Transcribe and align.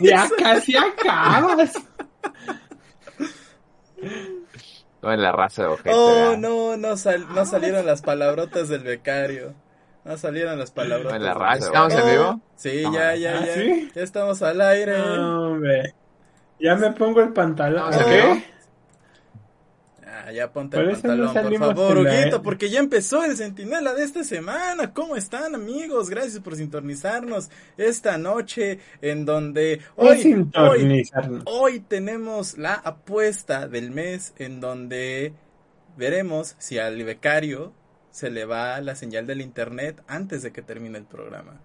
Ya 0.00 0.28
casi 0.38 0.76
acabas. 0.76 1.72
No, 5.02 5.12
en 5.12 5.22
la 5.22 5.32
raza 5.32 5.62
de 5.62 5.68
ojete. 5.68 5.90
Oh, 5.92 6.06
¿verdad? 6.14 6.38
no, 6.38 6.76
no, 6.76 6.96
sal- 6.96 7.26
no 7.34 7.44
salieron 7.44 7.84
las 7.86 8.02
palabrotas 8.02 8.68
del 8.68 8.82
becario. 8.82 9.54
No 10.04 10.16
salieron 10.18 10.58
las 10.58 10.70
palabrotas. 10.70 11.12
No, 11.12 11.16
en 11.16 11.24
la 11.24 11.34
raza. 11.34 11.66
¿Estamos 11.66 11.94
en 11.94 12.10
vivo? 12.10 12.40
Sí, 12.56 12.82
No, 12.82 12.92
ya, 12.94 13.14
ya, 13.16 13.38
¿ah, 13.38 13.46
ya. 13.46 13.54
sí? 13.54 13.90
Ya 13.94 14.02
estamos 14.02 14.42
al 14.42 14.60
aire. 14.60 14.98
No, 14.98 15.50
hombre. 15.52 15.94
Ya 16.60 16.74
me 16.76 16.90
pongo 16.92 17.20
el 17.20 17.32
pantalón. 17.32 17.92
Ah, 20.26 20.32
ya 20.32 20.50
ponte 20.50 20.78
Por 20.78 20.86
el 20.86 20.92
pantalón, 20.92 21.34
por 21.34 21.58
favor, 21.58 21.98
Huguito, 21.98 22.40
porque 22.42 22.70
ya 22.70 22.80
empezó 22.80 23.22
el 23.26 23.36
Centinela 23.36 23.92
de 23.92 24.04
esta 24.04 24.24
semana. 24.24 24.94
¿Cómo 24.94 25.16
están, 25.16 25.54
amigos? 25.54 26.08
Gracias 26.08 26.38
por 26.42 26.56
sintonizarnos 26.56 27.50
esta 27.76 28.16
noche 28.16 28.78
en 29.02 29.26
donde 29.26 29.80
Hoy 29.96 30.08
hoy, 30.08 30.08
hoy, 30.08 30.22
sintonizarnos. 30.22 31.42
hoy 31.44 31.80
tenemos 31.80 32.56
la 32.56 32.72
apuesta 32.72 33.68
del 33.68 33.90
mes 33.90 34.32
en 34.38 34.60
donde 34.60 35.34
veremos 35.98 36.56
si 36.58 36.78
al 36.78 37.04
becario 37.04 37.74
se 38.10 38.30
le 38.30 38.46
va 38.46 38.80
la 38.80 38.94
señal 38.94 39.26
del 39.26 39.42
internet 39.42 40.02
antes 40.06 40.42
de 40.42 40.52
que 40.52 40.62
termine 40.62 40.96
el 40.96 41.04
programa. 41.04 41.60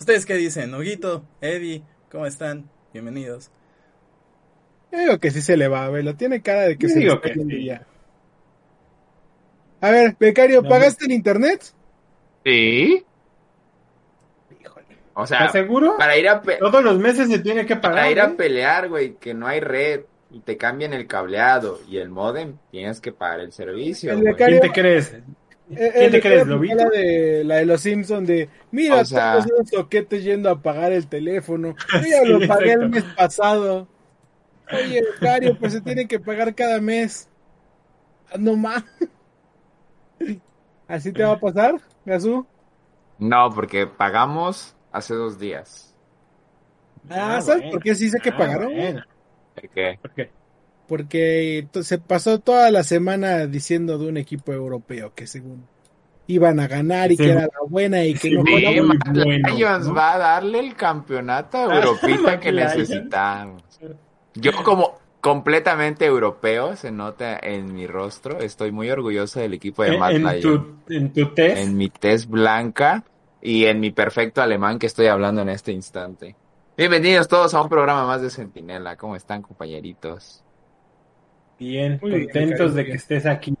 ¿Ustedes 0.00 0.24
qué 0.24 0.36
dicen? 0.36 0.74
Huguito, 0.74 1.26
Eddie, 1.42 1.82
¿cómo 2.10 2.24
están? 2.24 2.70
Bienvenidos. 2.94 3.50
Yo 4.90 4.98
digo 4.98 5.18
que 5.18 5.30
sí 5.30 5.42
se 5.42 5.58
le 5.58 5.68
va, 5.68 5.90
lo 5.90 6.14
Tiene 6.14 6.40
cara 6.40 6.62
de 6.62 6.78
que 6.78 6.86
Yo 6.86 6.94
se 6.94 7.00
le 7.00 7.04
digo 7.04 7.20
que 7.20 7.34
sí. 7.34 7.64
ya. 7.66 7.86
A 9.80 9.90
ver, 9.90 10.16
becario, 10.18 10.62
No, 10.62 10.68
¿pagaste 10.68 11.04
el 11.06 11.12
internet? 11.12 11.62
Sí. 12.44 13.04
O 15.14 15.26
sea, 15.26 15.38
¿Estás 15.38 15.52
seguro? 15.52 15.96
para 15.98 16.16
ir 16.16 16.28
a 16.28 16.40
pe- 16.42 16.58
Todos 16.58 16.82
los 16.82 16.98
meses 16.98 17.28
se 17.28 17.40
tiene 17.40 17.66
que 17.66 17.74
pagar. 17.76 17.96
para 17.96 18.10
ir 18.10 18.20
a 18.20 18.26
¿eh? 18.26 18.34
pelear, 18.36 18.88
güey, 18.88 19.14
que 19.14 19.34
no 19.34 19.48
hay 19.48 19.58
red 19.60 20.02
y 20.30 20.40
te 20.40 20.56
cambian 20.56 20.92
el 20.92 21.06
cableado 21.08 21.80
y 21.88 21.96
el 21.98 22.08
modem, 22.08 22.56
tienes 22.70 23.00
que 23.00 23.10
pagar 23.12 23.40
el 23.40 23.52
servicio, 23.52 24.12
El 24.12 24.20
güey. 24.20 24.32
becario- 24.34 24.60
¿Quién 24.60 24.72
te 24.72 24.80
crees? 24.80 25.12
Eh, 25.12 25.22
¿Quién 25.74 25.90
eh, 26.04 26.10
te 26.10 26.20
crees, 26.20 26.46
Lobito? 26.46 26.76
La 26.76 26.88
de, 26.88 27.42
la 27.44 27.56
de 27.56 27.66
los 27.66 27.80
Simpsons 27.80 28.28
de, 28.28 28.48
mira, 28.70 28.96
O 29.00 29.04
sea- 29.04 29.32
todos 29.32 29.46
esos 29.46 29.68
soquetes 29.70 30.22
yendo 30.22 30.50
a 30.50 30.62
pagar 30.62 30.92
el 30.92 31.08
teléfono. 31.08 31.74
Yo 31.92 31.98
ya 32.08 32.20
Sí, 32.22 32.28
lo 32.28 32.46
pagué 32.46 32.72
el 32.74 32.88
mes 32.88 33.04
pasado. 33.16 33.88
Oye, 34.72 35.02
becario, 35.14 35.58
pues 35.58 35.72
se 35.72 35.80
tiene 35.80 36.06
que 36.06 36.20
pagar 36.20 36.54
cada 36.54 36.80
mes. 36.80 37.28
Ah, 38.30 38.36
No 38.38 38.54
más. 38.56 38.84
¿Así 40.86 41.12
te 41.12 41.22
va 41.24 41.32
a 41.32 41.40
pasar, 41.40 41.80
Gazú? 42.04 42.46
No, 43.18 43.50
porque 43.54 43.86
pagamos 43.86 44.76
hace 44.92 45.14
dos 45.14 45.38
días. 45.38 45.94
Ah, 47.10 47.36
Ah, 47.36 47.40
¿sabes 47.40 47.62
bueno. 47.62 47.72
por 47.72 47.82
qué 47.82 47.94
sí 47.94 48.10
sé 48.10 48.20
que 48.20 48.30
Ah, 48.30 48.36
pagaron? 48.38 48.72
bueno. 48.74 49.02
¿De 49.56 49.68
qué? 49.68 49.98
¿Por 50.00 50.14
qué? 50.14 50.32
Porque 50.86 51.68
se 51.82 51.98
pasó 51.98 52.38
toda 52.40 52.70
la 52.70 52.82
semana 52.82 53.46
diciendo 53.46 53.98
de 53.98 54.08
un 54.08 54.16
equipo 54.16 54.52
europeo 54.52 55.12
que 55.14 55.26
según 55.26 55.68
iban 56.26 56.60
a 56.60 56.66
ganar 56.68 57.12
y 57.12 57.16
Sí. 57.16 57.24
que 57.24 57.30
era 57.30 57.42
la 57.42 57.48
buena 57.68 58.04
y 58.04 58.14
que 58.14 58.28
Sí, 58.28 58.34
no 58.34 58.42
sí, 58.44 58.50
fue 58.50 58.60
la 58.62 58.70
Sí, 58.70 58.76
buena. 58.80 58.94
muy 59.12 59.22
bueno, 59.24 59.48
Lions 59.56 59.86
¿no? 59.86 59.94
va 59.94 60.14
a 60.14 60.18
darle 60.18 60.60
el 60.60 60.76
campeonato 60.76 61.58
a 61.70 61.76
Europita 61.76 62.40
que 62.40 62.52
necesitamos. 62.52 63.62
Yo 64.34 64.52
como 64.64 64.98
completamente 65.20 66.04
europeo, 66.06 66.76
se 66.76 66.90
nota 66.92 67.38
en 67.40 67.72
mi 67.74 67.86
rostro, 67.86 68.38
estoy 68.40 68.72
muy 68.72 68.90
orgulloso 68.90 69.40
del 69.40 69.54
equipo 69.54 69.82
de 69.82 69.98
Matt 69.98 70.12
en 70.12 70.40
tu, 70.40 70.76
en 70.88 71.12
tu 71.12 71.34
test. 71.34 71.56
en 71.58 71.76
mi 71.76 71.90
test 71.90 72.28
blanca 72.28 73.04
y 73.40 73.64
en 73.66 73.80
mi 73.80 73.90
perfecto 73.90 74.42
alemán 74.42 74.78
que 74.78 74.86
estoy 74.86 75.06
hablando 75.06 75.42
en 75.42 75.48
este 75.48 75.72
instante. 75.72 76.36
Bienvenidos 76.76 77.26
todos 77.28 77.54
a 77.54 77.62
un 77.62 77.68
programa 77.68 78.06
más 78.06 78.22
de 78.22 78.30
Centinela. 78.30 78.96
¿Cómo 78.96 79.16
están, 79.16 79.42
compañeritos? 79.42 80.44
Bien, 81.58 81.98
Muy 82.00 82.12
contentos 82.26 82.74
de 82.74 82.84
que 82.86 82.92
estés 82.92 83.26
aquí 83.26 83.54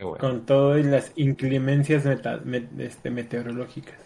bueno. 0.00 0.16
con 0.18 0.46
todas 0.46 0.84
las 0.86 1.12
inclemencias 1.16 2.04
meta- 2.06 2.40
este, 2.78 3.10
meteorológicas. 3.10 4.00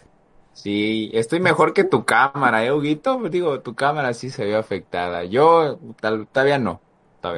Sí, 0.52 1.10
estoy 1.12 1.40
mejor 1.40 1.74
que 1.74 1.84
tu 1.84 2.04
cámara, 2.06 2.64
¿eh, 2.64 2.72
Huguito? 2.72 3.18
Digo, 3.28 3.60
tu 3.60 3.74
cámara 3.74 4.14
sí 4.14 4.30
se 4.30 4.44
vio 4.46 4.58
afectada. 4.58 5.24
Yo 5.24 5.78
tal- 6.00 6.26
todavía 6.28 6.58
no. 6.58 6.85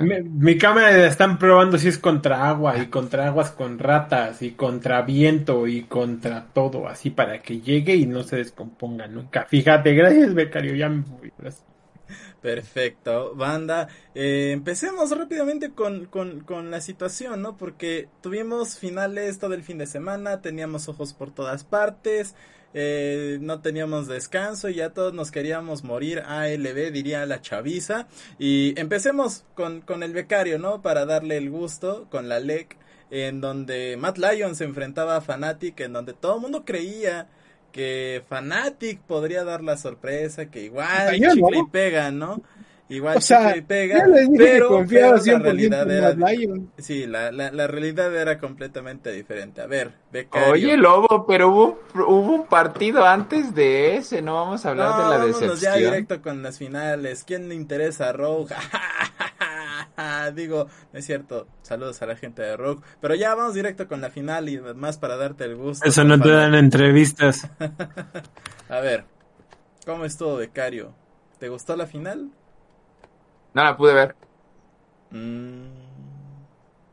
Mi, 0.00 0.22
mi 0.22 0.58
cámara 0.58 0.90
la 0.90 1.06
están 1.06 1.38
probando 1.38 1.78
si 1.78 1.88
es 1.88 1.98
contra 1.98 2.48
agua 2.48 2.78
y 2.78 2.86
contra 2.86 3.26
aguas 3.26 3.50
con 3.50 3.78
ratas 3.78 4.42
y 4.42 4.52
contra 4.52 5.02
viento 5.02 5.66
y 5.66 5.82
contra 5.84 6.46
todo, 6.52 6.88
así 6.88 7.10
para 7.10 7.40
que 7.40 7.60
llegue 7.60 7.96
y 7.96 8.06
no 8.06 8.22
se 8.22 8.36
descomponga 8.36 9.06
nunca. 9.06 9.46
Fíjate, 9.48 9.94
gracias 9.94 10.34
becario, 10.34 10.74
ya 10.74 10.88
me 10.88 11.02
voy. 11.02 11.32
Perfecto, 12.40 13.34
banda. 13.34 13.88
Eh, 14.14 14.52
empecemos 14.52 15.10
rápidamente 15.16 15.72
con, 15.72 16.06
con, 16.06 16.40
con 16.40 16.70
la 16.70 16.80
situación, 16.80 17.42
¿no? 17.42 17.56
Porque 17.56 18.08
tuvimos 18.22 18.78
finales 18.78 19.38
todo 19.38 19.54
el 19.54 19.62
fin 19.64 19.78
de 19.78 19.86
semana, 19.86 20.40
teníamos 20.40 20.88
ojos 20.88 21.14
por 21.14 21.32
todas 21.32 21.64
partes, 21.64 22.36
eh, 22.74 23.38
no 23.40 23.60
teníamos 23.60 24.08
descanso, 24.08 24.68
ya 24.68 24.90
todos 24.90 25.14
nos 25.14 25.30
queríamos 25.30 25.84
morir, 25.84 26.20
ALB 26.20 26.92
diría 26.92 27.24
la 27.26 27.40
chaviza. 27.40 28.08
Y 28.38 28.78
empecemos 28.78 29.44
con, 29.54 29.80
con 29.80 30.02
el 30.02 30.12
becario, 30.12 30.58
¿no? 30.58 30.82
Para 30.82 31.06
darle 31.06 31.36
el 31.38 31.50
gusto 31.50 32.06
con 32.10 32.28
la 32.28 32.40
LEC, 32.40 32.76
en 33.10 33.40
donde 33.40 33.96
Matt 33.96 34.18
Lyon 34.18 34.54
se 34.54 34.64
enfrentaba 34.64 35.16
a 35.16 35.20
Fnatic, 35.20 35.80
en 35.80 35.92
donde 35.92 36.12
todo 36.12 36.36
el 36.36 36.42
mundo 36.42 36.64
creía 36.64 37.28
que 37.72 38.22
Fnatic 38.28 39.00
podría 39.00 39.44
dar 39.44 39.62
la 39.62 39.76
sorpresa, 39.76 40.50
que 40.50 40.64
igual 40.64 41.20
no. 41.20 41.34
chicle 41.34 41.58
y 41.58 41.70
pega, 41.70 42.10
¿no? 42.10 42.42
Igual 42.90 43.18
O 43.18 43.20
sea, 43.20 43.54
y 43.56 43.60
pega, 43.60 43.98
Ya 43.98 44.06
les 44.06 44.30
dije 44.30 44.44
que 44.44 44.50
pero, 44.50 44.80
la 44.80 44.86
100% 44.86 45.42
realidad 45.42 45.90
era... 45.90 46.16
Sí, 46.78 47.06
la, 47.06 47.30
la, 47.30 47.50
la 47.50 47.66
realidad 47.66 48.14
era 48.16 48.38
completamente 48.38 49.12
diferente. 49.12 49.60
A 49.60 49.66
ver, 49.66 49.92
becario. 50.10 50.52
Oye, 50.52 50.76
Lobo, 50.76 51.26
pero 51.26 51.48
hubo, 51.48 51.80
hubo 51.94 52.32
un 52.34 52.46
partido 52.46 53.04
antes 53.04 53.54
de 53.54 53.96
ese, 53.96 54.22
no 54.22 54.34
vamos 54.34 54.64
a 54.64 54.70
hablar 54.70 54.90
no, 54.90 54.96
de 54.96 55.02
la 55.02 55.08
vámonos 55.18 55.40
ya 55.40 55.72
decepción. 55.72 55.78
directo 55.78 56.22
con 56.22 56.42
las 56.42 56.56
finales. 56.58 57.24
¿Quién 57.24 57.48
le 57.50 57.54
interesa 57.54 58.08
a 58.08 58.12
Rogue? 58.12 58.54
Digo, 60.34 60.66
no 60.92 60.98
es 60.98 61.04
cierto. 61.04 61.46
Saludos 61.62 62.00
a 62.00 62.06
la 62.06 62.16
gente 62.16 62.40
de 62.40 62.56
Rogue. 62.56 62.82
Pero 63.00 63.14
ya 63.14 63.34
vamos 63.34 63.54
directo 63.54 63.86
con 63.86 64.00
la 64.00 64.08
final 64.10 64.48
y 64.48 64.58
más 64.60 64.96
para 64.96 65.16
darte 65.16 65.44
el 65.44 65.56
gusto. 65.56 65.86
Eso 65.86 66.04
no 66.04 66.18
te 66.18 66.30
dan 66.30 66.54
entrevistas. 66.54 67.48
A 68.68 68.80
ver, 68.80 69.04
¿cómo 69.84 70.04
estuvo, 70.04 70.36
becario? 70.36 70.94
¿Te 71.38 71.48
gustó 71.48 71.76
la 71.76 71.86
final? 71.86 72.30
No 73.58 73.64
la 73.64 73.76
pude 73.76 73.92
ver. 73.92 74.14
Mm. 75.10 75.66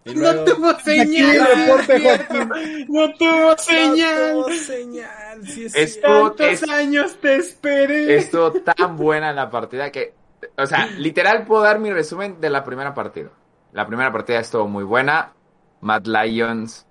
Y 0.06 0.14
No 0.16 0.34
tuvo 0.46 0.70
Aquí 0.70 1.18
el 1.20 1.46
reporte, 1.46 2.02
Joaquín. 2.02 2.86
No 2.90 3.14
tuvo 3.14 3.50
No 3.52 3.58
señal. 3.60 4.32
tuvo 4.34 4.50
señal, 4.50 5.42
es 5.44 5.74
cierto. 5.94 6.08
Tantos 6.32 6.48
Es- 6.64 6.70
años 6.70 7.18
te 7.22 7.36
esperé. 7.36 8.16
Estuvo 8.16 8.52
tan 8.52 8.98
buena 8.98 9.32
la 9.32 9.52
partida 9.52 9.92
que, 9.92 10.16
o 10.58 10.66
sea, 10.66 10.88
literal 10.98 11.46
puedo 11.46 11.62
dar 11.62 11.78
mi 11.78 11.92
resumen 11.92 12.42
de 12.42 12.50
la 12.50 12.64
primera 12.64 12.96
partida. 12.96 13.30
La 13.72 13.86
primera 13.86 14.12
partida 14.12 14.40
estuvo 14.40 14.68
muy 14.68 14.84
buena. 14.84 15.34
Matt 15.82 16.08
Lions 16.08 16.84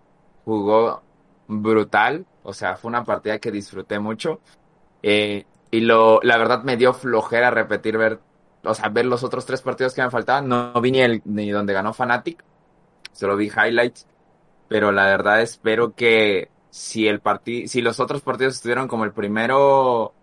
jugó 0.44 1.02
brutal. 1.48 2.24
O 2.44 2.52
sea, 2.52 2.76
fue 2.76 2.90
una 2.90 3.02
partida 3.04 3.40
que 3.40 3.50
disfruté 3.50 3.98
mucho. 3.98 4.40
Eh, 5.02 5.44
y 5.72 5.80
lo, 5.80 6.20
la 6.22 6.36
verdad 6.38 6.62
me 6.62 6.76
dio 6.76 6.92
flojera 6.92 7.50
repetir 7.50 7.98
ver, 7.98 8.20
o 8.64 8.74
sea, 8.74 8.88
ver 8.88 9.06
los 9.06 9.24
otros 9.24 9.46
tres 9.46 9.62
partidos 9.62 9.94
que 9.94 10.02
me 10.02 10.10
faltaban. 10.10 10.48
No, 10.48 10.72
no 10.72 10.80
vi 10.80 10.92
ni 10.92 11.00
el, 11.00 11.22
ni 11.24 11.50
donde 11.50 11.72
ganó 11.72 11.92
Fnatic. 11.92 12.44
Solo 13.12 13.36
vi 13.36 13.46
highlights. 13.46 14.06
Pero 14.68 14.92
la 14.92 15.06
verdad 15.06 15.40
espero 15.42 15.94
que 15.94 16.50
si 16.70 17.06
el 17.06 17.20
partido, 17.20 17.68
si 17.68 17.82
los 17.82 18.00
otros 18.00 18.22
partidos 18.22 18.54
estuvieron 18.54 18.88
como 18.88 19.04
el 19.04 19.12
primero, 19.12 20.14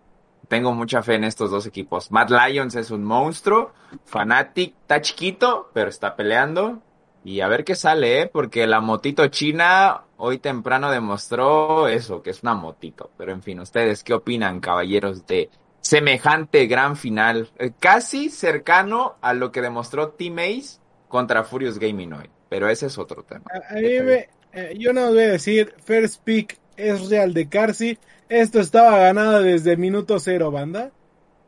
tengo 0.48 0.74
mucha 0.74 1.02
fe 1.02 1.16
en 1.16 1.24
estos 1.24 1.52
dos 1.52 1.66
equipos. 1.66 2.12
Matt 2.12 2.32
Lions 2.32 2.76
es 2.76 2.92
un 2.92 3.04
monstruo, 3.04 3.72
Fnatic 4.06 4.76
está 4.82 5.02
chiquito, 5.02 5.70
pero 5.74 5.90
está 5.90 6.16
peleando. 6.16 6.82
Y 7.24 7.42
a 7.42 7.48
ver 7.48 7.64
qué 7.64 7.76
sale, 7.76 8.22
¿eh? 8.22 8.28
Porque 8.28 8.66
la 8.66 8.82
motito 8.82 9.28
china 9.28 10.02
hoy 10.18 10.40
temprano 10.40 10.92
demostró 10.92 11.88
eso, 11.88 12.22
que 12.22 12.32
es 12.32 12.42
una 12.42 12.56
motito. 12.56 13.12
Pero 13.16 13.32
en 13.32 13.44
fin, 13.44 13.60
¿ustedes 13.60 14.04
qué 14.04 14.14
opinan, 14.14 14.60
caballeros, 14.60 15.26
de 15.28 15.50
semejante 15.82 16.66
gran 16.68 16.96
final? 16.96 17.50
Eh, 17.60 17.72
casi 17.80 18.30
cercano 18.30 19.16
a 19.22 19.34
lo 19.34 19.52
que 19.52 19.62
demostró 19.62 20.10
Team 20.10 20.40
Ace 20.40 20.80
contra 21.08 21.44
Furious 21.44 21.78
Gaming 21.80 22.14
hoy. 22.14 22.30
Pero 22.50 22.70
ese 22.70 22.88
es 22.88 22.98
otro 22.98 23.24
tema. 23.24 23.46
A, 23.52 23.74
a 23.74 23.76
mí 23.76 24.00
me- 24.02 24.30
eh, 24.54 24.76
yo 24.78 24.92
no 24.94 25.08
voy 25.10 25.24
a 25.24 25.28
decir, 25.32 25.74
first 25.84 26.22
pick 26.24 26.58
es 26.78 27.10
real 27.10 27.34
de 27.34 27.48
Carsi. 27.48 27.98
Esto 28.30 28.60
estaba 28.60 28.98
ganado 28.98 29.42
desde 29.42 29.78
minuto 29.78 30.20
cero, 30.20 30.52
banda. 30.52 30.92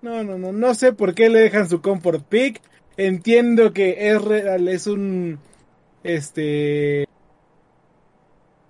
No, 0.01 0.24
no, 0.24 0.38
no, 0.38 0.51
no 0.51 0.74
sé 0.74 0.91
por 0.94 1.13
qué 1.13 1.30
le 1.30 1.39
dejan 1.39 1.69
su 1.69 1.81
comfort 1.81 2.24
pick. 2.27 2.62
Entiendo 2.97 3.74
que 3.74 4.09
es 4.09 4.21
real, 4.21 4.68
es 4.68 4.85
un, 4.88 5.39
este, 6.03 7.06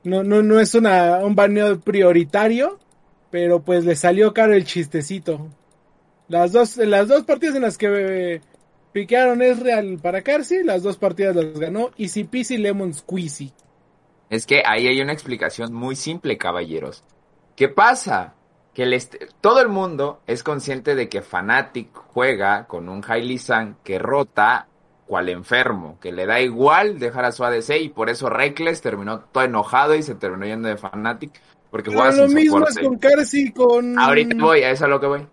no, 0.03 0.23
no, 0.23 0.41
no 0.43 0.59
es 0.59 0.75
una, 0.75 1.17
un 1.19 1.35
baneo 1.35 1.79
prioritario, 1.79 2.79
pero 3.33 3.63
pues 3.63 3.83
le 3.83 3.95
salió 3.95 4.31
caro 4.31 4.53
el 4.53 4.63
chistecito. 4.63 5.49
Las 6.27 6.51
dos, 6.51 6.77
las 6.77 7.07
dos 7.07 7.23
partidas 7.23 7.55
en 7.55 7.63
las 7.63 7.79
que 7.79 8.41
piquearon 8.91 9.41
es 9.41 9.59
real 9.59 9.97
para 9.99 10.21
Carsi, 10.21 10.61
las 10.61 10.83
dos 10.83 10.97
partidas 10.97 11.35
las 11.35 11.59
ganó 11.59 11.89
Easy 11.97 12.25
Peasy 12.25 12.57
Lemon 12.57 12.93
Squeezy. 12.93 13.51
Es 14.29 14.45
que 14.45 14.61
ahí 14.63 14.85
hay 14.85 15.01
una 15.01 15.13
explicación 15.13 15.73
muy 15.73 15.95
simple, 15.95 16.37
caballeros. 16.37 17.03
¿Qué 17.55 17.69
pasa? 17.69 18.35
Que 18.75 19.01
todo 19.41 19.61
el 19.61 19.69
mundo 19.69 20.21
es 20.27 20.43
consciente 20.43 20.93
de 20.93 21.09
que 21.09 21.23
Fnatic 21.23 21.91
juega 21.91 22.67
con 22.67 22.87
un 22.87 23.03
Hailey 23.03 23.39
San 23.39 23.77
que 23.83 23.97
rota 23.97 24.67
cual 25.07 25.29
enfermo, 25.29 25.97
que 25.99 26.11
le 26.11 26.27
da 26.27 26.39
igual 26.39 26.99
dejar 26.99 27.25
a 27.25 27.31
su 27.31 27.43
ADC 27.43 27.81
y 27.81 27.89
por 27.89 28.11
eso 28.11 28.29
Reckless 28.29 28.81
terminó 28.81 29.21
todo 29.21 29.43
enojado 29.43 29.95
y 29.95 30.03
se 30.03 30.13
terminó 30.13 30.45
yendo 30.45 30.67
de 30.67 30.77
Fnatic 30.77 31.41
porque 31.73 31.89
Pero 31.89 32.05
lo 32.11 32.27
sin 32.27 32.35
mismo 32.35 32.59
soporte. 32.59 32.81
es 32.81 32.87
con 32.87 32.97
Carsi 32.99 33.51
con... 33.51 33.97
Ahorita 33.97 34.35
voy, 34.39 34.61
a 34.61 34.69
eso 34.69 34.73
es 34.73 34.81
a 34.83 34.87
lo 34.87 34.99
que 34.99 35.07
voy. 35.07 35.27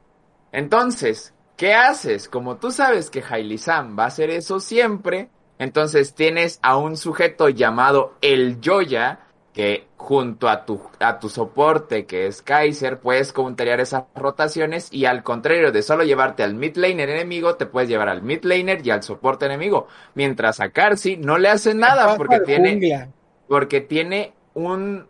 Entonces, 0.52 1.34
¿qué 1.54 1.74
haces? 1.74 2.30
Como 2.30 2.56
tú 2.56 2.70
sabes 2.70 3.10
que 3.10 3.22
Hailey 3.22 3.58
Sam 3.58 3.94
va 3.98 4.04
a 4.04 4.06
hacer 4.06 4.30
eso 4.30 4.58
siempre, 4.58 5.28
entonces 5.58 6.14
tienes 6.14 6.58
a 6.62 6.78
un 6.78 6.96
sujeto 6.96 7.50
llamado 7.50 8.14
el 8.22 8.56
Joya, 8.64 9.20
que 9.52 9.88
junto 9.98 10.48
a 10.48 10.64
tu, 10.64 10.80
a 10.98 11.18
tu 11.18 11.28
soporte, 11.28 12.06
que 12.06 12.26
es 12.26 12.40
Kaiser, 12.40 13.00
puedes 13.00 13.34
counterear 13.34 13.78
esas 13.78 14.04
rotaciones 14.14 14.90
y 14.90 15.04
al 15.04 15.22
contrario 15.22 15.72
de 15.72 15.82
solo 15.82 16.04
llevarte 16.04 16.42
al 16.42 16.54
mid 16.54 16.74
laner 16.76 17.10
enemigo, 17.10 17.56
te 17.56 17.66
puedes 17.66 17.90
llevar 17.90 18.08
al 18.08 18.22
mid 18.22 18.42
laner 18.44 18.80
y 18.82 18.88
al 18.88 19.02
soporte 19.02 19.44
enemigo. 19.44 19.88
Mientras 20.14 20.58
a 20.60 20.70
Karsi 20.70 21.18
no 21.18 21.36
le 21.36 21.50
hace 21.50 21.74
nada 21.74 22.16
porque 22.16 22.40
tiene 22.40 23.10
porque 23.46 23.82
tiene 23.82 24.32
un, 24.54 25.09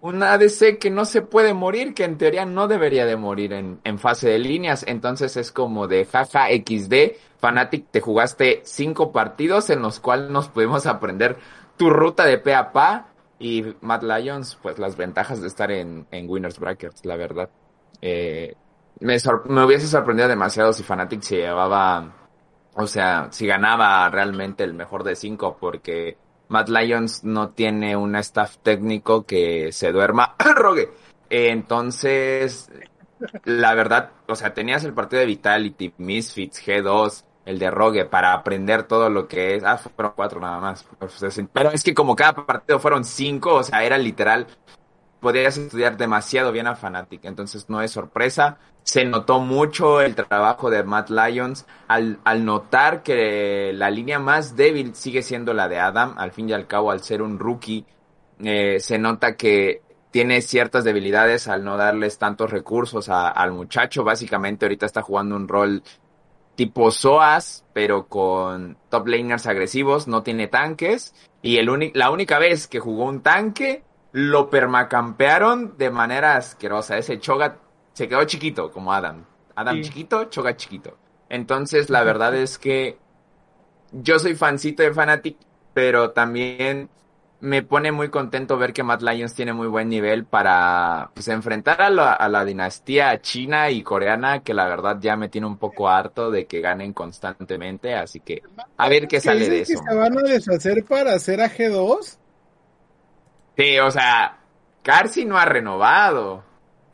un 0.00 0.22
ADC 0.22 0.78
que 0.78 0.90
no 0.90 1.04
se 1.04 1.22
puede 1.22 1.54
morir, 1.54 1.94
que 1.94 2.04
en 2.04 2.18
teoría 2.18 2.44
no 2.44 2.68
debería 2.68 3.04
de 3.04 3.16
morir 3.16 3.52
en, 3.52 3.80
en 3.84 3.98
fase 3.98 4.28
de 4.28 4.38
líneas. 4.38 4.84
Entonces 4.86 5.36
es 5.36 5.50
como 5.50 5.88
de 5.88 6.04
jaja 6.04 6.48
XD, 6.48 7.16
Fnatic, 7.40 7.90
te 7.90 8.00
jugaste 8.00 8.60
cinco 8.64 9.12
partidos 9.12 9.70
en 9.70 9.82
los 9.82 10.00
cuales 10.00 10.30
nos 10.30 10.48
pudimos 10.48 10.86
aprender 10.86 11.36
tu 11.76 11.90
ruta 11.90 12.24
de 12.24 12.38
pe 12.38 12.54
a 12.54 12.72
pa. 12.72 13.08
Y 13.40 13.64
Matt 13.82 14.02
Lions, 14.02 14.58
pues 14.60 14.78
las 14.78 14.96
ventajas 14.96 15.40
de 15.40 15.46
estar 15.46 15.70
en, 15.70 16.06
en 16.10 16.28
Winners 16.28 16.58
Brackets, 16.58 17.04
la 17.04 17.16
verdad. 17.16 17.48
Eh, 18.02 18.54
me, 19.00 19.16
me 19.46 19.64
hubiese 19.64 19.86
sorprendido 19.86 20.28
demasiado 20.28 20.72
si 20.72 20.82
Fnatic 20.82 21.22
se 21.22 21.36
llevaba, 21.36 22.12
o 22.74 22.86
sea, 22.88 23.28
si 23.30 23.46
ganaba 23.46 24.08
realmente 24.10 24.64
el 24.64 24.74
mejor 24.74 25.04
de 25.04 25.14
cinco, 25.14 25.56
porque 25.60 26.16
Matt 26.48 26.68
Lions 26.68 27.24
no 27.24 27.50
tiene 27.50 27.96
un 27.96 28.16
staff 28.16 28.56
técnico 28.62 29.24
que 29.24 29.72
se 29.72 29.92
duerma. 29.92 30.34
Rogue. 30.56 30.90
Entonces, 31.30 32.70
la 33.44 33.74
verdad, 33.74 34.12
o 34.26 34.34
sea, 34.34 34.54
tenías 34.54 34.84
el 34.84 34.94
partido 34.94 35.20
de 35.20 35.26
Vitality, 35.26 35.92
Misfits, 35.98 36.64
G2, 36.66 37.24
el 37.44 37.58
de 37.58 37.70
Rogue, 37.70 38.04
para 38.06 38.32
aprender 38.32 38.84
todo 38.84 39.10
lo 39.10 39.28
que 39.28 39.56
es. 39.56 39.64
Ah, 39.64 39.78
fueron 39.78 40.12
cuatro 40.16 40.40
nada 40.40 40.58
más. 40.58 40.86
Pero 41.52 41.70
es 41.70 41.82
que 41.82 41.94
como 41.94 42.16
cada 42.16 42.34
partido 42.46 42.78
fueron 42.78 43.04
cinco, 43.04 43.54
o 43.56 43.62
sea, 43.62 43.84
era 43.84 43.98
literal. 43.98 44.46
Podrías 45.20 45.58
estudiar 45.58 45.96
demasiado 45.96 46.52
bien 46.52 46.68
a 46.68 46.76
Fnatic, 46.76 47.24
entonces 47.24 47.68
no 47.68 47.82
es 47.82 47.90
sorpresa. 47.90 48.58
Se 48.84 49.04
notó 49.04 49.40
mucho 49.40 50.00
el 50.00 50.14
trabajo 50.14 50.70
de 50.70 50.84
Matt 50.84 51.10
Lyons 51.10 51.66
al, 51.88 52.20
al 52.24 52.44
notar 52.44 53.02
que 53.02 53.72
la 53.74 53.90
línea 53.90 54.18
más 54.20 54.54
débil 54.56 54.94
sigue 54.94 55.22
siendo 55.22 55.52
la 55.54 55.68
de 55.68 55.78
Adam, 55.80 56.14
al 56.18 56.30
fin 56.30 56.48
y 56.48 56.52
al 56.52 56.66
cabo, 56.68 56.90
al 56.92 57.02
ser 57.02 57.20
un 57.22 57.38
rookie, 57.38 57.84
eh, 58.38 58.78
se 58.80 58.98
nota 58.98 59.36
que 59.36 59.82
tiene 60.10 60.40
ciertas 60.40 60.84
debilidades 60.84 61.48
al 61.48 61.64
no 61.64 61.76
darles 61.76 62.18
tantos 62.18 62.50
recursos 62.50 63.08
a- 63.08 63.28
al 63.28 63.52
muchacho. 63.52 64.04
Básicamente 64.04 64.64
ahorita 64.66 64.86
está 64.86 65.02
jugando 65.02 65.34
un 65.36 65.48
rol 65.48 65.82
tipo 66.54 66.90
SOAS, 66.90 67.64
pero 67.72 68.06
con 68.08 68.76
top 68.88 69.06
laners 69.08 69.46
agresivos, 69.46 70.08
no 70.08 70.22
tiene 70.22 70.48
tanques. 70.48 71.14
Y 71.42 71.58
el 71.58 71.92
la 71.94 72.10
única 72.10 72.38
vez 72.38 72.66
que 72.68 72.80
jugó 72.80 73.04
un 73.04 73.20
tanque, 73.22 73.84
lo 74.18 74.50
permacampearon 74.50 75.76
de 75.78 75.90
manera 75.90 76.36
asquerosa. 76.36 76.98
Ese 76.98 77.18
Choga 77.20 77.58
se 77.92 78.08
quedó 78.08 78.24
chiquito, 78.24 78.70
como 78.72 78.92
Adam. 78.92 79.24
Adam 79.54 79.80
Sí. 79.80 79.82
chiquito, 79.82 80.24
Choga 80.26 80.56
chiquito. 80.56 80.98
Entonces, 81.28 81.90
la 81.90 82.02
verdad 82.04 82.34
es 82.34 82.58
que 82.58 82.98
yo 83.92 84.18
soy 84.18 84.34
fancito 84.34 84.82
de 84.82 84.92
Fnatic, 84.92 85.38
pero 85.72 86.10
también 86.12 86.90
me 87.40 87.62
pone 87.62 87.92
muy 87.92 88.10
contento 88.10 88.58
ver 88.58 88.72
que 88.72 88.82
Matt 88.82 89.02
Lions 89.02 89.34
tiene 89.34 89.52
muy 89.52 89.68
buen 89.68 89.88
nivel 89.88 90.26
para 90.26 91.10
pues, 91.14 91.28
enfrentar 91.28 91.80
a 91.82 91.90
la, 91.90 92.12
a 92.12 92.28
la 92.28 92.44
dinastía 92.44 93.20
china 93.20 93.70
y 93.70 93.82
coreana, 93.82 94.42
que 94.42 94.54
la 94.54 94.66
verdad 94.66 94.98
ya 95.00 95.16
me 95.16 95.28
tiene 95.28 95.46
un 95.46 95.58
poco 95.58 95.88
harto 95.88 96.30
de 96.30 96.46
que 96.46 96.60
ganen 96.60 96.92
constantemente, 96.92 97.94
así 97.94 98.20
que 98.20 98.42
a 98.76 98.88
ver 98.88 99.06
qué 99.08 99.20
¿Que 99.20 99.20
sale 99.20 99.48
de 99.48 99.62
que 99.64 99.74
eso. 99.74 99.78
se 99.78 99.94
van 99.94 100.18
a 100.18 100.22
deshacer 100.22 100.84
para 100.84 101.14
hacer 101.14 101.40
a 101.40 101.48
G2? 101.50 102.17
Sí, 103.58 103.76
o 103.80 103.90
sea, 103.90 104.38
Carsi 104.82 105.24
no 105.24 105.36
ha 105.36 105.44
renovado. 105.44 106.44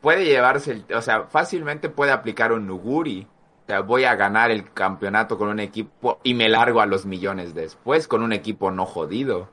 Puede 0.00 0.24
llevarse, 0.24 0.72
el, 0.72 0.94
o 0.94 1.02
sea, 1.02 1.24
fácilmente 1.24 1.90
puede 1.90 2.10
aplicar 2.10 2.52
un 2.52 2.66
Nuguri. 2.66 3.26
O 3.64 3.66
sea, 3.66 3.80
voy 3.80 4.04
a 4.04 4.14
ganar 4.14 4.50
el 4.50 4.72
campeonato 4.72 5.36
con 5.36 5.48
un 5.48 5.60
equipo 5.60 6.20
y 6.22 6.32
me 6.32 6.48
largo 6.48 6.80
a 6.80 6.86
los 6.86 7.04
millones 7.04 7.54
después 7.54 8.08
con 8.08 8.22
un 8.22 8.32
equipo 8.32 8.70
no 8.70 8.86
jodido. 8.86 9.50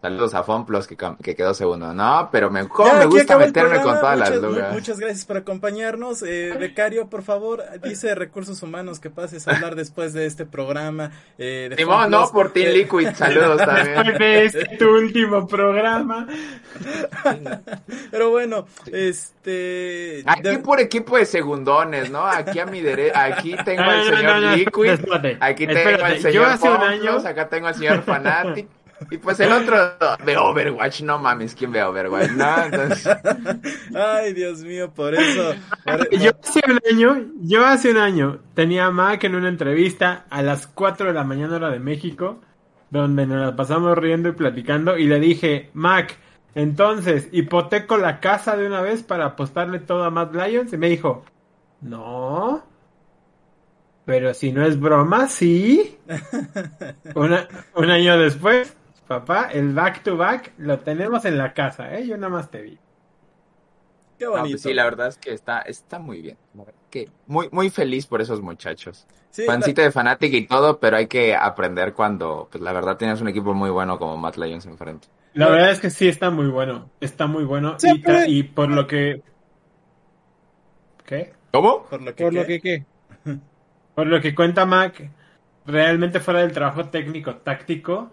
Saludos 0.00 0.32
a 0.34 0.44
Fonplos 0.44 0.86
que, 0.86 0.96
que 1.22 1.34
quedó 1.34 1.54
segundo. 1.54 1.92
No, 1.92 2.28
pero 2.30 2.50
me, 2.50 2.68
¿cómo 2.68 2.88
Ya, 2.88 2.94
me 2.94 3.04
aquí 3.04 3.08
gusta 3.16 3.36
meterme 3.36 3.80
con 3.82 3.98
todas 3.98 4.16
las 4.16 4.30
muchas, 4.30 4.42
dudas. 4.42 4.72
muchas 4.72 5.00
gracias 5.00 5.24
por 5.24 5.38
acompañarnos. 5.38 6.22
Eh, 6.22 6.54
becario, 6.56 7.08
por 7.08 7.22
favor, 7.24 7.64
dice 7.82 8.14
Recursos 8.14 8.62
Humanos 8.62 9.00
que 9.00 9.10
pases 9.10 9.48
a 9.48 9.56
hablar 9.56 9.74
después 9.74 10.12
de 10.12 10.26
este 10.26 10.46
programa. 10.46 11.10
Eh, 11.36 11.66
de 11.70 11.76
Simón, 11.76 12.12
no, 12.12 12.30
por 12.30 12.52
Team 12.52 12.74
Liquid, 12.74 13.08
saludos 13.16 13.56
también. 13.66 13.94
Después 13.96 14.18
de 14.18 14.44
este 14.44 14.76
tu 14.76 14.88
último 14.88 15.48
programa. 15.48 16.28
Pero 18.10 18.30
bueno, 18.30 18.66
este... 18.92 20.22
Aquí 20.26 20.42
de- 20.42 20.58
por 20.58 20.80
equipo 20.80 21.16
de 21.16 21.26
segundones, 21.26 22.10
¿no? 22.10 22.24
Aquí 22.26 22.58
a 22.60 22.66
mi 22.66 22.80
derecha, 22.80 23.24
aquí 23.24 23.56
tengo 23.64 23.82
al 23.82 23.98
No, 23.98 24.16
señor 24.16 24.22
no, 24.22 24.40
no, 24.50 24.56
Liquid, 24.56 24.90
espérate, 24.90 25.36
aquí 25.40 25.66
tengo 25.66 25.78
espérate. 25.80 26.04
al 26.04 26.20
señor 26.20 26.58
Fonplos, 26.58 27.24
año- 27.24 27.28
acá 27.28 27.48
tengo 27.48 27.66
al 27.66 27.74
señor 27.74 28.02
Fanatic, 28.02 28.68
y 29.10 29.18
pues 29.18 29.38
el 29.40 29.52
otro 29.52 29.76
de 30.24 30.36
Overwatch, 30.36 31.02
no 31.02 31.18
mames, 31.18 31.54
¿quién 31.54 31.72
ve 31.72 31.82
Overwatch? 31.82 32.30
No, 32.32 32.64
entonces, 32.64 33.08
Ay, 33.94 34.32
Dios 34.32 34.60
mío, 34.60 34.90
por 34.92 35.14
eso... 35.14 35.54
por- 35.84 36.10
Yo 36.10 36.30
hace 36.42 36.60
un 36.68 36.78
año, 36.90 37.26
yo 37.40 37.64
hace 37.66 37.90
un 37.90 37.98
año 37.98 38.40
tenía 38.54 38.86
a 38.86 38.90
Mac 38.90 39.22
en 39.24 39.34
una 39.34 39.48
entrevista 39.48 40.24
a 40.30 40.42
las 40.42 40.66
4 40.66 41.08
de 41.08 41.12
la 41.14 41.24
mañana 41.24 41.56
hora 41.56 41.70
de 41.70 41.78
México, 41.80 42.40
donde 42.90 43.26
nos 43.26 43.40
la 43.44 43.56
pasamos 43.56 43.96
riendo 43.98 44.30
y 44.30 44.32
platicando, 44.32 44.96
y 44.98 45.04
le 45.06 45.20
dije, 45.20 45.70
Mac, 45.74 46.16
entonces, 46.54 47.28
hipoteco 47.32 47.98
la 47.98 48.18
casa 48.20 48.56
de 48.56 48.66
una 48.66 48.80
vez 48.80 49.02
para 49.02 49.26
apostarle 49.26 49.78
todo 49.78 50.04
a 50.04 50.10
Matt 50.10 50.34
Lions, 50.34 50.72
y 50.72 50.76
me 50.78 50.88
dijo, 50.88 51.24
no, 51.82 52.64
pero 54.04 54.32
si 54.32 54.52
no 54.52 54.64
es 54.64 54.80
broma, 54.80 55.28
sí. 55.28 55.98
Una- 57.14 57.46
un 57.74 57.90
año 57.90 58.18
después, 58.18 58.74
papá, 59.08 59.48
el 59.52 59.74
back 59.74 60.02
to 60.04 60.16
back 60.16 60.52
lo 60.58 60.78
tenemos 60.78 61.24
en 61.24 61.36
la 61.38 61.52
casa, 61.54 61.92
¿eh? 61.94 62.06
Yo 62.06 62.16
nada 62.16 62.28
más 62.32 62.50
te 62.50 62.62
vi. 62.62 62.78
Qué 64.18 64.24
no, 64.24 64.32
bonito. 64.32 64.50
pues 64.50 64.62
sí, 64.62 64.74
la 64.74 64.84
verdad 64.84 65.08
es 65.08 65.18
que 65.18 65.32
está, 65.32 65.60
está 65.62 65.98
muy 65.98 66.20
bien, 66.20 66.36
que 66.90 67.08
muy, 67.26 67.48
muy 67.52 67.70
feliz 67.70 68.06
por 68.06 68.20
esos 68.20 68.40
muchachos. 68.40 69.06
Sí, 69.30 69.44
la- 69.46 69.56
de 69.58 69.90
Fanatic 69.92 70.32
y 70.34 70.46
todo, 70.46 70.78
pero 70.80 70.96
hay 70.96 71.06
que 71.06 71.34
aprender 71.36 71.92
cuando, 71.94 72.48
pues 72.50 72.62
la 72.62 72.72
verdad 72.72 72.96
tienes 72.96 73.20
un 73.20 73.28
equipo 73.28 73.54
muy 73.54 73.70
bueno 73.70 73.98
como 73.98 74.16
Matt 74.16 74.36
Lions 74.36 74.66
enfrente. 74.66 75.08
La 75.34 75.48
verdad 75.48 75.70
es 75.70 75.80
que 75.80 75.90
sí 75.90 76.08
está 76.08 76.30
muy 76.30 76.48
bueno. 76.48 76.90
Está 77.00 77.26
muy 77.26 77.44
bueno. 77.44 77.78
Sí, 77.78 77.88
y, 77.88 78.02
tra- 78.02 78.04
pero- 78.04 78.24
y 78.26 78.42
por 78.42 78.70
lo 78.70 78.86
que. 78.86 79.22
¿Qué? 81.04 81.32
¿Cómo? 81.52 81.84
por 81.84 82.02
lo 82.02 82.14
que... 82.14 82.24
Por 82.24 82.34
lo 82.34 82.44
¿qué? 82.46 82.60
que, 82.60 82.84
¿qué? 83.24 83.38
Por 83.94 84.06
lo 84.06 84.20
que 84.20 84.34
cuenta 84.34 84.66
Mac, 84.66 85.10
realmente 85.66 86.20
fuera 86.20 86.40
del 86.40 86.52
trabajo 86.52 86.88
técnico 86.88 87.36
táctico, 87.36 88.10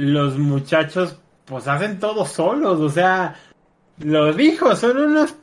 los 0.00 0.38
muchachos 0.38 1.18
pues 1.44 1.66
hacen 1.68 1.98
todo 1.98 2.24
solos. 2.24 2.80
O 2.80 2.88
sea, 2.88 3.36
lo 3.98 4.32
dijo, 4.32 4.74
son 4.76 4.96
unos. 4.98 5.34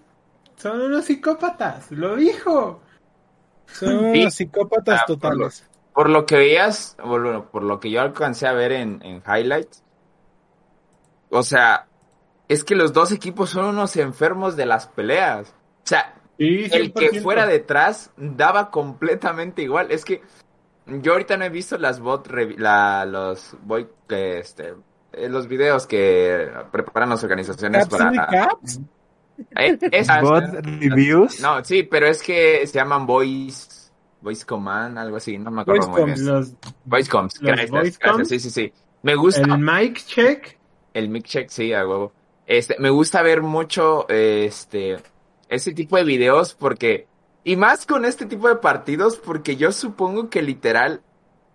Son 0.57 0.81
unos 0.81 1.05
psicópatas. 1.05 1.91
Lo 1.91 2.15
dijo. 2.15 2.81
Son 3.67 3.89
Sí. 4.13 4.21
unos 4.21 4.33
psicópatas 4.33 5.01
Ah, 5.01 5.03
por 5.07 5.15
totales. 5.17 5.69
Por 5.93 6.09
lo 6.09 6.25
que 6.25 6.37
veías, 6.37 6.95
bueno, 7.03 7.49
por 7.51 7.63
lo 7.63 7.79
que 7.79 7.89
yo 7.91 8.01
alcancé 8.01 8.47
a 8.47 8.53
ver 8.53 8.71
en, 8.71 9.01
en 9.03 9.21
highlights, 9.27 9.83
o 11.29 11.43
sea, 11.43 11.87
es 12.47 12.63
que 12.63 12.75
los 12.75 12.93
dos 12.93 13.11
equipos 13.11 13.49
son 13.49 13.65
unos 13.65 13.95
enfermos 13.97 14.55
de 14.55 14.65
las 14.65 14.87
peleas. 14.87 15.49
O 15.83 15.87
sea, 15.87 16.13
Sí, 16.37 16.65
el 16.71 16.93
que 16.93 17.09
100%. 17.11 17.21
fuera 17.23 17.45
detrás 17.47 18.11
daba 18.15 18.69
completamente 18.69 19.63
igual. 19.63 19.91
Es 19.91 20.05
que 20.05 20.21
yo 21.01 21.13
ahorita 21.13 21.37
no 21.37 21.45
he 21.45 21.49
visto 21.49 21.77
las 21.77 21.99
bot, 21.99 22.27
la, 22.57 23.05
los 23.05 23.55
voy, 23.63 23.87
que 24.07 24.39
este, 24.39 24.73
eh, 25.13 25.29
los 25.29 25.47
videos 25.47 25.85
que 25.87 26.49
preparan 26.71 27.09
las 27.09 27.23
organizaciones 27.23 27.87
Caps 27.87 27.97
para, 27.97 28.09
recaps. 28.11 28.79
Eh, 29.55 29.77
esas- 29.91 30.21
Bot 30.21 30.43
reviews. 30.63 31.39
No, 31.41 31.63
sí, 31.63 31.83
pero 31.83 32.07
es 32.07 32.21
que 32.23 32.65
se 32.65 32.73
llaman 32.79 33.05
Voice, 33.05 33.91
Voice 34.21 34.45
Command, 34.45 34.97
algo 34.97 35.17
así, 35.17 35.37
no 35.37 35.51
me 35.51 35.61
acuerdo 35.61 35.89
muy 35.89 36.01
Voice 36.01 36.13
bien. 36.15 36.25
Los, 36.27 36.53
Voice 36.85 37.11
los 37.13 37.39
gracias, 37.39 37.69
voice 37.71 37.97
gracias, 37.99 37.99
coms. 37.99 38.29
sí, 38.29 38.39
sí, 38.39 38.49
sí. 38.49 38.73
Me 39.03 39.15
gusta 39.15 39.41
el 39.41 39.57
mic 39.59 40.03
check. 40.05 40.57
el 40.93 41.09
mic 41.09 41.25
check, 41.25 41.49
sí, 41.49 41.71
a 41.73 41.87
huevo. 41.87 42.11
Este, 42.47 42.77
me 42.79 42.89
gusta 42.89 43.21
ver 43.21 43.41
mucho, 43.41 44.05
eh, 44.09 44.45
este, 44.47 44.97
ese 45.49 45.73
tipo 45.73 45.97
de 45.97 46.03
videos 46.03 46.53
porque, 46.55 47.07
y 47.47 47.55
más 47.55 47.85
con 47.85 48.03
este 48.03 48.25
tipo 48.25 48.49
de 48.49 48.57
partidos, 48.57 49.15
porque 49.15 49.55
yo 49.55 49.71
supongo 49.71 50.29
que 50.29 50.41
literal, 50.41 51.01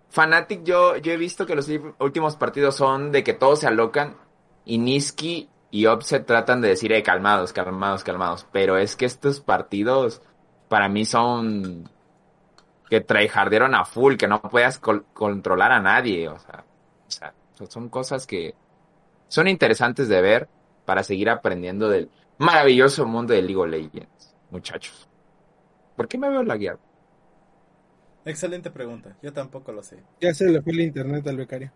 Fnatic, 0.09 0.63
yo, 0.63 0.97
yo 0.97 1.11
he 1.11 1.17
visto 1.17 1.45
que 1.45 1.53
los 1.53 1.69
últimos 1.99 2.35
partidos 2.35 2.77
son 2.77 3.11
de 3.11 3.23
que 3.23 3.33
todos 3.33 3.59
se 3.59 3.67
alocan 3.67 4.15
y 4.65 4.79
Niski 4.79 5.51
y 5.69 5.85
Offset 5.85 6.25
tratan 6.25 6.61
de 6.61 6.69
decir, 6.69 6.91
eh, 6.93 7.03
calmados, 7.03 7.53
calmados, 7.53 8.03
calmados. 8.03 8.47
Pero 8.51 8.79
es 8.79 8.95
que 8.95 9.05
estos 9.05 9.39
partidos, 9.39 10.23
para 10.67 10.89
mí 10.89 11.05
son 11.05 11.87
que 12.89 12.99
tryhardearon 12.99 13.75
a 13.75 13.85
full, 13.85 14.15
que 14.15 14.27
no 14.27 14.41
puedas 14.41 14.79
controlar 14.79 15.71
a 15.71 15.79
nadie, 15.79 16.27
o 16.27 16.39
sea, 16.39 16.65
o 17.07 17.11
sea, 17.11 17.33
son 17.69 17.89
cosas 17.89 18.25
que 18.25 18.55
son 19.27 19.47
interesantes 19.47 20.09
de 20.09 20.21
ver 20.21 20.49
para 20.85 21.03
seguir 21.03 21.29
aprendiendo 21.29 21.87
del 21.87 22.09
maravilloso 22.39 23.05
mundo 23.05 23.35
de 23.35 23.43
League 23.43 23.57
of 23.57 23.67
Legends, 23.67 24.35
muchachos. 24.49 25.07
¿Por 25.95 26.07
qué 26.07 26.17
me 26.17 26.29
veo 26.29 26.43
lagueado? 26.43 26.79
Excelente 28.25 28.69
pregunta. 28.69 29.17
Yo 29.21 29.31
tampoco 29.31 29.71
lo 29.71 29.81
sé. 29.81 30.03
Ya 30.19 30.33
se 30.33 30.49
le 30.49 30.59
fue 30.63 30.73
el 30.73 30.81
internet 30.81 31.27
al 31.27 31.37
becario. 31.37 31.71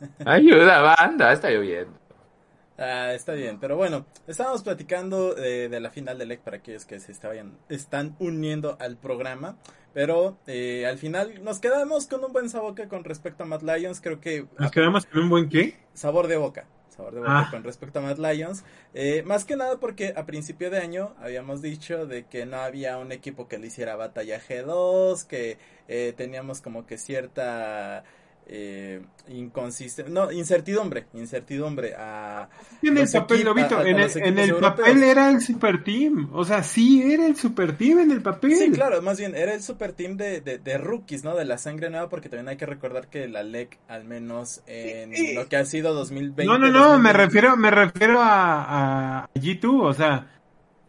Ayuda, 0.24 0.80
banda, 0.82 1.32
está 1.32 1.50
lloviendo. 1.50 1.98
Ah, 2.76 3.12
está 3.14 3.34
bien, 3.34 3.60
pero 3.60 3.76
bueno, 3.76 4.04
estábamos 4.26 4.64
platicando 4.64 5.36
eh, 5.38 5.68
de 5.68 5.78
la 5.80 5.90
final 5.90 6.18
del 6.18 6.28
LEC 6.28 6.40
para 6.42 6.56
aquellos 6.56 6.84
que 6.84 6.98
se 6.98 7.12
estaban, 7.12 7.56
están 7.68 8.16
uniendo 8.18 8.76
al 8.80 8.96
programa, 8.98 9.56
pero 9.92 10.40
eh, 10.48 10.84
al 10.84 10.98
final 10.98 11.44
nos 11.44 11.60
quedamos 11.60 12.08
con 12.08 12.24
un 12.24 12.32
buen 12.32 12.48
sabor 12.50 12.74
con 12.88 13.04
respecto 13.04 13.44
a 13.44 13.46
Mad 13.46 13.62
Lions, 13.62 14.00
creo 14.00 14.20
que 14.20 14.48
Nos 14.58 14.70
quedamos 14.72 15.06
con 15.06 15.22
un 15.22 15.30
buen 15.30 15.48
qué? 15.48 15.76
sabor 15.92 16.26
de 16.26 16.36
boca, 16.36 16.66
sabor 16.94 17.14
de 17.14 17.20
boca 17.20 17.32
Ah. 17.40 17.48
con 17.50 17.62
respecto 17.64 17.98
a 17.98 18.02
Mad 18.02 18.18
Lions, 18.18 18.64
eh, 18.94 19.22
más 19.24 19.44
que 19.44 19.56
nada 19.56 19.78
porque 19.80 20.14
a 20.16 20.24
principio 20.26 20.70
de 20.70 20.78
año 20.78 21.14
habíamos 21.20 21.60
dicho 21.62 22.06
de 22.06 22.24
que 22.26 22.46
no 22.46 22.56
había 22.58 22.98
un 22.98 23.12
equipo 23.12 23.48
que 23.48 23.58
le 23.58 23.66
hiciera 23.66 23.96
batalla 23.96 24.40
G2, 24.40 25.24
que 25.26 25.58
eh, 25.88 26.14
teníamos 26.16 26.60
como 26.60 26.86
que 26.86 26.96
cierta 26.98 28.04
eh, 28.46 29.00
inconsisten- 29.28 30.08
no, 30.08 30.30
incertidumbre, 30.30 31.06
incertidumbre 31.14 31.94
a 31.96 32.48
En 32.82 32.98
el 32.98 33.08
papel, 33.10 33.38
equip- 33.40 33.44
Lobito, 33.44 33.76
a- 33.76 33.80
a 33.80 33.88
en 33.88 33.98
el, 33.98 34.10
en 34.22 34.38
el 34.38 34.54
papel 34.56 35.02
era 35.02 35.30
el 35.30 35.40
super 35.40 35.82
team. 35.82 36.28
O 36.32 36.44
sea, 36.44 36.62
sí 36.62 37.02
era 37.10 37.26
el 37.26 37.36
super 37.36 37.76
team 37.76 38.00
en 38.00 38.10
el 38.10 38.20
papel. 38.22 38.54
Sí, 38.54 38.70
claro, 38.70 39.00
más 39.02 39.18
bien 39.18 39.34
era 39.34 39.54
el 39.54 39.62
super 39.62 39.92
team 39.92 40.16
de, 40.16 40.40
de, 40.40 40.58
de 40.58 40.78
rookies, 40.78 41.24
¿no? 41.24 41.34
De 41.34 41.44
la 41.44 41.56
sangre 41.58 41.88
nueva, 41.90 42.08
porque 42.08 42.28
también 42.28 42.48
hay 42.48 42.56
que 42.56 42.66
recordar 42.66 43.08
que 43.08 43.28
la 43.28 43.42
LEC, 43.42 43.78
al 43.88 44.04
menos 44.04 44.62
en 44.66 45.34
lo 45.34 45.48
que 45.48 45.56
ha 45.56 45.64
sido 45.64 45.94
2020. 45.94 46.44
No, 46.44 46.58
no, 46.58 46.66
no, 46.70 46.98
me 46.98 47.12
2021, 47.12 47.12
refiero, 47.14 47.56
me 47.56 47.70
refiero 47.70 48.20
a, 48.20 49.20
a 49.24 49.28
G2, 49.34 49.82
o 49.82 49.94
sea, 49.94 50.30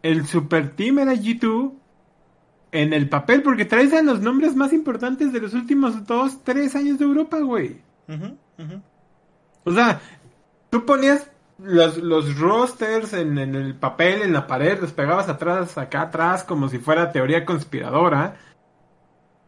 el 0.02 0.26
super 0.26 0.76
team 0.76 0.98
era 0.98 1.14
G2 1.14 1.72
en 2.72 2.92
el 2.92 3.08
papel, 3.08 3.42
porque 3.42 3.64
traes 3.64 3.92
a 3.92 4.02
los 4.02 4.20
nombres 4.20 4.54
más 4.54 4.72
importantes 4.72 5.32
de 5.32 5.40
los 5.40 5.54
últimos 5.54 6.06
dos, 6.06 6.42
tres 6.44 6.74
años 6.74 6.98
de 6.98 7.04
Europa, 7.04 7.38
güey. 7.38 7.80
O 9.64 9.72
sea, 9.72 10.00
tú 10.70 10.84
ponías 10.84 11.30
los, 11.58 11.98
los 11.98 12.38
rosters 12.38 13.12
en, 13.12 13.38
en 13.38 13.54
el 13.54 13.74
papel, 13.74 14.22
en 14.22 14.32
la 14.32 14.46
pared, 14.46 14.80
los 14.80 14.92
pegabas 14.92 15.28
atrás, 15.28 15.78
acá 15.78 16.02
atrás, 16.02 16.44
como 16.44 16.68
si 16.68 16.78
fuera 16.78 17.12
teoría 17.12 17.44
conspiradora. 17.44 18.36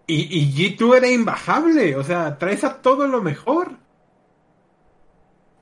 Y, 0.07 0.39
y 0.39 0.55
G2 0.55 0.97
era 0.97 1.09
imbajable, 1.09 1.97
o 1.97 2.03
sea, 2.03 2.39
traes 2.39 2.65
a 2.65 2.81
todo 2.81 3.07
lo 3.09 3.21
mejor. 3.21 3.73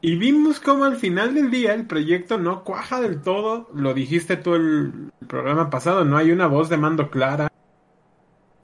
Y 0.00 0.16
vimos 0.16 0.60
como 0.60 0.84
al 0.84 0.96
final 0.96 1.34
del 1.34 1.50
día 1.50 1.74
el 1.74 1.86
proyecto 1.86 2.38
no 2.38 2.64
cuaja 2.64 3.00
del 3.00 3.22
todo, 3.22 3.68
lo 3.74 3.94
dijiste 3.94 4.36
tú 4.36 4.54
el, 4.54 5.10
el 5.20 5.26
programa 5.26 5.70
pasado, 5.70 6.04
no 6.04 6.16
hay 6.16 6.30
una 6.30 6.46
voz 6.46 6.68
de 6.68 6.76
mando 6.76 7.10
clara. 7.10 7.50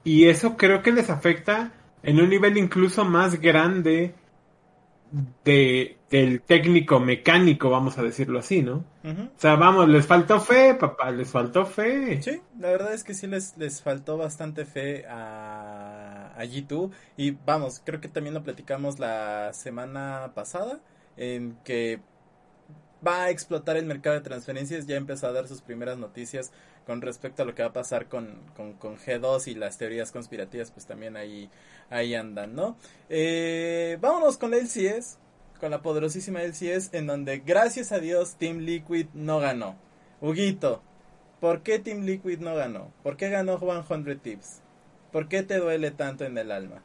Y 0.03 0.25
eso 0.25 0.57
creo 0.57 0.83
que 0.83 0.91
les 0.91 1.09
afecta 1.09 1.73
en 2.03 2.19
un 2.19 2.29
nivel 2.29 2.57
incluso 2.57 3.05
más 3.05 3.39
grande 3.39 4.13
de, 5.43 5.97
del 6.09 6.41
técnico 6.41 6.99
mecánico, 6.99 7.69
vamos 7.69 7.97
a 7.97 8.03
decirlo 8.03 8.39
así, 8.39 8.61
¿no? 8.63 8.83
O 9.03 9.39
sea, 9.39 9.55
vamos, 9.55 9.87
les 9.87 10.05
faltó 10.05 10.39
fe, 10.39 10.75
papá, 10.75 11.11
les 11.11 11.29
faltó 11.29 11.65
fe. 11.65 12.21
Sí, 12.21 12.41
la 12.59 12.69
verdad 12.69 12.93
es 12.93 13.03
que 13.03 13.13
sí 13.13 13.27
les, 13.27 13.57
les 13.57 13.81
faltó 13.81 14.17
bastante 14.17 14.65
fe 14.65 15.05
a, 15.07 16.33
a 16.35 16.43
G2 16.45 16.91
y 17.17 17.31
vamos, 17.31 17.81
creo 17.83 18.01
que 18.01 18.07
también 18.07 18.33
lo 18.33 18.43
platicamos 18.43 18.99
la 18.99 19.53
semana 19.53 20.31
pasada 20.33 20.79
en 21.17 21.57
que 21.63 21.99
va 23.05 23.23
a 23.23 23.29
explotar 23.29 23.77
el 23.77 23.85
mercado 23.85 24.15
de 24.15 24.21
transferencias, 24.21 24.87
ya 24.87 24.95
empezó 24.95 25.27
a 25.27 25.31
dar 25.31 25.47
sus 25.47 25.61
primeras 25.61 25.97
noticias 25.97 26.51
con 26.85 27.01
respecto 27.01 27.43
a 27.43 27.45
lo 27.45 27.55
que 27.55 27.63
va 27.63 27.69
a 27.69 27.73
pasar 27.73 28.07
con, 28.07 28.39
con, 28.55 28.73
con 28.73 28.97
G2 28.97 29.47
y 29.47 29.55
las 29.55 29.77
teorías 29.77 30.11
conspirativas, 30.11 30.71
pues 30.71 30.85
también 30.85 31.15
ahí, 31.15 31.49
ahí 31.89 32.15
andan, 32.15 32.55
¿no? 32.55 32.77
Eh, 33.09 33.97
vámonos 34.01 34.37
con 34.37 34.51
la 34.51 34.57
LCS, 34.57 35.17
con 35.59 35.71
la 35.71 35.81
poderosísima 35.81 36.41
LCS, 36.41 36.93
en 36.93 37.07
donde 37.07 37.39
gracias 37.39 37.91
a 37.91 37.99
Dios 37.99 38.35
Team 38.35 38.59
Liquid 38.59 39.07
no 39.13 39.39
ganó. 39.39 39.75
Huguito, 40.21 40.81
¿por 41.39 41.61
qué 41.61 41.79
Team 41.79 42.01
Liquid 42.01 42.39
no 42.39 42.55
ganó? 42.55 42.91
¿Por 43.01 43.17
qué 43.17 43.29
ganó 43.29 43.59
100 43.59 44.19
Tips? 44.19 44.61
¿Por 45.11 45.27
qué 45.27 45.43
te 45.43 45.57
duele 45.57 45.91
tanto 45.91 46.25
en 46.25 46.37
el 46.37 46.51
alma? 46.51 46.81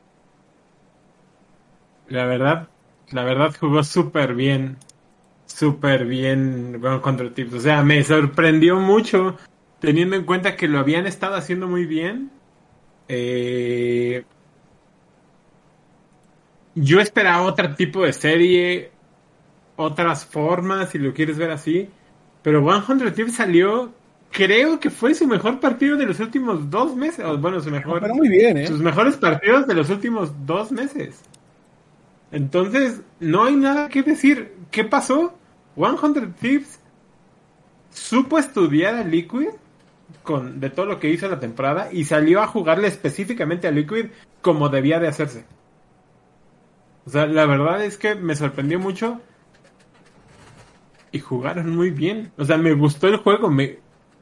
La 2.09 2.25
verdad, 2.27 2.69
la 3.13 3.25
verdad 3.25 3.55
jugó 3.59 3.83
súper 3.83 4.35
bien. 4.35 4.77
Súper 5.47 6.05
bien 6.05 6.79
bueno, 6.81 7.01
contra 7.01 7.33
Tips. 7.33 7.55
O 7.55 7.61
sea, 7.61 7.83
me 7.83 8.03
sorprendió 8.05 8.77
mucho 8.77 9.37
teniendo 9.81 10.17
en 10.17 10.25
cuenta 10.25 10.57
que 10.57 10.69
lo 10.69 10.79
habían 10.79 11.07
estado 11.07 11.35
haciendo 11.35 11.67
muy 11.67 11.87
bien. 11.87 12.31
Eh, 13.09 14.25
yo 16.75 17.01
esperaba 17.01 17.43
otro 17.43 17.75
tipo 17.75 18.05
de 18.05 18.13
serie, 18.13 18.93
otras 19.77 20.27
formas, 20.27 20.91
si 20.91 20.99
lo 20.99 21.15
quieres 21.15 21.39
ver 21.39 21.51
así. 21.51 21.89
Pero 22.43 22.63
100 22.63 23.15
Tips 23.15 23.35
salió, 23.37 23.93
creo 24.31 24.79
que 24.79 24.91
fue 24.91 25.15
su 25.15 25.27
mejor 25.27 25.61
partido 25.61 25.97
de 25.97 26.07
los 26.07 26.21
últimos 26.21 26.71
dos 26.71 26.95
meses. 26.95 27.25
Bueno, 27.41 27.61
su 27.61 27.71
mejor 27.71 28.01
Pero 28.01 28.15
muy 28.15 28.29
bien, 28.29 28.59
¿eh? 28.59 28.67
sus 28.67 28.81
mejores 28.81 29.17
partidos 29.17 29.67
de 29.67 29.75
los 29.75 29.91
últimos 29.91 30.33
dos 30.47 30.71
meses. 30.71 31.23
Entonces, 32.31 33.03
no 33.21 33.45
hay 33.45 33.57
nada 33.57 33.89
que 33.89 34.03
decir. 34.03 34.55
¿Qué 34.71 34.85
pasó? 34.85 35.35
100 35.77 36.35
Thieves 36.35 36.81
supo 37.91 38.39
estudiar 38.39 38.95
a 38.95 39.05
Liquid 39.05 39.49
con, 40.23 40.61
de 40.61 40.71
todo 40.71 40.87
lo 40.87 41.01
que 41.01 41.11
hizo 41.11 41.29
la 41.29 41.41
temporada 41.41 41.89
y 41.93 42.05
salió 42.05 42.43
a 42.43 42.47
jugarle 42.47 42.89
específicamente 42.89 43.67
a 43.67 43.71
Liquid 43.71 44.07
como 44.43 44.69
debía 44.69 44.99
de 44.99 45.09
hacerse. 45.09 45.45
O 47.07 47.11
sea, 47.11 47.27
la 47.27 47.47
verdad 47.47 47.83
es 47.85 47.97
que 47.97 48.15
me 48.15 48.37
sorprendió 48.37 48.79
mucho 48.79 49.21
y 51.11 51.21
jugaron 51.21 51.75
muy 51.75 51.91
bien. 51.91 52.33
O 52.37 52.45
sea, 52.45 52.59
me 52.59 52.75
gustó 52.75 53.09
el 53.09 53.17
juego. 53.17 53.51
Me, 53.51 53.79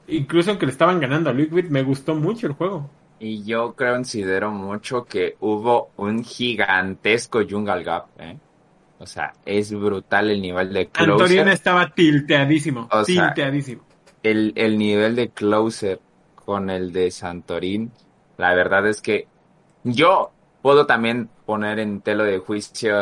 incluso 0.06 0.50
aunque 0.50 0.66
le 0.66 0.72
estaban 0.72 1.00
ganando 1.00 1.30
a 1.30 1.32
Liquid, 1.32 1.64
me 1.66 1.82
gustó 1.82 2.14
mucho 2.14 2.46
el 2.46 2.52
juego. 2.52 2.88
Y 3.18 3.44
yo 3.44 3.74
considero 3.74 4.50
mucho 4.50 5.04
que 5.04 5.36
hubo 5.40 5.90
un 5.96 6.22
gigantesco 6.22 7.40
Jungle 7.48 7.82
Gap, 7.82 8.06
¿eh? 8.18 8.36
O 8.98 9.06
sea, 9.06 9.32
es 9.44 9.72
brutal 9.72 10.30
el 10.30 10.40
nivel 10.40 10.72
de 10.72 10.88
closer. 10.88 11.48
estaba 11.48 11.92
tilteadísimo. 11.92 12.88
O 12.90 13.04
sea, 13.04 13.26
tilteadísimo. 13.26 13.82
El, 14.22 14.52
el 14.56 14.78
nivel 14.78 15.16
de 15.16 15.28
closer 15.30 16.00
con 16.34 16.70
el 16.70 16.92
de 16.92 17.10
Santorín. 17.10 17.92
La 18.38 18.54
verdad 18.54 18.86
es 18.86 19.02
que 19.02 19.28
yo 19.84 20.32
puedo 20.62 20.86
también 20.86 21.28
poner 21.44 21.78
en 21.78 22.00
telo 22.00 22.24
de 22.24 22.38
juicio 22.38 22.96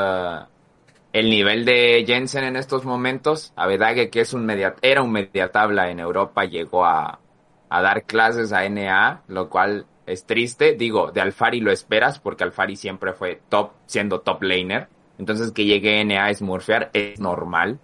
el 1.13 1.31
nivel 1.31 1.65
de 1.65 2.05
Jensen 2.07 2.45
en 2.45 2.57
estos 2.57 2.85
momentos. 2.85 3.53
Avedage, 3.55 4.11
que 4.11 4.21
es 4.21 4.33
un 4.35 4.45
media, 4.45 4.75
era 4.83 5.03
un 5.03 5.13
media 5.13 5.51
tabla 5.53 5.91
en 5.91 6.01
Europa, 6.01 6.45
llegó 6.45 6.85
a, 6.85 7.21
a 7.69 7.83
dar 7.83 8.03
clases 8.03 8.53
a 8.53 8.69
NA, 8.69 9.23
lo 9.29 9.49
cual 9.49 9.87
es 10.07 10.25
triste. 10.25 10.75
Digo, 10.75 11.11
de 11.13 11.21
Alfari 11.21 11.61
lo 11.61 11.71
esperas, 11.71 12.19
porque 12.19 12.45
Alfari 12.45 12.77
siempre 12.77 13.13
fue 13.13 13.41
top, 13.49 13.73
siendo 13.87 14.21
top 14.21 14.43
laner. 14.43 14.89
Entonces 15.19 15.53
que 15.53 15.65
llegue 15.65 16.05
NA 16.05 16.27
a 16.27 16.35
smurfear 16.35 16.91
es 16.93 17.21
normal. 17.21 17.79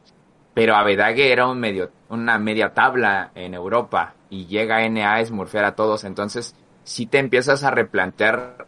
Pero 0.54 0.74
Avedage 0.74 1.32
era 1.32 1.46
un 1.46 1.60
medio, 1.60 1.90
una 2.08 2.38
media 2.38 2.74
tabla 2.74 3.30
en 3.34 3.54
Europa 3.54 4.14
y 4.28 4.46
llega 4.46 4.86
NA 4.88 5.14
a 5.14 5.24
smurfear 5.24 5.64
a 5.64 5.74
todos. 5.76 6.04
Entonces, 6.04 6.54
si 6.82 7.06
te 7.06 7.18
empiezas 7.18 7.62
a 7.62 7.70
replantear 7.70 8.66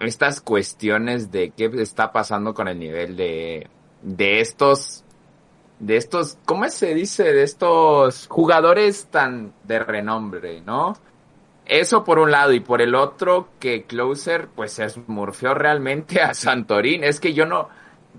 estas 0.00 0.40
cuestiones 0.40 1.30
de 1.32 1.50
qué 1.50 1.70
está 1.78 2.12
pasando 2.12 2.54
con 2.54 2.68
el 2.68 2.78
nivel 2.78 3.16
de, 3.16 3.68
de 4.02 4.40
estos 4.40 5.04
de 5.78 5.96
estos, 5.96 6.38
¿cómo 6.44 6.68
se 6.68 6.94
dice? 6.94 7.24
De 7.32 7.42
estos 7.42 8.26
jugadores 8.28 9.06
tan 9.10 9.52
de 9.64 9.78
renombre, 9.80 10.60
¿no? 10.60 10.96
Eso 11.66 12.04
por 12.04 12.18
un 12.18 12.30
lado 12.30 12.52
y 12.52 12.60
por 12.60 12.82
el 12.82 12.94
otro 12.94 13.48
que 13.58 13.84
Closer 13.84 14.48
pues 14.54 14.72
se 14.72 14.84
esmurfió 14.84 15.54
realmente 15.54 16.20
a 16.20 16.34
Santorín. 16.34 17.04
Es 17.04 17.20
que 17.20 17.32
yo 17.32 17.46
no, 17.46 17.68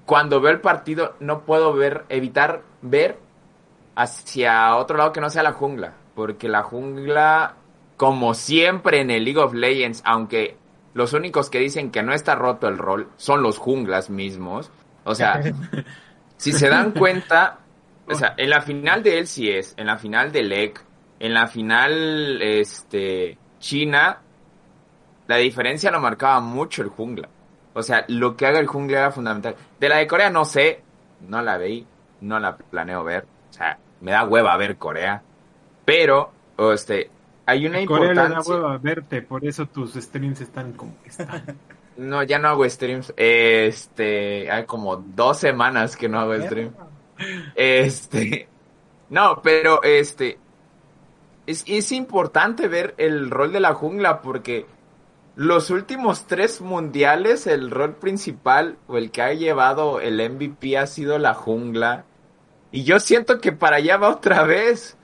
cuando 0.05 0.41
veo 0.41 0.51
el 0.51 0.61
partido 0.61 1.15
no 1.19 1.41
puedo 1.41 1.73
ver, 1.73 2.05
evitar 2.09 2.63
ver 2.81 3.19
hacia 3.95 4.75
otro 4.75 4.97
lado 4.97 5.13
que 5.13 5.21
no 5.21 5.29
sea 5.29 5.43
la 5.43 5.53
jungla. 5.53 5.93
Porque 6.15 6.47
la 6.47 6.63
jungla, 6.63 7.55
como 7.97 8.33
siempre 8.33 9.01
en 9.01 9.11
el 9.11 9.25
League 9.25 9.39
of 9.39 9.53
Legends, 9.53 10.01
aunque 10.05 10.57
los 10.95 11.13
únicos 11.13 11.49
que 11.49 11.59
dicen 11.59 11.91
que 11.91 12.03
no 12.03 12.13
está 12.13 12.35
roto 12.35 12.67
el 12.67 12.77
rol 12.77 13.09
son 13.17 13.43
los 13.43 13.57
junglas 13.57 14.09
mismos. 14.09 14.71
O 15.03 15.13
sea, 15.13 15.41
si 16.37 16.51
se 16.51 16.69
dan 16.69 16.91
cuenta, 16.91 17.59
o 18.07 18.15
sea, 18.15 18.33
en 18.37 18.49
la 18.49 18.61
final 18.61 19.03
de 19.03 19.19
LCS, 19.19 19.75
en 19.77 19.87
la 19.87 19.97
final 19.97 20.31
de 20.31 20.43
LEC, 20.43 20.81
en 21.19 21.33
la 21.33 21.47
final, 21.47 22.41
este, 22.41 23.37
China, 23.59 24.19
la 25.27 25.37
diferencia 25.37 25.91
lo 25.91 25.99
marcaba 25.99 26.39
mucho 26.39 26.81
el 26.81 26.89
jungla. 26.89 27.29
O 27.73 27.83
sea, 27.83 28.05
lo 28.07 28.35
que 28.35 28.45
haga 28.45 28.59
el 28.59 28.67
jungla 28.67 28.99
era 28.99 29.11
fundamental. 29.11 29.55
De 29.79 29.89
la 29.89 29.97
de 29.97 30.07
Corea 30.07 30.29
no 30.29 30.45
sé, 30.45 30.81
no 31.27 31.41
la 31.41 31.57
veí, 31.57 31.85
no 32.21 32.39
la 32.39 32.55
planeo 32.55 33.03
ver. 33.03 33.25
O 33.49 33.53
sea, 33.53 33.77
me 34.01 34.11
da 34.11 34.23
hueva 34.25 34.55
ver 34.57 34.77
Corea. 34.77 35.21
Pero, 35.83 36.31
este, 36.73 37.09
hay 37.45 37.65
una 37.65 37.85
Corea 37.85 38.11
importancia. 38.11 38.39
le 38.39 38.43
da 38.45 38.63
hueva 38.63 38.77
verte, 38.77 39.21
por 39.21 39.45
eso 39.45 39.65
tus 39.65 39.93
streams 39.93 40.41
están 40.41 40.73
como 40.73 40.95
que 41.03 41.09
están. 41.09 41.43
No, 41.97 42.23
ya 42.23 42.39
no 42.39 42.49
hago 42.49 42.69
streams. 42.69 43.13
Este, 43.15 44.51
hay 44.51 44.65
como 44.65 44.97
dos 44.97 45.37
semanas 45.37 45.95
que 45.95 46.09
no 46.09 46.19
hago 46.19 46.35
stream. 46.41 46.73
Este, 47.55 48.49
no, 49.09 49.41
pero 49.41 49.81
este, 49.81 50.37
es, 51.47 51.63
es 51.67 51.91
importante 51.91 52.67
ver 52.67 52.95
el 52.97 53.29
rol 53.29 53.51
de 53.51 53.59
la 53.59 53.73
jungla 53.73 54.21
porque 54.21 54.65
los 55.35 55.69
últimos 55.69 56.27
tres 56.27 56.61
mundiales, 56.61 57.45
el 57.45 57.69
rol 57.69 57.95
principal 57.95 58.77
o 58.87 58.97
el 58.97 59.11
que 59.11 59.21
ha 59.21 59.33
llevado 59.33 59.99
el 59.99 60.17
MVP 60.29 60.77
ha 60.77 60.87
sido 60.87 61.19
la 61.19 61.33
jungla. 61.33 62.05
Y 62.71 62.83
yo 62.83 62.99
siento 62.99 63.41
que 63.41 63.51
para 63.51 63.77
allá 63.77 63.97
va 63.97 64.09
otra 64.09 64.43
vez. 64.43 64.97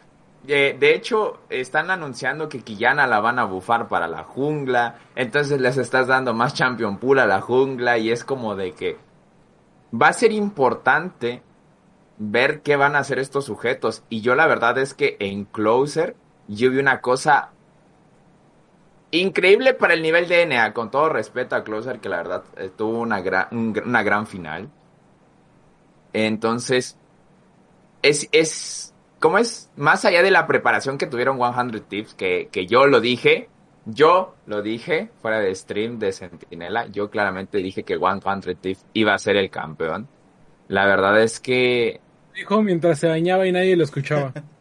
De 0.44 0.96
hecho, 0.96 1.40
están 1.50 1.92
anunciando 1.92 2.50
que 2.50 2.62
Quillana 2.62 3.08
la 3.08 3.20
van 3.20 3.40
a 3.40 3.44
bufar 3.44 3.90
para 3.90 4.08
la 4.08 4.24
jungla. 4.24 4.96
Entonces 5.16 5.60
les 5.60 5.78
estás 5.78 6.08
dando 6.08 6.34
más 6.34 6.54
champion 6.54 6.98
pool 6.98 7.20
a 7.20 7.28
la 7.28 7.42
jungla. 7.42 7.98
Y 7.98 8.10
es 8.10 8.24
como 8.24 8.56
de 8.56 8.72
que 8.72 8.98
va 9.94 10.08
a 10.08 10.14
ser 10.14 10.32
importante 10.32 11.44
ver 12.18 12.62
qué 12.62 12.78
van 12.78 12.96
a 12.96 13.00
hacer 13.00 13.20
estos 13.20 13.46
sujetos. 13.46 14.04
Y 14.08 14.22
yo 14.22 14.36
la 14.36 14.48
verdad 14.48 14.78
es 14.78 14.94
que 14.94 15.18
en 15.20 15.44
Closer 15.44 16.16
yo 16.56 16.70
vi 16.70 16.80
una 16.80 17.00
cosa 17.02 17.52
increíble 19.12 19.74
para 19.74 19.94
el 19.94 20.02
nivel 20.02 20.28
de 20.28 20.46
NA. 20.46 20.74
Con 20.74 20.92
todo 20.92 21.10
respeto 21.10 21.56
a 21.56 21.64
Closer, 21.64 22.00
que 22.00 22.10
la 22.10 22.18
verdad 22.18 22.44
eh, 22.58 22.70
tuvo 22.76 23.00
una, 23.00 23.22
gran 23.22 23.48
una 23.52 24.04
gran 24.04 24.28
final. 24.28 24.70
Entonces, 26.14 26.98
es, 28.02 28.28
es, 28.32 28.94
¿cómo 29.20 29.38
es? 29.38 29.70
Más 29.76 30.04
allá 30.06 30.22
de 30.24 30.32
la 30.32 30.48
preparación 30.48 30.98
que 30.98 31.08
tuvieron 31.08 31.38
100 31.38 31.84
Tips, 31.84 32.14
que, 32.16 32.50
que 32.52 32.68
yo 32.68 32.86
lo 32.88 33.00
dije, 33.00 33.50
yo 33.86 34.36
lo 34.46 34.62
dije 34.62 35.10
fuera 35.22 35.40
de 35.40 35.56
stream 35.56 36.00
de 36.00 36.12
Sentinela, 36.12 36.88
yo 36.88 37.10
claramente 37.10 37.60
dije 37.60 37.84
que 37.84 37.98
100 37.98 38.56
Tips 38.58 38.86
iba 38.94 39.14
a 39.14 39.18
ser 39.18 39.38
el 39.38 39.50
campeón. 39.50 40.08
La 40.68 40.86
verdad 40.86 41.22
es 41.22 41.40
que... 41.40 42.02
Dijo 42.36 42.62
mientras 42.62 43.00
se 43.00 43.08
bañaba 43.08 43.46
y 43.46 43.52
nadie 43.52 43.76
lo 43.76 43.84
escuchaba. 43.84 44.34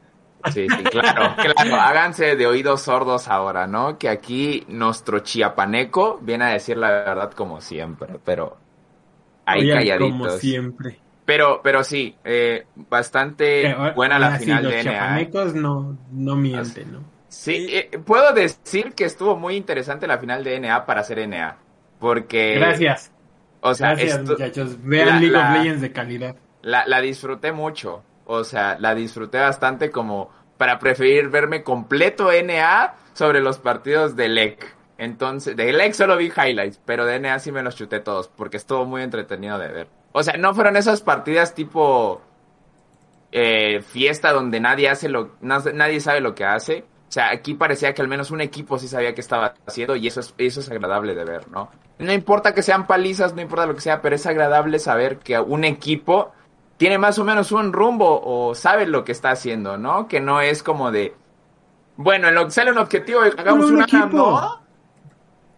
Sí, 0.52 0.66
sí, 0.68 0.82
claro, 0.84 1.34
claro. 1.54 1.74
Háganse 1.80 2.36
de 2.36 2.46
oídos 2.46 2.82
sordos 2.82 3.28
ahora, 3.28 3.66
¿no? 3.66 3.98
Que 3.98 4.08
aquí 4.08 4.64
nuestro 4.68 5.20
chiapaneco 5.20 6.18
viene 6.22 6.44
a 6.44 6.48
decir 6.48 6.76
la 6.76 6.90
verdad 6.90 7.32
como 7.32 7.60
siempre, 7.60 8.18
pero 8.24 8.56
ahí 9.46 9.62
Oigan, 9.62 9.78
calladitos. 9.78 10.10
Como 10.10 10.30
siempre. 10.30 10.98
Pero, 11.24 11.60
pero 11.62 11.84
sí, 11.84 12.16
eh, 12.24 12.66
bastante 12.74 13.68
Eh, 13.70 13.76
buena 13.94 14.18
la 14.18 14.36
sí, 14.38 14.44
final 14.46 14.64
los 14.64 14.72
de 14.72 14.82
NA. 14.84 14.90
chiapanecos 14.90 15.54
no, 15.54 15.96
no 16.10 16.36
mienten, 16.36 16.92
¿no? 16.92 17.00
Sí, 17.28 17.68
eh, 17.70 17.90
puedo 18.04 18.32
decir 18.32 18.94
que 18.94 19.04
estuvo 19.04 19.36
muy 19.36 19.54
interesante 19.54 20.06
la 20.08 20.18
final 20.18 20.42
de 20.42 20.58
NA 20.58 20.84
para 20.86 21.02
hacer 21.02 21.18
NA. 21.20 21.56
Porque, 22.00 22.54
Gracias. 22.58 23.12
o 23.60 23.74
sea, 23.74 23.90
Gracias, 23.94 24.22
muchachos. 24.24 24.76
Vean 24.82 25.06
la- 25.08 25.14
League 25.20 25.30
la- 25.32 25.48
of 25.52 25.58
Legends 25.58 25.80
de 25.82 25.92
calidad. 25.92 26.36
la, 26.62 26.84
la 26.86 27.00
disfruté 27.00 27.52
mucho. 27.52 28.02
O 28.32 28.44
sea, 28.44 28.76
la 28.78 28.94
disfruté 28.94 29.38
bastante 29.38 29.90
como 29.90 30.30
para 30.56 30.78
preferir 30.78 31.30
verme 31.30 31.64
completo 31.64 32.30
NA 32.30 32.94
sobre 33.12 33.40
los 33.40 33.58
partidos 33.58 34.14
de 34.14 34.28
LEC. 34.28 34.76
Entonces, 34.98 35.56
de 35.56 35.72
LEC 35.72 35.94
solo 35.94 36.16
vi 36.16 36.26
highlights, 36.36 36.80
pero 36.84 37.06
de 37.06 37.18
NA 37.18 37.38
sí 37.40 37.50
me 37.50 37.62
los 37.62 37.74
chuté 37.74 37.98
todos, 37.98 38.28
porque 38.28 38.56
estuvo 38.58 38.84
muy 38.84 39.02
entretenido 39.02 39.58
de 39.58 39.68
ver. 39.68 39.88
O 40.12 40.22
sea, 40.22 40.36
no 40.36 40.54
fueron 40.54 40.76
esas 40.76 41.00
partidas 41.00 41.54
tipo 41.54 42.20
eh, 43.32 43.82
fiesta 43.82 44.32
donde 44.32 44.60
nadie 44.60 44.88
hace 44.88 45.08
lo, 45.08 45.32
na- 45.40 45.62
nadie 45.74 46.00
sabe 46.00 46.20
lo 46.20 46.34
que 46.34 46.44
hace. 46.44 46.84
O 47.08 47.12
sea, 47.12 47.30
aquí 47.30 47.54
parecía 47.54 47.92
que 47.94 48.02
al 48.02 48.08
menos 48.08 48.30
un 48.30 48.40
equipo 48.40 48.78
sí 48.78 48.86
sabía 48.86 49.14
qué 49.14 49.20
estaba 49.20 49.54
haciendo 49.66 49.96
y 49.96 50.06
eso 50.06 50.20
es, 50.20 50.34
eso 50.38 50.60
es 50.60 50.70
agradable 50.70 51.14
de 51.16 51.24
ver, 51.24 51.48
¿no? 51.48 51.68
No 51.98 52.12
importa 52.12 52.54
que 52.54 52.62
sean 52.62 52.86
palizas, 52.86 53.34
no 53.34 53.42
importa 53.42 53.66
lo 53.66 53.74
que 53.74 53.80
sea, 53.80 54.00
pero 54.00 54.14
es 54.14 54.24
agradable 54.26 54.78
saber 54.78 55.18
que 55.18 55.38
un 55.40 55.64
equipo 55.64 56.30
tiene 56.80 56.96
más 56.96 57.18
o 57.18 57.24
menos 57.24 57.52
un 57.52 57.74
rumbo 57.74 58.22
o 58.24 58.54
sabe 58.54 58.86
lo 58.86 59.04
que 59.04 59.12
está 59.12 59.32
haciendo, 59.32 59.76
¿no? 59.76 60.08
Que 60.08 60.18
no 60.18 60.40
es 60.40 60.62
como 60.62 60.90
de, 60.90 61.12
bueno, 61.96 62.28
en 62.28 62.34
lo 62.34 62.46
que 62.46 62.52
sale 62.52 62.72
un 62.72 62.78
objetivo, 62.78 63.20
hagamos 63.20 63.66
un 63.66 63.74
una 63.74 63.84
equipo. 63.84 64.40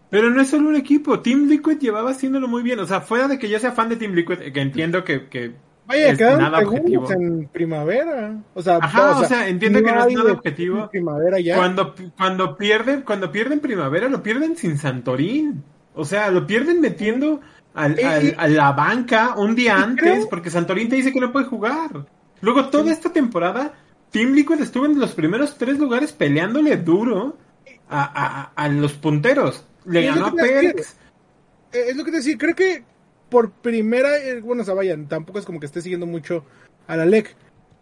Pero 0.09 0.29
no 0.31 0.41
es 0.41 0.49
solo 0.49 0.67
un 0.67 0.75
equipo. 0.75 1.21
Team 1.21 1.47
Liquid 1.47 1.79
llevaba 1.79 2.11
haciéndolo 2.11 2.49
muy 2.49 2.61
bien. 2.61 2.77
O 2.81 2.85
sea, 2.85 2.99
fuera 2.99 3.29
de 3.29 3.39
que 3.39 3.47
yo 3.47 3.57
sea 3.57 3.71
fan 3.71 3.87
de 3.87 3.95
Team 3.95 4.11
Liquid, 4.11 4.51
que 4.51 4.59
entiendo 4.59 5.05
que, 5.05 5.29
que 5.29 5.55
Vaya, 5.85 6.09
es 6.09 6.17
quedaron 6.17 6.41
nada 6.41 6.59
objetivo. 6.59 7.07
segundos 7.07 7.11
en 7.11 7.47
primavera. 7.47 8.37
O 8.53 8.61
sea, 8.61 8.79
Ajá, 8.81 9.17
o 9.17 9.23
sea, 9.23 9.47
entiendo 9.47 9.81
que 9.81 9.93
no 9.93 10.05
es 10.05 10.13
nada 10.13 10.33
objetivo. 10.33 10.89
Primavera 10.89 11.39
ya. 11.39 11.55
Cuando, 11.55 11.95
cuando 12.17 12.57
pierden, 12.57 13.03
cuando 13.03 13.31
pierden 13.31 13.61
primavera, 13.61 14.09
lo 14.09 14.21
pierden 14.21 14.57
sin 14.57 14.77
Santorín. 14.77 15.63
O 15.95 16.03
sea, 16.03 16.29
lo 16.31 16.45
pierden 16.45 16.81
metiendo 16.81 17.39
al, 17.73 17.97
al- 18.03 18.35
a 18.37 18.47
la 18.47 18.71
banca 18.73 19.35
un 19.37 19.55
día 19.55 19.77
antes, 19.77 20.03
creo- 20.13 20.29
porque 20.29 20.49
Santorín 20.49 20.89
te 20.89 20.95
dice 20.95 21.11
que 21.11 21.19
no 21.19 21.31
puede 21.31 21.45
jugar. 21.45 22.05
Luego, 22.41 22.69
toda 22.69 22.91
esta 22.91 23.11
temporada, 23.11 23.73
Team 24.11 24.33
Liquid 24.33 24.61
estuvo 24.61 24.85
en 24.85 24.99
los 24.99 25.13
primeros 25.13 25.57
tres 25.57 25.79
lugares 25.79 26.11
peleándole 26.11 26.77
duro 26.77 27.37
a, 27.89 28.03
a- 28.03 28.51
a 28.55 28.67
los 28.69 28.93
punteros. 28.93 29.65
Le 29.85 30.05
ganó 30.05 30.25
a 30.25 30.29
a 30.29 30.33
Perks. 30.33 30.95
Eh, 31.73 31.85
es 31.89 31.95
lo 31.97 32.03
que 32.05 32.11
te 32.11 32.17
decía, 32.17 32.37
creo 32.37 32.55
que 32.55 32.83
por 33.29 33.51
primera, 33.51 34.17
eh, 34.17 34.39
bueno, 34.41 34.61
o 34.61 34.65
sea, 34.65 34.75
vayan, 34.75 35.07
tampoco 35.07 35.39
es 35.39 35.45
como 35.45 35.59
que 35.59 35.65
esté 35.65 35.81
siguiendo 35.81 36.05
mucho 36.05 36.45
a 36.87 36.95
la 36.95 37.05
LEC, 37.05 37.35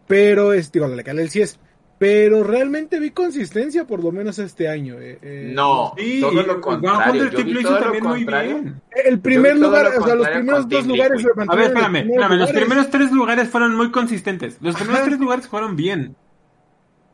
pero 0.07 0.53
es, 0.53 0.71
digo, 0.71 0.85
a 0.85 0.87
la 0.87 0.95
LEC, 0.95 1.09
al 1.09 1.19
LCS, 1.19 1.59
pero 2.01 2.43
realmente 2.43 2.99
vi 2.99 3.11
consistencia 3.11 3.85
por 3.85 4.03
lo 4.03 4.11
menos 4.11 4.39
este 4.39 4.67
año. 4.67 4.95
eh, 4.99 5.19
eh, 5.21 5.51
No, 5.53 5.93
Sí, 5.95 6.19
todo 6.19 6.41
lo 6.41 6.59
contrario. 6.59 7.13
100 7.13 7.29
Yo 7.29 7.37
Team 7.37 7.45
vi 7.45 7.53
lo 7.53 7.59
hizo 7.59 7.69
todo 7.69 7.77
lo 7.77 7.83
también 7.83 8.03
muy 8.05 8.19
contrario. 8.25 8.57
bien. 8.63 8.81
El 9.05 9.19
primer 9.19 9.57
lugar, 9.57 9.83
lo 9.93 10.01
o 10.01 10.03
sea, 10.07 10.15
los 10.15 10.27
primeros 10.29 10.67
dos 10.67 10.87
lugares 10.87 11.23
A 11.47 11.55
ver, 11.55 11.65
espérame, 11.65 11.93
los 11.93 12.07
primeros 12.07 12.09
espérame, 12.09 12.39
los 12.39 12.51
primeros 12.51 12.89
tres 12.89 13.11
lugares 13.11 13.49
fueron 13.49 13.75
muy 13.75 13.91
consistentes. 13.91 14.57
Los 14.61 14.73
primeros 14.73 15.01
Ajá. 15.01 15.09
tres 15.09 15.19
lugares 15.19 15.47
fueron 15.47 15.75
bien. 15.75 16.15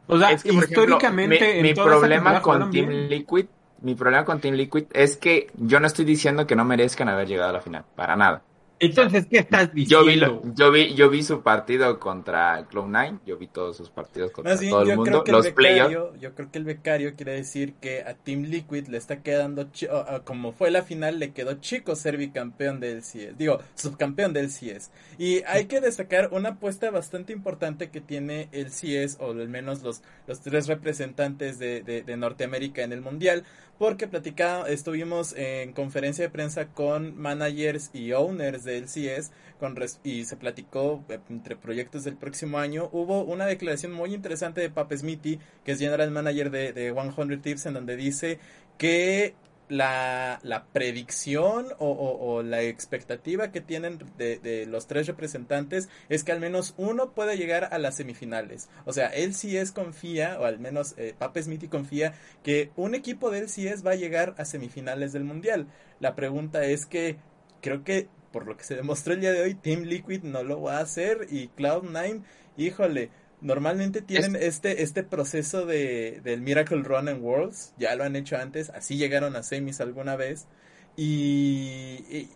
O 0.07 0.17
sea, 0.17 0.31
Es 0.31 0.43
que, 0.43 0.53
por 0.53 0.63
ejemplo, 0.63 0.83
históricamente 0.83 1.61
mi, 1.61 1.69
en 1.69 1.75
problema 1.75 2.41
con 2.41 2.71
Team 2.71 2.87
bien. 2.87 3.09
Liquid, 3.09 3.45
mi 3.81 3.93
problema 3.95 4.23
con 4.23 4.39
Team 4.39 4.55
Liquid 4.55 4.85
es 4.93 5.17
que 5.17 5.47
yo 5.55 5.81
no 5.81 5.87
estoy 5.87 6.05
diciendo 6.05 6.47
que 6.47 6.55
no 6.55 6.63
merezcan 6.63 7.09
haber 7.09 7.27
llegado 7.27 7.49
a 7.49 7.53
la 7.53 7.59
final, 7.61 7.83
para 7.93 8.15
nada. 8.15 8.46
Entonces, 8.79 9.25
¿qué 9.25 9.39
estás 9.39 9.71
Yo 9.73 10.05
vi, 10.05 10.13
diciendo? 10.13 10.41
lo- 10.45 10.53
yo 10.53 10.71
vi, 10.71 10.93
yo 10.93 11.09
vi 11.09 11.23
su 11.23 11.41
partido 11.41 11.99
contra 11.99 12.67
Cloud9, 12.69 13.21
yo 13.25 13.37
vi 13.37 13.47
todos 13.47 13.75
sus 13.75 13.89
partidos 13.89 14.31
contra 14.31 14.55
bien, 14.55 14.69
todo 14.71 14.81
el 14.83 14.95
mundo, 14.95 15.23
los 15.27 15.45
becario, 15.45 16.15
yo 16.17 16.35
creo 16.35 16.51
que 16.51 16.59
el 16.59 16.63
becario 16.65 17.15
quiere 17.15 17.33
decir 17.33 17.73
que 17.81 18.01
a 18.03 18.13
Team 18.13 18.43
Liquid 18.43 18.87
le 18.87 18.97
está 18.97 19.23
quedando, 19.23 19.63
chi- 19.71 19.87
o- 19.87 20.05
o 20.17 20.23
como 20.23 20.51
fue 20.51 20.69
la 20.69 20.83
final, 20.83 21.17
le 21.17 21.31
quedó 21.33 21.55
chico 21.55 21.95
ser 21.95 22.17
bicampeón 22.17 22.79
del 22.79 23.01
CS, 23.01 23.33
digo, 23.37 23.59
subcampeón 23.73 24.33
del 24.33 24.51
CS. 24.51 24.91
Y 25.17 25.41
hay 25.47 25.65
que 25.65 25.81
destacar 25.81 26.29
una 26.31 26.49
apuesta 26.49 26.91
bastante 26.91 27.33
importante 27.33 27.89
que 27.89 27.99
tiene 28.01 28.47
el 28.51 28.69
CS, 28.71 29.17
o 29.19 29.31
al 29.31 29.49
menos 29.49 29.81
los, 29.81 30.03
los 30.27 30.41
tres 30.41 30.67
representantes 30.67 31.57
de, 31.57 31.81
de- 31.81 32.03
de 32.03 32.17
Norteamérica 32.17 32.83
en 32.83 32.93
el 32.93 33.01
Mundial, 33.01 33.43
porque 33.77 34.07
platicaba, 34.07 34.67
estuvimos 34.69 35.33
en 35.37 35.73
conferencia 35.73 36.23
de 36.25 36.29
prensa 36.29 36.67
con 36.67 37.17
managers 37.17 37.89
y 37.93 38.11
owners 38.13 38.63
del 38.63 38.85
CS, 38.85 39.31
con 39.59 39.75
res- 39.75 39.99
y 40.03 40.25
se 40.25 40.35
platicó 40.37 41.03
eh, 41.09 41.19
entre 41.29 41.55
proyectos 41.55 42.03
del 42.03 42.15
próximo 42.17 42.57
año. 42.57 42.89
Hubo 42.91 43.23
una 43.23 43.45
declaración 43.45 43.91
muy 43.91 44.13
interesante 44.13 44.61
de 44.61 44.69
Pape 44.69 44.97
Smithy, 44.97 45.39
que 45.63 45.73
es 45.73 45.79
general 45.79 46.11
manager 46.11 46.49
de, 46.51 46.73
de 46.73 46.93
100 46.93 47.41
Tips, 47.41 47.65
en 47.67 47.73
donde 47.75 47.95
dice 47.95 48.39
que 48.77 49.35
la, 49.69 50.39
la 50.43 50.65
predicción 50.65 51.67
o, 51.79 52.41
la 52.43 52.61
expectativa 52.61 53.51
que 53.51 53.61
tienen 53.61 53.99
de, 54.17 54.65
los 54.67 54.87
tres 54.87 55.07
representantes 55.07 55.89
es 56.09 56.23
que 56.23 56.31
al 56.31 56.39
menos 56.39 56.73
uno 56.77 57.11
puede 57.11 57.37
llegar 57.37 57.69
a 57.71 57.77
las 57.77 57.95
semifinales. 57.95 58.69
O 58.85 58.93
sea, 58.93 59.11
LCS 59.13 59.71
confía, 59.71 60.39
o 60.39 60.45
al 60.45 60.59
menos 60.59 60.95
eh, 60.97 61.13
Pape 61.17 61.43
Smithy 61.43 61.67
confía, 61.67 62.13
que 62.43 62.71
un 62.75 62.95
equipo 62.95 63.29
de 63.29 63.39
LCS 63.39 63.85
va 63.85 63.91
a 63.91 63.95
llegar 63.95 64.35
a 64.37 64.45
semifinales 64.45 65.13
del 65.13 65.23
Mundial. 65.23 65.67
La 65.99 66.15
pregunta 66.15 66.63
es 66.65 66.85
que 66.85 67.17
creo 67.61 67.83
que 67.83 68.07
por 68.31 68.45
lo 68.45 68.57
que 68.57 68.63
se 68.63 68.75
demostró 68.75 69.13
el 69.13 69.21
día 69.21 69.31
de 69.31 69.41
hoy, 69.41 69.55
Team 69.55 69.83
Liquid 69.83 70.23
no 70.23 70.43
lo 70.43 70.61
va 70.61 70.77
a 70.77 70.81
hacer 70.81 71.27
y 71.31 71.49
Cloud9, 71.57 72.21
híjole, 72.57 73.09
normalmente 73.41 74.01
tienen 74.01 74.35
este, 74.35 74.83
este 74.83 75.03
proceso 75.03 75.65
de, 75.65 76.21
del 76.23 76.41
Miracle 76.41 76.81
Run 76.83 77.07
en 77.09 77.23
Worlds, 77.23 77.73
ya 77.77 77.95
lo 77.95 78.03
han 78.03 78.15
hecho 78.15 78.37
antes, 78.37 78.69
así 78.71 78.97
llegaron 78.97 79.35
a 79.35 79.43
semis 79.43 79.81
alguna 79.81 80.15
vez 80.15 80.47
y, 80.95 82.03
y- 82.09 82.29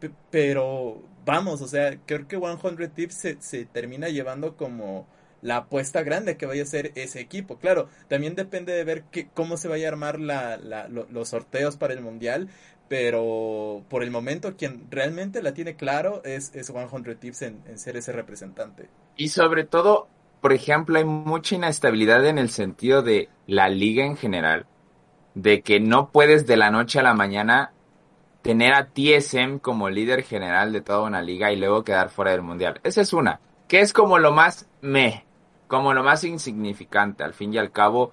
pe- 0.00 0.10
pero 0.30 1.02
vamos, 1.24 1.60
o 1.62 1.68
sea, 1.68 1.98
creo 2.06 2.26
que 2.28 2.38
100 2.38 2.90
Tips 2.94 3.14
se, 3.14 3.36
se 3.40 3.64
termina 3.66 4.08
llevando 4.08 4.56
como 4.56 5.06
la 5.42 5.56
apuesta 5.58 6.02
grande 6.02 6.36
que 6.36 6.46
vaya 6.46 6.62
a 6.62 6.66
ser 6.66 6.92
ese 6.94 7.20
equipo. 7.20 7.58
Claro, 7.58 7.88
también 8.08 8.34
depende 8.34 8.72
de 8.72 8.84
ver 8.84 9.04
qué, 9.10 9.28
cómo 9.34 9.56
se 9.56 9.68
vaya 9.68 9.88
a 9.88 9.92
armar 9.92 10.18
la, 10.20 10.56
la- 10.56 10.88
lo- 10.88 11.06
los 11.10 11.28
sorteos 11.28 11.76
para 11.76 11.92
el 11.94 12.00
mundial, 12.00 12.48
pero 12.88 13.84
por 13.88 14.02
el 14.02 14.10
momento 14.10 14.56
quien 14.56 14.90
realmente 14.90 15.42
la 15.42 15.52
tiene 15.54 15.76
claro 15.76 16.22
es, 16.24 16.52
es 16.54 16.66
100 16.68 17.16
Tips 17.18 17.42
en, 17.42 17.62
en 17.66 17.78
ser 17.78 17.96
ese 17.96 18.12
representante. 18.12 18.88
Y 19.16 19.28
sobre 19.28 19.64
todo, 19.64 20.08
por 20.46 20.52
ejemplo, 20.52 20.96
hay 20.96 21.04
mucha 21.04 21.56
inestabilidad 21.56 22.24
en 22.24 22.38
el 22.38 22.50
sentido 22.50 23.02
de 23.02 23.28
la 23.48 23.68
liga 23.68 24.04
en 24.04 24.16
general. 24.16 24.66
De 25.34 25.60
que 25.62 25.80
no 25.80 26.12
puedes 26.12 26.46
de 26.46 26.56
la 26.56 26.70
noche 26.70 27.00
a 27.00 27.02
la 27.02 27.14
mañana 27.14 27.72
tener 28.42 28.72
a 28.72 28.90
TSM 28.90 29.58
como 29.58 29.90
líder 29.90 30.22
general 30.22 30.72
de 30.72 30.82
toda 30.82 31.00
una 31.00 31.20
liga 31.20 31.50
y 31.50 31.56
luego 31.56 31.82
quedar 31.82 32.10
fuera 32.10 32.30
del 32.30 32.42
mundial. 32.42 32.78
Esa 32.84 33.00
es 33.00 33.12
una. 33.12 33.40
Que 33.66 33.80
es 33.80 33.92
como 33.92 34.20
lo 34.20 34.30
más 34.30 34.68
meh, 34.82 35.24
como 35.66 35.92
lo 35.92 36.04
más 36.04 36.22
insignificante. 36.22 37.24
Al 37.24 37.34
fin 37.34 37.52
y 37.52 37.58
al 37.58 37.72
cabo, 37.72 38.12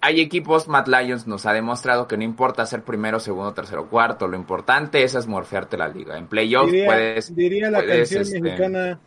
hay 0.00 0.22
equipos, 0.22 0.66
Matt 0.66 0.88
Lions 0.88 1.26
nos 1.26 1.44
ha 1.44 1.52
demostrado 1.52 2.08
que 2.08 2.16
no 2.16 2.24
importa 2.24 2.64
ser 2.64 2.84
primero, 2.84 3.20
segundo, 3.20 3.52
tercero, 3.52 3.90
cuarto. 3.90 4.28
Lo 4.28 4.36
importante 4.38 5.02
es 5.02 5.26
morfearte 5.26 5.76
la 5.76 5.88
liga. 5.88 6.16
En 6.16 6.26
playoffs 6.26 6.72
Diría, 6.72 6.86
puedes 6.86 7.36
diría 7.36 7.70
la 7.70 7.80
puedes, 7.80 8.08
canción 8.08 8.22
este, 8.22 8.40
mexicana, 8.40 8.98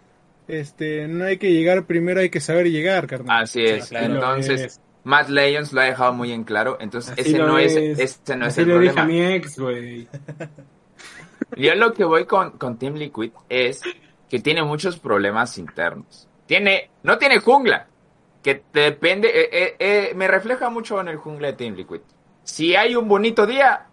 este, 0.47 1.07
no 1.07 1.25
hay 1.25 1.37
que 1.37 1.51
llegar 1.51 1.85
primero, 1.85 2.19
hay 2.19 2.29
que 2.29 2.39
saber 2.39 2.69
llegar, 2.69 3.07
carnal. 3.07 3.43
Así 3.43 3.63
es. 3.63 3.89
claro. 3.89 4.13
Entonces, 4.15 4.61
es. 4.61 4.81
Matt 5.03 5.29
Lions 5.29 5.73
lo 5.73 5.81
ha 5.81 5.85
dejado 5.85 6.13
muy 6.13 6.31
en 6.31 6.43
claro. 6.43 6.77
Entonces, 6.79 7.13
Así 7.13 7.21
ese 7.21 7.39
no 7.39 7.57
es, 7.57 7.75
es. 7.75 7.99
ese 7.99 8.35
no 8.35 8.47
es 8.47 8.57
el 8.57 8.67
le 8.67 8.79
dije 8.79 8.91
a 8.91 8.93
problema. 8.93 9.27
mi 9.27 9.33
ex, 9.35 9.59
güey. 9.59 10.07
Yo 11.57 11.75
lo 11.75 11.93
que 11.93 12.03
voy 12.03 12.25
con, 12.25 12.51
con 12.51 12.77
Team 12.77 12.95
Liquid 12.95 13.31
es 13.49 13.81
que 14.29 14.39
tiene 14.39 14.63
muchos 14.63 14.97
problemas 14.97 15.57
internos. 15.57 16.27
Tiene, 16.45 16.89
no 17.03 17.17
tiene 17.17 17.39
jungla, 17.39 17.87
que 18.41 18.55
te 18.55 18.81
depende, 18.81 19.27
eh, 19.29 19.49
eh, 19.51 19.75
eh, 19.79 20.13
me 20.15 20.27
refleja 20.27 20.69
mucho 20.69 20.99
en 20.99 21.07
el 21.07 21.17
jungla 21.17 21.47
de 21.47 21.53
Team 21.53 21.75
Liquid. 21.75 22.01
Si 22.43 22.75
hay 22.75 22.95
un 22.95 23.07
bonito 23.07 23.45
día, 23.45 23.87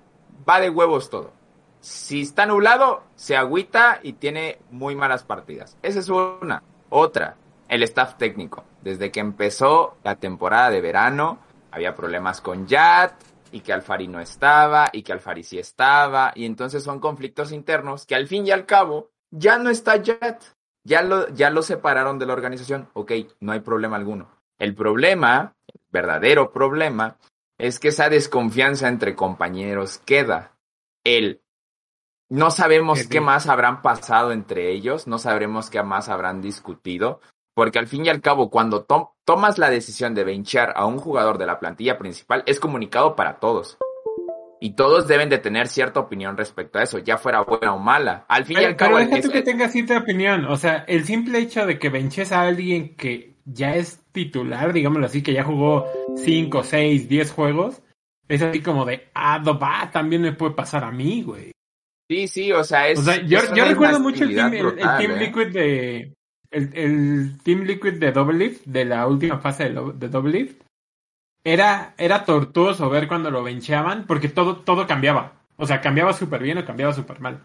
va 0.49 0.61
de 0.61 0.71
huevos 0.71 1.11
todo. 1.11 1.33
Si 1.81 2.23
está 2.23 2.47
nublado, 2.47 3.05
se 3.15 3.37
agüita 3.37 4.01
y 4.03 4.15
tiene 4.15 4.59
muy 4.71 4.95
malas 4.95 5.25
partidas. 5.25 5.77
Esa 5.83 6.01
es 6.01 6.09
una. 6.09 6.63
Otra, 6.91 7.37
el 7.69 7.83
staff 7.85 8.17
técnico. 8.17 8.65
Desde 8.83 9.11
que 9.11 9.21
empezó 9.21 9.97
la 10.05 10.17
temporada 10.17 10.71
de 10.71 10.81
verano, 10.81 11.39
había 11.71 11.95
problemas 11.95 12.41
con 12.41 12.67
Yat, 12.67 13.15
y 13.53 13.61
que 13.61 13.73
Alfari 13.73 14.09
no 14.09 14.21
estaba, 14.21 14.91
y 14.93 15.03
que 15.03 15.13
Alfari 15.13 15.43
sí 15.43 15.59
estaba, 15.59 16.33
y 16.35 16.45
entonces 16.45 16.83
son 16.83 17.01
conflictos 17.01 17.53
internos 17.53 18.07
que 18.07 18.15
al 18.15 18.29
fin 18.29 18.47
y 18.47 18.51
al 18.51 18.67
cabo 18.67 19.11
ya 19.31 19.59
no 19.59 19.71
está 19.71 19.97
Yat. 19.97 20.43
Ya 20.83 21.03
lo, 21.03 21.29
ya 21.29 21.51
lo 21.51 21.63
separaron 21.63 22.19
de 22.19 22.27
la 22.27 22.33
organización. 22.33 22.89
Ok, 22.95 23.13
no 23.41 23.53
hay 23.53 23.61
problema 23.61 23.97
alguno. 23.97 24.31
El 24.59 24.75
problema, 24.75 25.55
el 25.67 25.81
verdadero 25.91 26.53
problema, 26.53 27.19
es 27.59 27.79
que 27.79 27.89
esa 27.89 28.09
desconfianza 28.09 28.89
entre 28.89 29.15
compañeros 29.15 29.99
queda. 29.99 30.53
El 31.05 31.43
no 32.31 32.51
sabemos 32.51 33.07
Qué 33.09 33.21
más 33.21 33.49
habrán 33.49 33.83
pasado 33.83 34.33
entre 34.33 34.71
ellos, 34.71 35.07
no 35.07 35.19
sabremos 35.19 35.69
qué 35.69 35.83
más 35.83 36.09
habrán 36.09 36.41
discutido, 36.41 37.21
porque 37.55 37.79
al 37.79 37.89
fin 37.89 38.07
y 38.07 38.09
al 38.09 38.21
cabo, 38.21 38.51
cuando 38.51 38.85
tom- 38.85 39.09
tomas 39.25 39.59
la 39.59 39.69
decisión 39.69 40.15
de 40.15 40.25
benchear 40.25 40.73
a 40.77 40.87
un 40.87 40.99
jugador 40.99 41.39
de 41.39 41.47
la 41.47 41.59
plantilla 41.59 41.99
principal, 41.99 42.43
es 42.47 42.61
comunicado 42.61 43.17
para 43.17 43.41
todos. 43.41 43.77
Y 44.63 44.73
todos 44.75 45.09
deben 45.09 45.31
de 45.31 45.39
tener 45.39 45.69
cierta 45.69 46.01
opinión 46.01 46.37
respecto 46.37 46.79
a 46.79 46.83
eso, 46.83 46.99
ya 46.99 47.17
fuera 47.17 47.41
buena 47.41 47.75
o 47.75 47.79
mala. 47.79 48.27
Al 48.29 48.45
fin 48.45 48.59
y 48.59 48.61
Pero, 48.61 48.69
al 48.69 48.77
cabo, 48.77 48.95
pero 48.97 49.05
deja 49.07 49.17
es- 49.19 49.25
tú 49.25 49.31
que 49.33 49.43
tengas 49.43 49.73
cierta 49.73 49.99
opinión. 49.99 50.45
O 50.45 50.57
sea, 50.57 50.85
el 50.87 51.05
simple 51.07 51.39
hecho 51.39 51.67
de 51.67 51.79
que 51.79 51.89
benches 51.89 52.31
a 52.31 52.43
alguien 52.43 52.95
que 52.95 53.37
ya 53.47 53.75
es 53.75 54.05
titular, 54.13 54.73
digámoslo 54.75 55.07
así, 55.07 55.23
que 55.23 55.33
ya 55.33 55.45
jugó 55.45 55.87
5, 56.17 56.63
6, 56.63 57.09
10 57.09 57.33
juegos, 57.33 57.81
es 58.29 58.43
así 58.43 58.61
como 58.61 58.85
de, 58.85 59.09
ah, 59.15 59.39
no, 59.43 59.59
va, 59.59 59.91
también 59.91 60.23
me 60.23 60.33
puede 60.33 60.53
pasar 60.55 60.85
a 60.85 60.91
mí, 60.93 61.23
güey. 61.23 61.53
Sí, 62.11 62.27
sí, 62.27 62.53
o 62.53 62.65
sea, 62.65 62.89
es. 62.89 62.99
O 62.99 63.03
sea, 63.03 63.23
yo, 63.23 63.39
recuerdo 63.65 64.01
mucho 64.01 64.25
el 64.25 64.35
team, 64.35 64.53
el, 64.53 64.77
team 64.77 65.13
¿eh? 65.13 65.19
Liquid 65.19 65.47
de. 65.53 66.15
El, 66.51 66.71
el 66.75 67.39
Team 67.45 67.61
Liquid 67.61 68.01
de 68.01 68.11
Double 68.11 68.37
Lift, 68.37 68.65
de 68.65 68.85
la 68.85 69.07
última 69.07 69.39
fase 69.39 69.65
de, 69.65 69.71
lo- 69.71 69.93
de 69.93 70.09
Double 70.09 70.33
Lift, 70.33 70.63
era, 71.45 71.95
era 71.97 72.25
tortuoso 72.25 72.91
ver 72.91 73.07
cuando 73.07 73.31
lo 73.31 73.45
bencheaban, 73.45 74.05
porque 74.05 74.29
todo, 74.29 74.57
todo 74.57 74.85
cambiaba. 74.89 75.35
O 75.57 75.67
sea, 75.67 75.81
cambiaba 75.81 76.13
súper 76.13 76.43
bien 76.43 76.59
o 76.59 76.65
cambiaba 76.65 76.93
súper 76.93 77.21
mal. 77.21 77.45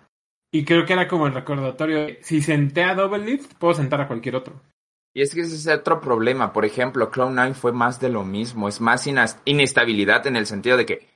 Y 0.51 0.65
creo 0.65 0.86
que 0.88 0.93
era 0.93 1.08
como 1.08 1.28
el 1.28 1.34
recordatorio 1.36 1.99
de, 2.06 2.19
si 2.23 2.41
senté 2.41 2.84
a 2.84 2.95
Double 2.95 3.23
Lift, 3.23 3.54
puedo 3.60 3.75
sentar 3.75 4.01
a 4.01 4.08
cualquier 4.08 4.38
otro. 4.38 4.60
Y 5.13 5.21
es 5.21 5.36
que 5.36 5.41
ese 5.41 5.56
es 5.56 5.67
otro 5.67 6.01
problema. 6.01 6.51
Por 6.51 6.65
ejemplo, 6.65 7.12
Cloud9 7.12 7.54
fue 7.54 7.71
más 7.73 7.99
de 7.99 8.10
lo 8.10 8.23
mismo. 8.23 8.67
Es 8.67 8.82
más 8.82 9.08
inestabilidad 9.45 10.25
en 10.28 10.36
el 10.36 10.45
sentido 10.45 10.78
de 10.78 10.86
que 10.86 11.08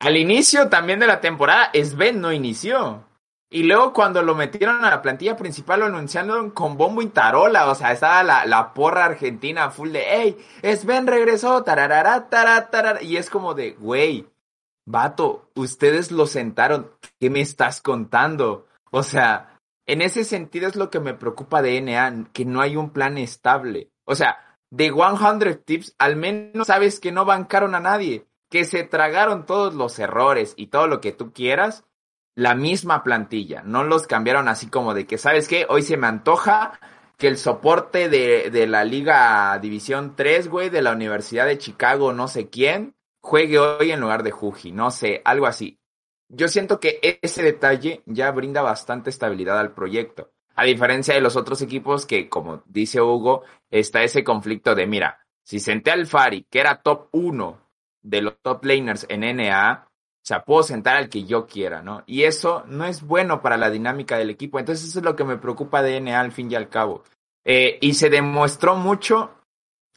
al 0.00 0.16
inicio 0.16 0.68
también 0.68 0.98
de 0.98 1.06
la 1.06 1.20
temporada, 1.20 1.70
Sven 1.74 2.20
no 2.20 2.32
inició. 2.32 3.04
Y 3.52 3.64
luego 3.64 3.92
cuando 3.92 4.22
lo 4.22 4.34
metieron 4.34 4.84
a 4.84 4.90
la 4.90 5.02
plantilla 5.02 5.36
principal 5.36 5.80
lo 5.80 5.86
anunciaron 5.86 6.50
con 6.50 6.76
bombo 6.76 7.02
y 7.02 7.08
tarola. 7.08 7.68
O 7.68 7.74
sea, 7.74 7.92
estaba 7.92 8.22
la, 8.22 8.46
la 8.46 8.72
porra 8.72 9.04
argentina 9.04 9.70
full 9.70 9.90
de, 9.90 10.04
hey, 10.08 10.38
Sven 10.76 11.06
regresó, 11.06 11.62
tararara, 11.64 12.28
tarara, 12.28 12.70
tarara". 12.70 13.02
Y 13.02 13.16
es 13.16 13.28
como 13.28 13.54
de, 13.54 13.72
güey, 13.72 14.26
vato, 14.86 15.50
ustedes 15.54 16.12
lo 16.12 16.26
sentaron. 16.26 16.92
¿Qué 17.18 17.28
me 17.28 17.40
estás 17.40 17.82
contando? 17.82 18.66
O 18.90 19.02
sea, 19.02 19.58
en 19.86 20.00
ese 20.00 20.24
sentido 20.24 20.68
es 20.68 20.76
lo 20.76 20.88
que 20.88 21.00
me 21.00 21.14
preocupa 21.14 21.60
de 21.60 21.80
NA, 21.80 22.30
que 22.32 22.44
no 22.44 22.60
hay 22.60 22.76
un 22.76 22.90
plan 22.90 23.18
estable. 23.18 23.90
O 24.04 24.14
sea, 24.14 24.38
de 24.70 24.92
100 24.92 25.62
Tips, 25.64 25.94
al 25.98 26.16
menos 26.16 26.68
sabes 26.68 27.00
que 27.00 27.10
no 27.10 27.24
bancaron 27.24 27.74
a 27.74 27.80
nadie, 27.80 28.26
que 28.50 28.64
se 28.64 28.82
tragaron 28.82 29.46
todos 29.46 29.74
los 29.74 29.98
errores 29.98 30.54
y 30.56 30.66
todo 30.66 30.88
lo 30.88 31.00
que 31.00 31.12
tú 31.12 31.32
quieras, 31.32 31.84
la 32.34 32.54
misma 32.54 33.02
plantilla. 33.02 33.62
No 33.62 33.84
los 33.84 34.06
cambiaron 34.06 34.48
así 34.48 34.66
como 34.66 34.92
de 34.92 35.06
que, 35.06 35.18
¿sabes 35.18 35.48
qué? 35.48 35.66
Hoy 35.68 35.82
se 35.82 35.96
me 35.96 36.08
antoja 36.08 36.78
que 37.16 37.28
el 37.28 37.38
soporte 37.38 38.08
de, 38.08 38.50
de 38.50 38.66
la 38.66 38.84
Liga 38.84 39.58
División 39.60 40.14
3, 40.16 40.48
güey, 40.48 40.68
de 40.68 40.82
la 40.82 40.92
Universidad 40.92 41.46
de 41.46 41.58
Chicago, 41.58 42.12
no 42.12 42.28
sé 42.28 42.48
quién, 42.48 42.94
juegue 43.20 43.58
hoy 43.58 43.92
en 43.92 44.00
lugar 44.00 44.22
de 44.22 44.32
Juji, 44.32 44.72
no 44.72 44.90
sé, 44.90 45.22
algo 45.24 45.46
así. 45.46 45.78
Yo 46.28 46.48
siento 46.48 46.80
que 46.80 46.98
ese 47.22 47.42
detalle 47.42 48.02
ya 48.06 48.30
brinda 48.30 48.62
bastante 48.62 49.10
estabilidad 49.10 49.58
al 49.58 49.74
proyecto. 49.74 50.32
A 50.54 50.64
diferencia 50.64 51.14
de 51.14 51.20
los 51.20 51.36
otros 51.36 51.62
equipos 51.62 52.06
que, 52.06 52.28
como 52.28 52.62
dice 52.66 53.00
Hugo, 53.00 53.42
está 53.70 54.02
ese 54.02 54.24
conflicto 54.24 54.74
de, 54.74 54.86
mira, 54.86 55.20
si 55.44 55.60
senté 55.60 55.90
al 55.90 56.06
Fari, 56.06 56.46
que 56.50 56.60
era 56.60 56.82
top 56.82 57.08
1 57.12 57.69
de 58.02 58.22
los 58.22 58.34
top 58.42 58.64
laners 58.64 59.06
en 59.08 59.20
NA, 59.36 59.86
o 59.86 60.26
sea, 60.26 60.44
puedo 60.44 60.62
sentar 60.62 60.96
al 60.96 61.08
que 61.08 61.24
yo 61.24 61.46
quiera, 61.46 61.82
¿no? 61.82 62.02
Y 62.06 62.24
eso 62.24 62.64
no 62.66 62.84
es 62.84 63.02
bueno 63.02 63.40
para 63.40 63.56
la 63.56 63.70
dinámica 63.70 64.18
del 64.18 64.30
equipo. 64.30 64.58
Entonces 64.58 64.88
eso 64.88 64.98
es 64.98 65.04
lo 65.04 65.16
que 65.16 65.24
me 65.24 65.38
preocupa 65.38 65.82
de 65.82 66.00
NA 66.00 66.20
al 66.20 66.32
fin 66.32 66.50
y 66.50 66.54
al 66.54 66.68
cabo. 66.68 67.04
Eh, 67.44 67.78
y 67.80 67.94
se 67.94 68.10
demostró 68.10 68.76
mucho 68.76 69.30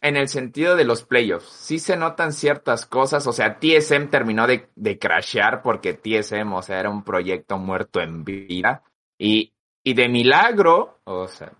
en 0.01 0.17
el 0.17 0.27
sentido 0.29 0.75
de 0.75 0.85
los 0.85 1.03
playoffs. 1.03 1.49
Sí 1.49 1.79
se 1.79 1.97
notan 1.97 2.33
ciertas 2.33 2.85
cosas. 2.85 3.27
O 3.27 3.33
sea, 3.33 3.59
TSM 3.59 4.09
terminó 4.09 4.47
de, 4.47 4.69
de 4.75 4.97
crashear 4.97 5.61
porque 5.61 5.93
TSM, 5.93 6.53
o 6.53 6.61
sea, 6.61 6.79
era 6.79 6.89
un 6.89 7.03
proyecto 7.03 7.57
muerto 7.57 8.01
en 8.01 8.23
vida. 8.23 8.83
Y, 9.17 9.53
y 9.83 9.93
de 9.93 10.09
milagro, 10.09 10.99
o 11.03 11.27
sea, 11.27 11.51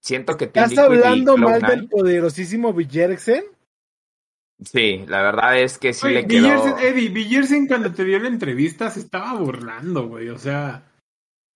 siento 0.00 0.36
que 0.36 0.44
¿Estás 0.44 0.76
hablando 0.76 1.36
mal 1.36 1.60
Cloud9 1.60 1.68
del 1.68 1.88
poderosísimo 1.88 2.72
Villersen? 2.72 3.44
Sí, 4.64 5.04
la 5.06 5.22
verdad 5.22 5.58
es 5.58 5.78
que 5.78 5.92
sí 5.92 6.08
le 6.08 6.26
quedó... 6.26 6.48
Villersen- 6.48 6.78
Eddie, 6.80 7.08
Villersen 7.08 7.66
cuando 7.66 7.92
te 7.92 8.04
dio 8.04 8.18
la 8.18 8.28
entrevista 8.28 8.90
se 8.90 9.00
estaba 9.00 9.34
burlando, 9.34 10.08
güey. 10.08 10.28
O 10.28 10.38
sea, 10.38 10.84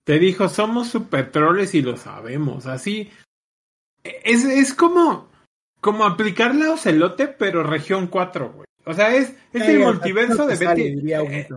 te 0.05 0.19
dijo, 0.19 0.49
somos 0.49 0.89
super 0.89 1.31
troles 1.31 1.75
y 1.75 1.83
lo 1.83 1.97
sabemos. 1.97 2.67
Así, 2.67 3.11
es, 4.03 4.45
es 4.45 4.75
como, 4.75 5.29
como 5.81 6.05
aplicar 6.05 6.55
la 6.55 6.73
Ocelote, 6.73 7.29
pero 7.29 7.63
región 7.63 8.07
4, 8.07 8.53
güey. 8.53 8.67
O 8.85 8.95
sea, 8.95 9.15
es, 9.15 9.35
es 9.53 9.63
Ay, 9.63 9.75
el 9.75 9.79
multiverso 9.81 10.47
de 10.47 10.57
Betty. 10.57 11.11
eh, 11.13 11.49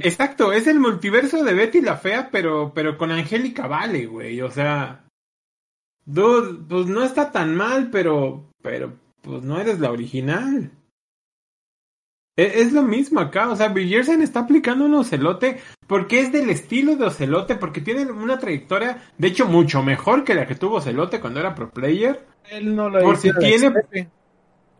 exacto, 0.00 0.52
es 0.52 0.66
el 0.66 0.80
multiverso 0.80 1.44
de 1.44 1.54
Betty 1.54 1.80
la 1.80 1.96
Fea, 1.96 2.30
pero, 2.32 2.72
pero 2.74 2.98
con 2.98 3.12
Angélica 3.12 3.66
Vale, 3.68 4.06
güey. 4.06 4.40
O 4.42 4.50
sea, 4.50 5.04
dude, 6.04 6.64
pues 6.68 6.86
no 6.86 7.04
está 7.04 7.30
tan 7.30 7.54
mal, 7.54 7.90
pero, 7.90 8.50
pero, 8.60 8.92
pues 9.22 9.42
no 9.42 9.58
eres 9.60 9.80
la 9.80 9.90
original. 9.90 10.70
E- 12.36 12.60
Es 12.62 12.72
lo 12.72 12.82
mismo 12.82 13.20
acá, 13.20 13.48
o 13.50 13.56
sea, 13.56 13.68
Bridgerton 13.68 14.22
está 14.22 14.40
aplicando 14.40 14.84
un 14.86 14.94
ocelote 14.94 15.60
porque 15.86 16.20
es 16.20 16.32
del 16.32 16.48
estilo 16.50 16.96
de 16.96 17.04
ocelote, 17.06 17.56
porque 17.56 17.80
tiene 17.80 18.10
una 18.10 18.38
trayectoria, 18.38 19.02
de 19.18 19.28
hecho, 19.28 19.46
mucho 19.46 19.82
mejor 19.82 20.24
que 20.24 20.34
la 20.34 20.46
que 20.46 20.54
tuvo 20.54 20.76
ocelote 20.76 21.20
cuando 21.20 21.40
era 21.40 21.54
pro 21.54 21.70
player. 21.70 22.26
Él 22.50 22.74
no 22.74 22.88
lo 22.88 23.00
Porque 23.00 23.28
hizo 23.28 23.38
tiene- 23.38 23.70
Pepe. 23.70 24.08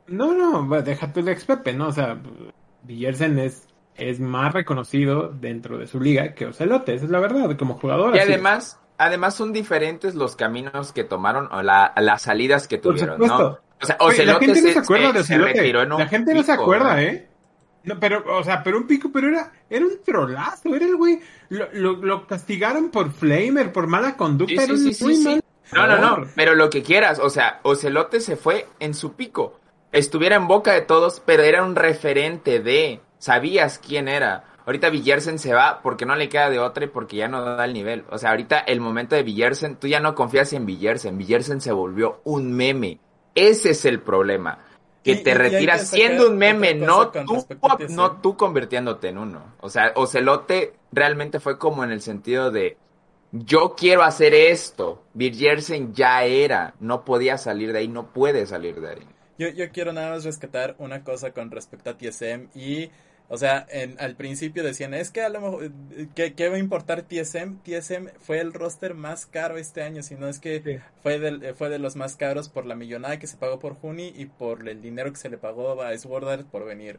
No, 0.08 0.34
no, 0.34 0.64
bueno, 0.64 0.82
déjate 0.82 1.20
el 1.20 1.28
ex 1.28 1.44
Pepe, 1.44 1.72
¿no? 1.74 1.88
O 1.88 1.92
sea, 1.92 2.20
Brillersen 2.82 3.38
es, 3.38 3.68
es 3.94 4.18
más 4.18 4.52
reconocido 4.52 5.28
dentro 5.28 5.78
de 5.78 5.86
su 5.86 6.00
liga 6.00 6.34
que 6.34 6.46
Ocelote, 6.46 6.94
esa 6.94 7.04
es 7.04 7.10
la 7.10 7.20
verdad, 7.20 7.56
como 7.56 7.74
jugador. 7.74 8.16
Y 8.16 8.18
así. 8.18 8.32
además, 8.32 8.80
además 8.98 9.34
son 9.34 9.52
diferentes 9.52 10.14
los 10.14 10.34
caminos 10.36 10.92
que 10.92 11.04
tomaron 11.04 11.48
o 11.52 11.62
la, 11.62 11.92
las 11.96 12.22
salidas 12.22 12.66
que 12.66 12.78
tuvieron. 12.78 13.20
¿no? 13.20 13.58
O 13.82 13.86
sea, 13.86 13.96
Oye, 14.00 14.24
la 14.24 14.36
Ocelote 14.36 14.46
gente 14.46 14.62
no 14.62 14.72
se, 14.72 14.78
acuerda 14.78 15.12
de 15.12 15.24
se 15.24 15.34
Ocelote. 15.34 15.52
retiró 15.54 15.82
en 15.82 15.92
un 15.92 15.98
La 15.98 16.08
gente 16.08 16.34
no 16.34 16.42
se 16.42 16.52
acuerda. 16.52 17.02
¿eh? 17.02 17.28
No, 17.84 17.98
pero, 17.98 18.24
o 18.38 18.44
sea, 18.44 18.62
pero 18.62 18.78
un 18.78 18.86
pico, 18.86 19.10
pero 19.12 19.28
era, 19.28 19.52
era 19.68 19.84
un 19.84 20.00
trolazo, 20.04 20.74
era 20.74 20.84
el 20.86 20.96
güey, 20.96 21.20
lo, 21.48 21.68
lo, 21.72 21.96
lo 21.96 22.26
castigaron 22.26 22.90
por 22.90 23.12
Flamer, 23.12 23.72
por 23.72 23.88
mala 23.88 24.16
conducta, 24.16 24.54
Sí, 24.54 24.70
era 24.70 24.76
sí, 24.76 24.86
un 24.86 24.94
sí, 24.94 25.04
muy 25.04 25.18
mal 25.18 25.44
No, 25.72 25.86
no, 25.88 25.98
no, 25.98 26.26
pero 26.36 26.54
lo 26.54 26.70
que 26.70 26.82
quieras, 26.82 27.18
o 27.18 27.28
sea, 27.28 27.58
Ocelote 27.64 28.20
se 28.20 28.36
fue 28.36 28.68
en 28.78 28.94
su 28.94 29.14
pico. 29.14 29.58
Estuviera 29.90 30.36
en 30.36 30.46
boca 30.46 30.72
de 30.72 30.82
todos, 30.82 31.20
pero 31.26 31.42
era 31.42 31.64
un 31.64 31.74
referente 31.74 32.60
de, 32.60 33.00
sabías 33.18 33.78
quién 33.78 34.06
era. 34.08 34.44
Ahorita 34.64 34.90
Villersen 34.90 35.40
se 35.40 35.52
va 35.52 35.80
porque 35.82 36.06
no 36.06 36.14
le 36.14 36.28
queda 36.28 36.48
de 36.48 36.60
otra 36.60 36.84
y 36.84 36.88
porque 36.88 37.16
ya 37.16 37.26
no 37.26 37.42
da 37.42 37.64
el 37.64 37.72
nivel. 37.72 38.04
O 38.10 38.18
sea, 38.18 38.30
ahorita 38.30 38.60
el 38.60 38.80
momento 38.80 39.16
de 39.16 39.24
Villersen, 39.24 39.76
tú 39.76 39.88
ya 39.88 39.98
no 39.98 40.14
confías 40.14 40.52
en 40.52 40.66
Villersen. 40.66 41.18
Villersen 41.18 41.60
se 41.60 41.72
volvió 41.72 42.20
un 42.24 42.52
meme. 42.52 43.00
Ese 43.34 43.70
es 43.70 43.84
el 43.84 44.00
problema. 44.00 44.58
Que 45.02 45.12
Y- 45.12 45.14
te 45.16 45.20
y- 45.20 45.24
que 45.32 45.34
retiras 45.34 45.88
siendo 45.88 46.28
un 46.28 46.38
meme, 46.38 46.74
no 46.74 47.10
tú, 47.10 47.46
no 47.88 48.20
tú 48.20 48.36
convirtiéndote 48.36 49.08
en 49.08 49.18
uno. 49.18 49.54
O 49.60 49.68
sea, 49.68 49.92
Ocelote 49.96 50.74
realmente 50.92 51.40
fue 51.40 51.58
como 51.58 51.82
en 51.82 51.90
el 51.90 52.00
sentido 52.00 52.50
de, 52.52 52.76
yo 53.32 53.74
quiero 53.76 54.02
hacer 54.04 54.32
esto. 54.34 55.02
Birgersen 55.14 55.92
ya 55.92 56.24
era, 56.24 56.74
no 56.78 57.04
podía 57.04 57.36
salir 57.38 57.72
de 57.72 57.80
ahí, 57.80 57.88
no 57.88 58.12
puede 58.12 58.46
salir 58.46 58.80
de 58.80 58.90
ahí. 58.90 59.06
Yo, 59.38 59.48
yo 59.48 59.70
quiero 59.72 59.92
nada 59.92 60.10
más 60.10 60.24
rescatar 60.24 60.76
una 60.78 61.02
cosa 61.02 61.32
con 61.32 61.50
respecto 61.50 61.90
a 61.90 61.94
TSM 61.98 62.48
y, 62.54 62.90
o 63.28 63.38
sea, 63.38 63.66
en, 63.70 63.96
al 63.98 64.14
principio 64.16 64.62
decían, 64.62 64.92
es 64.94 65.10
que 65.10 65.22
a 65.22 65.28
lo 65.30 65.40
mejor, 65.40 65.64
eh, 65.64 66.08
¿qué, 66.14 66.34
qué 66.34 66.48
va 66.48 66.56
a 66.56 66.58
importar 66.58 67.02
TSM? 67.02 67.56
TSM 67.64 68.08
fue 68.20 68.40
el 68.40 68.52
roster 68.52 68.94
más 68.94 69.26
caro 69.26 69.56
este 69.56 69.82
año, 69.82 70.02
si 70.02 70.14
no 70.16 70.28
es 70.28 70.38
que 70.38 70.62
Sí. 70.62 70.76
fue, 71.02 71.18
del, 71.18 71.42
eh, 71.42 71.54
fue 71.54 71.70
de 71.70 71.78
los 71.78 71.96
más 71.96 72.16
caros 72.16 72.48
por 72.48 72.66
la 72.66 72.74
millonada 72.74 73.18
que 73.18 73.26
se 73.26 73.36
pagó 73.36 73.58
por 73.58 73.74
Juni 73.74 74.12
y 74.14 74.26
por 74.26 74.68
el 74.68 74.82
dinero 74.82 75.10
que 75.12 75.18
se 75.18 75.30
le 75.30 75.38
pagó 75.38 75.80
a 75.82 75.96
Sword 75.96 76.44
por 76.46 76.64
venir. 76.66 76.98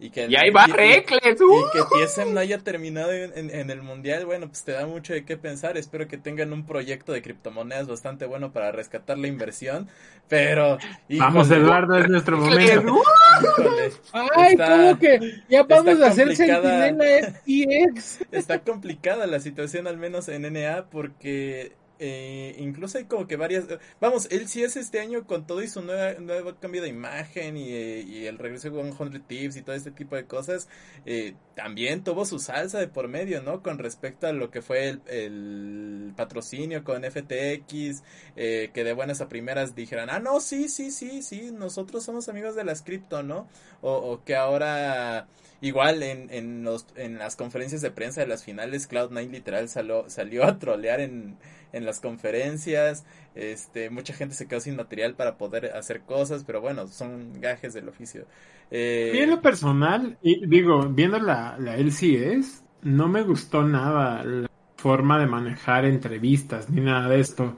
Y, 0.00 0.10
que 0.10 0.26
Y 0.28 0.36
ahí 0.36 0.50
va 0.50 0.66
Reckless, 0.66 1.40
¡uh! 1.40 1.58
y 1.58 1.72
que 1.72 2.06
TSM 2.06 2.32
no 2.32 2.38
haya 2.38 2.58
terminado 2.58 3.12
en, 3.12 3.36
en- 3.36 3.50
en 3.52 3.68
el 3.70 3.82
mundial, 3.82 4.26
bueno, 4.26 4.46
pues 4.46 4.62
te 4.62 4.70
da 4.70 4.86
mucho 4.86 5.12
de 5.12 5.24
qué 5.24 5.36
pensar. 5.36 5.76
Espero 5.76 6.06
que 6.06 6.16
tengan 6.16 6.52
un 6.52 6.64
proyecto 6.66 7.12
de 7.12 7.20
criptomonedas 7.20 7.88
bastante 7.88 8.24
bueno 8.26 8.52
para 8.52 8.70
rescatar 8.70 9.18
la 9.18 9.26
inversión. 9.26 9.88
Pero. 10.28 10.78
Vamos, 11.08 11.50
Eduardo, 11.50 11.96
es 11.98 12.08
nuestro 12.08 12.36
momento. 12.38 12.92
¡uh! 12.92 13.02
híjole, 13.42 13.90
Ay, 14.12 14.52
Está- 14.52 14.68
¿cómo 14.70 14.98
que? 15.00 15.42
Ya 15.48 15.62
vamos 15.64 16.00
a 16.00 16.06
hacer 16.06 16.28
complicada. 16.28 16.86
Sentinela 16.86 17.32
FTX. 17.40 18.18
está 18.30 18.58
complicada 18.60 19.26
la 19.26 19.40
situación, 19.40 19.88
al 19.88 19.96
menos 19.96 20.28
en 20.28 20.42
NA, 20.52 20.84
porque. 20.90 21.72
Eh, 21.98 22.54
incluso 22.58 22.98
hay 22.98 23.04
como 23.04 23.26
que 23.26 23.36
varias 23.36 23.64
vamos 24.00 24.28
él 24.30 24.48
sí 24.48 24.62
es 24.62 24.76
este 24.76 25.00
año 25.00 25.26
con 25.26 25.46
todo 25.46 25.62
y 25.62 25.68
su 25.68 25.82
nueva, 25.82 26.14
nuevo 26.20 26.54
cambio 26.56 26.82
de 26.82 26.88
imagen 26.88 27.56
y, 27.56 27.70
eh, 27.70 28.28
el 28.28 28.38
regreso 28.38 28.70
de 28.70 28.92
100 28.92 29.22
tips 29.26 29.56
y 29.56 29.62
todo 29.62 29.74
este 29.74 29.90
tipo 29.90 30.16
de 30.16 30.24
cosas 30.24 30.68
eh, 31.06 31.34
también 31.54 32.04
tuvo 32.04 32.24
su 32.24 32.38
salsa 32.38 32.78
de 32.78 32.88
por 32.88 33.08
medio 33.08 33.42
no 33.42 33.62
con 33.62 33.78
respecto 33.78 34.26
a 34.26 34.32
lo 34.32 34.50
que 34.50 34.62
fue 34.62 34.98
el, 35.06 36.12
patrocinio 36.16 36.84
con 36.84 37.02
FTX 37.02 38.02
eh, 38.36 38.70
que 38.72 38.84
de 38.84 38.92
buenas 38.92 39.20
a 39.20 39.28
primeras 39.28 39.74
dijeran 39.74 40.10
ah 40.10 40.20
no 40.20 40.40
sí 40.40 40.68
sí 40.68 40.90
sí 40.90 41.22
sí 41.22 41.50
nosotros 41.52 42.04
somos 42.04 42.28
amigos 42.28 42.54
de 42.54 42.64
las 42.64 42.82
cripto 42.82 43.22
no 43.22 43.48
o, 43.80 43.92
o 43.92 44.24
que 44.24 44.36
ahora 44.36 45.26
Igual 45.60 46.04
en, 46.04 46.30
en, 46.30 46.62
los, 46.62 46.86
en 46.94 47.18
las 47.18 47.34
conferencias 47.34 47.80
de 47.80 47.90
prensa 47.90 48.20
de 48.20 48.28
las 48.28 48.44
finales, 48.44 48.88
Cloud9 48.88 49.28
literal 49.28 49.68
salió, 49.68 50.08
salió 50.08 50.44
a 50.44 50.58
trolear 50.60 51.00
en, 51.00 51.36
en 51.72 51.84
las 51.84 52.00
conferencias. 52.00 53.04
Este, 53.34 53.90
mucha 53.90 54.14
gente 54.14 54.34
se 54.34 54.48
quedó 54.48 54.60
sin 54.60 54.76
material 54.76 55.14
para 55.14 55.36
poder 55.38 55.66
hacer 55.76 56.02
cosas, 56.02 56.44
pero 56.44 56.60
bueno, 56.60 56.86
son 56.88 57.40
gajes 57.40 57.72
del 57.74 57.88
oficio. 57.88 58.26
Eh, 58.70 59.10
A 59.10 59.12
mí 59.14 59.18
en 59.20 59.30
lo 59.30 59.40
personal, 59.42 60.18
y 60.22 60.46
digo, 60.46 60.88
viendo 60.88 61.18
la, 61.18 61.56
la 61.58 61.76
LCS, 61.76 62.64
no 62.82 63.08
me 63.08 63.22
gustó 63.22 63.62
nada 63.62 64.22
la 64.24 64.48
forma 64.76 65.18
de 65.18 65.26
manejar 65.26 65.84
entrevistas 65.84 66.68
ni 66.70 66.80
nada 66.80 67.08
de 67.08 67.20
esto. 67.20 67.56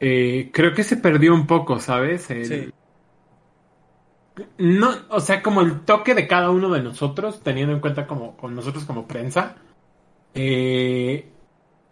Eh, 0.00 0.50
creo 0.52 0.74
que 0.74 0.82
se 0.84 0.96
perdió 0.96 1.34
un 1.34 1.46
poco, 1.46 1.78
¿sabes? 1.80 2.30
El- 2.30 2.46
Sí. 2.46 2.72
No, 4.58 4.90
o 5.10 5.20
sea, 5.20 5.42
como 5.42 5.60
el 5.60 5.80
toque 5.84 6.14
de 6.14 6.26
cada 6.26 6.50
uno 6.50 6.70
de 6.70 6.82
nosotros, 6.82 7.42
teniendo 7.42 7.74
en 7.74 7.80
cuenta 7.80 8.06
como 8.06 8.36
con 8.36 8.54
nosotros 8.54 8.84
como 8.84 9.06
prensa. 9.06 9.56
Eh, 10.34 11.28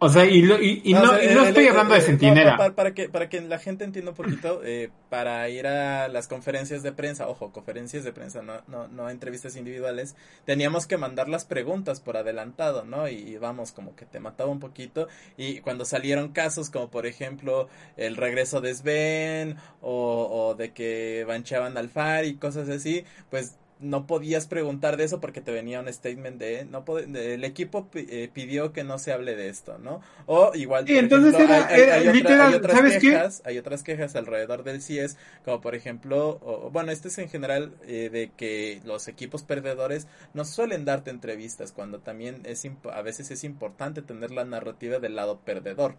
o 0.01 0.07
sea, 0.09 0.25
y, 0.25 0.41
lo- 0.41 0.61
y, 0.61 0.81
y 0.85 0.93
no, 0.93 1.01
o 1.03 1.07
sea, 1.07 1.23
y 1.23 1.33
no 1.35 1.41
el- 1.41 1.47
estoy 1.49 1.63
el- 1.65 1.71
hablando 1.71 1.93
de 1.93 2.01
Centinela. 2.01 2.51
no, 2.51 2.57
para, 2.57 2.73
para 2.73 2.93
que, 2.93 3.09
para 3.09 3.27
que 3.27 3.41
la 3.41 3.59
gente 3.59 3.83
entienda 3.83 4.11
un 4.11 4.17
poquito, 4.17 4.61
eh, 4.63 4.89
para 5.09 5.47
ir 5.49 5.67
a 5.67 6.07
las 6.07 6.27
conferencias 6.29 6.83
de 6.83 6.91
prensa, 6.93 7.27
ojo, 7.27 7.51
conferencias 7.51 8.05
de 8.05 8.13
prensa, 8.13 8.41
no, 8.41 8.61
no, 8.67 8.87
no 8.87 9.09
entrevistas 9.09 9.57
individuales, 9.57 10.15
teníamos 10.45 10.87
que 10.87 10.97
mandar 10.97 11.27
las 11.27 11.43
preguntas 11.43 11.99
por 11.99 12.15
adelantado, 12.15 12.85
¿no? 12.85 13.09
Y, 13.09 13.37
vamos, 13.37 13.71
como 13.73 13.95
que 13.95 14.05
te 14.05 14.19
mataba 14.21 14.49
un 14.49 14.59
poquito. 14.61 15.07
Y 15.37 15.59
cuando 15.59 15.83
salieron 15.83 16.29
casos 16.29 16.69
como 16.69 16.89
por 16.89 17.05
ejemplo 17.05 17.67
el 17.97 18.15
regreso 18.15 18.61
de 18.61 18.73
Sven 18.75 19.57
o, 19.81 20.27
o 20.49 20.55
de 20.55 20.71
que 20.71 21.25
bancheaban 21.27 21.77
al 21.77 21.89
Far 21.89 22.23
y 22.25 22.35
cosas 22.35 22.69
así, 22.69 23.03
pues 23.29 23.55
no 23.79 24.05
podías 24.07 24.45
preguntar 24.47 24.97
de 24.97 25.05
eso 25.05 25.19
porque 25.21 25.39
te 25.41 25.51
venía 25.51 25.79
un 25.79 25.91
statement 25.91 26.37
de 26.37 26.65
no 26.65 26.83
el 26.97 27.43
equipo 27.45 27.87
eh, 27.93 28.29
pidió 28.33 28.73
que 28.73 28.83
no 28.83 28.99
se 28.99 29.13
hable 29.13 29.35
de 29.35 29.49
esto, 29.49 29.77
¿no? 29.77 30.01
O 30.25 30.51
igual 30.53 30.85
Sí, 30.85 30.97
entonces 30.97 31.33
era- 31.33 31.69
era 31.75 31.97
otra- 31.99 32.11
literal, 32.13 32.53
otras 32.55 32.75
¿sabes 32.77 32.93
qué? 32.95 33.11
quejas, 33.11 33.41
hay 33.45 33.57
otras 33.57 33.83
quejas 33.83 34.15
alrededor 34.15 34.63
del 34.63 34.81
CS, 34.81 35.15
como 35.45 35.61
por 35.61 35.75
ejemplo, 35.75 36.39
o- 36.41 36.69
bueno, 36.71 36.91
esto 36.91 37.07
es 37.07 37.17
en 37.19 37.29
general 37.29 37.73
eh, 37.87 38.09
de 38.11 38.31
que 38.35 38.81
los 38.83 39.07
equipos 39.07 39.43
perdedores 39.43 40.07
no 40.33 40.43
suelen 40.45 40.83
darte 40.85 41.09
entrevistas 41.09 41.71
cuando 41.71 41.99
también 41.99 42.41
es 42.45 42.65
a 42.91 43.01
veces 43.01 43.31
es 43.31 43.43
importante 43.45 44.01
tener 44.01 44.31
la 44.31 44.43
narrativa 44.45 44.99
del 44.99 45.15
lado 45.15 45.39
perdedor. 45.39 45.95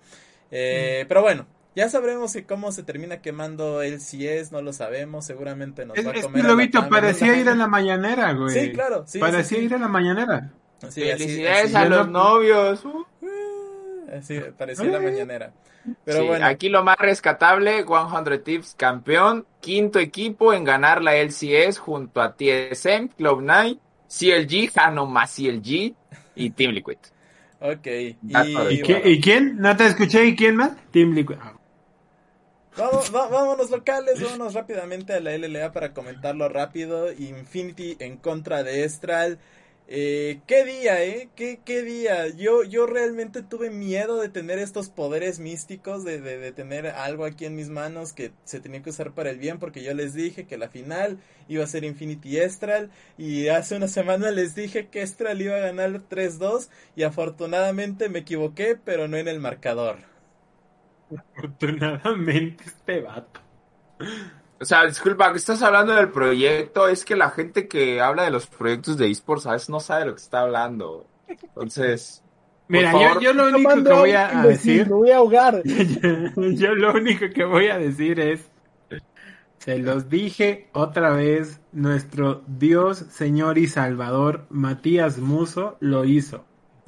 Eh, 0.51 1.05
Pero 1.09 1.23
bueno, 1.23 1.47
ya 1.76 1.88
sabremos 1.88 2.33
si 2.33 2.42
cómo 2.42 2.72
se 2.72 2.83
termina 2.83 3.20
quemando 3.22 3.83
el 3.83 3.98
CS, 4.00 4.50
no 4.52 4.61
lo 4.62 4.72
sabemos, 4.72 5.24
seguramente 5.26 5.87
nos 5.87 5.96
Es, 5.98 6.06
va 6.06 6.11
a 6.11 6.14
es 6.14 6.22
comer. 6.22 6.40
a 6.40 6.48
la 6.48 6.50
Lobito 6.54 6.78
en 6.80 6.88
parecía 6.88 7.37
ir 7.37 7.48
a 7.48 7.54
la 7.54 7.66
mañanera, 7.68 8.33
güey. 8.33 8.50
Sí, 8.59 8.72
claro, 8.72 9.04
sí, 9.06 9.18
Parecía 9.18 9.44
sí, 9.44 9.56
sí. 9.56 9.64
ir 9.64 9.74
a 9.74 9.78
la 9.78 9.88
mañanera. 9.88 10.50
Felicidades 10.90 11.66
así- 11.66 11.76
a 11.76 11.85
los 11.88 12.09
no- 12.09 12.24
novios. 12.24 12.85
¡uh! 12.85 13.06
Así 14.18 14.40
parecía 14.59 14.87
la 14.87 14.98
Eh. 14.98 15.00
mañanera. 15.00 15.52
Pero 16.04 16.20
Sí, 16.22 16.26
bueno, 16.26 16.46
Aquí 16.46 16.68
lo 16.68 16.83
más 16.85 16.98
rescatable, 16.98 17.85
100 17.85 18.38
Tips 18.38 18.74
campeón, 18.76 19.46
quinto 19.61 19.98
equipo 19.98 20.52
en 20.52 20.64
ganar 20.64 21.02
la 21.02 21.16
LCS 21.16 21.78
junto 21.78 22.20
a 22.20 22.35
TSM, 22.37 23.09
Cloud9, 23.18 23.78
CLG, 24.09 24.70
Hano 24.74 25.06
más 25.06 25.30
CLG 25.35 25.94
y 26.35 26.50
Team 26.50 26.72
Liquid. 26.72 26.96
ok. 27.61 27.87
Y. 27.87 28.16
¿Y, 28.22 28.54
bueno, 28.54 28.70
¿Y 29.04 29.20
quién? 29.20 29.56
¿No 29.59 29.74
te 29.76 29.87
escuché? 29.87 30.26
¿Y 30.26 30.37
quién 30.37 30.56
más? 30.56 30.72
Team 30.90 31.12
Liquid. 31.14 31.37
Ah, 31.40 31.52
vamos- 32.76 33.14
va- 33.14 33.28
vámonos 33.28 33.70
locales, 33.70 34.20
vámonos 34.20 34.54
rápidamente 34.54 35.12
a 35.12 35.20
la 35.20 35.35
LLA 35.35 35.72
para 35.72 35.92
comentarlo 35.92 36.48
rápido. 36.48 37.12
Infinity 37.12 37.96
en 38.00 38.16
contra 38.16 38.62
de 38.62 38.85
Estral. 38.85 39.38
Eh, 39.92 40.40
qué 40.46 40.64
día, 40.64 41.02
eh, 41.04 41.30
qué, 41.35 41.59
qué 41.64 41.83
día. 41.83 42.28
Yo, 42.28 42.62
yo 42.62 42.87
realmente 42.87 43.42
tuve 43.42 43.70
miedo 43.70 44.20
de 44.20 44.28
tener 44.28 44.61
estos 44.61 44.88
poderes 44.88 45.40
místicos, 45.40 46.04
de, 46.04 46.20
de, 46.20 46.38
de 46.38 46.52
tener 46.52 46.87
algo 46.87 47.24
aquí 47.24 47.44
en 47.44 47.56
mis 47.56 47.70
manos 47.70 48.12
que 48.12 48.30
se 48.44 48.61
tenía 48.61 48.83
que 48.83 48.90
usar 48.90 49.11
para 49.14 49.30
el 49.30 49.38
bien, 49.38 49.59
porque 49.59 49.83
yo 49.83 49.92
les 49.92 50.14
dije 50.14 50.46
que 50.46 50.59
la 50.59 50.68
final 50.68 51.18
iba 51.48 51.64
a 51.64 51.66
ser 51.66 51.83
Infinity 51.83 52.38
Estral, 52.38 52.90
y 53.18 53.48
hace 53.48 53.74
una 53.74 53.88
semana 53.88 54.30
les 54.30 54.54
dije 54.54 54.87
que 54.87 55.02
Estral 55.02 55.42
iba 55.42 55.56
a 55.56 55.61
ganar 55.61 55.90
3-2, 56.09 56.68
y 56.94 57.02
afortunadamente 57.02 58.09
me 58.09 58.20
equivoqué, 58.20 58.76
pero 58.85 59.09
no 59.09 59.16
en 59.16 59.26
el 59.26 59.40
marcador. 59.40 59.96
Afortunadamente 61.16 62.64
este 62.64 63.01
vato. 63.01 63.40
O 64.61 64.64
sea, 64.64 64.85
disculpa, 64.85 65.33
que 65.33 65.38
estás 65.38 65.62
hablando 65.62 65.94
del 65.94 66.11
proyecto, 66.11 66.88
es 66.88 67.05
que 67.05 67.16
la 67.16 67.31
gente 67.31 67.66
que 67.66 68.01
habla 68.01 68.25
de 68.25 68.31
los 68.31 68.46
proyectos 68.46 68.99
de 68.99 69.11
esports 69.11 69.46
a 69.46 69.53
veces 69.53 69.70
no 69.70 69.81
sabe 69.81 70.01
de 70.01 70.07
lo 70.07 70.14
que 70.14 70.23
está 70.23 70.40
hablando. 70.40 71.07
Entonces, 71.29 72.23
Mira, 72.68 72.92
yo, 72.92 73.20
yo 73.20 73.33
lo 73.33 73.49
único 73.49 73.83
que 73.83 73.92
voy 73.92 74.12
a, 74.12 74.42
decir, 74.42 74.87
Me 74.87 74.94
voy 74.94 75.11
a 75.11 75.16
ahogar. 75.16 75.62
yo 75.64 76.75
lo 76.75 76.92
único 76.92 77.29
que 77.35 77.44
voy 77.44 77.66
a 77.66 77.79
decir 77.79 78.20
es, 78.20 78.49
se 79.59 79.79
los 79.79 80.09
dije 80.09 80.68
otra 80.73 81.11
vez, 81.11 81.61
nuestro 81.73 82.42
Dios, 82.46 82.99
Señor 83.11 83.59
y 83.59 83.66
Salvador, 83.66 84.46
Matías 84.51 85.18
Muso, 85.18 85.79
lo 85.81 86.05
hizo. 86.05 86.44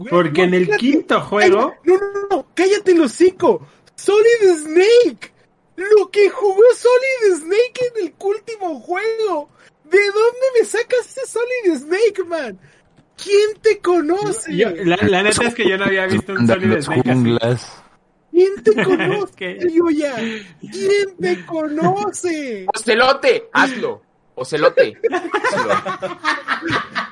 Porque 0.08 0.44
en 0.44 0.54
el 0.54 0.76
quinto 0.76 1.20
juego, 1.20 1.74
No, 1.84 1.94
no, 1.94 2.00
no, 2.00 2.28
no, 2.30 2.46
cállate 2.54 2.92
el 2.92 3.00
hocico. 3.02 3.66
Solid 3.96 4.58
Snake. 4.64 5.32
Lo 5.76 6.10
que 6.10 6.28
jugó 6.30 6.62
Solid 6.74 7.36
Snake 7.42 7.80
en 7.96 8.06
el 8.06 8.14
último 8.18 8.80
juego. 8.80 9.48
¿De 9.84 9.98
dónde 10.06 10.46
me 10.58 10.64
sacas 10.66 11.06
ese 11.16 11.26
Solid 11.26 11.78
Snake, 11.78 12.24
man? 12.26 12.58
¿Quién 13.22 13.60
te 13.60 13.78
conoce? 13.80 14.56
yo- 14.56 14.70
la, 14.70 14.96
la 14.96 15.22
neta 15.22 15.46
es 15.46 15.54
que 15.54 15.68
yo 15.68 15.76
no 15.78 15.84
había 15.84 16.06
visto 16.06 16.32
un 16.32 16.46
Solid 16.46 16.80
Snake 16.82 17.38
así. 17.42 17.66
¿Quién 18.30 18.62
te 18.62 18.74
conoce, 18.84 19.34
que- 19.36 19.58
yo 19.72 19.90
ya? 19.90 20.14
¿Quién 20.16 21.16
te 21.20 21.44
conoce? 21.46 22.66
Ocelote, 22.74 23.48
hazlo. 23.52 24.02
Ocelote. 24.34 24.98
Hazlo. 25.12 26.18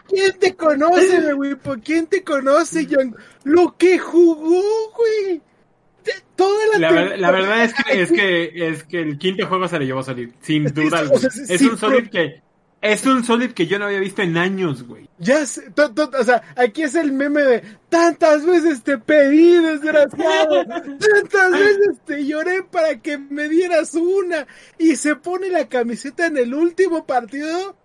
¿Quién 0.08 0.38
te 0.38 0.56
conoce, 0.56 1.34
Wipo? 1.34 1.76
¿Quién 1.84 2.06
te 2.06 2.24
conoce, 2.24 2.86
John? 2.90 3.14
Lo 3.44 3.76
que 3.76 3.98
jugó, 3.98 4.62
güey. 4.96 5.40
Toda 6.40 6.66
la, 6.72 6.78
La, 6.78 6.92
ver- 6.92 7.18
la 7.20 7.30
verdad 7.30 7.64
es 7.64 7.74
que, 7.74 7.82
es 8.02 8.10
que 8.12 8.68
es 8.68 8.84
que 8.84 9.00
el 9.02 9.18
quinto 9.18 9.46
juego 9.46 9.68
se 9.68 9.78
le 9.78 9.86
llevó 9.86 10.02
Solid, 10.02 10.30
sin 10.40 10.66
Es 10.66 10.74
duda 10.74 11.02
o 11.12 11.18
sea, 11.18 11.28
Es 11.48 11.60
sí, 11.60 11.66
un 11.66 11.76
Solid 11.76 12.08
que 12.08 12.42
es 12.82 13.04
un 13.04 13.22
Solid 13.24 13.50
que 13.50 13.66
yo 13.66 13.78
no 13.78 13.84
había 13.84 13.98
visto 14.00 14.22
en 14.22 14.38
años, 14.38 14.84
güey. 14.84 15.06
Ya 15.18 15.44
sé, 15.44 15.70
to- 15.72 15.92
to- 15.92 16.10
o 16.18 16.24
sea, 16.24 16.40
aquí 16.56 16.82
es 16.82 16.94
el 16.94 17.12
meme 17.12 17.42
de 17.42 17.62
tantas 17.90 18.46
veces 18.46 18.82
te 18.82 18.96
pedí, 18.96 19.52
desgraciado, 19.62 20.64
tantas 20.64 21.50
veces 21.52 21.98
te 22.06 22.24
lloré 22.24 22.62
para 22.62 22.96
que 22.98 23.18
me 23.18 23.50
dieras 23.50 23.92
una 23.94 24.46
y 24.78 24.96
se 24.96 25.14
pone 25.16 25.50
la 25.50 25.68
camiseta 25.68 26.24
en 26.26 26.38
el 26.38 26.54
último 26.54 27.04
partido 27.04 27.76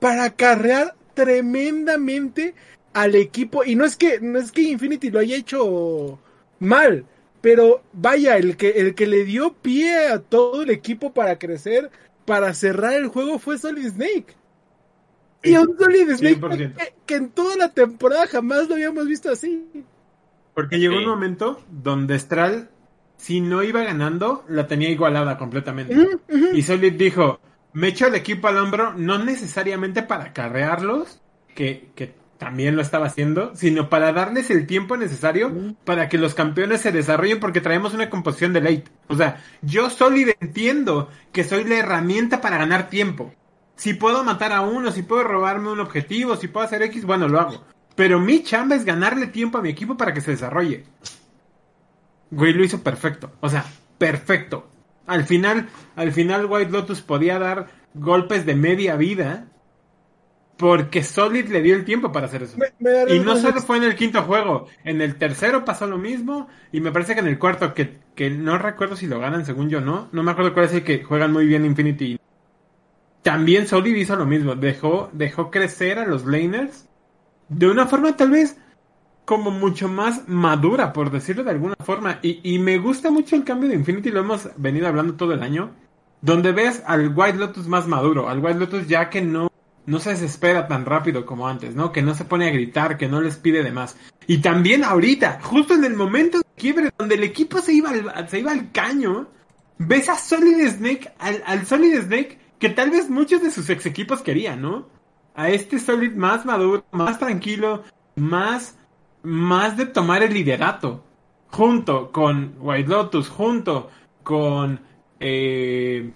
para 0.00 0.30
carrear 0.30 0.96
tremendamente 1.14 2.54
al 2.94 3.14
equipo. 3.14 3.64
Y 3.64 3.76
no 3.76 3.84
es 3.84 3.96
que 3.96 4.18
no 4.20 4.40
es 4.40 4.50
que 4.52 4.62
Infinity 4.62 5.10
lo 5.10 5.20
haya 5.20 5.36
hecho 5.36 6.18
mal, 6.58 7.04
pero 7.42 7.82
vaya, 7.92 8.38
el 8.38 8.56
que 8.56 8.70
el 8.70 8.94
que 8.94 9.06
le 9.06 9.24
dio 9.24 9.52
pie 9.54 10.08
a 10.08 10.20
todo 10.20 10.62
el 10.62 10.70
equipo 10.70 11.12
para 11.12 11.38
crecer, 11.38 11.90
para 12.24 12.54
cerrar 12.54 12.94
el 12.94 13.08
juego 13.08 13.38
fue 13.38 13.58
Solid 13.58 13.86
Snake. 13.90 14.36
Y 15.42 15.54
a 15.54 15.62
un 15.62 15.76
Solid 15.78 16.08
Snake 16.16 16.40
100%. 16.40 16.74
que, 16.76 16.94
que 17.06 17.14
en 17.16 17.30
toda 17.30 17.56
la 17.56 17.72
temporada 17.74 18.26
jamás 18.28 18.68
lo 18.68 18.74
habíamos 18.76 19.06
visto 19.06 19.30
así. 19.30 19.68
Porque 20.54 20.78
llegó 20.78 20.98
Sí. 20.98 21.04
un 21.04 21.06
momento 21.06 21.64
donde 21.70 22.18
Stral, 22.18 22.70
si 23.16 23.40
no 23.40 23.62
iba 23.62 23.82
ganando, 23.82 24.44
la 24.48 24.66
tenía 24.68 24.90
igualada 24.90 25.38
completamente. 25.38 25.96
Y 26.52 26.62
Solid 26.62 26.94
dijo, 26.94 27.40
me 27.72 27.88
echo 27.88 28.06
el 28.06 28.14
equipo 28.14 28.48
al 28.48 28.58
hombro, 28.58 28.94
no 28.94 29.18
necesariamente 29.18 30.02
para 30.02 30.32
carrearlos, 30.32 31.20
que, 31.54 31.90
que 31.96 32.14
también 32.42 32.74
lo 32.74 32.82
estaba 32.82 33.06
haciendo, 33.06 33.54
sino 33.54 33.88
para 33.88 34.12
darles 34.12 34.50
el 34.50 34.66
tiempo 34.66 34.96
necesario 34.96 35.76
para 35.84 36.08
que 36.08 36.18
los 36.18 36.34
campeones 36.34 36.80
se 36.80 36.90
desarrollen 36.90 37.38
porque 37.38 37.60
traemos 37.60 37.94
una 37.94 38.10
composición 38.10 38.52
de 38.52 38.60
late. 38.60 38.84
O 39.06 39.14
sea, 39.14 39.40
yo 39.62 39.88
Solid 39.90 40.30
entiendo 40.40 41.08
que 41.30 41.44
soy 41.44 41.62
la 41.62 41.76
herramienta 41.76 42.40
para 42.40 42.58
ganar 42.58 42.90
tiempo. 42.90 43.32
Si 43.76 43.94
puedo 43.94 44.24
matar 44.24 44.50
a 44.50 44.62
uno, 44.62 44.90
si 44.90 45.04
puedo 45.04 45.22
robarme 45.22 45.70
un 45.70 45.78
objetivo, 45.78 46.34
si 46.34 46.48
puedo 46.48 46.66
hacer 46.66 46.82
X, 46.82 47.04
bueno, 47.04 47.28
lo 47.28 47.38
hago. 47.38 47.62
Pero 47.94 48.18
mi 48.18 48.42
chamba 48.42 48.74
es 48.74 48.84
ganarle 48.84 49.28
tiempo 49.28 49.58
a 49.58 49.62
mi 49.62 49.68
equipo 49.68 49.96
para 49.96 50.12
que 50.12 50.20
se 50.20 50.32
desarrolle. 50.32 50.84
Güey, 52.32 52.54
lo 52.54 52.64
hizo 52.64 52.82
perfecto. 52.82 53.30
O 53.38 53.48
sea, 53.48 53.64
perfecto. 53.98 54.68
Al 55.06 55.22
final, 55.22 55.68
al 55.94 56.10
final 56.10 56.46
White 56.46 56.72
Lotus 56.72 57.02
podía 57.02 57.38
dar 57.38 57.68
golpes 57.94 58.44
de 58.46 58.56
media 58.56 58.96
vida 58.96 59.46
porque 60.56 61.02
Solid 61.02 61.48
le 61.48 61.62
dio 61.62 61.74
el 61.74 61.84
tiempo 61.84 62.12
para 62.12 62.26
hacer 62.26 62.42
eso. 62.44 62.56
Me- 62.58 62.72
me 62.78 62.90
da 62.90 63.14
Y 63.14 63.18
no 63.18 63.36
solo 63.36 63.60
fue 63.60 63.78
en 63.78 63.84
el 63.84 63.96
quinto 63.96 64.22
juego, 64.22 64.68
en 64.84 65.00
el 65.00 65.16
tercero 65.16 65.64
pasó 65.64 65.86
lo 65.86 65.98
mismo 65.98 66.48
y 66.70 66.80
me 66.80 66.92
parece 66.92 67.14
que 67.14 67.20
en 67.20 67.26
el 67.28 67.38
cuarto, 67.38 67.74
que, 67.74 67.98
que 68.14 68.30
no 68.30 68.58
recuerdo 68.58 68.96
si 68.96 69.06
lo 69.06 69.18
ganan 69.18 69.44
según 69.44 69.68
yo 69.70 69.80
no, 69.80 70.08
no 70.12 70.22
me 70.22 70.30
acuerdo 70.30 70.54
cuál 70.54 70.66
es 70.66 70.74
el 70.74 70.84
que 70.84 71.02
juegan 71.02 71.32
muy 71.32 71.46
bien 71.46 71.64
Infinity. 71.64 72.18
También 73.22 73.66
Solid 73.68 73.94
hizo 73.96 74.16
lo 74.16 74.26
mismo, 74.26 74.56
dejó, 74.56 75.08
dejó 75.12 75.50
crecer 75.50 75.98
a 75.98 76.06
los 76.06 76.24
laners 76.26 76.88
de 77.48 77.68
una 77.70 77.86
forma 77.86 78.16
tal 78.16 78.30
vez 78.30 78.58
como 79.24 79.50
mucho 79.50 79.88
más 79.88 80.28
madura, 80.28 80.92
por 80.92 81.10
decirlo 81.10 81.44
de 81.44 81.52
alguna 81.52 81.76
forma. 81.84 82.20
Y, 82.22 82.40
y 82.44 82.58
me 82.58 82.78
gusta 82.78 83.10
mucho 83.10 83.36
el 83.36 83.44
cambio 83.44 83.68
de 83.70 83.76
Infinity, 83.76 84.10
lo 84.10 84.20
hemos 84.20 84.50
venido 84.56 84.88
hablando 84.88 85.14
todo 85.16 85.34
el 85.34 85.42
año, 85.42 85.72
donde 86.22 86.52
ves 86.52 86.82
al 86.86 87.12
White 87.16 87.38
Lotus 87.38 87.68
más 87.68 87.88
maduro, 87.88 88.28
al 88.28 88.40
White 88.40 88.60
Lotus 88.60 88.88
ya 88.88 89.10
que 89.10 89.22
no, 89.22 89.48
no 89.86 89.98
se 89.98 90.10
desespera 90.10 90.68
tan 90.68 90.84
rápido 90.84 91.26
como 91.26 91.48
antes, 91.48 91.74
¿no? 91.74 91.92
Que 91.92 92.02
no 92.02 92.14
se 92.14 92.24
pone 92.24 92.48
a 92.48 92.52
gritar, 92.52 92.96
que 92.96 93.08
no 93.08 93.20
les 93.20 93.36
pide 93.36 93.62
de 93.62 93.72
más. 93.72 93.96
Y 94.26 94.38
también 94.38 94.84
ahorita, 94.84 95.40
justo 95.42 95.74
en 95.74 95.84
el 95.84 95.94
momento 95.94 96.38
de 96.38 96.44
quiebre, 96.56 96.90
donde 96.96 97.16
el 97.16 97.24
equipo 97.24 97.58
se 97.58 97.72
iba 97.72 97.90
al, 97.90 98.28
se 98.28 98.38
iba 98.38 98.52
al 98.52 98.70
caño, 98.70 99.28
ves 99.78 100.08
a 100.08 100.16
Solid 100.16 100.68
Snake, 100.68 101.12
al, 101.18 101.42
al 101.46 101.66
Solid 101.66 102.02
Snake 102.02 102.38
que 102.58 102.68
tal 102.68 102.90
vez 102.90 103.10
muchos 103.10 103.42
de 103.42 103.50
sus 103.50 103.68
ex 103.70 103.86
equipos 103.86 104.22
querían, 104.22 104.62
¿no? 104.62 104.86
A 105.34 105.48
este 105.48 105.80
Solid 105.80 106.12
más 106.12 106.46
maduro, 106.46 106.84
más 106.92 107.18
tranquilo, 107.18 107.82
más, 108.14 108.78
más 109.24 109.76
de 109.76 109.86
tomar 109.86 110.22
el 110.22 110.32
liderato. 110.32 111.04
Junto 111.48 112.12
con 112.12 112.54
White 112.60 112.88
Lotus, 112.88 113.28
junto 113.28 113.90
con... 114.22 114.80
Eh... 115.18 116.12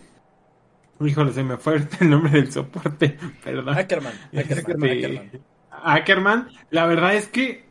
Híjole, 1.01 1.33
se 1.33 1.43
me 1.43 1.57
fue 1.57 1.83
el 2.01 2.11
nombre 2.11 2.33
del 2.33 2.53
soporte, 2.53 3.17
perdón. 3.45 3.77
Ackerman, 3.77 4.13
Ackerman, 4.37 4.91
Este, 4.91 5.07
Ackerman. 5.07 5.31
Ackerman, 5.71 6.49
la 6.71 6.87
verdad 6.87 7.15
es 7.15 7.29
que 7.29 7.65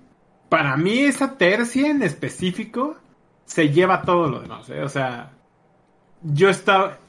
para 0.49 0.77
mí 0.77 0.99
esa 0.99 1.37
tercia 1.37 1.89
en 1.89 2.03
específico 2.03 2.97
se 3.45 3.69
lleva 3.69 4.03
todo 4.03 4.29
lo 4.29 4.41
demás, 4.41 4.69
¿eh? 4.69 4.81
O 4.81 4.89
sea, 4.89 5.31
yo 6.21 6.49
estaba... 6.49 6.99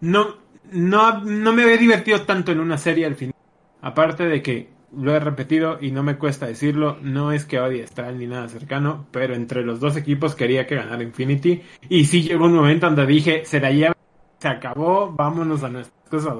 No, 0.00 0.36
no, 0.72 1.20
no 1.20 1.52
me 1.52 1.62
había 1.62 1.76
divertido 1.76 2.22
tanto 2.22 2.52
en 2.52 2.60
una 2.60 2.78
serie 2.78 3.06
al 3.06 3.16
final. 3.16 3.34
Aparte 3.80 4.24
de 4.24 4.42
que 4.42 4.70
lo 4.96 5.14
he 5.14 5.20
repetido 5.20 5.78
y 5.80 5.92
no 5.92 6.02
me 6.02 6.16
cuesta 6.16 6.46
decirlo, 6.46 6.98
no 7.02 7.32
es 7.32 7.44
que 7.44 7.60
odie 7.60 7.84
a 7.84 7.86
Stral 7.86 8.18
ni 8.18 8.26
nada 8.26 8.48
cercano, 8.48 9.06
pero 9.10 9.34
entre 9.34 9.62
los 9.64 9.80
dos 9.80 9.96
equipos 9.96 10.34
quería 10.34 10.66
que 10.66 10.74
ganara 10.76 11.02
Infinity. 11.02 11.62
Y 11.88 12.04
sí 12.06 12.22
llegó 12.22 12.46
un 12.46 12.54
momento 12.54 12.86
donde 12.86 13.06
dije, 13.06 13.44
se 13.44 13.60
la 13.60 13.70
lleva, 13.70 13.94
se 14.40 14.48
acabó, 14.48 15.12
vámonos 15.12 15.62
a 15.62 15.68
nuestras 15.68 16.08
cosas. 16.10 16.34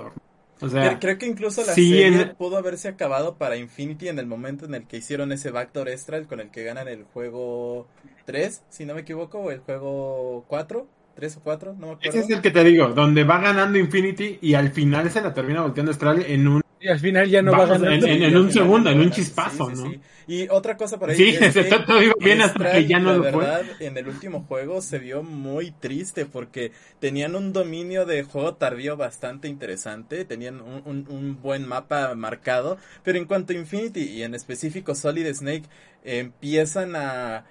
O 0.63 0.69
sea, 0.69 0.99
Creo, 0.99 1.17
que 1.19 1.27
incluso 1.27 1.65
la 1.65 1.73
sí, 1.75 2.03
serie 2.03 2.07
en- 2.23 2.37
pudo 2.37 2.57
haberse 2.59 2.89
acabado 2.89 3.37
para 3.37 3.57
Infinity 3.57 4.09
en 4.09 4.19
el 4.19 4.27
momento 4.27 4.67
en 4.67 4.75
el 4.75 4.87
que 4.87 4.99
hicieron 4.99 5.33
ese 5.33 5.51
backdoor 5.51 5.89
extra 5.89 6.23
con 6.25 6.41
el 6.41 6.51
que 6.51 6.65
ganan 6.65 6.89
el 6.89 7.05
juego 7.05 7.87
3, 8.27 8.63
si 8.69 8.85
no 8.85 8.95
me 8.95 9.01
equivoco, 9.01 9.39
o 9.39 9.51
el 9.51 9.61
juego 9.61 10.45
4, 10.49 10.87
3 11.15 11.37
o 11.37 11.41
4, 11.41 11.73
no 11.79 11.87
me 11.87 11.93
acuerdo. 11.95 12.11
ese 12.11 12.21
es 12.21 12.31
el 12.31 12.43
que 12.43 12.51
te 12.51 12.65
digo, 12.65 12.89
donde 12.89 13.25
va 13.25 13.39
ganando 13.41 13.79
Infinity 13.79 14.39
y 14.43 14.55
al 14.55 14.71
final 14.71 15.11
se 15.11 15.23
la 15.23 15.33
termina 15.33 15.63
volteando 15.63 15.93
Stral 15.93 16.23
en 16.27 16.47
un 16.47 16.61
Y 16.83 16.89
al 16.89 16.99
final 16.99 17.29
ya 17.29 17.43
no 17.43 17.51
Vamos, 17.53 17.69
va 17.69 17.79
ganando. 17.79 18.07
en- 18.07 18.23
en 18.23 18.37
al 18.37 18.37
un 18.37 18.49
final 18.49 18.53
segundo, 18.53 18.91
en 18.91 19.01
un 19.01 19.11
chispazo, 19.11 19.69
Sí, 19.69 19.77
sí, 19.77 19.83
¿no? 19.83 19.91
sí. 19.93 20.01
Y 20.27 20.49
otra 20.49 20.77
cosa 20.77 20.99
por 20.99 21.11
ahí. 21.11 21.17
Sí, 21.17 21.29
es 21.29 21.39
se 21.53 21.61
que 21.61 21.69
está 21.69 21.85
todo 21.85 22.03
iba 22.03 22.15
bien 22.19 22.41
hasta 22.41 22.71
que 22.71 22.87
ya 22.87 22.99
no 22.99 23.13
la 23.13 23.19
lo 23.19 23.25
fue. 23.25 23.45
verdad, 23.45 23.63
en 23.81 23.99
el 23.99 24.09
último 24.09 24.45
juego 24.49 24.81
se 24.81 24.99
vio 24.99 25.23
muy 25.23 25.73
triste 25.73 26.25
porque 26.25 26.73
tenían 27.01 27.35
un 27.35 27.53
dominio 27.53 28.07
de 28.07 28.23
juego 28.23 28.55
tardío 28.55 28.97
bastante 28.97 29.49
interesante, 29.49 30.25
tenían 30.25 30.61
un, 30.63 30.83
un- 30.87 31.07
un 31.11 31.43
buen 31.43 31.67
mapa 31.69 32.15
marcado, 32.15 32.79
pero 33.03 33.19
en 33.19 33.27
cuanto 33.27 33.53
a 33.53 33.57
Infinity 33.57 34.01
y 34.03 34.23
en 34.23 34.35
específico 34.35 34.95
Solid 34.95 35.27
Snake 35.35 35.65
empiezan 36.05 36.97
a 36.97 37.45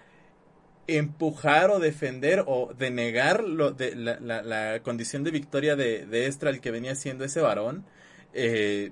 empujar 0.87 1.69
o 1.69 1.79
defender 1.79 2.43
o 2.47 2.73
denegar 2.77 3.43
lo 3.43 3.71
de 3.71 3.95
la, 3.95 4.19
la- 4.19 4.41
la 4.41 4.79
condición 4.81 5.23
de 5.23 5.31
victoria 5.31 5.75
de, 5.75 6.05
de 6.05 6.25
Estral 6.27 6.61
que 6.61 6.71
venía 6.71 6.95
siendo 6.95 7.25
ese 7.25 7.41
varón, 7.41 7.85
eh, 8.33 8.91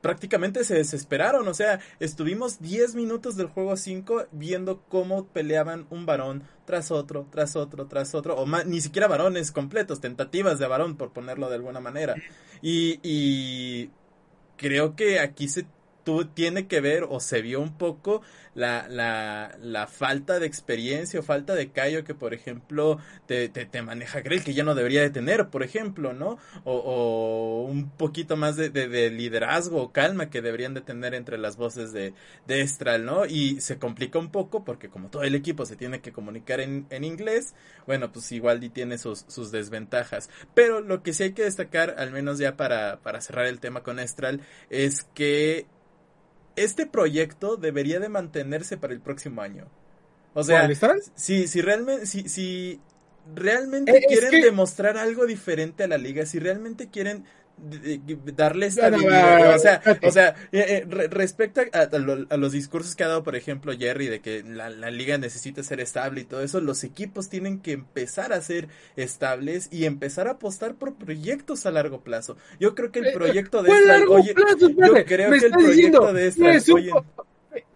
prácticamente 0.00 0.64
se 0.64 0.74
desesperaron. 0.74 1.46
O 1.48 1.54
sea, 1.54 1.80
estuvimos 2.00 2.60
10 2.60 2.94
minutos 2.94 3.36
del 3.36 3.48
juego 3.48 3.76
5 3.76 4.26
viendo 4.32 4.82
cómo 4.88 5.26
peleaban 5.26 5.86
un 5.90 6.06
varón 6.06 6.44
tras 6.64 6.90
otro, 6.90 7.26
tras 7.30 7.56
otro, 7.56 7.86
tras 7.86 8.14
otro, 8.14 8.36
o 8.36 8.46
más, 8.46 8.66
ni 8.66 8.80
siquiera 8.80 9.08
varones 9.08 9.52
completos, 9.52 10.00
tentativas 10.00 10.58
de 10.58 10.66
varón, 10.66 10.96
por 10.96 11.12
ponerlo 11.12 11.48
de 11.48 11.56
alguna 11.56 11.80
manera. 11.80 12.14
Y, 12.60 13.00
y 13.02 13.90
creo 14.56 14.94
que 14.94 15.20
aquí 15.20 15.48
se 15.48 15.66
tú, 16.08 16.24
tiene 16.24 16.66
que 16.66 16.80
ver 16.80 17.04
o 17.06 17.20
se 17.20 17.42
vio 17.42 17.60
un 17.60 17.76
poco 17.76 18.22
la, 18.54 18.88
la, 18.88 19.86
falta 19.86 20.38
de 20.38 20.46
experiencia 20.46 21.20
o 21.20 21.22
falta 21.22 21.54
de 21.54 21.70
callo 21.70 22.02
que, 22.02 22.14
por 22.14 22.32
ejemplo, 22.32 22.98
te, 23.26 23.50
te, 23.50 23.82
maneja 23.82 24.22
Grell, 24.22 24.42
que 24.42 24.54
ya 24.54 24.64
no 24.64 24.74
debería 24.74 25.02
de 25.02 25.10
tener, 25.10 25.50
por 25.50 25.62
ejemplo, 25.62 26.14
¿no? 26.14 26.38
O, 26.64 27.66
un 27.68 27.90
poquito 27.90 28.38
más 28.38 28.56
de, 28.56 28.70
de, 28.70 28.88
de, 28.88 29.10
liderazgo 29.10 29.82
o 29.82 29.92
calma 29.92 30.30
que 30.30 30.40
deberían 30.40 30.72
de 30.72 30.80
tener 30.80 31.12
entre 31.12 31.36
las 31.36 31.58
voces 31.58 31.92
de, 31.92 32.14
de 32.46 32.62
Estral, 32.62 33.04
¿no? 33.04 33.26
Y 33.26 33.60
se 33.60 33.78
complica 33.78 34.18
un 34.18 34.30
poco 34.30 34.64
porque 34.64 34.88
como 34.88 35.10
todo 35.10 35.24
el 35.24 35.34
equipo 35.34 35.66
se 35.66 35.76
tiene 35.76 36.00
que 36.00 36.12
comunicar 36.12 36.60
en, 36.60 36.86
en 36.88 37.04
inglés, 37.04 37.54
bueno, 37.86 38.10
pues 38.10 38.32
igual 38.32 38.60
tiene 38.72 38.96
sus, 38.96 39.26
sus 39.28 39.52
desventajas. 39.52 40.30
Pero 40.54 40.80
lo 40.80 41.02
que 41.02 41.12
sí 41.12 41.24
hay 41.24 41.32
que 41.32 41.44
destacar, 41.44 41.96
al 41.98 42.12
menos 42.12 42.38
ya 42.38 42.56
para, 42.56 43.00
para 43.00 43.20
cerrar 43.20 43.44
el 43.44 43.60
tema 43.60 43.82
con 43.82 43.98
Estral, 43.98 44.40
es 44.70 45.04
que 45.14 45.66
este 46.64 46.86
proyecto 46.86 47.56
debería 47.56 48.00
de 48.00 48.08
mantenerse 48.08 48.76
para 48.76 48.92
el 48.92 49.00
próximo 49.00 49.42
año. 49.42 49.66
O 50.34 50.44
sea, 50.44 50.68
si, 51.14 51.48
si 51.48 51.60
realmente, 51.60 52.06
si, 52.06 52.28
si 52.28 52.80
realmente 53.34 53.96
eh, 53.96 54.04
quieren 54.06 54.30
que... 54.30 54.42
demostrar 54.42 54.96
algo 54.96 55.26
diferente 55.26 55.84
a 55.84 55.88
la 55.88 55.98
liga, 55.98 56.26
si 56.26 56.38
realmente 56.38 56.88
quieren 56.88 57.24
darle 58.36 58.66
estabilidad. 58.66 59.54
o 59.54 59.58
sea, 59.58 59.82
o 60.02 60.10
sea 60.10 60.34
eh, 60.52 60.86
eh, 60.88 61.08
respecto 61.10 61.60
a, 61.72 61.80
a, 61.80 61.98
lo, 61.98 62.26
a, 62.28 62.36
los 62.36 62.52
discursos 62.52 62.96
que 62.96 63.04
ha 63.04 63.08
dado, 63.08 63.22
por 63.22 63.36
ejemplo, 63.36 63.72
Jerry, 63.76 64.06
de 64.06 64.20
que 64.20 64.42
la, 64.42 64.70
la, 64.70 64.90
liga 64.90 65.18
necesita 65.18 65.62
ser 65.62 65.80
estable 65.80 66.22
y 66.22 66.24
todo 66.24 66.42
eso, 66.42 66.60
los 66.60 66.84
equipos 66.84 67.28
tienen 67.28 67.60
que 67.60 67.72
empezar 67.72 68.32
a 68.32 68.40
ser 68.40 68.68
estables 68.96 69.68
y 69.70 69.84
empezar 69.84 70.28
a 70.28 70.32
apostar 70.32 70.74
por 70.74 70.94
proyectos 70.94 71.66
a 71.66 71.70
largo 71.70 72.00
plazo. 72.00 72.36
Yo 72.60 72.74
creo 72.74 72.90
que 72.92 73.00
el 73.00 73.12
proyecto 73.12 73.62
de 73.62 73.70
esta, 73.70 74.04
oye, 74.08 74.34
plazo, 74.34 74.68
yo 74.68 74.76
creo 74.76 75.04
que 75.04 75.14
el 75.14 75.26
proyecto 75.26 75.58
diciendo, 75.58 76.12
de 76.12 76.26
esta, 76.28 76.52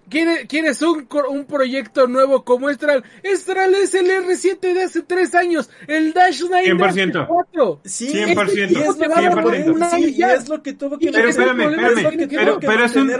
¿Quieres, 0.08 0.46
¿Quieres 0.46 0.82
un, 0.82 1.08
un 1.30 1.44
proyecto 1.44 2.06
nuevo 2.06 2.44
como 2.44 2.68
Estral? 2.68 3.04
Estral 3.22 3.74
es 3.74 3.94
el 3.94 4.06
R7 4.06 4.60
de 4.60 4.82
hace 4.82 5.02
tres 5.02 5.34
años, 5.34 5.70
el 5.86 6.12
Dash 6.12 6.42
9 6.48 6.74
100%. 6.74 6.76
de 6.76 6.84
hace 6.84 7.26
cuatro. 7.26 7.80
Sí, 7.84 8.12
100%. 8.12 8.70
Y 8.70 8.76
es, 8.76 8.98
100%. 8.98 9.90
Sí, 9.90 10.14
y 10.16 10.22
es 10.22 10.48
lo 10.48 10.62
que 10.62 10.72
tuvo 10.74 10.98
que 10.98 11.10
Pero 11.10 11.28
espérame, 11.28 11.60
espérame. 11.60 12.28
Pero, 12.28 12.60
pero 12.60 12.84
es 12.84 12.96
un, 12.96 13.10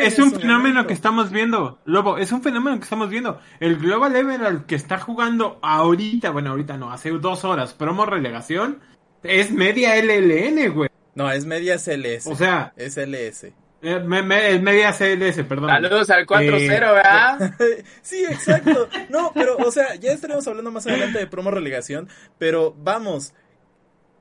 es 0.00 0.18
un 0.18 0.32
fenómeno 0.32 0.58
momento. 0.58 0.86
que 0.86 0.94
estamos 0.94 1.30
viendo, 1.30 1.78
Lobo, 1.84 2.18
es 2.18 2.30
un 2.32 2.42
fenómeno 2.42 2.78
que 2.78 2.84
estamos 2.84 3.08
viendo. 3.08 3.40
El 3.58 3.78
Global 3.78 4.14
Emerald 4.14 4.66
que 4.66 4.74
está 4.74 4.98
jugando 4.98 5.58
ahorita, 5.62 6.30
bueno, 6.30 6.50
ahorita 6.50 6.76
no, 6.76 6.92
hace 6.92 7.10
dos 7.10 7.44
horas, 7.44 7.72
promo 7.72 8.06
relegación, 8.06 8.80
es 9.22 9.50
media 9.50 9.96
LLN, 9.96 10.72
güey. 10.72 10.88
No, 11.14 11.30
es 11.30 11.44
media 11.44 11.76
CLS. 11.76 12.26
O 12.26 12.36
sea, 12.36 12.72
es 12.76 12.96
LS. 12.96 13.52
Eh, 13.82 13.98
me, 13.98 14.22
me, 14.22 14.60
media 14.60 14.92
CLS, 14.92 15.42
perdón. 15.44 15.68
Saludos 15.68 16.10
al 16.10 16.24
4-0, 16.24 16.60
eh, 16.60 16.68
¿verdad? 16.68 17.54
sí, 18.02 18.24
exacto. 18.24 18.88
No, 19.08 19.32
pero, 19.34 19.56
o 19.56 19.72
sea, 19.72 19.96
ya 19.96 20.12
estaremos 20.12 20.46
hablando 20.46 20.70
más 20.70 20.86
adelante 20.86 21.18
de 21.18 21.26
promo 21.26 21.50
relegación, 21.50 22.08
pero 22.38 22.74
vamos. 22.78 23.34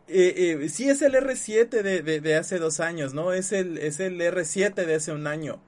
Eh, 0.08 0.58
eh, 0.64 0.70
sí 0.70 0.90
es 0.90 1.04
el 1.04 1.14
R7 1.14 1.70
de, 1.70 2.02
de, 2.02 2.20
de, 2.20 2.36
hace 2.36 2.58
dos 2.58 2.80
años, 2.80 3.14
¿no? 3.14 3.34
Es 3.34 3.52
el, 3.52 3.78
es 3.78 4.00
el 4.00 4.20
R7 4.20 4.74
de 4.74 4.96
hace 4.96 5.12
un 5.12 5.28
año. 5.28 5.62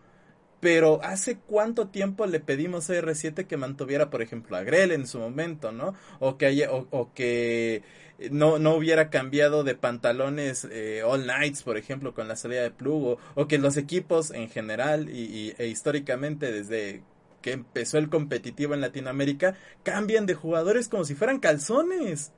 Pero 0.59 1.01
¿hace 1.03 1.37
cuánto 1.37 1.89
tiempo 1.89 2.25
le 2.25 2.39
pedimos 2.39 2.89
a 2.89 2.93
R7 2.95 3.45
que 3.45 3.57
mantuviera, 3.57 4.09
por 4.09 4.21
ejemplo, 4.21 4.57
a 4.57 4.63
Grell 4.63 4.91
en 4.91 5.07
su 5.07 5.19
momento, 5.19 5.71
¿no? 5.71 5.93
O 6.19 6.37
que, 6.37 6.47
haya, 6.47 6.71
o, 6.71 6.87
o 6.89 7.13
que 7.13 7.83
no, 8.32 8.59
no 8.59 8.76
hubiera 8.76 9.09
cambiado 9.09 9.63
de 9.63 9.76
pantalones 9.76 10.67
eh, 10.71 11.03
All 11.03 11.26
Nights, 11.26 11.63
por 11.63 11.78
ejemplo, 11.78 12.13
con 12.13 12.28
la 12.28 12.36
salida 12.36 12.61
de 12.61 12.71
Plugo, 12.71 13.17
o 13.36 13.47
que 13.47 13.57
los 13.57 13.78
equipos 13.78 14.32
en 14.32 14.49
general 14.49 15.09
y, 15.09 15.24
y, 15.24 15.55
e 15.57 15.67
históricamente 15.67 16.51
desde 16.51 17.03
que 17.41 17.51
empezó 17.51 17.97
el 17.97 18.09
competitivo 18.09 18.74
en 18.74 18.82
Latinoamérica, 18.82 19.55
cambian 19.84 20.26
de 20.26 20.34
jugadores 20.34 20.88
como 20.88 21.03
si 21.03 21.13
fueran 21.13 21.39
calzones. 21.39 22.32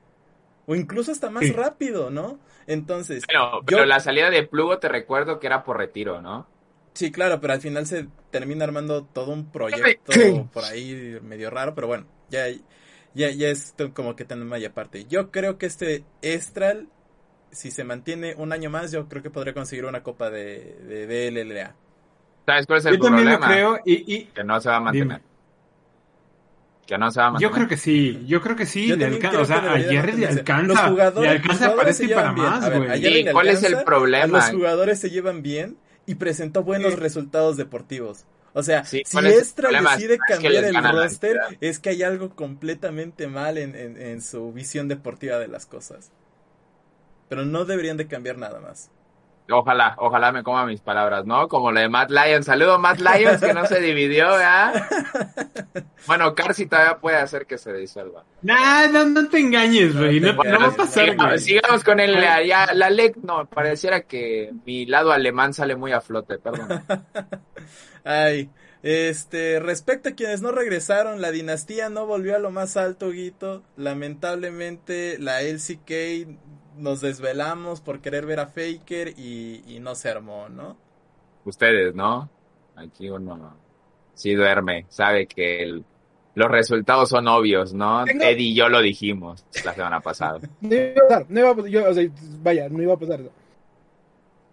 O 0.66 0.74
incluso 0.74 1.12
hasta 1.12 1.30
más 1.30 1.44
sí. 1.44 1.52
rápido, 1.52 2.10
¿no? 2.10 2.40
Entonces. 2.66 3.24
Bueno, 3.26 3.62
pero 3.64 3.78
yo... 3.78 3.86
la 3.86 4.00
salida 4.00 4.30
de 4.30 4.42
Plugo 4.42 4.78
te 4.78 4.88
recuerdo 4.88 5.38
que 5.38 5.46
era 5.46 5.62
por 5.62 5.78
retiro, 5.78 6.20
¿no? 6.20 6.48
Sí, 6.92 7.12
claro, 7.12 7.40
pero 7.40 7.52
al 7.52 7.60
final 7.60 7.86
se 7.86 8.08
termina 8.30 8.64
armando 8.64 9.04
todo 9.04 9.30
un 9.30 9.50
proyecto 9.50 10.12
por 10.52 10.64
ahí 10.64 11.18
medio 11.22 11.50
raro, 11.50 11.74
pero 11.74 11.86
bueno, 11.86 12.06
ya, 12.30 12.46
ya, 13.16 13.30
ya 13.30 13.48
es 13.48 13.74
como 13.94 14.14
que 14.14 14.24
tenemos 14.24 14.60
ya 14.60 14.68
aparte. 14.68 15.06
Yo 15.06 15.30
creo 15.30 15.58
que 15.58 15.66
este 15.66 16.04
Estral, 16.20 16.88
si 17.50 17.70
se 17.70 17.82
mantiene 17.82 18.34
un 18.36 18.52
año 18.52 18.68
más, 18.70 18.92
yo 18.92 19.08
creo 19.08 19.22
que 19.22 19.30
podría 19.30 19.54
conseguir 19.54 19.86
una 19.86 20.02
copa 20.02 20.30
de, 20.30 20.76
de, 20.86 21.06
de 21.06 21.30
LLA. 21.30 21.74
¿Sabes 22.44 22.66
cuál 22.66 22.78
es 22.78 22.86
el 22.86 22.94
yo 22.94 23.00
problema? 23.00 23.40
También 23.40 23.62
lo 23.62 23.72
creo 23.72 23.82
y, 23.84 24.14
y... 24.14 24.24
Que 24.26 24.44
no 24.44 24.60
se 24.60 24.68
va 24.68 24.76
a 24.76 24.80
mantener. 24.80 25.06
Dime. 25.18 25.20
Que 26.86 26.98
no 26.98 27.10
se 27.10 27.20
va 27.20 27.26
a 27.26 27.30
mantener. 27.32 27.50
Yo 27.50 27.54
creo 27.54 27.68
que 27.68 27.76
sí, 27.76 28.24
yo 28.26 28.40
creo 28.42 28.54
que 28.54 28.66
sí. 28.66 28.94
Le 28.94 29.06
alcanza, 29.06 29.40
o 29.40 29.44
sea, 29.46 29.56
a 29.72 29.78
Jerry 29.78 30.12
le 30.12 30.26
alcanza. 30.28 30.66
Los 30.66 30.80
jugadores, 30.80 31.30
le 31.30 31.36
alcanza 31.38 31.74
para 31.74 31.92
para 32.14 32.32
más, 32.32 32.72
güey. 32.72 33.02
Sí, 33.02 33.26
¿Cuál 33.32 33.48
es 33.48 33.62
el 33.64 33.82
problema? 33.82 34.38
Los 34.38 34.50
jugadores 34.50 35.00
se 35.00 35.10
llevan 35.10 35.42
bien 35.42 35.78
y 36.04 36.16
presentó 36.16 36.62
buenos 36.62 36.92
sí. 36.92 37.00
resultados 37.00 37.56
deportivos. 37.56 38.26
O 38.58 38.62
sea, 38.62 38.86
sí, 38.86 39.02
si 39.04 39.18
Estra 39.18 39.68
decide 39.70 40.16
cambiar 40.16 40.64
el 40.64 40.82
roster, 40.82 41.38
es 41.60 41.78
que 41.78 41.90
hay 41.90 42.02
algo 42.02 42.30
completamente 42.30 43.26
mal 43.26 43.58
en, 43.58 43.76
en, 43.76 44.00
en, 44.00 44.22
su 44.22 44.50
visión 44.50 44.88
deportiva 44.88 45.38
de 45.38 45.46
las 45.46 45.66
cosas. 45.66 46.10
Pero 47.28 47.44
no 47.44 47.66
deberían 47.66 47.98
de 47.98 48.06
cambiar 48.06 48.38
nada 48.38 48.58
más. 48.60 48.90
Ojalá, 49.48 49.94
ojalá 49.98 50.32
me 50.32 50.42
coma 50.42 50.66
mis 50.66 50.80
palabras, 50.80 51.24
¿no? 51.24 51.48
Como 51.48 51.70
lo 51.70 51.78
de 51.78 51.88
Matt 51.88 52.10
Lyons. 52.10 52.46
Saludo 52.46 52.78
Matt 52.78 53.00
Lyons 53.00 53.40
que 53.40 53.54
no 53.54 53.64
se 53.66 53.80
dividió, 53.80 54.28
¿verdad? 54.30 54.86
bueno, 56.06 56.34
Carsi 56.34 56.66
todavía 56.66 56.98
puede 56.98 57.16
hacer 57.16 57.46
que 57.46 57.56
se 57.56 57.72
disuelva. 57.72 58.24
Nah, 58.42 58.88
no, 58.88 59.04
no 59.04 59.28
te 59.28 59.38
engañes, 59.38 59.96
güey. 59.96 60.18
No, 60.18 60.32
no, 60.32 60.60
va 60.60 60.66
a 60.66 60.70
pasar, 60.72 61.14
güey. 61.14 61.38
Sigamos 61.38 61.84
con 61.84 62.00
el, 62.00 62.20
ya, 62.46 62.72
la 62.74 62.90
LEC, 62.90 63.18
no, 63.18 63.46
pareciera 63.46 64.02
que 64.02 64.52
mi 64.64 64.84
lado 64.86 65.12
alemán 65.12 65.54
sale 65.54 65.76
muy 65.76 65.92
a 65.92 66.00
flote, 66.00 66.38
perdón. 66.38 66.82
Ay, 68.04 68.50
este, 68.82 69.60
respecto 69.60 70.08
a 70.08 70.12
quienes 70.12 70.42
no 70.42 70.50
regresaron, 70.50 71.20
la 71.20 71.30
dinastía 71.30 71.88
no 71.88 72.06
volvió 72.06 72.34
a 72.34 72.40
lo 72.40 72.50
más 72.50 72.76
alto, 72.76 73.10
Guito. 73.10 73.62
Lamentablemente, 73.76 75.18
la 75.18 75.42
LCK 75.42 76.36
nos 76.78 77.00
desvelamos 77.00 77.80
por 77.80 78.00
querer 78.00 78.26
ver 78.26 78.40
a 78.40 78.46
Faker 78.46 79.14
y, 79.16 79.62
y 79.66 79.80
no 79.80 79.94
se 79.94 80.08
armó, 80.08 80.48
¿no? 80.48 80.76
Ustedes, 81.44 81.94
¿no? 81.94 82.28
Aquí 82.74 83.08
uno 83.08 83.56
sí 84.14 84.34
duerme, 84.34 84.86
sabe 84.88 85.26
que 85.26 85.62
el, 85.62 85.84
los 86.34 86.50
resultados 86.50 87.08
son 87.08 87.28
obvios, 87.28 87.72
¿no? 87.72 88.04
¿Tengo? 88.04 88.24
Eddie 88.24 88.48
y 88.50 88.54
yo 88.54 88.68
lo 88.68 88.80
dijimos 88.80 89.44
la 89.64 89.74
semana 89.74 90.00
pasada. 90.00 90.40
no 90.60 90.74
iba 90.74 90.92
a 90.92 91.08
pasar, 91.08 91.26
no 91.28 91.40
iba 91.40 91.50
a 91.50 91.54
pasar, 91.54 91.70
yo, 91.70 91.90
o 91.90 91.94
sea, 91.94 92.08
vaya, 92.42 92.68
no 92.68 92.82
iba 92.82 92.94
a 92.94 92.98
pasar 92.98 93.20
eso 93.20 93.32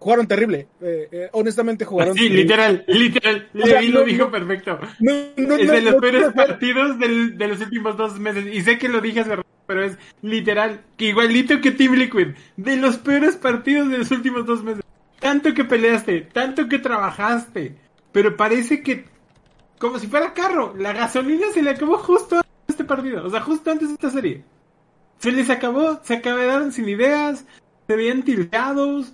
jugaron 0.03 0.27
terrible. 0.27 0.67
Eh, 0.81 1.07
eh, 1.11 1.29
honestamente 1.31 1.85
jugaron. 1.85 2.13
Sí, 2.13 2.23
terrible. 2.23 2.41
literal, 2.41 2.83
literal. 2.87 3.49
O 3.55 3.65
sea, 3.65 3.81
lo 3.81 3.99
no, 4.01 4.05
dijo 4.05 4.25
no, 4.25 4.31
perfecto. 4.31 4.79
No, 4.99 5.11
es 5.55 5.71
de 5.71 5.81
los 5.81 5.95
peores 5.95 6.33
partidos 6.33 6.99
del, 6.99 7.37
de 7.37 7.47
los 7.47 7.61
últimos 7.61 7.97
dos 7.97 8.19
meses. 8.19 8.45
Y 8.53 8.61
sé 8.61 8.77
que 8.77 8.89
lo 8.89 8.99
dije 8.99 9.21
hace 9.21 9.37
pero 9.65 9.83
es 9.83 9.97
literal, 10.21 10.81
que 10.97 11.05
igualito 11.05 11.61
que 11.61 11.71
Team 11.71 11.93
Liquid. 11.93 12.35
De 12.57 12.75
los 12.75 12.97
peores 12.97 13.35
partidos 13.35 13.89
de 13.89 13.99
los 13.99 14.11
últimos 14.11 14.45
dos 14.45 14.63
meses. 14.63 14.83
Tanto 15.19 15.53
que 15.53 15.63
peleaste, 15.63 16.21
tanto 16.21 16.67
que 16.67 16.79
trabajaste. 16.79 17.77
Pero 18.11 18.35
parece 18.35 18.83
que, 18.83 19.05
como 19.79 19.99
si 19.99 20.07
fuera 20.07 20.33
carro, 20.33 20.75
la 20.77 20.93
gasolina 20.93 21.47
se 21.53 21.61
le 21.61 21.71
acabó 21.71 21.97
justo 21.97 22.37
antes 22.37 22.51
de 22.67 22.71
este 22.71 22.83
partido. 22.83 23.25
O 23.25 23.29
sea, 23.29 23.41
justo 23.41 23.71
antes 23.71 23.87
de 23.87 23.93
esta 23.95 24.09
serie. 24.09 24.43
Se 25.19 25.31
les 25.31 25.49
acabó, 25.49 26.01
se 26.03 26.15
acabaron 26.15 26.71
sin 26.71 26.89
ideas, 26.89 27.45
se 27.87 27.95
veían 27.95 28.23
tildeados 28.23 29.13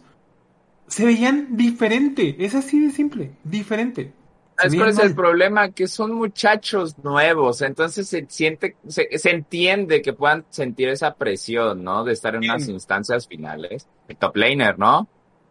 se 0.90 1.06
veían 1.06 1.56
diferente. 1.56 2.36
Es 2.40 2.56
así 2.56 2.80
de 2.80 2.92
simple, 2.92 3.32
diferente. 3.44 4.12
¿Sabes 4.60 4.76
cuál 4.76 4.90
es 4.90 5.00
el 5.00 5.16
problema? 5.16 5.72
Que 5.72 5.88
son 5.88 6.14
muchachos 6.14 6.98
nuevos, 7.02 7.62
entonces 7.62 8.08
se 8.08 8.26
siente, 8.28 8.76
se, 8.88 9.18
se, 9.18 9.30
entiende 9.30 10.02
que 10.02 10.14
puedan 10.14 10.46
sentir 10.50 10.90
esa 10.90 11.16
presión, 11.16 11.84
¿no? 11.84 12.04
De 12.04 12.14
estar 12.14 12.36
en 12.36 12.42
¿Quién? 12.42 12.52
unas 12.52 12.68
instancias 12.68 13.28
finales. 13.28 13.88
El 14.08 14.18
top 14.18 14.36
laner, 14.36 14.78
¿no? 14.78 15.08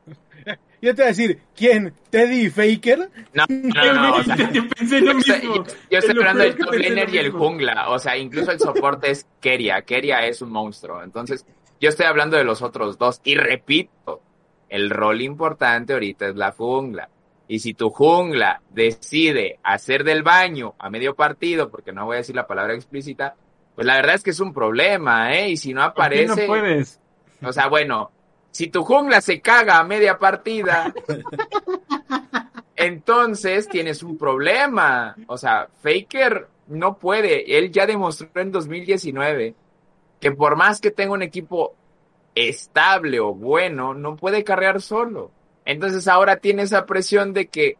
Yo 0.82 0.94
te 0.94 1.02
voy 1.02 1.04
a 1.04 1.08
decir, 1.08 1.40
¿quién? 1.56 1.94
¿Teddy 2.10 2.50
Faker? 2.50 3.10
No, 3.32 3.44
no, 3.48 3.92
no, 3.94 4.16
o 4.16 4.22
sea, 4.22 4.50
yo 4.50 4.68
pensé 4.68 5.00
lo 5.00 5.14
mismo. 5.14 5.34
Yo, 5.42 5.64
yo 5.90 5.98
estoy 5.98 6.16
hablando 6.16 6.42
del 6.42 6.56
top 6.56 6.74
laner 6.74 7.14
y 7.14 7.18
el 7.18 7.30
jungla, 7.30 7.90
o 7.90 7.98
sea, 7.98 8.16
incluso 8.16 8.50
el 8.50 8.58
soporte 8.58 9.10
es 9.10 9.26
Keria, 9.40 9.82
Keria 9.82 10.26
es 10.26 10.42
un 10.42 10.50
monstruo, 10.50 11.02
entonces 11.02 11.44
yo 11.80 11.88
estoy 11.88 12.06
hablando 12.06 12.36
de 12.36 12.44
los 12.44 12.62
otros 12.62 12.98
dos, 12.98 13.20
y 13.24 13.36
repito, 13.36 14.22
el 14.68 14.90
rol 14.90 15.22
importante 15.22 15.92
ahorita 15.92 16.28
es 16.28 16.36
la 16.36 16.52
jungla. 16.52 17.08
Y 17.48 17.60
si 17.60 17.72
tu 17.72 17.88
jungla 17.90 18.60
decide 18.70 19.58
hacer 19.62 20.04
del 20.04 20.22
baño 20.22 20.74
a 20.78 20.90
medio 20.90 21.14
partido, 21.14 21.70
porque 21.70 21.92
no 21.92 22.04
voy 22.04 22.16
a 22.16 22.18
decir 22.18 22.36
la 22.36 22.46
palabra 22.46 22.74
explícita, 22.74 23.34
pues 23.74 23.86
la 23.86 23.96
verdad 23.96 24.16
es 24.16 24.22
que 24.22 24.30
es 24.30 24.40
un 24.40 24.52
problema, 24.52 25.34
¿eh? 25.34 25.48
Y 25.50 25.56
si 25.56 25.72
no 25.72 25.82
aparece... 25.82 26.26
¿Por 26.26 26.36
qué 26.36 26.42
no 26.42 26.46
puedes? 26.46 27.00
O 27.42 27.52
sea, 27.52 27.68
bueno, 27.68 28.10
si 28.50 28.68
tu 28.68 28.84
jungla 28.84 29.20
se 29.20 29.40
caga 29.40 29.78
a 29.78 29.84
media 29.84 30.18
partida, 30.18 30.92
entonces 32.76 33.68
tienes 33.68 34.02
un 34.02 34.18
problema. 34.18 35.16
O 35.26 35.38
sea, 35.38 35.68
Faker 35.82 36.48
no 36.66 36.98
puede. 36.98 37.56
Él 37.56 37.70
ya 37.70 37.86
demostró 37.86 38.28
en 38.34 38.52
2019 38.52 39.54
que 40.20 40.32
por 40.32 40.56
más 40.56 40.80
que 40.80 40.90
tenga 40.90 41.12
un 41.12 41.22
equipo 41.22 41.74
estable 42.34 43.20
o 43.20 43.34
bueno, 43.34 43.94
no 43.94 44.16
puede 44.16 44.44
carrear 44.44 44.80
solo. 44.82 45.30
Entonces 45.68 46.08
ahora 46.08 46.38
tiene 46.38 46.62
esa 46.62 46.86
presión 46.86 47.34
de 47.34 47.48
que 47.48 47.76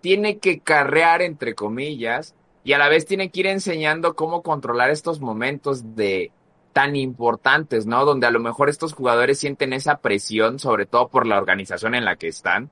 tiene 0.00 0.38
que 0.38 0.60
carrear, 0.60 1.20
entre 1.20 1.54
comillas, 1.54 2.34
y 2.64 2.72
a 2.72 2.78
la 2.78 2.88
vez 2.88 3.04
tiene 3.04 3.28
que 3.30 3.40
ir 3.40 3.46
enseñando 3.46 4.14
cómo 4.16 4.42
controlar 4.42 4.88
estos 4.88 5.20
momentos 5.20 5.94
de 5.94 6.32
tan 6.72 6.96
importantes, 6.96 7.84
¿no? 7.84 8.06
Donde 8.06 8.26
a 8.26 8.30
lo 8.30 8.40
mejor 8.40 8.70
estos 8.70 8.94
jugadores 8.94 9.38
sienten 9.38 9.74
esa 9.74 9.98
presión, 9.98 10.58
sobre 10.58 10.86
todo 10.86 11.08
por 11.08 11.26
la 11.26 11.36
organización 11.36 11.94
en 11.94 12.06
la 12.06 12.16
que 12.16 12.28
están, 12.28 12.70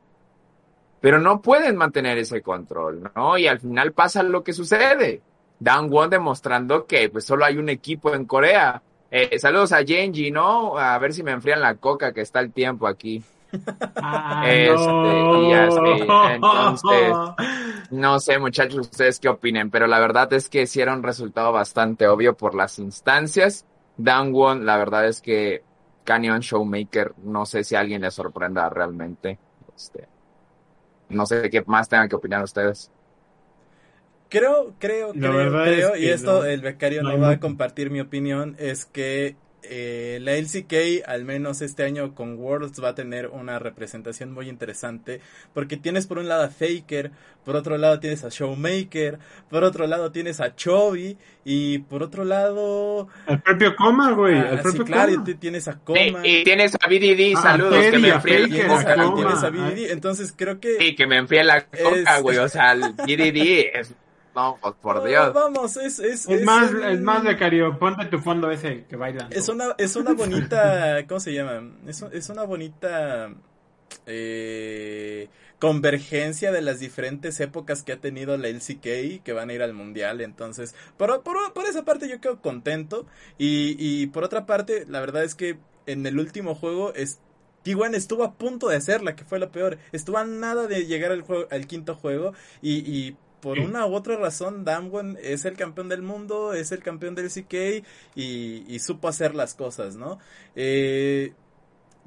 pero 1.02 1.20
no 1.20 1.42
pueden 1.42 1.76
mantener 1.76 2.16
ese 2.16 2.40
control, 2.40 3.10
¿no? 3.14 3.36
Y 3.36 3.46
al 3.48 3.60
final 3.60 3.92
pasa 3.92 4.22
lo 4.22 4.42
que 4.42 4.54
sucede. 4.54 5.20
Dan 5.60 5.92
Won 5.92 6.08
demostrando 6.08 6.86
que 6.86 7.10
pues 7.10 7.26
solo 7.26 7.44
hay 7.44 7.58
un 7.58 7.68
equipo 7.68 8.14
en 8.14 8.24
Corea. 8.24 8.82
Eh, 9.10 9.38
saludos 9.38 9.72
a 9.72 9.84
Genji, 9.84 10.30
¿no? 10.30 10.78
A 10.78 10.98
ver 10.98 11.12
si 11.12 11.22
me 11.22 11.32
enfrían 11.32 11.60
la 11.60 11.74
coca 11.74 12.14
que 12.14 12.22
está 12.22 12.40
el 12.40 12.50
tiempo 12.50 12.86
aquí. 12.86 13.22
Ah, 14.00 14.50
Este, 14.50 15.26
no. 15.26 15.30
y 15.30 15.48
ya 15.48 15.70
sé, 15.70 16.14
entonces, 16.22 17.22
No 17.90 18.18
sé, 18.20 18.38
muchachos, 18.38 18.80
ustedes 18.80 19.20
qué 19.20 19.28
opinen, 19.28 19.70
pero 19.70 19.86
la 19.86 20.00
verdad 20.00 20.32
es 20.32 20.48
que 20.48 20.66
sí 20.66 20.80
era 20.80 20.94
un 20.94 21.02
resultado 21.02 21.52
bastante 21.52 22.08
obvio 22.08 22.36
por 22.36 22.54
las 22.54 22.78
instancias. 22.78 23.66
Dan 23.96 24.32
Won, 24.32 24.64
la 24.66 24.76
verdad 24.78 25.06
es 25.06 25.20
que 25.20 25.64
Canyon 26.04 26.40
Showmaker, 26.40 27.14
no 27.18 27.46
sé 27.46 27.64
si 27.64 27.74
a 27.76 27.80
alguien 27.80 28.02
le 28.02 28.10
sorprenda 28.10 28.68
realmente. 28.70 29.38
Este, 29.76 30.08
no 31.08 31.26
sé 31.26 31.48
qué 31.50 31.62
más 31.66 31.88
tengan 31.88 32.08
que 32.08 32.16
opinar 32.16 32.42
ustedes. 32.42 32.90
Creo, 34.28 34.76
creo, 34.78 35.14
La 35.14 35.30
creo, 35.60 35.94
es 35.94 35.94
y 35.94 36.08
que 36.08 36.08
esto 36.08 36.44
no. 36.44 36.46
el 36.46 36.62
becario 36.62 37.02
No 37.02 37.18
no, 37.18 37.18
va 37.18 37.32
a 37.32 37.40
compartir 37.40 37.90
mi 37.90 38.00
opinión, 38.00 38.56
es 38.58 38.86
que 38.86 39.36
eh, 39.64 40.18
la 40.22 40.32
LCK, 40.36 41.06
al 41.06 41.24
menos 41.24 41.62
este 41.62 41.84
año 41.84 42.14
con 42.14 42.38
Worlds, 42.38 42.82
va 42.82 42.90
a 42.90 42.94
tener 42.94 43.28
una 43.28 43.58
representación 43.58 44.32
muy 44.32 44.48
interesante, 44.48 45.20
porque 45.54 45.76
tienes 45.76 46.06
por 46.06 46.18
un 46.18 46.28
lado 46.28 46.42
a 46.44 46.48
Faker, 46.48 47.10
por 47.44 47.56
otro 47.56 47.76
lado 47.78 47.98
tienes 48.00 48.24
a 48.24 48.28
Showmaker, 48.28 49.18
por 49.50 49.64
otro 49.64 49.86
lado 49.86 50.12
tienes 50.12 50.40
a 50.40 50.54
Chovy, 50.54 51.16
y 51.44 51.78
por 51.78 52.02
otro 52.02 52.24
lado... 52.24 53.08
El 53.26 53.40
propio 53.40 53.74
coma, 53.76 54.12
güey. 54.12 54.36
ah, 54.36 54.50
el 54.50 54.56
sí, 54.58 54.62
propio 54.62 54.84
claro, 54.84 55.12
coma. 55.12 55.22
y 55.22 55.24
t- 55.32 55.34
tienes 55.40 55.68
a 55.68 55.78
Coma, 55.78 56.26
y 56.26 56.44
tienes 56.44 56.74
a 56.74 56.86
BDD, 56.88 57.34
Ah, 57.36 57.42
saludos, 57.42 57.86
que 57.86 57.98
me 57.98 58.10
a 58.10 58.14
enfríe 58.16 58.36
el 58.36 58.50
tienes 58.50 58.68
coca, 58.78 58.92
a, 58.92 59.14
tienes 59.14 59.42
a. 59.42 59.50
BDD, 59.50 59.90
entonces 59.90 60.32
creo 60.36 60.60
que... 60.60 60.76
Sí, 60.78 60.94
que 60.94 61.06
me 61.06 61.16
enfríe 61.18 61.42
la 61.44 61.64
coca, 61.66 62.16
Es- 62.16 62.22
güey, 62.22 62.38
o 62.38 62.48
sea, 62.48 62.72
el 62.72 62.92
BDD 62.92 63.70
es... 63.74 63.94
No, 64.34 64.58
pues, 64.62 64.74
por 64.80 65.04
Dios. 65.04 65.32
Vamos, 65.34 65.76
es... 65.76 65.98
Es, 65.98 66.26
Es 66.28 66.42
más, 66.42 66.70
un- 66.72 66.84
es 66.84 67.00
más, 67.00 67.22
becario. 67.22 67.78
Ponte 67.78 68.06
tu 68.06 68.18
fondo 68.18 68.50
ese 68.50 68.84
que 68.86 68.96
baila. 68.96 69.28
Es 69.30 69.48
una, 69.48 69.74
es 69.78 69.94
una 69.96 70.12
bonita, 70.14 71.04
¿cómo 71.08 71.20
se 71.20 71.34
llama? 71.34 71.70
Es, 71.86 72.02
es 72.12 72.28
una 72.30 72.44
bonita 72.44 73.30
eh, 74.06 75.28
convergencia 75.58 76.50
de 76.50 76.62
las 76.62 76.80
diferentes 76.80 77.38
épocas 77.40 77.82
que 77.82 77.92
ha 77.92 78.00
tenido 78.00 78.36
la 78.36 78.48
LCK 78.48 79.22
que 79.22 79.32
van 79.32 79.50
a 79.50 79.52
ir 79.52 79.62
al 79.62 79.74
mundial. 79.74 80.20
Entonces, 80.20 80.74
por, 80.96 81.22
por, 81.22 81.52
por 81.52 81.66
esa 81.66 81.84
parte 81.84 82.08
yo 82.08 82.20
quedo 82.20 82.40
contento. 82.40 83.06
Y, 83.38 83.76
y 83.78 84.06
por 84.08 84.24
otra 84.24 84.46
parte, 84.46 84.86
la 84.88 85.00
verdad 85.00 85.24
es 85.24 85.34
que 85.34 85.58
en 85.86 86.06
el 86.06 86.18
último 86.18 86.54
juego 86.54 86.94
es, 86.94 87.20
T1 87.64 87.94
estuvo 87.94 88.24
a 88.24 88.32
punto 88.34 88.68
de 88.68 88.76
hacerla, 88.76 89.14
que 89.14 89.24
fue 89.24 89.38
lo 89.38 89.52
peor. 89.52 89.78
Estuvo 89.92 90.18
a 90.18 90.24
nada 90.24 90.66
de 90.66 90.86
llegar 90.86 91.12
al, 91.12 91.22
juego, 91.22 91.46
al 91.50 91.66
quinto 91.66 91.94
juego 91.94 92.32
y, 92.60 92.78
y 92.78 93.16
por 93.42 93.58
una 93.58 93.86
u 93.86 93.94
otra 93.94 94.16
razón, 94.16 94.64
Damwon 94.64 95.18
es 95.20 95.44
el 95.44 95.56
campeón 95.56 95.88
del 95.88 96.00
mundo, 96.00 96.54
es 96.54 96.70
el 96.70 96.78
campeón 96.78 97.16
del 97.16 97.28
CK 97.28 97.84
y, 98.14 98.64
y 98.72 98.78
supo 98.78 99.08
hacer 99.08 99.34
las 99.34 99.54
cosas, 99.54 99.96
¿no? 99.96 100.20
Eh, 100.54 101.32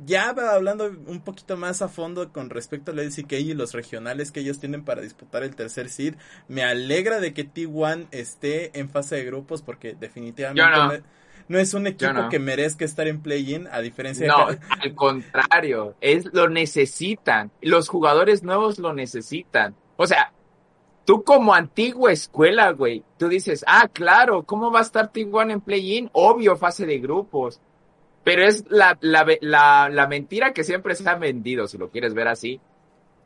ya 0.05 0.29
hablando 0.29 0.85
un 1.07 1.21
poquito 1.21 1.57
más 1.57 1.81
a 1.81 1.89
fondo 1.89 2.31
con 2.31 2.49
respecto 2.49 2.91
al 2.91 2.99
LCK 2.99 3.33
y 3.33 3.53
los 3.53 3.73
regionales 3.73 4.31
que 4.31 4.39
ellos 4.39 4.59
tienen 4.59 4.85
para 4.85 5.01
disputar 5.01 5.43
el 5.43 5.55
tercer 5.57 5.89
seed, 5.89 6.15
me 6.47 6.63
alegra 6.63 7.19
de 7.19 7.33
que 7.33 7.45
T1 7.45 8.07
esté 8.11 8.77
en 8.79 8.89
fase 8.89 9.17
de 9.17 9.25
grupos 9.25 9.61
porque 9.61 9.93
definitivamente 9.93 10.63
no. 10.63 10.87
no, 10.87 11.03
no 11.49 11.59
es 11.59 11.73
un 11.73 11.87
equipo 11.87 12.13
no. 12.13 12.29
que 12.29 12.39
merezca 12.39 12.85
estar 12.85 13.09
en 13.09 13.21
play-in, 13.21 13.67
a 13.71 13.81
diferencia 13.81 14.25
No, 14.25 14.51
de... 14.51 14.59
al 14.69 14.95
contrario, 14.95 15.95
es 15.99 16.33
lo 16.33 16.47
necesitan. 16.47 17.51
Los 17.61 17.89
jugadores 17.89 18.41
nuevos 18.43 18.79
lo 18.79 18.93
necesitan. 18.93 19.75
O 19.97 20.07
sea, 20.07 20.33
tú 21.05 21.23
como 21.23 21.53
antigua 21.53 22.11
escuela, 22.11 22.71
güey, 22.71 23.03
tú 23.17 23.29
dices, 23.29 23.63
ah, 23.67 23.87
claro, 23.91 24.43
¿cómo 24.43 24.71
va 24.71 24.79
a 24.79 24.83
estar 24.83 25.11
T1 25.11 25.51
en 25.51 25.61
play-in? 25.61 26.09
Obvio, 26.13 26.57
fase 26.57 26.85
de 26.85 26.99
grupos. 26.99 27.61
Pero 28.23 28.43
es 28.43 28.65
la, 28.69 28.97
la, 29.01 29.25
la, 29.41 29.89
la 29.89 30.07
mentira 30.07 30.51
que 30.51 30.63
siempre 30.63 30.95
se 30.95 31.07
ha 31.07 31.15
vendido, 31.15 31.67
si 31.67 31.77
lo 31.77 31.91
quieres 31.91 32.15
ver 32.15 32.27
así. 32.27 32.59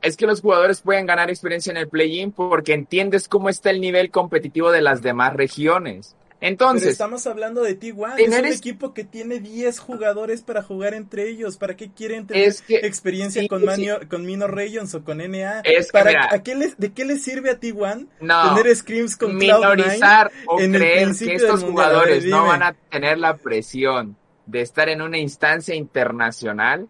Es 0.01 0.17
que 0.17 0.27
los 0.27 0.41
jugadores 0.41 0.81
pueden 0.81 1.05
ganar 1.05 1.29
experiencia 1.29 1.71
en 1.71 1.77
el 1.77 1.87
play-in 1.87 2.31
porque 2.31 2.73
entiendes 2.73 3.27
cómo 3.27 3.49
está 3.49 3.69
el 3.69 3.81
nivel 3.81 4.11
competitivo 4.11 4.71
de 4.71 4.81
las 4.81 5.01
demás 5.01 5.33
regiones. 5.33 6.15
Pero 6.39 6.51
Entonces, 6.51 6.89
estamos 6.91 7.27
hablando 7.27 7.61
de 7.63 7.77
T1, 7.77 8.15
Si 8.15 8.23
es 8.23 8.39
un 8.39 8.45
equipo 8.45 8.93
que 8.93 9.03
tiene 9.03 9.39
10 9.39 9.77
jugadores 9.79 10.41
para 10.41 10.63
jugar 10.63 10.93
entre 10.93 11.27
ellos. 11.29 11.57
¿Para 11.57 11.75
qué 11.75 11.91
quieren 11.91 12.27
tener 12.27 12.47
es 12.47 12.61
que 12.61 12.77
experiencia 12.77 13.41
sí, 13.41 13.47
con, 13.49 13.59
sí. 13.61 13.65
Manio- 13.67 14.07
con 14.09 14.25
Minor 14.25 14.55
Regions 14.55 14.95
o 14.95 15.03
con 15.03 15.17
NA? 15.17 15.59
Es 15.65 15.87
que, 15.87 15.91
¿Para, 15.91 16.09
mira. 16.11 16.27
¿a 16.31 16.41
qué 16.41 16.55
les- 16.55 16.77
¿De 16.77 16.93
qué 16.93 17.03
les 17.03 17.21
sirve 17.23 17.49
a 17.51 17.59
T1 17.59 18.07
no. 18.21 18.55
tener 18.55 18.73
scrims 18.75 19.17
con 19.17 19.37
Cloud9? 19.37 19.75
minorizar 19.75 20.31
o 20.47 20.59
en 20.61 20.71
creer 20.73 21.09
que 21.17 21.33
estos 21.35 21.61
jugadores 21.63 22.23
no 22.25 22.45
van 22.47 22.63
a 22.63 22.73
tener 22.89 23.17
la 23.17 23.35
presión 23.35 24.15
de 24.45 24.61
estar 24.61 24.87
en 24.87 25.01
una 25.01 25.17
instancia 25.17 25.75
internacional, 25.75 26.87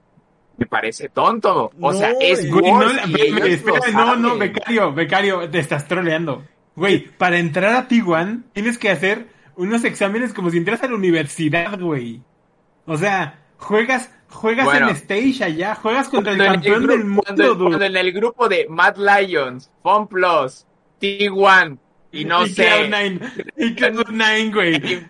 me 0.58 0.66
parece 0.68 1.10
tonto. 1.10 1.72
O 1.80 1.92
No, 1.92 1.98
sea, 1.98 2.12
es 2.22 2.50
güey. 2.52 2.72
No, 2.72 2.84
y 3.08 3.30
lo 3.32 3.46
espérame, 3.46 3.94
no, 3.94 4.16
no, 4.16 4.38
becario, 4.38 4.94
becario, 4.94 5.50
te 5.50 5.58
estás 5.60 5.88
troleando. 5.88 6.44
Güey, 6.76 7.08
para 7.18 7.40
entrar 7.40 7.74
a 7.76 7.88
T1 7.88 8.44
tienes 8.54 8.78
que 8.78 8.90
hacer 8.90 9.39
unos 9.60 9.84
exámenes 9.84 10.34
como 10.34 10.50
si 10.50 10.58
entras 10.58 10.82
a 10.84 10.88
la 10.88 10.96
universidad, 10.96 11.80
güey. 11.80 12.22
O 12.86 12.98
sea, 12.98 13.40
juegas, 13.58 14.10
juegas 14.30 14.66
Bueno. 14.66 14.90
en 14.90 14.96
stage 14.96 15.44
allá, 15.44 15.76
juegas 15.76 16.10
contra 16.10 16.34
el 16.34 16.40
campeón 16.40 16.84
grupo- 16.84 16.92
del 16.98 17.06
mundo, 17.06 17.58
cuando- 17.58 17.86
en 17.86 17.98
el 17.98 18.12
grupo 18.14 18.48
de 18.50 18.68
Mad 18.70 18.96
Lions, 18.98 19.70
FunPlus, 19.84 20.66
T1 21.02 21.78
y 22.12 22.26
no 22.26 22.46
y 22.46 22.50
sé, 22.50 22.68
Cloud9, 22.68 23.32
y 23.58 23.76
Cloud9, 23.76 24.54
güey. 24.54 25.08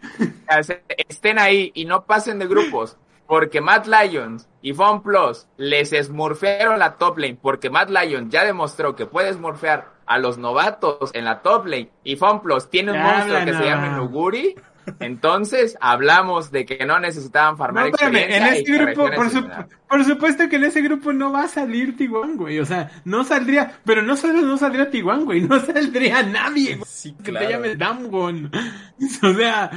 estén 1.08 1.40
ahí 1.40 1.72
y 1.76 1.86
no 1.86 2.06
pasen 2.06 2.40
de 2.40 2.48
grupos 2.48 2.98
porque 3.30 3.62
Mad 3.62 3.86
Lions 3.86 4.50
y 4.64 4.74
FunPlus 4.74 5.48
les 5.58 5.92
smurfearon 5.92 6.80
la 6.80 6.96
top 6.96 7.20
lane 7.20 7.38
porque 7.40 7.70
Mad 7.70 7.90
Lions 7.90 8.30
ya 8.34 8.44
demostró 8.44 8.96
que 8.96 9.06
puede 9.06 9.32
smurfear 9.32 9.86
a 10.08 10.18
los 10.18 10.40
novatos 10.40 11.12
en 11.14 11.26
la 11.26 11.44
top 11.44 11.68
lane 11.68 11.92
y 12.04 12.16
FunPlus 12.16 12.72
tiene 12.72 12.92
un 12.92 12.98
Ya 12.98 13.04
monstruo 13.04 13.46
que 13.46 13.54
se 13.54 13.64
llama 13.64 13.90
no. 13.90 13.98
Nuguri 13.98 14.56
entonces 15.00 15.78
hablamos 15.80 16.50
de 16.52 16.66
que 16.66 16.84
no 16.86 17.00
necesitaban 17.00 17.54
No, 17.54 17.58
farmar 17.58 17.88
espérame, 17.90 18.16
en 18.16 18.22
experiencia 18.24 18.56
y 18.56 18.62
ese 18.62 18.64
que 18.66 18.86
grupo, 18.86 19.12
por, 19.16 19.30
su- 19.30 20.04
supuesto 20.06 20.50
que 20.50 20.56
en 20.56 20.64
ese 20.64 20.82
grupo 20.82 21.14
no 21.14 21.32
va 21.32 21.44
a 21.44 21.48
salir 21.48 21.96
T1, 21.96 22.36
güey. 22.36 22.60
O 22.60 22.66
sea, 22.66 22.90
no 23.06 23.24
saldría, 23.24 23.80
pero 23.86 24.02
no 24.02 24.18
solo 24.18 24.42
no 24.42 24.58
saldría 24.58 24.90
T1, 24.90 25.26
güey, 25.26 25.42
no 25.42 25.60
saldría 25.60 26.24
nadie, 26.24 26.78
güey. 26.78 26.90
Sí, 26.90 27.14
que 27.24 27.32
claro. 27.32 27.46
te 27.46 27.52
llame 27.54 27.76
Damwon. 27.76 28.52
O 29.24 29.34
sea, 29.34 29.70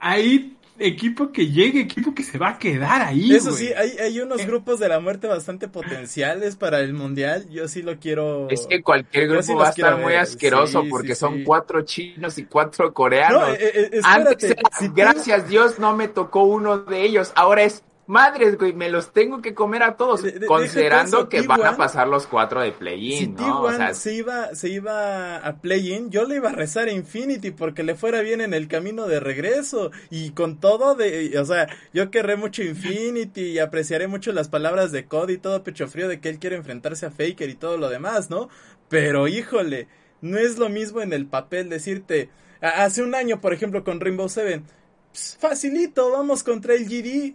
hay 0.00 0.55
equipo 0.78 1.32
que 1.32 1.46
llegue, 1.48 1.80
equipo 1.80 2.14
que 2.14 2.22
se 2.22 2.38
va 2.38 2.50
a 2.50 2.58
quedar 2.58 3.02
ahí, 3.02 3.32
Eso 3.34 3.52
sí, 3.52 3.70
hay, 3.76 3.90
hay 3.98 4.20
unos 4.20 4.40
Eh. 4.40 4.46
grupos 4.46 4.78
de 4.78 4.88
la 4.88 5.00
muerte 5.00 5.26
bastante 5.26 5.68
potenciales 5.68 6.56
para 6.56 6.80
el 6.80 6.92
mundial. 6.94 7.48
Yo 7.50 7.68
sí 7.68 7.82
lo 7.82 7.98
quiero. 7.98 8.48
Es 8.50 8.66
que 8.66 8.82
cualquier 8.82 9.28
grupo 9.28 9.42
sí 9.42 9.54
va 9.54 9.66
a 9.68 9.70
estar 9.70 9.96
muy 9.96 10.12
ver, 10.12 10.20
asqueroso 10.20 10.82
sí, 10.82 10.88
porque 10.90 11.14
sí, 11.14 11.20
son 11.20 11.34
sí. 11.38 11.44
cuatro 11.44 11.82
chinos 11.82 12.38
y 12.38 12.44
cuatro 12.44 12.92
coreanos. 12.94 13.48
No, 13.48 13.54
eh, 13.54 13.58
eh, 13.92 14.00
Antes 14.02 14.44
espérate. 14.50 14.76
si 14.78 14.88
gracias 14.88 15.48
Dios 15.48 15.78
no 15.78 15.96
me 15.96 16.08
tocó 16.08 16.44
uno 16.44 16.78
de 16.78 17.02
ellos. 17.02 17.32
Ahora 17.34 17.62
es 17.62 17.82
madres, 18.06 18.56
güey, 18.56 18.72
me 18.72 18.88
los 18.88 19.12
tengo 19.12 19.42
que 19.42 19.54
comer 19.54 19.82
a 19.82 19.96
todos, 19.96 20.22
De- 20.22 20.32
de- 20.32 20.46
considerando 20.46 21.28
que 21.28 21.42
van 21.42 21.60
a 21.62 21.72
T1, 21.72 21.76
pasar 21.76 22.06
los 22.08 22.26
cuatro 22.26 22.60
de 22.60 22.68
Si 22.68 22.76
play-in, 22.78 23.34
¿no? 23.34 23.62
O 23.62 23.68
T1 23.70 23.76
sea, 23.76 23.94
se 23.94 24.14
iba, 24.14 24.54
se 24.54 24.68
iba 24.68 25.36
a 25.38 25.56
play-in, 25.60 26.10
yo 26.10 26.24
le 26.24 26.36
iba 26.36 26.50
a 26.50 26.52
rezar 26.52 26.88
a 26.88 26.92
Infinity 26.92 27.50
porque 27.50 27.82
le 27.82 27.94
fuera 27.94 28.20
bien 28.20 28.40
en 28.40 28.54
el 28.54 28.68
camino 28.68 29.06
de 29.06 29.18
regreso. 29.20 29.90
Y 30.10 30.30
con 30.30 30.58
todo 30.60 30.94
de, 30.94 31.38
o 31.38 31.44
sea, 31.44 31.66
yo 31.92 32.10
querré 32.10 32.36
mucho 32.36 32.62
Infinity 32.62 33.42
y 33.42 33.58
apreciaré 33.58 34.06
mucho 34.06 34.32
las 34.32 34.48
palabras 34.48 34.92
de 34.92 35.06
Cody 35.06 35.34
y 35.34 35.38
todo 35.38 35.62
pecho 35.64 35.88
frío 35.88 36.08
de 36.08 36.20
que 36.20 36.28
él 36.28 36.38
quiere 36.38 36.56
enfrentarse 36.56 37.06
a 37.06 37.10
Faker 37.10 37.50
y 37.50 37.54
todo 37.54 37.76
lo 37.76 37.88
demás, 37.88 38.30
¿no? 38.30 38.48
Pero 38.88 39.26
híjole, 39.26 39.88
no 40.20 40.38
es 40.38 40.58
lo 40.58 40.68
mismo 40.68 41.00
en 41.00 41.12
el 41.12 41.26
papel 41.26 41.68
decirte, 41.68 42.30
hace 42.60 43.02
un 43.02 43.14
año, 43.14 43.40
por 43.40 43.52
ejemplo, 43.52 43.82
con 43.84 44.00
Rainbow 44.00 44.28
Seven, 44.28 44.64
"Ps, 45.12 45.36
facilito, 45.40 46.10
vamos 46.12 46.42
contra 46.44 46.74
el 46.74 46.86
GD. 46.88 47.34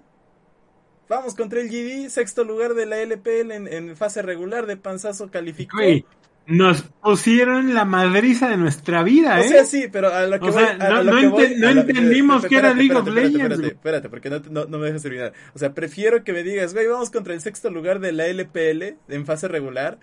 Vamos 1.12 1.36
contra 1.36 1.59
el 1.59 1.68
GD, 1.70 2.09
sexto 2.09 2.43
lugar 2.45 2.74
de 2.74 2.86
la 2.86 2.97
LPL 3.01 3.51
en, 3.51 3.68
en 3.68 3.95
fase 3.97 4.22
regular 4.22 4.66
de 4.66 4.78
panzazo 4.78 5.30
calificó. 5.30 5.76
Güey, 5.78 6.05
Nos 6.47 6.84
pusieron 7.03 7.74
la 7.74 7.84
madriza 7.86 8.49
de 8.49 8.55
nuestra 8.57 9.03
vida, 9.03 9.39
¿eh? 9.41 9.45
O 9.45 9.49
sea, 9.49 9.66
sí, 9.66 9.88
pero 9.91 10.12
a 10.14 10.26
lo 10.26 10.39
que 10.39 10.49
O 10.49 10.51
voy, 10.53 10.64
sea, 10.64 10.72
a 10.74 10.89
no- 10.89 11.03
lo 11.03 11.12
no 11.14 11.20
que 11.22 11.28
voy- 11.28 11.43
ente- 11.45 11.57
no 11.57 11.68
a 11.68 11.72
lo- 11.74 11.82
entendimos 11.82 12.45
que 12.45 12.55
era 12.55 12.74
League 12.74 12.95
of 12.95 13.07
Legends, 13.07 13.41
Espérate, 13.59 13.68
espérate, 13.68 14.09
porque 14.09 14.30
no, 14.30 14.66
no 14.66 14.78
me 14.80 14.88
dejas 14.88 15.03
terminar. 15.03 15.34
O 15.53 15.59
sea, 15.59 15.74
prefiero 15.74 16.24
que 16.24 16.34
me 16.34 16.43
digas, 16.43 16.74
güey, 16.74 16.88
vamos 16.88 17.09
contra 17.12 17.34
el 17.34 17.41
sexto 17.41 17.70
lugar 17.70 17.99
de 17.99 18.12
la 18.14 18.26
LPL 18.28 18.95
en 19.09 19.26
fase 19.26 19.47
regular, 19.49 19.99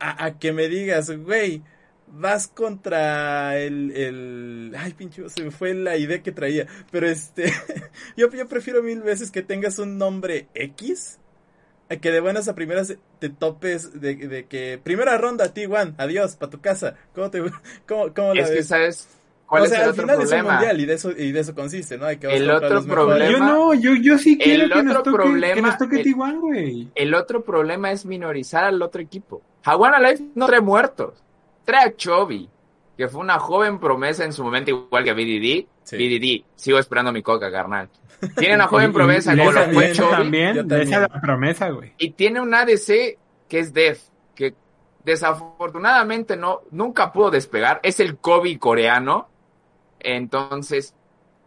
a, 0.00 0.24
a 0.24 0.38
que 0.38 0.52
me 0.52 0.68
digas, 0.68 1.10
güey, 1.10 1.62
vas 2.12 2.48
contra 2.48 3.58
el, 3.58 3.90
el... 3.92 4.74
Ay, 4.76 4.92
pinche, 4.94 5.28
se 5.28 5.44
me 5.44 5.50
fue 5.50 5.74
la 5.74 5.96
idea 5.96 6.22
que 6.22 6.32
traía. 6.32 6.66
Pero 6.90 7.08
este, 7.08 7.52
yo, 8.16 8.30
yo 8.30 8.46
prefiero 8.48 8.82
mil 8.82 9.00
veces 9.02 9.30
que 9.30 9.42
tengas 9.42 9.78
un 9.78 9.96
nombre 9.98 10.48
X 10.54 11.18
a 11.88 11.96
que 11.96 12.10
de 12.12 12.20
buenas 12.20 12.46
a 12.48 12.54
primeras 12.54 12.94
te 13.18 13.28
topes 13.28 14.00
de, 14.00 14.14
de 14.14 14.46
que 14.46 14.80
primera 14.82 15.18
ronda 15.18 15.52
T1, 15.52 15.94
adiós, 15.98 16.36
pa' 16.36 16.48
tu 16.50 16.60
casa. 16.60 16.94
¿Cómo 17.14 17.30
te, 17.30 17.42
cómo, 17.86 18.12
cómo 18.14 18.34
la 18.34 18.42
Es 18.42 18.48
que, 18.50 18.54
ves? 18.56 18.66
¿sabes 18.68 19.08
cuál 19.46 19.62
o 19.62 19.64
es 19.64 19.70
sea, 19.70 19.78
el 19.80 19.84
al 19.86 19.90
otro 19.90 20.02
final 20.02 20.16
es 20.16 20.22
un 20.22 20.28
problema? 20.28 20.52
mundial 20.54 20.80
y 20.80 20.86
de 20.86 20.94
eso, 20.94 21.10
y 21.10 21.32
de 21.32 21.40
eso 21.40 21.54
consiste, 21.54 21.98
¿no? 21.98 22.06
Hay 22.06 22.18
que 22.18 22.28
El 22.28 22.48
otro 22.50 22.68
los 22.70 22.86
mejores. 22.86 23.28
problema- 23.28 23.32
Yo 23.32 23.38
no, 23.54 23.74
yo, 23.74 23.94
yo 23.96 24.18
sí 24.18 24.38
quiero 24.38 24.64
El 24.64 24.72
que 24.72 24.82
nos, 24.84 24.96
otro 24.98 25.12
toque, 25.12 25.24
que 25.24 25.28
problema- 25.30 25.68
nos 25.68 25.78
toque 25.78 25.96
el- 25.96 26.02
Tijuana, 26.04 26.38
güey. 26.38 26.88
El 26.94 27.14
otro 27.14 27.42
problema 27.44 27.90
es 27.90 28.04
minorizar 28.06 28.62
al 28.64 28.80
otro 28.82 29.00
equipo. 29.02 29.42
Hawana 29.64 29.98
Life 29.98 30.24
no 30.36 30.46
trae 30.46 30.60
muertos. 30.60 31.14
Trae 31.70 31.84
a 31.86 31.94
Chovy, 31.96 32.50
que 32.96 33.06
fue 33.06 33.20
una 33.20 33.38
joven 33.38 33.78
promesa 33.78 34.24
en 34.24 34.32
su 34.32 34.42
momento, 34.42 34.72
igual 34.72 35.04
que 35.04 35.12
BDD. 35.12 35.68
Sí. 35.84 35.96
BDD, 35.96 36.44
sigo 36.56 36.80
esperando 36.80 37.12
mi 37.12 37.22
coca, 37.22 37.48
carnal. 37.48 37.88
Tiene 38.36 38.56
una 38.56 38.66
joven 38.68 38.92
promesa 38.92 39.36
como 39.36 39.52
lo 39.52 39.60
fue 39.66 39.92
también, 39.92 39.94
Chovy. 39.94 40.10
también, 40.10 40.54
yo 40.56 40.60
esa 40.62 40.76
es 40.82 40.90
también. 40.90 41.00
la 41.02 41.20
promesa, 41.20 41.70
güey. 41.70 41.92
Y 41.96 42.10
tiene 42.10 42.40
un 42.40 42.52
ADC 42.52 43.18
que 43.48 43.58
es 43.60 43.72
Def, 43.72 44.02
que 44.34 44.56
desafortunadamente 45.04 46.36
no, 46.36 46.62
nunca 46.72 47.12
pudo 47.12 47.30
despegar. 47.30 47.78
Es 47.84 48.00
el 48.00 48.16
Kobe 48.16 48.58
coreano. 48.58 49.28
Entonces, 50.00 50.96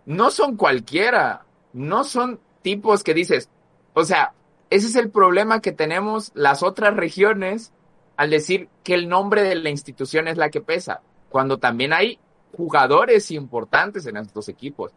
no 0.06 0.32
son 0.32 0.56
cualquiera. 0.56 1.44
No 1.74 2.06
son 2.06 2.40
tipos 2.62 3.04
que 3.04 3.14
dices. 3.14 3.50
O 3.94 4.06
sea, 4.06 4.32
ese 4.70 4.88
es 4.88 4.96
el 4.96 5.10
problema 5.10 5.60
que 5.60 5.74
tenemos 5.74 6.32
las 6.34 6.64
otras 6.64 6.96
regiones 6.96 7.74
al 8.18 8.30
decir 8.30 8.70
que 8.84 8.94
el 8.94 9.10
nombre 9.10 9.44
de 9.44 9.56
la 9.56 9.70
institución 9.70 10.28
es 10.28 10.38
la 10.38 10.50
que 10.50 10.62
pesa. 10.62 11.02
Cuando 11.30 11.58
también 11.58 11.94
hay 11.94 12.20
jugadores 12.56 13.32
importantes 13.32 14.06
en 14.06 14.18
estos 14.18 14.48
equipos. 14.50 14.92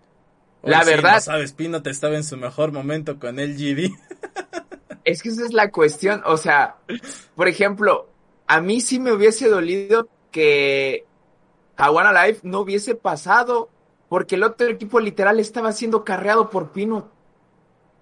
La 0.62 0.82
sí, 0.82 0.90
verdad- 0.90 1.14
no 1.14 1.20
sabes, 1.20 1.52
Pino 1.52 1.82
te 1.82 1.90
estaba 1.90 2.16
en 2.16 2.24
su 2.24 2.36
mejor 2.36 2.72
momento 2.72 3.18
con 3.18 3.38
el 3.38 3.56
GD. 3.56 3.90
Es 5.04 5.22
que 5.22 5.28
esa 5.28 5.44
es 5.44 5.52
la 5.52 5.70
cuestión. 5.70 6.20
O 6.26 6.36
sea, 6.36 6.78
por 7.36 7.46
ejemplo, 7.46 8.08
a 8.48 8.60
mí 8.60 8.80
sí 8.80 8.98
me 8.98 9.12
hubiese 9.12 9.48
dolido 9.48 10.08
que 10.32 11.04
Hawana 11.76 12.26
Life 12.26 12.40
no 12.42 12.60
hubiese 12.60 12.96
pasado 12.96 13.68
porque 14.08 14.34
el 14.34 14.42
otro 14.42 14.66
equipo 14.66 14.98
literal 14.98 15.38
estaba 15.38 15.70
siendo 15.72 16.04
carreado 16.04 16.50
por 16.50 16.72
Pino. 16.72 17.08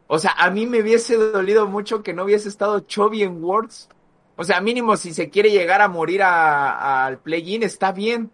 O 0.06 0.18
sea, 0.18 0.32
a 0.38 0.50
mí 0.50 0.66
me 0.66 0.80
hubiese 0.80 1.16
dolido 1.16 1.66
mucho 1.66 2.02
que 2.02 2.14
no 2.14 2.24
hubiese 2.24 2.48
estado 2.48 2.80
Chovy 2.80 3.22
en 3.22 3.44
Worlds. 3.44 3.90
O 4.36 4.44
sea, 4.44 4.60
mínimo 4.60 4.96
si 4.96 5.14
se 5.14 5.30
quiere 5.30 5.50
llegar 5.50 5.80
a 5.80 5.88
morir 5.88 6.22
al 6.22 7.18
play-in 7.18 7.62
está 7.62 7.92
bien, 7.92 8.30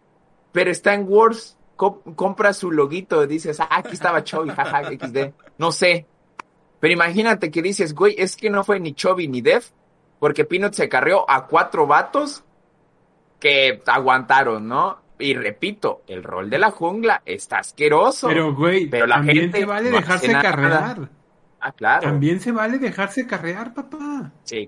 pero 0.53 0.70
está 0.70 0.94
en 0.94 1.07
Worlds, 1.09 1.59
co- 1.76 2.03
compra 2.16 2.53
su 2.53 2.70
loguito, 2.70 3.26
dices, 3.26 3.61
ah, 3.61 3.68
aquí 3.70 3.92
estaba 3.92 4.24
Chovy, 4.24 4.51
jaja, 4.51 4.84
XD. 4.84 5.32
No 5.59 5.72
sé, 5.72 6.07
pero 6.80 6.94
imagínate 6.94 7.51
que 7.51 7.61
dices, 7.62 7.94
güey, 7.94 8.14
es 8.18 8.34
que 8.36 8.48
no 8.51 8.64
fue 8.64 8.80
ni 8.80 8.94
Chovy 8.94 9.28
ni 9.28 9.42
Def, 9.42 9.70
porque 10.18 10.44
Peanut 10.46 10.72
se 10.72 10.88
carrió 10.88 11.28
a 11.30 11.46
cuatro 11.46 11.86
vatos 11.86 12.44
que 13.38 13.82
aguantaron, 13.86 14.66
¿no? 14.68 15.01
Y 15.18 15.34
repito, 15.34 16.03
el 16.07 16.22
rol 16.22 16.48
de 16.48 16.59
la 16.59 16.70
jungla 16.70 17.22
está 17.26 17.59
asqueroso. 17.59 18.28
Pero, 18.28 18.55
güey, 18.55 18.86
Pero 18.86 19.07
la 19.07 19.16
también 19.16 19.36
gente 19.38 19.59
se 19.61 19.64
vale 19.66 19.90
no 19.90 19.96
dejarse 19.98 20.32
carrear. 20.32 21.11
ah, 21.61 21.72
claro. 21.72 22.03
También 22.03 22.40
se 22.40 22.53
vale 22.53 22.78
dejarse 22.78 23.26
carrear, 23.26 23.74
papá. 23.74 24.32
Sí, 24.44 24.66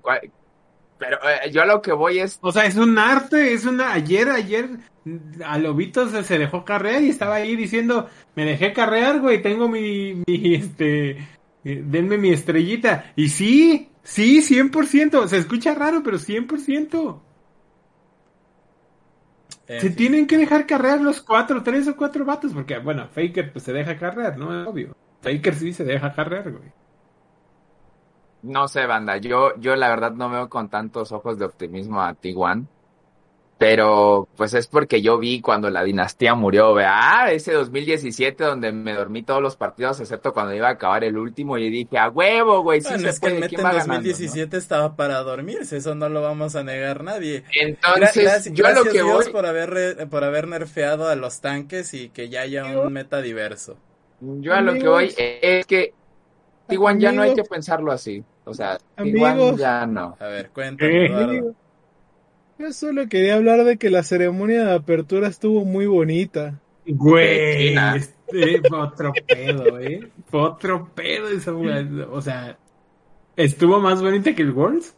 pero 1.03 1.19
eh, 1.29 1.51
yo 1.51 1.63
a 1.63 1.67
lo 1.67 1.83
que 1.83 1.93
voy 1.93 2.21
es, 2.21 2.39
O 2.43 2.53
sea, 2.53 2.65
es 2.65 2.77
un 2.77 2.97
arte, 2.97 3.53
es 3.53 3.67
una... 3.67 3.93
Ayer, 3.93 4.31
ayer, 4.31 4.69
a 5.45 5.59
Lobito 5.59 6.09
se, 6.09 6.23
se 6.23 6.39
dejó 6.39 6.65
carrear 6.65 7.03
y 7.03 7.09
estaba 7.09 7.35
ahí 7.37 7.57
diciendo, 7.57 8.09
me 8.37 8.45
dejé 8.45 8.73
carrear, 8.73 9.19
güey, 9.21 9.43
tengo 9.43 9.69
mi, 9.69 10.23
mi, 10.27 10.55
este, 10.55 11.11
eh, 11.65 11.83
denme 11.85 12.19
mi 12.19 12.31
estrellita. 12.31 13.13
Y 13.17 13.29
sí, 13.31 13.91
sí, 14.05 14.41
100%, 14.43 15.27
se 15.27 15.39
escucha 15.39 15.75
raro, 15.75 16.03
pero 16.05 16.19
100%. 16.19 17.21
En 19.67 19.81
Se 19.81 19.91
fin. 19.91 19.97
tienen 19.97 20.27
que 20.29 20.39
dejar 20.39 20.67
carrear 20.67 21.01
los 21.01 21.21
cuatro, 21.21 21.63
tres 21.65 21.89
o 21.89 21.97
cuatro 21.97 22.25
vatos, 22.25 22.53
porque, 22.53 22.79
bueno, 22.79 23.09
Faker 23.09 23.53
pues 23.53 23.65
se 23.65 23.73
deja 23.73 23.97
carrear, 23.99 24.39
¿no? 24.39 24.63
Es 24.63 24.69
obvio. 24.69 24.97
Faker 25.21 25.55
sí 25.55 25.73
se 25.73 25.85
deja 25.85 26.13
carrear, 26.13 26.51
güey. 26.53 26.73
No 28.43 28.69
sé, 28.69 28.87
banda, 28.87 29.17
yo, 29.19 29.55
yo 29.59 29.77
la 29.77 29.89
verdad 29.89 30.13
no 30.13 30.31
veo 30.31 30.49
con 30.49 30.69
tantos 30.71 31.13
ojos 31.13 31.39
de 31.39 31.45
optimismo 31.47 32.03
a 32.03 32.15
T1. 32.15 32.67
Pero 33.59 34.29
pues 34.37 34.55
es 34.55 34.67
porque 34.67 35.03
yo 35.03 35.19
vi 35.19 35.41
cuando 35.41 35.71
la 35.71 35.85
dinastía 35.85 36.35
murió, 36.35 36.75
vea, 36.75 37.23
ah, 37.23 37.33
ese 37.33 37.53
2017 37.53 38.43
donde 38.43 38.73
me 38.73 38.93
dormí 38.93 39.23
todos 39.23 39.41
los 39.41 39.57
partidos 39.57 40.01
excepto 40.01 40.33
cuando 40.33 40.53
iba 40.55 40.67
a 40.69 40.73
acabar 40.73 41.05
el 41.05 41.17
último 41.17 41.57
y 41.59 41.71
dije, 41.71 41.97
a 41.97 42.09
huevo, 42.11 42.63
güey, 42.63 42.81
sí 42.81 42.89
Bueno, 42.89 42.99
se 42.99 43.11
es 43.11 43.21
que 43.21 43.29
el 43.29 43.39
Meta 43.39 43.47
¿quién 43.49 43.61
en 43.61 43.65
va 43.67 43.73
ganando, 43.75 43.95
no?" 43.95 44.09
2017 44.09 44.57
estaba 44.57 44.97
para 44.97 45.19
dormirse, 45.23 45.77
eso 45.77 45.95
no 45.95 46.09
lo 46.09 46.23
vamos 46.23 46.57
a 46.57 46.65
negar 46.65 47.05
nadie. 47.05 47.45
Entonces, 47.55 48.15
Gra- 48.17 48.23
gracias 48.25 48.55
yo 48.55 48.67
a 48.67 48.71
lo 48.71 48.83
gracias 48.83 48.95
que 48.95 49.03
Dios 49.05 49.25
voy, 49.25 49.33
por 49.33 49.47
haber, 49.47 49.71
re- 49.71 50.07
por 50.09 50.25
haber 50.25 50.49
nerfeado 50.49 51.09
a 51.09 51.15
los 51.15 51.41
tanques 51.41 51.95
y 51.95 52.09
que 52.09 52.29
ya 52.29 52.41
haya 52.41 52.65
un 52.65 52.93
meta 52.93 53.21
diverso. 53.23 53.77
yo 54.21 54.55
a 54.55 54.61
lo 54.61 54.75
que 54.75 54.89
voy 54.89 55.15
es 55.17 55.67
que 55.67 55.95
T1 56.69 56.99
ya 57.01 57.13
no 57.13 57.23
hay 57.23 57.35
que 57.35 57.45
pensarlo 57.45 57.93
así. 57.93 58.25
O 58.45 58.55
sea, 58.55 58.79
Amigos. 58.97 59.55
T1 59.55 59.57
ya 59.59 59.87
no. 59.87 60.17
A 60.19 60.27
ver, 60.27 60.51
cuéntame, 60.51 61.05
Eh. 61.05 61.07
Eduardo. 61.07 61.55
Yo 62.59 62.73
solo 62.73 63.09
quería 63.09 63.37
hablar 63.37 63.65
de 63.65 63.77
que 63.77 63.91
la 63.91 64.03
ceremonia 64.03 64.65
de 64.65 64.75
apertura 64.75 65.29
estuvo 65.29 65.65
muy 65.65 65.87
bonita. 65.87 66.61
Güey, 66.87 67.75
este 67.77 68.61
fue 68.69 68.79
otro 68.79 69.13
pedo, 69.27 69.79
¿eh? 69.81 70.11
Fue 70.27 70.41
otro 70.41 70.91
pedo 70.95 71.29
esa. 71.29 71.53
O 72.11 72.21
sea, 72.21 72.59
¿estuvo 73.37 73.81
más 73.81 74.01
bonita 74.03 74.35
que 74.35 74.43
el 74.43 74.53
Worlds? 74.53 74.95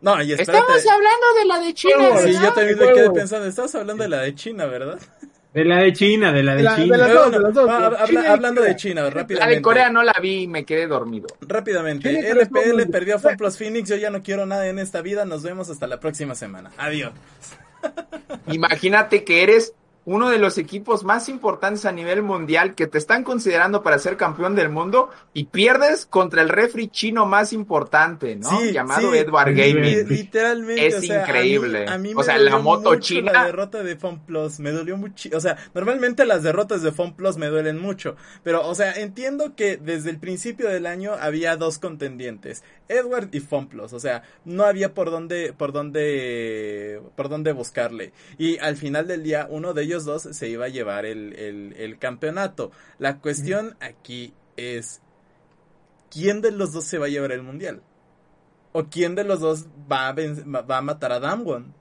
No, 0.00 0.22
y 0.22 0.32
espérate. 0.32 0.58
Estamos 0.58 0.86
hablando 0.86 1.26
de 1.38 1.44
la 1.46 1.58
de 1.60 1.74
China, 1.74 1.96
Huevos. 1.98 2.20
Sí, 2.20 2.26
¿verdad? 2.26 2.42
yo 2.42 2.52
también 2.52 2.78
me 2.78 2.92
quedé 2.92 3.10
pensando, 3.10 3.46
estabas 3.46 3.74
hablando 3.74 4.02
de 4.04 4.08
la 4.08 4.20
de 4.20 4.34
China, 4.34 4.66
¿verdad? 4.66 5.00
De 5.56 5.64
la 5.64 5.78
de 5.78 5.92
China, 5.94 6.32
de 6.32 6.42
la 6.42 6.52
de, 6.52 6.58
De 6.58 6.62
la- 6.64 6.76
de 6.76 6.82
China. 6.82 6.96
las 6.98 7.08
dos, 7.08 7.16
bueno, 7.30 7.30
de 7.38 7.40
las 7.44 7.54
dos. 7.54 7.70
habla- 7.70 8.04
China 8.06 8.22
y 8.22 8.26
hablando 8.26 8.60
de 8.62 8.76
China, 8.76 9.02
La 9.04 9.10
rápidamente. 9.10 9.54
de 9.56 9.62
Corea 9.62 9.88
no 9.90 10.02
la 10.02 10.12
vi 10.20 10.42
y 10.42 10.46
me 10.48 10.66
quedé 10.66 10.86
dormido. 10.86 11.28
Rápidamente, 11.40 12.10
China 12.14 12.28
LPL 12.28 12.86
perdió 12.90 13.16
a 13.16 13.18
FunPlus 13.18 13.56
Phoenix, 13.56 13.88
yo 13.88 13.96
ya 13.96 14.10
no 14.10 14.22
quiero 14.22 14.44
nada 14.44 14.68
en 14.68 14.78
esta 14.78 15.00
vida, 15.00 15.24
nos 15.24 15.42
vemos 15.42 15.70
hasta 15.70 15.86
la 15.86 15.98
próxima 15.98 16.34
semana. 16.34 16.72
Adiós. 16.76 17.12
Imagínate 18.48 19.24
que 19.24 19.42
eres 19.42 19.72
uno 20.06 20.30
de 20.30 20.38
los 20.38 20.56
equipos 20.56 21.04
más 21.04 21.28
importantes 21.28 21.84
a 21.84 21.92
nivel 21.92 22.22
mundial 22.22 22.74
que 22.74 22.86
te 22.86 22.96
están 22.96 23.22
considerando 23.24 23.82
para 23.82 23.98
ser 23.98 24.16
campeón 24.16 24.54
del 24.54 24.70
mundo 24.70 25.10
y 25.34 25.44
pierdes 25.44 26.06
contra 26.06 26.40
el 26.42 26.48
refri 26.48 26.88
chino 26.88 27.26
más 27.26 27.52
importante, 27.52 28.36
¿no? 28.36 28.48
Sí, 28.60 28.72
Llamado 28.72 29.12
sí. 29.12 29.18
Edward 29.18 29.54
Gaming. 29.54 29.82
Li- 29.82 30.04
Literalmente, 30.04 30.86
Es 30.86 30.94
o 30.94 31.00
sea, 31.02 31.16
a 31.16 31.18
mí- 31.18 31.28
increíble. 31.28 31.86
A 31.88 31.98
mí, 31.98 32.12
O 32.14 32.18
me 32.18 32.24
sea, 32.24 32.38
la 32.38 32.52
dolió 32.52 32.62
moto 32.62 32.90
mucho 32.90 33.00
china- 33.00 33.32
La 33.32 33.44
derrota 33.46 33.82
de 33.82 33.96
FunPlus 33.96 34.60
me 34.60 34.70
dolió 34.70 34.96
mucho. 34.96 35.28
O 35.34 35.40
sea, 35.40 35.56
normalmente 35.74 36.24
las 36.24 36.42
derrotas 36.42 36.82
de 36.82 36.92
FunPlus 36.92 37.36
me 37.36 37.48
duelen 37.48 37.78
mucho. 37.80 38.14
Pero, 38.42 38.66
o 38.66 38.74
sea, 38.74 38.92
entiendo 38.92 39.54
que 39.56 39.76
desde 39.76 40.10
el 40.10 40.18
principio 40.18 40.68
del 40.68 40.86
año 40.86 41.12
había 41.20 41.56
dos 41.56 41.78
contendientes: 41.78 42.62
Edward 42.88 43.28
y 43.32 43.40
FunPlus. 43.40 43.92
O 43.92 43.98
sea, 43.98 44.22
no 44.44 44.62
había 44.64 44.94
por 44.94 45.10
dónde, 45.10 45.52
por 45.52 45.72
dónde, 45.72 47.00
por 47.16 47.28
dónde 47.28 47.52
buscarle. 47.52 48.12
Y 48.38 48.58
al 48.58 48.76
final 48.76 49.06
del 49.08 49.22
día, 49.22 49.46
uno 49.50 49.74
de 49.74 49.82
ellos 49.82 49.95
dos 50.04 50.22
se 50.22 50.48
iba 50.48 50.66
a 50.66 50.68
llevar 50.68 51.06
el, 51.06 51.32
el, 51.34 51.72
el 51.76 51.98
campeonato. 51.98 52.70
La 52.98 53.18
cuestión 53.18 53.76
aquí 53.80 54.34
es: 54.56 55.00
¿quién 56.10 56.42
de 56.42 56.52
los 56.52 56.72
dos 56.72 56.84
se 56.84 56.98
va 56.98 57.06
a 57.06 57.10
llevar 57.10 57.32
el 57.32 57.42
mundial? 57.42 57.82
¿O 58.72 58.84
quién 58.84 59.14
de 59.14 59.24
los 59.24 59.40
dos 59.40 59.66
va 59.90 60.08
a, 60.08 60.14
va 60.14 60.76
a 60.76 60.82
matar 60.82 61.12
a 61.12 61.20
Damwon? 61.20 61.72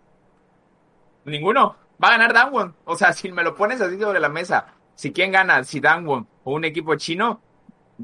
Ninguno. 1.25 1.75
Va 2.03 2.09
a 2.09 2.11
ganar 2.11 2.33
Dangwon. 2.33 2.75
O 2.85 2.95
sea, 2.95 3.13
si 3.13 3.31
me 3.31 3.43
lo 3.43 3.55
pones 3.55 3.79
así 3.81 3.97
sobre 3.97 4.19
la 4.19 4.29
mesa, 4.29 4.67
si 4.95 5.11
quién 5.11 5.31
gana, 5.31 5.63
si 5.63 5.79
Dangwon 5.79 6.27
o 6.43 6.53
un 6.53 6.65
equipo 6.65 6.95
chino, 6.95 7.41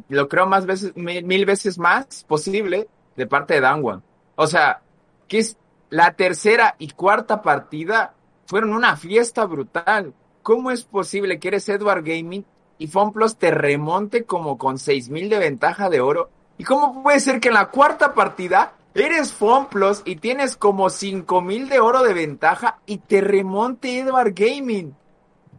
lo 0.07 0.28
creo 0.30 0.45
más 0.45 0.66
veces, 0.66 0.95
mil, 0.95 1.24
mil 1.26 1.45
veces 1.45 1.78
más 1.78 2.24
posible 2.24 2.88
de 3.16 3.28
parte 3.28 3.55
de 3.55 3.62
Dangwon. 3.62 4.03
O 4.36 4.47
sea, 4.47 4.82
que 5.28 5.39
es 5.39 5.57
la 5.89 6.14
tercera 6.14 6.76
y 6.80 6.91
cuarta 6.91 7.41
partida 7.41 8.14
fueron 8.52 8.74
una 8.74 8.97
fiesta 8.97 9.45
brutal. 9.45 10.14
¿Cómo 10.43 10.72
es 10.72 10.84
posible 10.84 11.39
que 11.39 11.47
eres 11.47 11.70
Edward 11.70 12.04
Gaming 12.04 12.43
y 12.78 12.88
FunPlus 12.88 13.38
te 13.38 13.49
remonte 13.49 14.26
como 14.26 14.58
con 14.58 14.78
6000 14.78 15.30
de 15.30 15.39
ventaja 15.39 15.89
de 15.89 16.02
oro? 16.02 16.30
¿Y 16.58 16.66
cómo 16.66 17.02
puede 17.02 17.22
ser 17.22 17.39
que 17.39 17.47
en 17.47 17.54
la 17.54 17.70
cuarta 17.70 18.14
partida 18.14 18.74
eres 18.93 19.32
Fomplos 19.32 20.02
y 20.04 20.18
tienes 20.18 20.58
como 20.58 20.89
5000 20.89 21.70
de 21.70 21.80
oro 21.80 22.04
de 22.04 22.14
ventaja 22.14 22.80
y 22.86 22.97
te 22.97 23.22
remonte 23.22 23.99
Edward 23.99 24.34
Gaming. 24.36 24.97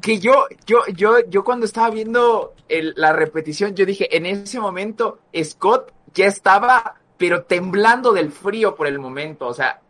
Que 0.02 0.18
yo, 0.18 0.44
yo, 0.66 0.80
yo, 0.94 1.20
yo 1.30 1.44
cuando 1.44 1.64
estaba 1.64 1.88
viendo 1.88 2.52
la 2.68 3.14
repetición, 3.14 3.74
yo 3.74 3.86
dije, 3.86 4.14
en 4.14 4.26
ese 4.26 4.60
momento 4.60 5.18
Scott 5.42 5.94
ya 6.12 6.26
estaba, 6.26 6.96
pero 7.16 7.44
temblando 7.44 8.12
del 8.12 8.32
frío 8.32 8.74
por 8.74 8.86
el 8.86 8.98
momento. 8.98 9.46
O 9.46 9.54
sea, 9.54 9.80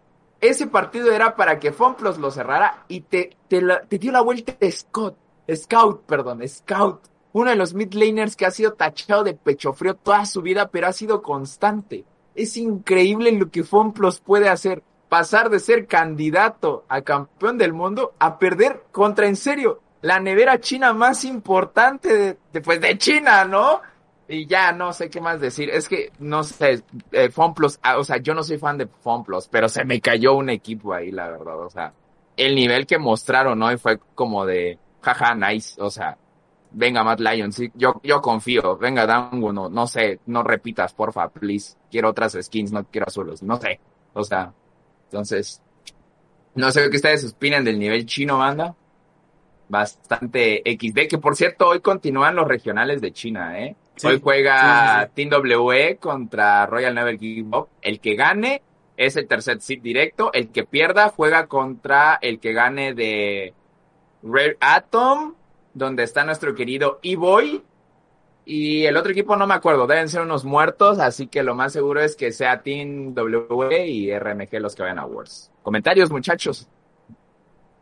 ese 0.42 0.66
partido 0.66 1.10
era 1.10 1.34
para 1.36 1.58
que 1.58 1.72
Fomplos 1.72 2.18
lo 2.18 2.30
cerrara 2.30 2.84
y 2.88 3.00
te, 3.00 3.36
te, 3.48 3.62
la- 3.62 3.80
te 3.80 3.98
dio 3.98 4.12
la 4.12 4.20
vuelta 4.20 4.54
Scott, 4.70 5.16
Scout, 5.54 6.02
perdón, 6.04 6.46
Scout. 6.46 7.00
Uno 7.32 7.48
de 7.48 7.56
los 7.56 7.72
mid 7.72 7.94
laners 7.94 8.36
que 8.36 8.44
ha 8.44 8.50
sido 8.50 8.74
tachado 8.74 9.24
de 9.24 9.32
pecho 9.32 9.72
frío 9.72 9.94
toda 9.94 10.26
su 10.26 10.42
vida, 10.42 10.68
pero 10.68 10.88
ha 10.88 10.92
sido 10.92 11.22
constante. 11.22 12.04
Es 12.34 12.56
increíble 12.58 13.32
lo 13.32 13.50
que 13.50 13.64
Fomplos 13.64 14.20
puede 14.20 14.50
hacer. 14.50 14.82
Pasar 15.08 15.48
de 15.50 15.58
ser 15.60 15.86
candidato 15.86 16.84
a 16.88 17.02
campeón 17.02 17.56
del 17.58 17.72
mundo 17.72 18.14
a 18.18 18.38
perder 18.38 18.84
contra, 18.92 19.26
en 19.26 19.36
serio, 19.36 19.80
la 20.00 20.18
nevera 20.20 20.58
china 20.60 20.92
más 20.92 21.24
importante 21.24 22.16
de, 22.16 22.38
de, 22.52 22.60
pues, 22.60 22.80
de 22.80 22.98
China, 22.98 23.44
¿no? 23.44 23.80
Y 24.32 24.46
ya 24.46 24.72
no 24.72 24.94
sé 24.94 25.10
qué 25.10 25.20
más 25.20 25.40
decir. 25.40 25.68
Es 25.68 25.90
que, 25.90 26.10
no 26.18 26.42
sé, 26.42 26.82
eh, 27.12 27.28
Fomplos, 27.30 27.78
ah, 27.82 27.98
o 27.98 28.04
sea, 28.04 28.16
yo 28.16 28.32
no 28.32 28.42
soy 28.42 28.56
fan 28.56 28.78
de 28.78 28.86
Fomplos, 28.86 29.46
pero 29.48 29.68
se 29.68 29.84
me 29.84 30.00
cayó 30.00 30.34
un 30.34 30.48
equipo 30.48 30.94
ahí, 30.94 31.10
la 31.10 31.28
verdad. 31.28 31.60
O 31.60 31.68
sea, 31.68 31.92
el 32.38 32.54
nivel 32.54 32.86
que 32.86 32.96
mostraron 32.96 33.62
hoy 33.62 33.76
fue 33.76 34.00
como 34.14 34.46
de, 34.46 34.78
jaja, 35.02 35.34
nice. 35.34 35.78
O 35.82 35.90
sea, 35.90 36.16
venga, 36.70 37.04
Matt 37.04 37.20
Lion, 37.20 37.52
sí, 37.52 37.70
yo, 37.74 38.00
yo 38.02 38.22
confío. 38.22 38.78
Venga, 38.78 39.04
Dango, 39.04 39.52
no, 39.52 39.68
no 39.68 39.86
sé, 39.86 40.20
no 40.24 40.42
repitas, 40.42 40.94
porfa, 40.94 41.28
please. 41.28 41.76
Quiero 41.90 42.08
otras 42.08 42.34
skins, 42.40 42.72
no 42.72 42.84
quiero 42.84 43.08
azules, 43.08 43.42
no 43.42 43.58
sé. 43.58 43.80
O 44.14 44.24
sea, 44.24 44.50
entonces, 45.10 45.60
no 46.54 46.70
sé 46.70 46.88
qué 46.88 46.96
ustedes 46.96 47.30
opinan 47.30 47.64
del 47.64 47.78
nivel 47.78 48.06
chino, 48.06 48.38
banda. 48.38 48.74
Bastante 49.68 50.62
XD, 50.64 51.08
que 51.10 51.18
por 51.18 51.36
cierto, 51.36 51.68
hoy 51.68 51.80
continúan 51.80 52.34
los 52.34 52.48
regionales 52.48 53.02
de 53.02 53.12
China, 53.12 53.60
¿eh? 53.60 53.76
Sí, 54.02 54.08
Hoy 54.08 54.20
juega 54.20 55.04
sí, 55.04 55.06
sí, 55.06 55.28
Team 55.28 55.42
WE 55.44 55.96
contra 55.98 56.66
Royal 56.66 56.92
Never 56.92 57.16
Give 57.16 57.56
Up. 57.56 57.68
El 57.80 58.00
que 58.00 58.16
gane 58.16 58.60
es 58.96 59.16
el 59.16 59.28
tercer 59.28 59.60
seed 59.60 59.80
directo. 59.80 60.32
El 60.32 60.48
que 60.48 60.64
pierda 60.64 61.08
juega 61.08 61.46
contra 61.46 62.18
el 62.20 62.40
que 62.40 62.52
gane 62.52 62.94
de 62.94 63.54
Rare 64.24 64.56
Atom, 64.58 65.34
donde 65.72 66.02
está 66.02 66.24
nuestro 66.24 66.52
querido 66.56 66.98
E-Boy. 67.04 67.62
Y 68.44 68.86
el 68.86 68.96
otro 68.96 69.12
equipo 69.12 69.36
no 69.36 69.46
me 69.46 69.54
acuerdo, 69.54 69.86
deben 69.86 70.08
ser 70.08 70.22
unos 70.22 70.44
muertos, 70.44 70.98
así 70.98 71.28
que 71.28 71.44
lo 71.44 71.54
más 71.54 71.72
seguro 71.72 72.00
es 72.00 72.16
que 72.16 72.32
sea 72.32 72.60
Team 72.60 73.14
WE 73.14 73.86
y 73.86 74.18
RNG 74.18 74.58
los 74.58 74.74
que 74.74 74.82
vayan 74.82 74.98
a 74.98 75.06
Wars. 75.06 75.52
Comentarios, 75.62 76.10
muchachos. 76.10 76.68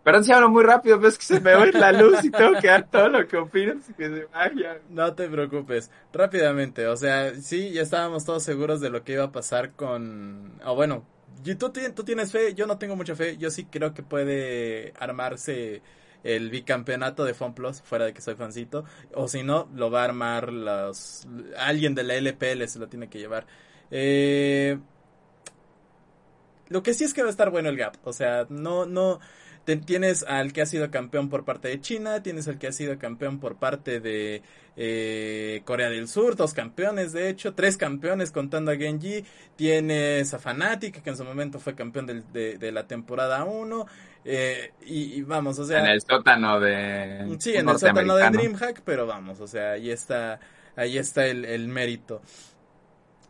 Perdón 0.03 0.24
si 0.24 0.32
hablo 0.32 0.48
muy 0.48 0.64
rápido, 0.64 0.96
pero 0.96 1.09
es 1.09 1.18
que 1.18 1.24
se 1.24 1.40
me 1.40 1.53
va 1.53 1.66
la 1.66 1.92
luz 1.92 2.24
y 2.24 2.30
tengo 2.30 2.59
que 2.59 2.68
dar 2.68 2.88
todo 2.90 3.09
lo 3.11 3.28
que 3.28 3.36
opino, 3.36 3.74
así 3.78 3.92
que 3.92 4.09
se 4.09 4.24
vaya. 4.26 4.78
No 4.88 5.14
te 5.14 5.28
preocupes, 5.28 5.90
rápidamente, 6.12 6.86
o 6.86 6.96
sea, 6.96 7.34
sí, 7.34 7.70
ya 7.70 7.82
estábamos 7.82 8.24
todos 8.24 8.42
seguros 8.42 8.80
de 8.80 8.88
lo 8.88 9.05
que 9.05 9.12
iba 9.12 9.24
a 9.24 9.32
pasar 9.32 9.72
con... 9.72 10.59
O 10.64 10.74
bueno, 10.74 11.05
y 11.44 11.55
tú, 11.55 11.70
tú 11.70 12.05
tienes 12.05 12.32
fe, 12.32 12.55
yo 12.55 12.66
no 12.66 12.78
tengo 12.78 12.96
mucha 12.96 13.14
fe, 13.14 13.36
yo 13.36 13.51
sí 13.51 13.66
creo 13.66 13.92
que 13.92 14.03
puede 14.03 14.94
armarse 14.98 15.82
el 16.24 16.51
bicampeonato 16.51 17.24
de 17.24 17.34
FunPlus, 17.34 17.82
fuera 17.82 18.07
de 18.07 18.14
que 18.14 18.22
soy 18.22 18.36
fancito, 18.36 18.84
o 19.14 19.28
si 19.28 19.42
no, 19.42 19.68
lo 19.74 19.90
va 19.90 20.03
a 20.03 20.05
armar 20.05 20.51
los... 20.53 21.26
Alguien 21.59 21.94
de 21.94 22.05
la 22.05 22.14
LPL 22.14 22.66
se 22.68 22.78
lo 22.78 22.88
tiene 22.88 23.09
que 23.09 23.18
llevar. 23.18 23.46
Eh... 23.90 24.78
Lo 26.68 26.82
que 26.82 26.94
sí 26.94 27.05
es 27.05 27.12
que 27.12 27.22
va 27.22 27.28
a 27.28 27.32
estar 27.32 27.51
bueno 27.51 27.68
el 27.68 27.76
gap, 27.76 27.96
o 28.05 28.14
sea, 28.14 28.46
no, 28.48 28.86
no... 28.86 29.20
Tienes 29.77 30.23
al 30.23 30.53
que 30.53 30.62
ha 30.62 30.66
sido 30.66 30.91
campeón 30.91 31.29
por 31.29 31.45
parte 31.45 31.68
de 31.68 31.81
China, 31.81 32.23
tienes 32.23 32.49
al 32.49 32.59
que 32.59 32.66
ha 32.68 32.73
sido 32.73 32.99
campeón 32.99 33.39
por 33.41 33.57
parte 33.57 34.01
de 34.01 34.43
eh, 34.77 35.62
Corea 35.64 35.91
del 35.91 36.09
Sur, 36.09 36.37
dos 36.37 36.55
campeones 36.55 37.12
de 37.12 37.29
hecho, 37.29 37.55
tres 37.55 37.77
campeones 37.77 38.31
contando 38.31 38.71
a 38.71 38.77
Genji, 38.77 39.25
tienes 39.57 40.33
a 40.35 40.39
Fnatic 40.39 41.03
que 41.03 41.11
en 41.11 41.16
su 41.16 41.25
momento 41.25 41.59
fue 41.59 41.75
campeón 41.75 42.07
del- 42.07 42.25
de, 42.33 42.57
de 42.59 42.73
la 42.73 42.87
temporada 42.87 43.45
1, 43.45 43.87
eh, 44.25 44.73
y, 44.87 45.14
y 45.18 45.23
vamos, 45.23 45.59
o 45.59 45.64
sea... 45.64 45.81
en 45.81 45.87
el 45.87 46.01
sótano 46.01 46.61
de. 46.61 47.37
Sí, 47.39 47.51
en 47.51 47.68
el 47.68 47.79
sótano 47.79 48.16
de. 48.16 48.23
DreamHack, 48.39 48.83
pero 48.85 49.07
vamos, 49.07 49.41
o 49.41 49.47
sea, 49.47 49.73
ahí 49.73 49.91
está, 49.91 50.41
ahí 50.77 50.99
está 50.99 51.27
el, 51.27 51.45
el 51.45 51.68
mérito. 51.68 52.23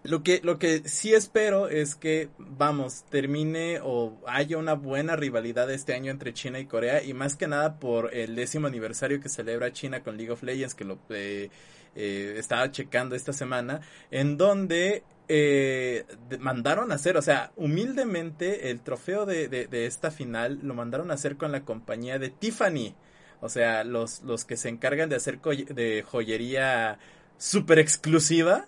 Lo 0.03 0.23
que, 0.23 0.41
lo 0.43 0.59
que 0.59 0.89
sí 0.89 1.13
espero 1.13 1.69
es 1.69 1.95
que, 1.95 2.31
vamos, 2.39 3.05
termine 3.11 3.81
o 3.83 4.19
haya 4.27 4.57
una 4.57 4.73
buena 4.73 5.15
rivalidad 5.15 5.71
este 5.71 5.93
año 5.93 6.11
entre 6.11 6.33
China 6.33 6.59
y 6.59 6.67
Corea, 6.67 7.03
y 7.03 7.13
más 7.13 7.37
que 7.37 7.47
nada 7.47 7.79
por 7.79 8.15
el 8.15 8.35
décimo 8.35 8.67
aniversario 8.67 9.21
que 9.21 9.29
celebra 9.29 9.73
China 9.73 10.03
con 10.03 10.17
League 10.17 10.33
of 10.33 10.43
Legends, 10.43 10.75
que 10.75 10.85
lo 10.85 10.99
eh, 11.11 11.51
eh, 11.95 12.35
estaba 12.39 12.71
checando 12.71 13.15
esta 13.15 13.35
semana, 13.35 13.83
en 14.11 14.39
donde 14.39 15.03
eh, 15.29 16.07
mandaron 16.39 16.93
a 16.93 16.95
hacer, 16.95 17.19
o 17.19 17.23
sea, 17.23 17.53
humildemente 17.57 18.71
el 18.71 18.81
trofeo 18.81 19.27
de, 19.27 19.49
de, 19.49 19.67
de 19.67 19.85
esta 19.85 20.11
final 20.11 20.61
lo 20.63 20.73
mandaron 20.75 21.11
a 21.11 21.15
hacer 21.15 21.37
con 21.37 21.53
la 21.53 21.61
compañía 21.65 22.19
de 22.19 22.31
Tiffany. 22.31 22.95
O 23.43 23.49
sea, 23.49 23.85
los, 23.85 24.23
los 24.23 24.45
que 24.45 24.57
se 24.57 24.69
encargan 24.69 25.09
de 25.09 25.17
hacer 25.17 25.41
de 25.41 26.05
joyería 26.07 26.99
súper 27.39 27.79
exclusiva. 27.79 28.67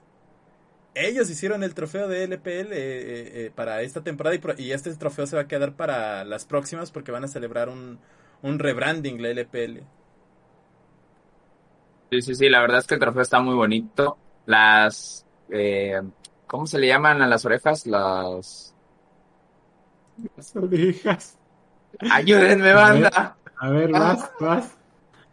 Ellos 0.95 1.31
hicieron 1.31 1.63
el 1.65 1.75
trofeo 1.75 2.07
de 2.09 2.25
LPL 2.25 2.73
eh, 2.73 2.77
eh, 2.77 3.47
eh, 3.47 3.51
para 3.55 3.83
esta 3.83 4.03
temporada 4.03 4.35
y, 4.37 4.39
pro- 4.39 4.55
y 4.59 4.73
este 4.73 4.95
trofeo 4.97 5.27
se 5.27 5.37
va 5.37 5.43
a 5.43 5.49
quedar 5.49 5.75
para 5.75 6.25
las 6.25 6.45
próximas 6.45 6.91
porque 6.93 7.13
van 7.13 7.25
a 7.25 7.29
celebrar 7.29 7.69
un, 7.71 7.99
un 8.43 8.59
rebranding 8.59 9.21
la 9.23 9.31
LPL. 9.31 9.87
Sí, 12.11 12.21
sí, 12.23 12.35
sí, 12.35 12.49
la 12.51 12.61
verdad 12.61 12.79
es 12.81 12.87
que 12.87 12.95
el 12.95 13.01
trofeo 13.01 13.23
está 13.23 13.41
muy 13.41 13.55
bonito. 13.55 14.21
Las. 14.45 15.27
Eh, 15.49 16.01
¿Cómo 16.47 16.67
se 16.67 16.79
le 16.79 16.89
llaman 16.89 17.23
a 17.23 17.27
las 17.27 17.45
orejas? 17.47 17.87
Las. 17.87 18.75
Las 20.37 20.55
orejas. 20.57 21.39
Ayúdenme, 22.09 22.73
banda. 22.75 23.39
A 23.57 23.71
ver, 23.71 23.95
vas, 23.95 24.33
vas. 24.39 24.79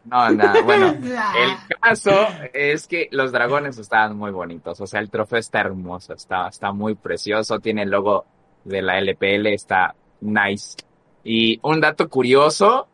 No, 0.10 0.30
nada, 0.32 0.62
bueno. 0.62 0.88
El 1.00 1.80
caso 1.80 2.12
es 2.54 2.88
que 2.88 3.10
los 3.12 3.32
dragones 3.32 3.78
estaban 3.78 4.18
muy 4.18 4.32
bonitos. 4.32 4.80
O 4.82 4.88
sea, 4.88 5.00
el 5.00 5.10
trofeo 5.10 5.40
está 5.40 5.62
hermoso, 5.62 6.14
está, 6.14 6.48
está 6.48 6.72
muy 6.72 6.96
precioso. 6.96 7.60
Tiene 7.60 7.84
el 7.84 7.90
logo 7.90 8.26
de 8.64 8.82
la 8.82 9.00
LPL, 9.00 9.48
está 9.48 9.96
nice. 10.22 10.78
Y 11.24 11.60
un 11.64 11.80
dato 11.80 12.10
curioso: 12.10 12.88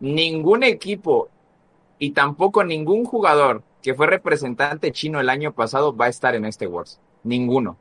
ningún 0.00 0.62
equipo 0.62 1.28
y 1.98 2.12
tampoco 2.12 2.64
ningún 2.64 3.04
jugador 3.04 3.62
que 3.82 3.94
fue 3.94 4.06
representante 4.06 4.92
chino 4.92 5.20
el 5.20 5.28
año 5.28 5.52
pasado 5.52 5.96
va 5.96 6.06
a 6.06 6.10
estar 6.10 6.34
en 6.34 6.44
este 6.44 6.66
Wars. 6.66 7.00
Ninguno. 7.24 7.76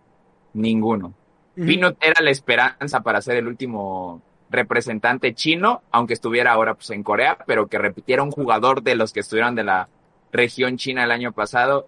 Ninguno. 0.53 1.13
Peanut 1.55 1.97
era 2.01 2.22
la 2.22 2.30
esperanza 2.30 3.01
para 3.01 3.22
ser 3.22 3.38
el 3.38 3.47
último 3.47 4.22
representante 4.50 5.34
chino, 5.34 5.82
aunque 5.91 6.14
estuviera 6.14 6.52
ahora 6.52 6.76
pues 6.76 6.89
en 6.91 7.04
Corea, 7.04 7.38
pero 7.45 7.68
que 7.68 7.78
repitiera 7.78 8.24
un 8.24 8.32
jugador 8.32 8.82
de 8.82 8.95
los 8.95 9.14
que 9.14 9.20
estuvieron 9.20 9.56
de 9.56 9.64
la 9.64 9.89
región 10.32 10.78
china 10.78 11.04
el 11.04 11.12
año 11.12 11.32
pasado, 11.32 11.88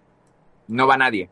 no 0.67 0.87
va 0.87 0.97
nadie, 0.97 1.29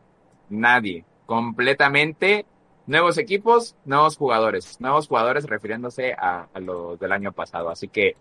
nadie, 0.48 1.04
completamente. 1.26 2.46
Nuevos 2.86 3.18
equipos, 3.18 3.76
nuevos 3.84 4.16
jugadores, 4.16 4.80
nuevos 4.80 5.08
jugadores 5.08 5.44
refiriéndose 5.44 6.14
a, 6.14 6.48
los 6.54 6.98
del 6.98 7.12
año 7.12 7.32
pasado, 7.32 7.68
así 7.68 7.88
que 7.88 8.16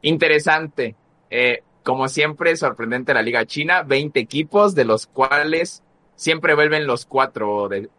interesante, 0.00 0.94
eh, 1.28 1.62
como 1.82 2.06
siempre 2.06 2.54
sorprendente 2.56 3.14
la 3.14 3.22
liga 3.22 3.44
china, 3.46 3.82
20 3.82 4.20
equipos 4.20 4.76
de 4.76 4.84
los 4.84 5.08
cuales 5.08 5.82
siempre 6.14 6.54
vuelven 6.54 6.86
los 6.86 7.04
cuatro 7.04 7.68
de, 7.68 7.90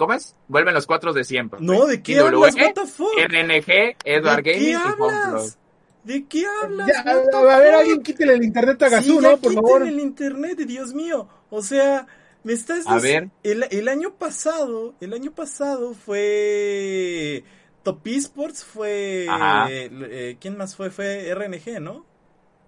¿cómo 0.00 0.14
es? 0.14 0.34
Vuelven 0.48 0.72
los 0.74 0.86
cuatro 0.86 1.12
de 1.12 1.22
siempre. 1.24 1.60
No, 1.62 1.86
¿de 1.86 2.02
qué 2.02 2.12
IWE, 2.12 2.22
hablas? 2.28 2.54
What 2.56 2.72
the 2.74 2.86
fuck? 2.86 3.12
RNG, 3.18 3.96
Edward 4.04 4.42
¿De 4.42 4.52
Gaming 4.52 4.64
qué 4.64 4.70
y 4.70 4.72
hablas? 4.74 5.58
¿De 6.02 6.24
qué 6.26 6.44
hablas? 6.62 6.88
Ya, 6.88 7.00
a 7.10 7.14
ver, 7.58 7.72
fuck? 7.72 7.80
alguien 7.80 8.02
quítele 8.02 8.32
el 8.32 8.42
internet 8.44 8.82
a 8.82 8.88
Gazú, 8.88 9.20
¿no? 9.20 9.36
Por 9.36 9.50
quiten 9.50 9.54
favor. 9.56 9.82
el 9.86 10.00
internet, 10.00 10.58
Dios 10.60 10.94
mío. 10.94 11.28
O 11.50 11.62
sea, 11.62 12.06
me 12.42 12.54
estás 12.54 12.86
A 12.86 12.98
ver. 12.98 13.28
El, 13.42 13.66
el 13.70 13.88
año 13.88 14.14
pasado, 14.14 14.94
el 15.02 15.12
año 15.12 15.32
pasado 15.32 15.92
fue 15.94 17.44
Top 17.82 18.06
Esports, 18.06 18.64
fue 18.64 19.26
Ajá. 19.28 19.66
eh, 19.70 20.36
¿quién 20.40 20.56
más 20.56 20.74
fue? 20.76 20.90
Fue 20.90 21.34
RNG, 21.34 21.80
¿no? 21.80 22.06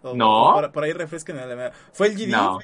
O- 0.03 0.15
No. 0.15 0.53
Por, 0.55 0.73
por 0.73 0.85
ahí 0.85 0.93
refresquen 0.93 1.37
la 1.37 1.47
memoria. 1.47 1.73
Fue 1.93 2.09
el 2.09 2.15
GD. 2.17 2.29
No. 2.31 2.59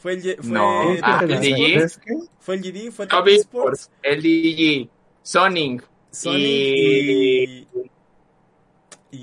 Fue 0.00 0.14
el, 0.14 0.22
fue 0.22 0.36
No. 0.50 0.82
Top 0.96 0.98
Ah, 1.02 1.20
el 1.22 1.28
DG. 1.40 2.00
Fue 2.40 2.54
el 2.56 2.62
GD, 2.62 2.90
fue 2.90 3.06
Esports, 3.34 3.90
LDG, 4.02 4.88
Sonic. 5.22 5.86
Sonic 6.10 6.38
y- 6.40 7.68
y... 9.12 9.16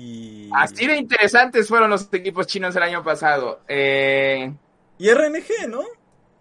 y... 0.46 0.50
Así 0.54 0.86
de 0.86 0.96
interesantes 0.96 1.68
fueron 1.68 1.90
los 1.90 2.08
equipos 2.12 2.46
chinos 2.46 2.74
el 2.76 2.82
año 2.84 3.02
pasado. 3.02 3.60
Eh, 3.68 4.52
Y 4.98 5.10
RNG, 5.10 5.68
¿no? 5.68 5.82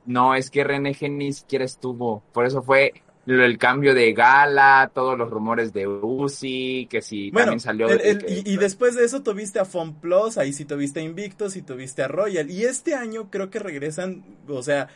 no, 0.05 0.35
es 0.35 0.49
que 0.49 0.63
RNG 0.63 1.09
ni 1.09 1.33
siquiera 1.33 1.65
estuvo. 1.65 2.23
Por 2.31 2.45
eso 2.45 2.61
fue 2.61 2.93
el 3.27 3.57
cambio 3.57 3.93
de 3.93 4.13
Gala, 4.13 4.89
todos 4.93 5.17
los 5.17 5.29
rumores 5.29 5.73
de 5.73 5.85
Uzi, 5.87 6.87
que 6.89 7.01
si 7.01 7.29
Bueno, 7.31 7.47
también 7.47 7.59
salió 7.59 7.89
el- 7.89 8.01
el- 8.01 8.17
que- 8.19 8.41
y, 8.45 8.53
y 8.53 8.57
después 8.57 8.95
de 8.95 9.03
eso 9.05 9.21
tuviste 9.21 9.59
a 9.59 9.65
FunPlus, 9.65 10.37
ahí 10.37 10.53
sí 10.53 10.65
tuviste 10.65 11.01
a 11.01 11.03
Invictus 11.03 11.55
y 11.57 11.61
tuviste 11.61 12.03
a 12.03 12.07
Royal. 12.07 12.49
Y 12.49 12.63
este 12.63 12.95
año 12.95 13.29
creo 13.29 13.49
que 13.49 13.59
regresan, 13.59 14.23
o 14.47 14.63
sea, 14.63 14.87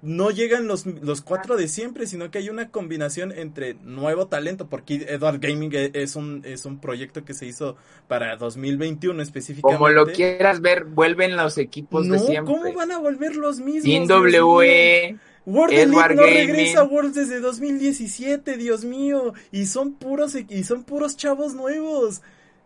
no 0.00 0.30
llegan 0.30 0.68
los, 0.68 0.86
los 0.86 1.22
cuatro 1.22 1.56
de 1.56 1.66
siempre, 1.66 2.06
sino 2.06 2.30
que 2.30 2.38
hay 2.38 2.50
una 2.50 2.68
combinación 2.70 3.32
entre 3.32 3.74
nuevo 3.82 4.26
talento, 4.28 4.68
porque 4.68 5.06
Edward 5.08 5.40
Gaming 5.40 5.72
e- 5.74 5.90
es 5.94 6.14
un, 6.14 6.42
es 6.44 6.66
un 6.66 6.78
proyecto 6.80 7.24
que 7.24 7.34
se 7.34 7.46
hizo 7.46 7.76
para 8.06 8.36
2021 8.36 9.20
específicamente. 9.22 9.76
como 9.76 9.88
lo 9.88 10.06
quieras 10.06 10.60
ver, 10.60 10.84
vuelven 10.84 11.36
los 11.36 11.58
equipos 11.58 12.06
No, 12.06 12.12
de 12.14 12.18
siempre. 12.20 12.54
¿cómo 12.54 12.72
van 12.74 12.92
a 12.92 12.98
volver 12.98 13.34
los 13.34 13.58
mismos? 13.60 13.82
Sin 13.84 14.06
Dios 14.06 14.22
mío? 14.22 14.40
W, 14.46 15.18
World 15.48 15.72
Edward 15.72 16.12
Elite 16.12 16.14
no 16.14 16.22
Gaming. 16.22 16.46
regresa 16.46 16.80
a 16.80 16.84
Worlds 16.84 17.14
desde 17.14 17.40
2017, 17.40 18.58
Dios 18.58 18.84
mío. 18.84 19.32
Y 19.50 19.64
son 19.64 19.94
puros 19.94 20.34
y 20.34 20.64
son 20.64 20.84
puros 20.84 21.16
chavos 21.16 21.54
nuevos. 21.54 22.20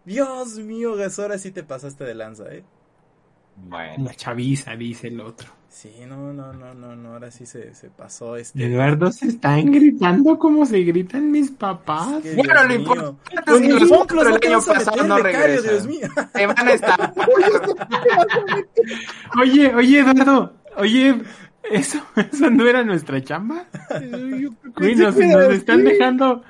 Dios 0.05 0.59
mío, 0.59 0.97
Gas, 0.97 1.21
ahora 1.21 1.39
sí 1.39 1.53
te 1.53 1.63
pasaste 1.63 2.03
de 2.03 2.17
lanza, 2.17 2.53
eh. 2.53 2.65
bueno, 3.57 4.05
La 4.05 4.15
chaviza, 4.15 4.75
dice 4.75 5.09
el 5.09 5.21
otro. 5.21 5.49
Sí, 5.69 5.91
no, 6.07 6.33
no, 6.33 6.53
no, 6.53 6.75
no, 6.75 6.97
no, 6.97 7.13
ahora 7.13 7.31
sí 7.31 7.47
se, 7.47 7.73
se 7.75 7.89
pasó 7.89 8.37
este. 8.37 8.67
Eduardo 8.67 9.13
se 9.13 9.29
están 9.29 9.71
gritando 9.71 10.39
como 10.39 10.67
se 10.67 10.81
gritan 10.81 11.31
mis 11.31 11.53
papás. 11.53 12.17
Es 12.25 12.35
que, 12.35 12.37
Bueno, 12.37 12.67
Dios 12.67 12.69
lo 12.69 12.75
importante 12.75 13.21
es 13.55 13.61
que 13.71 13.71
los 13.79 13.91
no 14.13 14.23
el 14.23 14.45
año 14.45 14.61
pasado 14.67 15.05
no 15.05 15.19
regresan. 15.19 15.71
Dios 15.71 15.87
mío. 15.87 16.09
Se 16.35 16.47
van 16.47 16.69
a 16.69 16.73
estar. 16.73 17.15
Oye, 19.41 19.75
oye, 19.75 20.01
Eduardo, 20.01 20.53
oye, 20.77 21.23
eso, 21.71 21.99
eso 22.17 22.51
no 22.51 22.67
era 22.67 22.85
nuestra 22.85 23.23
chamba. 23.23 23.67
Yo 24.01 24.51
Güey, 24.77 24.95
nos, 24.97 25.17
nos 25.17 25.53
están 25.55 25.85
dejando, 25.85 26.43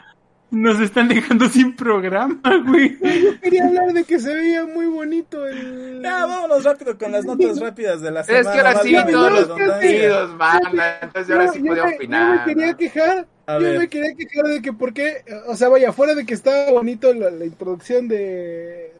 nos 0.50 0.80
están 0.80 1.08
dejando 1.08 1.48
sin 1.48 1.74
programa, 1.76 2.40
güey. 2.66 2.98
Yo 3.00 3.40
quería 3.40 3.66
hablar 3.66 3.92
de 3.92 4.04
que 4.04 4.18
se 4.18 4.34
veía 4.34 4.64
muy 4.66 4.86
bonito 4.86 5.46
el... 5.46 6.00
Ya, 6.02 6.26
vámonos 6.26 6.64
rápido 6.64 6.96
con 6.98 7.12
las 7.12 7.24
notas 7.24 7.58
rápidas 7.60 8.00
de 8.00 8.10
la 8.10 8.22
semana. 8.24 8.40
Es 8.40 8.48
que 8.48 8.58
ahora 8.60 8.82
sí, 8.82 8.96
todos 9.10 9.32
los 9.48 9.58
partidos, 9.58 10.38
banda. 10.38 10.98
Entonces 11.02 11.30
ahora 11.34 11.48
sí 11.52 11.58
podía 11.60 11.84
me- 11.84 11.90
Yo 11.90 11.96
opinar. 11.96 12.46
me 12.46 12.54
quería 12.54 12.74
quejar, 12.74 13.26
A 13.46 13.54
yo 13.58 13.60
ver. 13.64 13.78
me 13.78 13.88
quería 13.88 14.14
quejar 14.14 14.44
de 14.46 14.62
que 14.62 14.72
por 14.72 14.92
qué, 14.92 15.24
o 15.48 15.56
sea, 15.56 15.68
vaya, 15.68 15.92
fuera 15.92 16.14
de 16.14 16.24
que 16.26 16.34
estaba 16.34 16.70
bonito 16.70 17.12
la, 17.14 17.30
la 17.30 17.44
introducción 17.44 18.08
de, 18.08 18.92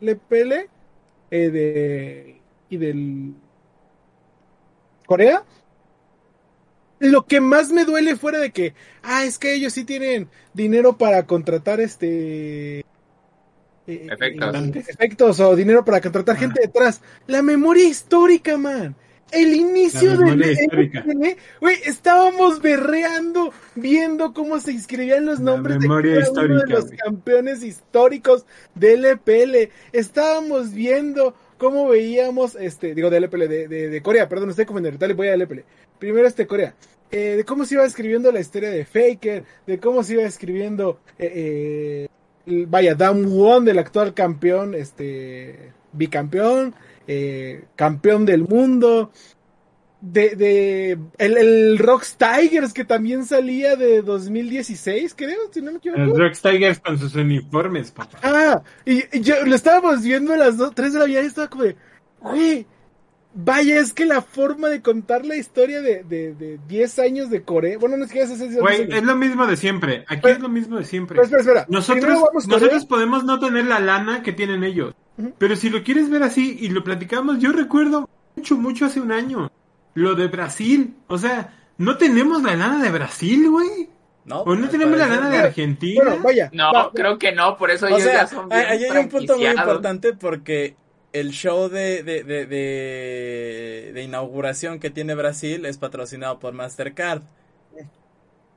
de 0.00 0.12
LPL 0.12 0.52
eh, 1.32 1.50
de, 1.50 2.40
y 2.68 2.76
del 2.76 3.34
Corea, 5.06 5.42
lo 7.00 7.26
que 7.26 7.40
más 7.40 7.70
me 7.72 7.84
duele 7.84 8.16
fuera 8.16 8.38
de 8.38 8.52
que, 8.52 8.74
ah, 9.02 9.24
es 9.24 9.38
que 9.38 9.54
ellos 9.54 9.72
sí 9.72 9.84
tienen 9.84 10.30
dinero 10.54 10.96
para 10.98 11.26
contratar 11.26 11.80
este... 11.80 12.86
eh, 13.86 14.06
Efectos. 14.08 14.70
eh, 14.74 14.84
efectos 14.88 15.40
o 15.40 15.56
dinero 15.56 15.84
para 15.84 16.00
contratar 16.00 16.36
gente 16.36 16.60
detrás. 16.62 17.02
La 17.26 17.42
memoria 17.42 17.86
histórica, 17.88 18.56
man. 18.58 18.96
El 19.32 19.54
inicio 19.54 20.14
La 20.14 20.16
del 20.16 20.36
memoria 20.36 20.52
histórica. 20.52 21.06
LPL, 21.06 21.36
güey, 21.60 21.76
estábamos 21.84 22.60
berreando 22.60 23.52
viendo 23.76 24.32
cómo 24.34 24.58
se 24.60 24.72
inscribían 24.72 25.24
los 25.26 25.40
La 25.40 25.44
nombres 25.52 25.78
de 25.80 25.92
cada 25.94 26.42
uno 26.42 26.58
de 26.60 26.66
los 26.66 26.86
güey. 26.86 26.96
campeones 26.96 27.62
históricos 27.62 28.44
del 28.74 29.04
LPL. 29.04 29.70
Estábamos 29.92 30.72
viendo 30.72 31.34
cómo 31.60 31.86
veíamos, 31.88 32.56
este, 32.56 32.94
digo, 32.94 33.10
de 33.10 33.18
LPL, 33.18 33.46
de, 33.46 33.68
de, 33.68 33.88
de 33.90 34.02
Corea, 34.02 34.28
perdón, 34.28 34.48
estoy 34.48 34.64
confundiendo, 34.64 34.98
dale, 34.98 35.12
voy 35.12 35.28
a 35.28 35.34
LPL. 35.34 35.60
Primero 35.98 36.26
este 36.26 36.46
Corea. 36.46 36.74
Eh, 37.10 37.36
de 37.36 37.44
cómo 37.44 37.66
se 37.66 37.74
iba 37.74 37.84
escribiendo 37.84 38.32
la 38.32 38.40
historia 38.40 38.70
de 38.70 38.86
Faker, 38.86 39.44
de 39.66 39.78
cómo 39.78 40.02
se 40.02 40.14
iba 40.14 40.22
escribiendo, 40.22 41.00
eh, 41.18 42.08
eh, 42.46 42.64
vaya, 42.66 42.94
Dan 42.94 43.26
Won, 43.26 43.66
del 43.66 43.78
actual 43.78 44.14
campeón, 44.14 44.74
este, 44.74 45.72
bicampeón, 45.92 46.74
eh, 47.06 47.64
campeón 47.76 48.24
del 48.24 48.42
mundo, 48.42 49.10
de, 50.00 50.34
de 50.36 50.98
el, 51.18 51.36
el 51.36 51.78
Rocks 51.78 52.16
Tigers 52.16 52.72
que 52.72 52.84
también 52.84 53.24
salía 53.26 53.76
de 53.76 54.02
2016, 54.02 55.14
creo, 55.16 55.38
si 55.52 55.60
no 55.60 55.72
me 55.72 55.78
equivoco. 55.78 56.00
Los 56.00 56.18
Rocks 56.18 56.40
Tigers 56.42 56.78
con 56.80 56.98
sus 56.98 57.14
uniformes, 57.14 57.90
papá. 57.90 58.18
Ah, 58.22 58.62
y, 58.84 59.04
y 59.16 59.20
yo 59.20 59.34
lo 59.44 59.54
estábamos 59.54 60.02
viendo 60.02 60.32
a 60.32 60.36
las 60.36 60.56
2, 60.56 60.74
3 60.74 60.92
de 60.94 60.98
la 60.98 61.04
mañana 61.06 61.24
y 61.24 61.28
estaba 61.28 61.48
como 61.48 61.64
de, 61.64 61.76
güey, 62.20 62.66
vaya, 63.34 63.78
es 63.78 63.92
que 63.92 64.06
la 64.06 64.22
forma 64.22 64.68
de 64.68 64.80
contar 64.82 65.24
la 65.26 65.36
historia 65.36 65.80
de, 65.82 66.02
de, 66.02 66.34
de 66.34 66.58
10 66.66 66.98
años 66.98 67.30
de 67.30 67.42
Corea, 67.42 67.76
bueno, 67.78 67.96
no 67.96 68.04
es 68.04 68.10
que 68.12 68.22
hace 68.22 68.36
6 68.36 68.56
Güey, 68.58 68.88
es 68.90 69.02
lo 69.04 69.16
mismo 69.16 69.46
de 69.46 69.56
siempre. 69.56 70.04
Aquí 70.08 70.20
Pero- 70.22 70.36
es 70.36 70.40
lo 70.42 70.48
mismo 70.48 70.76
de 70.78 70.84
siempre. 70.84 71.16
Pero 71.16 71.24
espera, 71.24 71.40
espera. 71.42 71.66
Nosotros, 71.68 72.20
nosotros 72.46 72.86
podemos 72.86 73.24
no 73.24 73.38
tener 73.38 73.66
la 73.66 73.80
lana 73.80 74.22
que 74.22 74.32
tienen 74.32 74.64
ellos. 74.64 74.94
Pero 75.36 75.54
si 75.56 75.68
lo 75.68 75.82
quieres 75.84 76.08
ver 76.08 76.22
así 76.22 76.56
y 76.58 76.70
lo 76.70 76.82
platicamos, 76.82 77.38
yo 77.38 77.52
recuerdo 77.52 78.08
mucho, 78.36 78.56
mucho 78.56 78.86
hace 78.86 79.00
un 79.02 79.12
año. 79.12 79.52
Lo 80.00 80.14
de 80.14 80.28
Brasil. 80.28 80.96
O 81.08 81.18
sea, 81.18 81.52
no 81.78 81.96
tenemos 81.96 82.42
la 82.42 82.56
lana 82.56 82.82
de 82.82 82.90
Brasil, 82.90 83.48
güey. 83.50 83.88
No, 84.24 84.42
O 84.42 84.54
no 84.54 84.64
al 84.64 84.70
tenemos 84.70 84.98
la 84.98 85.06
lana 85.06 85.30
de. 85.30 85.38
Argentina. 85.38 86.02
Bueno, 86.04 86.22
vaya. 86.22 86.50
No, 86.52 86.72
va- 86.72 86.90
creo 86.92 87.18
que 87.18 87.32
no, 87.32 87.56
por 87.56 87.70
eso 87.70 87.86
O 87.86 87.88
ellos 87.88 88.02
sea, 88.02 88.12
ya 88.22 88.26
son 88.26 88.48
bien 88.48 88.60
ahí 88.68 88.84
hay 88.84 88.98
un 88.98 89.08
punto 89.08 89.36
muy 89.36 89.46
importante 89.46 90.12
porque 90.12 90.76
el 91.12 91.30
show 91.30 91.68
de, 91.68 92.02
de, 92.02 92.22
de, 92.22 92.46
de, 92.46 93.90
de 93.94 94.02
inauguración 94.02 94.78
que 94.78 94.90
tiene 94.90 95.14
Brasil 95.14 95.64
es 95.66 95.78
patrocinado 95.78 96.38
por 96.38 96.52
Mastercard. 96.52 97.22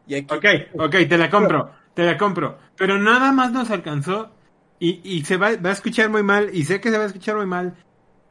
Y 0.06 0.16
aquí, 0.16 0.36
Ok, 0.36 0.46
ok, 0.80 0.96
te 1.10 1.18
la 1.18 1.30
compro, 1.30 1.72
te 1.94 2.04
la 2.04 2.18
compro. 2.18 2.58
Pero 2.78 2.98
nada 3.00 3.32
más 3.32 3.52
nos 3.52 3.70
alcanzó 3.72 4.32
y, 4.80 5.00
y 5.04 5.24
se 5.26 5.38
va, 5.38 5.56
va 5.56 5.70
a 5.70 5.74
escuchar 5.74 6.10
muy 6.10 6.24
mal 6.24 6.50
y 6.54 6.66
sé 6.66 6.82
que 6.82 6.92
se 6.92 6.98
va 6.98 7.04
a 7.06 7.08
escuchar 7.08 7.38
muy 7.38 7.46
mal. 7.46 7.74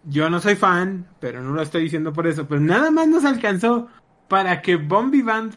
Yo 0.05 0.29
no 0.31 0.41
soy 0.41 0.57
fan, 0.57 1.07
pero 1.21 1.43
no 1.43 1.53
lo 1.53 1.63
estoy 1.63 1.85
diciendo 1.85 2.13
por 2.13 2.27
eso. 2.27 2.47
Pero 2.49 2.61
nada 2.61 2.91
más 2.91 3.07
nos 3.09 3.25
alcanzó 3.25 3.89
para 4.29 4.61
que 4.63 4.77
Bombi 4.77 5.23
Band 5.23 5.55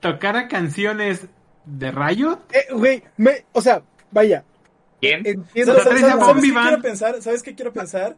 tocara 0.00 0.48
canciones 0.48 1.26
de 1.64 1.90
Rayo. 1.90 2.38
eh, 2.52 2.72
güey, 2.72 3.02
me, 3.16 3.44
o 3.52 3.60
sea, 3.60 3.82
vaya, 4.10 4.44
¿Quién? 5.00 5.26
entiendo. 5.26 5.74
¿Sabes, 5.82 6.00
sabes- 6.00 6.34
qué 6.42 6.52
quiero 6.52 6.82
pensar? 6.82 7.22
¿Sabes 7.22 7.42
qué 7.42 7.54
quiero 7.54 7.72
pensar? 7.72 8.16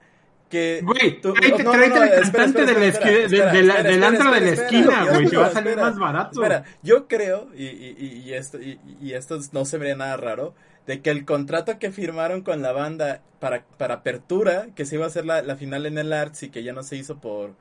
Que 0.49 0.81
Güey, 0.85 1.20
tráete, 1.20 1.62
no, 1.62 1.64
no, 1.64 1.70
tráete 1.72 1.97
no, 1.97 2.03
al 2.03 2.11
cantante 2.33 2.64
del 2.66 4.05
antro 4.05 4.31
de 4.31 4.41
la 4.41 4.49
esquina, 4.51 5.05
güey, 5.11 5.27
te 5.29 5.37
va 5.37 5.47
a 5.47 5.51
salir 5.51 5.70
espera. 5.70 5.87
más 5.91 5.99
barato. 5.99 6.41
Espera, 6.43 6.64
yo 6.83 7.09
creo, 7.09 7.49
y, 7.57 7.64
y, 7.64 7.97
y, 7.99 8.07
y 8.29 8.35
esto, 8.35 8.61
y, 8.61 8.79
y 9.01 9.12
esto 9.14 9.39
no 9.53 9.64
se 9.64 9.79
vería 9.79 9.97
nada 9.97 10.16
raro, 10.16 10.55
de 10.87 11.03
que 11.03 11.11
el 11.11 11.24
contrato 11.24 11.78
que 11.78 11.93
firmaron 11.93 12.43
con 12.43 12.62
la 12.62 12.72
banda 12.72 13.22
para, 13.41 13.64
para 13.78 13.95
apertura, 13.97 14.68
que 14.74 14.85
se 14.87 14.97
iba 14.97 15.05
a 15.05 15.09
hacer 15.09 15.24
la, 15.26 15.43
la 15.43 15.57
final 15.57 15.87
en 15.87 15.99
el 15.99 16.12
Arts 16.12 16.43
y 16.45 16.51
que 16.51 16.62
ya 16.64 16.72
no 16.72 16.82
se 16.82 16.97
hizo 16.97 17.18
por 17.20 17.55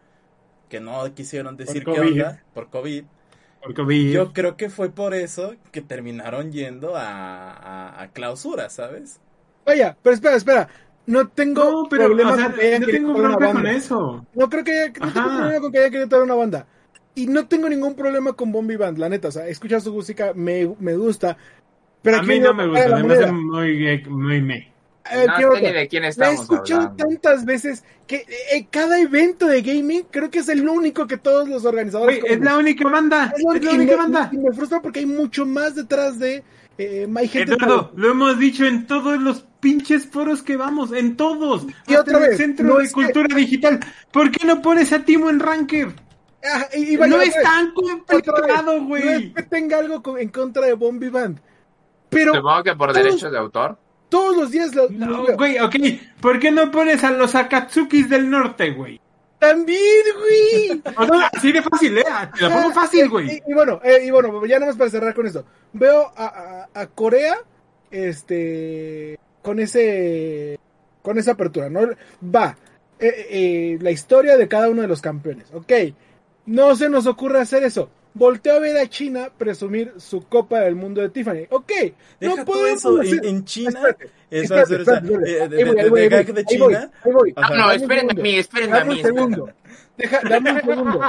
que 0.70 0.80
no 0.82 1.14
quisieron 1.16 1.58
decir 1.58 1.90
qué 1.90 2.00
COVID. 2.00 2.02
onda, 2.02 2.44
por 2.54 2.70
COVID. 2.70 3.06
Porque 3.62 3.84
vi- 3.84 4.14
Yo 4.14 4.34
creo 4.34 4.58
que 4.58 4.70
fue 4.70 4.92
por 4.92 5.14
eso 5.14 5.56
que 5.72 5.82
terminaron 5.82 6.52
yendo 6.52 6.96
a, 6.96 7.52
a, 7.54 8.02
a 8.04 8.12
clausura, 8.14 8.70
¿sabes? 8.70 9.22
Vaya, 9.66 9.98
pero 10.02 10.14
espera, 10.16 10.36
espera. 10.36 10.70
No 11.06 11.30
tengo 11.30 11.62
No, 11.62 11.88
pero 11.90 12.06
problema 12.06 12.32
o 12.34 12.36
sea, 12.36 12.46
con 12.46 12.54
que 12.54 12.62
hayan 12.68 12.82
no 12.82 12.90
tengo 12.90 13.14
bronca 13.14 13.50
con 13.52 13.66
eso. 13.68 14.26
No 14.34 14.50
creo 14.50 14.64
que 14.64 14.72
haya, 14.72 14.94
no 15.02 15.12
tengo 15.14 15.32
problema 15.32 15.60
con 15.62 15.72
que 15.72 15.80
haya 15.80 15.90
querido 15.90 16.10
tocar 16.10 16.24
una 16.24 16.36
banda. 16.36 16.68
Y 17.16 17.28
no 17.28 17.48
tengo 17.48 17.70
ningún 17.70 17.96
problema 17.96 18.34
con 18.34 18.52
Bombi 18.52 18.76
Band, 18.76 18.98
la 18.98 19.10
neta. 19.10 19.28
O 19.28 19.32
sea, 19.32 19.48
escuchar 19.48 19.82
su 19.82 19.94
música 19.94 20.34
me, 20.36 20.76
me 20.80 20.96
gusta. 20.96 21.38
Pero 22.04 22.18
a 22.18 22.22
mí 22.22 22.40
no 22.40 22.54
me 22.54 22.68
gusta, 22.68 22.98
me 23.04 23.14
hace 23.16 23.32
muy, 23.32 24.04
muy 24.10 24.42
me. 24.42 24.74
Eh, 25.12 25.26
no 25.28 25.52
sé 25.56 25.62
ni 25.62 25.72
de 25.74 25.88
quién 25.90 26.04
La 26.04 26.08
he 26.08 26.12
estamos 26.12 26.42
escuchado 26.42 26.82
hablando. 26.84 27.06
tantas 27.06 27.44
veces 27.46 27.84
que 28.08 28.26
eh, 28.54 28.68
cada 28.70 29.00
evento 29.02 29.48
de 29.48 29.62
gaming 29.62 30.06
creo 30.10 30.30
que 30.30 30.40
es 30.40 30.48
el 30.50 30.68
único 30.68 31.08
que 31.08 31.18
todos 31.18 31.50
los 31.50 31.66
organizadores. 31.66 32.22
Güey, 32.22 32.34
es 32.34 32.40
la 32.40 32.58
única 32.58 32.88
banda, 32.88 33.34
es 33.36 33.44
la 33.44 33.56
es 33.58 33.64
la 33.66 33.72
única 33.72 33.92
me- 33.92 33.98
banda. 33.98 34.30
Y 34.32 34.38
me 34.38 34.54
frustra 34.54 34.82
porque 34.82 35.00
hay 35.00 35.06
mucho 35.06 35.46
más 35.46 35.76
detrás 35.76 36.20
de. 36.20 36.44
Eh, 36.78 37.08
hay 37.16 37.28
gente 37.28 37.54
Eduardo, 37.54 37.92
lo 37.96 38.12
hemos 38.12 38.40
dicho 38.40 38.66
en 38.66 38.88
todos 38.88 39.22
los 39.22 39.46
pinches 39.60 40.06
foros 40.08 40.42
que 40.42 40.56
vamos, 40.58 40.92
en 40.94 41.16
todos. 41.18 41.68
Y 41.88 41.96
otra 41.96 42.18
en 42.18 42.24
el 42.24 42.30
vez, 42.30 42.38
Centro 42.38 42.66
no 42.66 42.78
de 42.78 42.86
es 42.86 42.90
que- 42.90 42.94
Cultura 43.04 43.36
Digital. 43.36 43.80
¿Por 44.12 44.32
qué 44.32 44.46
no 44.48 44.62
pones 44.62 44.92
a 44.94 45.00
Timo 45.04 45.30
en 45.30 45.40
Ranker? 45.40 45.90
Ah, 46.46 46.68
y- 46.76 46.94
y 46.94 46.98
vaya, 46.98 47.16
no 47.16 47.22
es 47.22 47.34
vez, 47.36 47.44
tan 47.44 47.66
vez, 47.68 47.74
complicado, 48.08 48.82
No 48.82 48.96
es 48.98 49.06
güey. 49.06 49.34
que 49.34 49.44
tenga 49.44 49.78
algo 49.80 50.02
con- 50.02 50.18
en 50.20 50.30
contra 50.30 50.66
de 50.66 50.74
Bombi 50.74 51.10
Band. 51.10 51.40
Pero 52.14 52.34
Supongo 52.36 52.64
que 52.64 52.76
por 52.76 52.92
todos- 52.92 53.04
derechos 53.04 53.32
de 53.32 53.38
autor. 53.38 53.78
todos 54.10 54.38
los 54.38 54.52
días 54.52 54.74
lo, 54.76 54.88
lo 54.90 55.06
No, 55.08 55.26
güey, 55.36 55.60
ok. 55.60 55.76
¿Por 56.22 56.40
qué 56.40 56.52
no 56.52 56.70
pones 56.72 57.04
a 57.04 57.12
los 57.12 57.34
Akatsukis 57.36 58.10
del 58.10 58.30
norte, 58.30 58.72
güey? 58.72 59.00
También, 59.40 59.82
güey. 60.20 60.82
O 60.98 61.06
sea, 61.06 61.30
así 61.34 61.52
de 61.52 61.62
fácil, 61.62 61.98
¿eh? 61.98 62.06
Te 62.38 62.44
la 62.48 62.56
pongo 62.56 62.72
fácil, 62.72 63.10
güey. 63.10 63.30
Y, 63.46 63.52
y 63.52 63.54
bueno, 63.54 63.82
eh, 63.84 64.06
y 64.06 64.12
bueno, 64.12 64.46
ya 64.46 64.58
nada 64.60 64.68
más 64.72 64.78
para 64.78 64.90
cerrar 64.90 65.14
con 65.14 65.26
esto. 65.28 65.44
Veo 65.74 66.12
a, 66.16 66.68
a- 66.74 66.82
a 66.82 66.88
Corea, 66.88 67.36
este, 67.92 69.20
con 69.42 69.60
ese, 69.60 70.60
con 71.02 71.18
esa 71.18 71.32
apertura, 71.32 71.70
¿no? 71.70 71.82
Va, 72.24 72.56
eh, 73.00 73.28
eh, 73.30 73.78
la 73.82 73.92
historia 73.92 74.38
de 74.38 74.48
cada 74.48 74.70
uno 74.70 74.82
de 74.82 74.88
los 74.88 75.02
campeones, 75.02 75.48
ok. 75.54 75.72
No 76.46 76.76
se 76.76 76.90
nos 76.90 77.06
ocurre 77.08 77.40
hacer 77.42 77.64
eso. 77.64 77.90
Volteó 78.14 78.54
a 78.54 78.60
ver 78.60 78.78
a 78.78 78.88
China 78.90 79.30
presumir 79.38 79.94
su 79.98 80.22
Copa 80.28 80.60
del 80.62 80.76
Mundo 80.76 81.02
de 81.02 81.10
Tiffany. 81.10 81.48
Ok, 81.50 81.72
Deja 82.20 82.36
no 82.36 82.46
podemos 82.46 82.80
eso. 82.80 83.00
hacer- 83.02 83.20
En, 83.26 83.26
en 83.38 83.46
China. 83.46 83.82
Eso 84.30 84.56
de, 84.56 86.46
China. 86.46 86.92
No, 87.06 87.66
un 87.68 87.72
espérenme 87.72 88.12
a 88.14 88.22
mí, 88.24 88.36
espérenme 88.36 88.76
a 88.76 88.80
Dame 88.80 88.94
mí. 88.94 89.00
un 89.00 89.06
segundo. 89.06 89.50
Deja, 89.98 90.20
dame 90.28 90.52
un 90.54 90.62
segundo. 90.62 91.02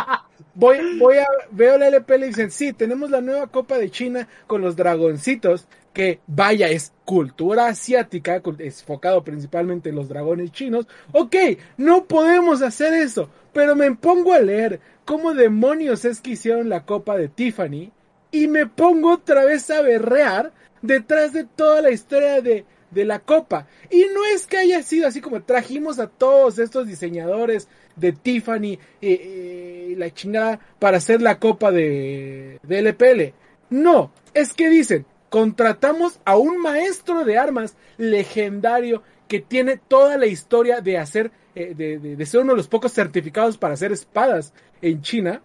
Voy, 0.54 0.98
voy 0.98 1.16
a, 1.18 1.26
veo 1.50 1.78
la 1.78 1.88
LPL 1.88 2.24
y 2.24 2.26
dicen, 2.28 2.50
sí, 2.50 2.72
tenemos 2.72 3.10
la 3.10 3.20
nueva 3.20 3.46
Copa 3.48 3.76
de 3.78 3.90
China 3.90 4.28
con 4.46 4.60
los 4.60 4.76
dragoncitos, 4.76 5.66
que 5.92 6.20
vaya, 6.26 6.68
es 6.68 6.92
cultura 7.04 7.66
asiática, 7.68 8.42
cul- 8.42 8.60
es 8.60 8.80
enfocado 8.80 9.24
principalmente 9.24 9.88
en 9.88 9.96
los 9.96 10.08
dragones 10.08 10.52
chinos. 10.52 10.86
Ok, 11.12 11.34
no 11.76 12.04
podemos 12.04 12.62
hacer 12.62 12.92
eso, 12.94 13.30
pero 13.54 13.74
me 13.74 13.90
pongo 13.94 14.34
a 14.34 14.40
leer 14.40 14.80
cómo 15.06 15.32
demonios 15.32 16.04
es 16.04 16.20
que 16.20 16.32
hicieron 16.32 16.68
la 16.68 16.84
Copa 16.84 17.16
de 17.16 17.28
Tiffany 17.28 17.92
y 18.30 18.48
me 18.48 18.66
pongo 18.66 19.12
otra 19.12 19.44
vez 19.44 19.70
a 19.70 19.80
berrear 19.80 20.52
detrás 20.82 21.32
de 21.32 21.44
toda 21.44 21.80
la 21.80 21.90
historia 21.90 22.42
de, 22.42 22.66
de 22.90 23.04
la 23.04 23.20
Copa. 23.20 23.68
Y 23.90 24.06
no 24.12 24.24
es 24.34 24.46
que 24.46 24.58
haya 24.58 24.82
sido 24.82 25.06
así 25.06 25.20
como 25.20 25.42
trajimos 25.42 25.98
a 25.98 26.08
todos 26.08 26.58
estos 26.58 26.86
diseñadores 26.86 27.68
de 27.96 28.12
Tiffany 28.12 28.78
y 29.00 29.94
la 29.94 30.12
chingada 30.12 30.58
para 30.78 30.96
hacer 30.98 31.22
la 31.22 31.38
Copa 31.38 31.70
de, 31.70 32.58
de 32.62 32.78
LPL. 32.82 33.34
No, 33.70 34.12
es 34.34 34.52
que 34.52 34.68
dicen, 34.68 35.06
contratamos 35.30 36.20
a 36.24 36.36
un 36.36 36.60
maestro 36.60 37.24
de 37.24 37.38
armas 37.38 37.76
legendario 37.96 39.02
que 39.28 39.40
tiene 39.40 39.76
toda 39.76 40.16
la 40.16 40.26
historia 40.26 40.80
de 40.80 40.98
hacer, 40.98 41.32
eh, 41.54 41.74
de, 41.74 41.98
de- 42.16 42.26
ser 42.26 42.40
uno 42.40 42.52
de 42.52 42.58
los 42.58 42.68
pocos 42.68 42.92
certificados 42.92 43.58
para 43.58 43.74
hacer 43.74 43.92
espadas 43.92 44.52
en 44.82 45.02
China. 45.02 45.42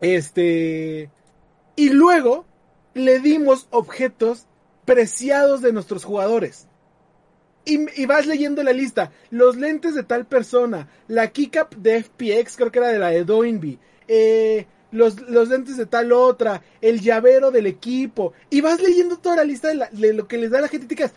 Este, 0.00 1.10
y 1.76 1.90
luego 1.90 2.46
le 2.94 3.20
dimos 3.20 3.66
objetos 3.70 4.46
preciados 4.84 5.62
de 5.62 5.72
nuestros 5.72 6.04
jugadores. 6.04 6.68
Y, 7.64 8.00
y 8.00 8.06
vas 8.06 8.26
leyendo 8.26 8.62
la 8.62 8.72
lista. 8.72 9.12
Los 9.30 9.56
lentes 9.56 9.94
de 9.94 10.02
tal 10.02 10.26
persona. 10.26 10.88
La 11.08 11.28
keycap 11.30 11.74
de 11.74 12.02
FPX, 12.02 12.56
creo 12.56 12.72
que 12.72 12.78
era 12.78 12.88
de 12.88 12.98
la 12.98 13.08
de 13.10 13.24
Doinby. 13.24 13.78
Eh, 14.08 14.66
los, 14.92 15.20
los 15.28 15.48
lentes 15.48 15.76
de 15.76 15.86
tal 15.86 16.12
otra. 16.12 16.62
El 16.80 17.00
llavero 17.00 17.50
del 17.50 17.66
equipo. 17.66 18.32
Y 18.48 18.60
vas 18.62 18.80
leyendo 18.80 19.18
toda 19.18 19.36
la 19.36 19.44
lista 19.44 19.68
de, 19.68 20.12
lo 20.14 20.26
que 20.26 20.38
les 20.38 20.50
da 20.50 20.60
la 20.60 20.68
gente. 20.68 20.86
y 20.86 20.88
te 20.88 20.96
quedas, 20.96 21.14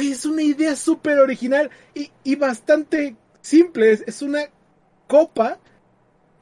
es 0.00 0.26
una 0.26 0.42
idea 0.42 0.74
súper 0.76 1.18
original 1.20 1.70
y, 1.94 2.10
y 2.24 2.34
bastante 2.36 3.16
simple. 3.44 3.92
Es, 3.92 4.02
es 4.06 4.22
una 4.22 4.40
copa 5.06 5.58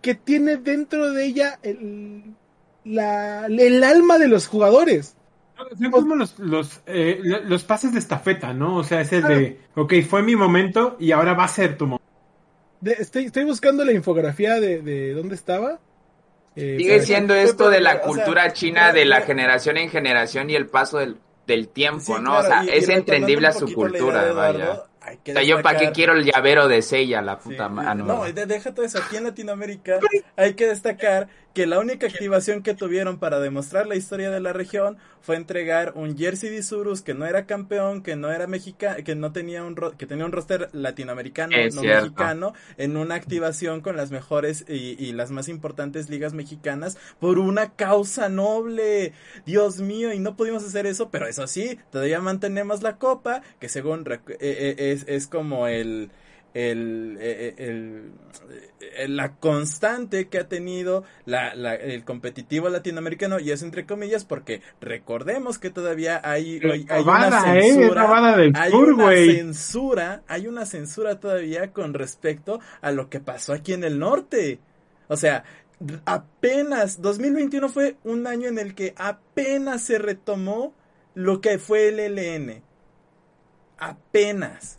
que 0.01 0.15
tiene 0.15 0.57
dentro 0.57 1.11
de 1.13 1.25
ella 1.27 1.59
el, 1.63 2.23
la, 2.85 3.47
el 3.47 3.85
alma 3.85 4.19
de 4.19 4.29
los 4.29 4.47
jugadores. 4.47 5.17
Son 5.79 5.91
como 5.91 6.15
los, 6.17 6.39
los, 6.39 6.81
eh, 6.87 7.21
lo- 7.23 7.41
los 7.45 7.63
pases 7.65 7.93
de 7.93 7.99
estafeta, 7.99 8.53
¿no? 8.53 8.77
O 8.77 8.85
sea, 8.85 9.01
es 9.01 9.13
el 9.13 9.25
Ah. 9.25 9.29
de, 9.29 9.61
ok, 9.77 9.95
fue 10.09 10.23
mi 10.23 10.35
momento 10.35 10.97
y 10.99 11.13
ahora 11.13 11.35
va 11.35 11.45
a 11.45 11.49
ser 11.49 11.77
tu 11.77 11.87
momento. 11.87 12.05
De- 12.81 12.97
estoy, 12.99 13.27
estoy 13.27 13.45
buscando 13.45 13.85
la 13.85 13.93
infografía 13.93 14.59
de, 14.59 14.83
de 14.83 15.13
dónde 15.13 15.35
estaba. 15.37 15.79
Eh, 16.57 16.77
Sigue 16.79 16.95
para- 16.95 17.03
siendo 17.07 17.35
esto 17.35 17.71
de 17.71 17.81
la 17.81 17.91
o 17.91 17.95
sea, 17.95 18.03
cultura 18.03 18.53
china 18.53 18.93
de 18.93 19.05
la 19.05 19.21
generación 19.21 19.77
en 19.77 19.89
generación 19.89 20.51
y 20.51 20.57
el 20.57 20.67
paso 20.67 20.99
del, 20.99 21.17
del 21.47 21.69
tiempo, 21.69 22.17
Sí, 22.17 22.23
¿no? 22.23 22.31
claro, 22.33 22.39
o 22.41 22.43
sea, 22.49 22.65
y- 22.65 22.71
es 22.79 22.89
entendible 22.89 23.47
a 23.47 23.53
su 23.53 23.73
cultura, 23.73 24.25
de 24.25 24.31
Eduardo, 24.31 24.59
vaya. 24.59 24.83
Hay 25.05 25.17
que 25.19 25.33
O 25.33 25.35
sea, 25.35 25.43
yo 25.43 25.63
para 25.63 25.79
qué 25.79 25.93
quiero 25.93 26.13
el 26.15 26.25
llavero 26.25 26.69
de 26.69 26.83
Sella, 26.83 27.23
la 27.23 27.37
Sí, 27.43 27.51
puta 27.51 27.69
mano. 27.69 28.05
No, 28.05 28.25
de- 28.25 28.47
deja 28.47 28.73
todo 28.75 28.85
eso. 28.85 28.99
Aquí 28.99 29.17
en 29.17 29.25
Latinoamérica 29.25 29.99
hay 30.37 30.55
que 30.55 30.67
destacar 30.67 31.29
que 31.55 31.67
la 31.67 31.79
única 31.81 32.07
activación 32.07 32.63
que 32.63 32.75
tuvieron 32.75 33.19
para 33.19 33.41
demostrar 33.41 33.87
la 33.87 33.97
historia 33.97 34.31
de 34.31 34.41
la 34.41 34.53
región 34.53 34.97
fue 35.21 35.37
entregar 35.37 35.93
un 35.95 36.17
jersey 36.17 36.51
de 36.51 36.59
Isurus 36.59 37.03
que 37.03 37.15
no 37.15 37.27
era 37.27 37.47
campeón, 37.47 38.03
que 38.03 38.17
no 38.17 38.33
era 38.33 38.47
mexicano, 38.47 38.97
que 39.05 39.15
no 39.15 39.33
tenía 39.33 39.63
un 39.63 39.77
ro- 39.77 39.97
que 39.97 40.07
tenía 40.07 40.25
un 40.25 40.33
roster 40.33 40.69
latinoamericano, 40.73 41.53
Es 41.57 41.75
no 41.75 41.83
cierto. 41.83 42.09
mexicano, 42.15 42.55
en 42.77 42.97
una 42.97 43.15
activación 43.15 43.81
con 43.83 43.97
las 43.97 44.11
mejores 44.11 44.65
y, 44.69 44.97
y 44.99 45.13
las 45.13 45.31
más 45.31 45.49
importantes 45.49 46.11
ligas 46.11 46.33
mexicanas 46.35 46.97
por 47.21 47.39
una 47.39 47.73
causa 47.75 48.29
noble. 48.29 49.13
Dios 49.47 49.81
mío, 49.81 50.13
y 50.13 50.19
no 50.19 50.37
pudimos 50.37 50.65
hacer 50.65 50.87
eso, 50.87 51.11
pero 51.11 51.27
eso 51.27 51.47
sí, 51.47 51.79
todavía 51.91 52.21
mantenemos 52.21 52.83
la 52.83 52.97
copa, 52.99 53.43
que 53.61 53.69
según 53.69 54.05
eh, 54.11 54.21
eh, 54.41 54.75
es, 54.93 55.05
es 55.09 55.27
como 55.27 55.67
el 55.69 56.11
el, 56.55 57.17
eh, 57.21 57.55
eh, 57.59 57.65
el- 57.69 58.13
eh, 58.81 59.09
la 59.09 59.37
constante 59.37 60.29
que 60.29 60.39
ha 60.39 60.49
tenido 60.49 61.05
la, 61.25 61.55
la- 61.55 61.75
el 61.75 62.05
competitivo 62.05 62.69
latinoamericano 62.69 63.41
y 63.41 63.51
es 63.51 63.63
entre 63.63 63.87
comillas 63.87 64.25
porque 64.25 64.61
recordemos 64.81 65.59
que 65.59 65.71
todavía 65.71 66.21
hay, 66.23 66.61
hay, 66.73 66.87
hay 66.91 67.03
una 67.29 67.59
¿eh? 67.59 67.63
Censura 67.73 68.03
hay 68.55 68.71
sur, 68.71 68.93
una 68.95 69.05
censura 69.37 70.23
hay 70.29 70.47
una 70.47 70.67
censura 70.67 71.21
todavía 71.21 71.73
con 71.73 71.95
respecto 71.95 72.61
a 72.83 72.91
lo 72.91 73.09
que 73.09 73.21
pasó 73.21 73.53
aquí 73.55 73.73
en 73.73 73.85
el 73.85 73.99
norte. 73.99 74.59
O 75.09 75.17
sea 75.17 75.45
apenas 76.05 77.01
2021 77.03 77.69
fue 77.69 77.97
un 78.05 78.27
año 78.27 78.49
en 78.49 78.59
el 78.59 78.75
que 78.75 78.95
apenas 78.97 79.83
se 79.83 79.99
retomó 79.99 80.75
lo 81.15 81.41
que 81.41 81.59
fue 81.59 81.89
el 81.89 81.99
LN 82.15 82.63
apenas 83.79 84.79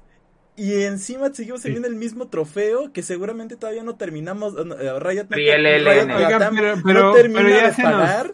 y 0.55 0.83
encima 0.83 1.33
seguimos 1.33 1.61
teniendo 1.61 1.87
el 1.87 1.95
mismo 1.95 2.27
trofeo 2.27 2.91
que 2.93 3.01
seguramente 3.01 3.55
todavía 3.55 3.83
no 3.83 3.95
terminamos. 3.95 4.53
no, 4.53 4.75
eh, 4.75 4.99
Riot, 4.99 5.27
LN. 5.31 5.79
Riot 5.79 6.15
Oigan, 6.15 6.31
Latam 6.31 6.55
pero- 6.55 6.75
no 6.77 7.13
termina 7.13 7.41
pero 7.41 7.49
ya 7.55 7.67
de 7.69 7.73
se 7.73 7.81
nos- 7.83 7.91
pagar 7.91 8.33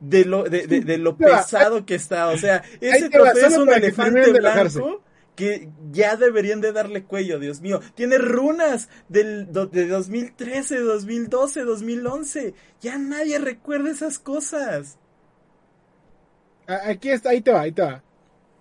de 0.00 0.24
lo, 0.24 0.42
de, 0.44 0.66
de- 0.66 0.80
de 0.80 0.98
lo 0.98 1.16
pesado 1.18 1.84
que 1.86 1.94
está. 1.94 2.28
O 2.28 2.38
sea, 2.38 2.62
ese 2.80 3.08
trofeo 3.10 3.46
es 3.46 3.56
un 3.56 3.72
elefante 3.72 4.32
blanco 4.32 5.02
que 5.36 5.68
ya 5.92 6.16
deberían 6.16 6.60
de 6.60 6.72
darle 6.72 7.04
cuello, 7.04 7.38
Dios 7.38 7.60
mío. 7.60 7.80
Tiene 7.94 8.18
runas 8.18 8.88
del, 9.08 9.52
do- 9.52 9.66
de 9.66 9.86
2013, 9.86 10.80
2012, 10.80 11.62
2011. 11.62 12.54
Ya 12.80 12.98
nadie 12.98 13.38
recuerda 13.38 13.90
esas 13.92 14.18
cosas. 14.18 14.98
Aquí 16.66 17.10
está, 17.10 17.30
ahí 17.30 17.40
te 17.40 17.52
va, 17.52 17.60
ahí 17.62 17.72
te 17.72 17.82
va. 17.82 18.02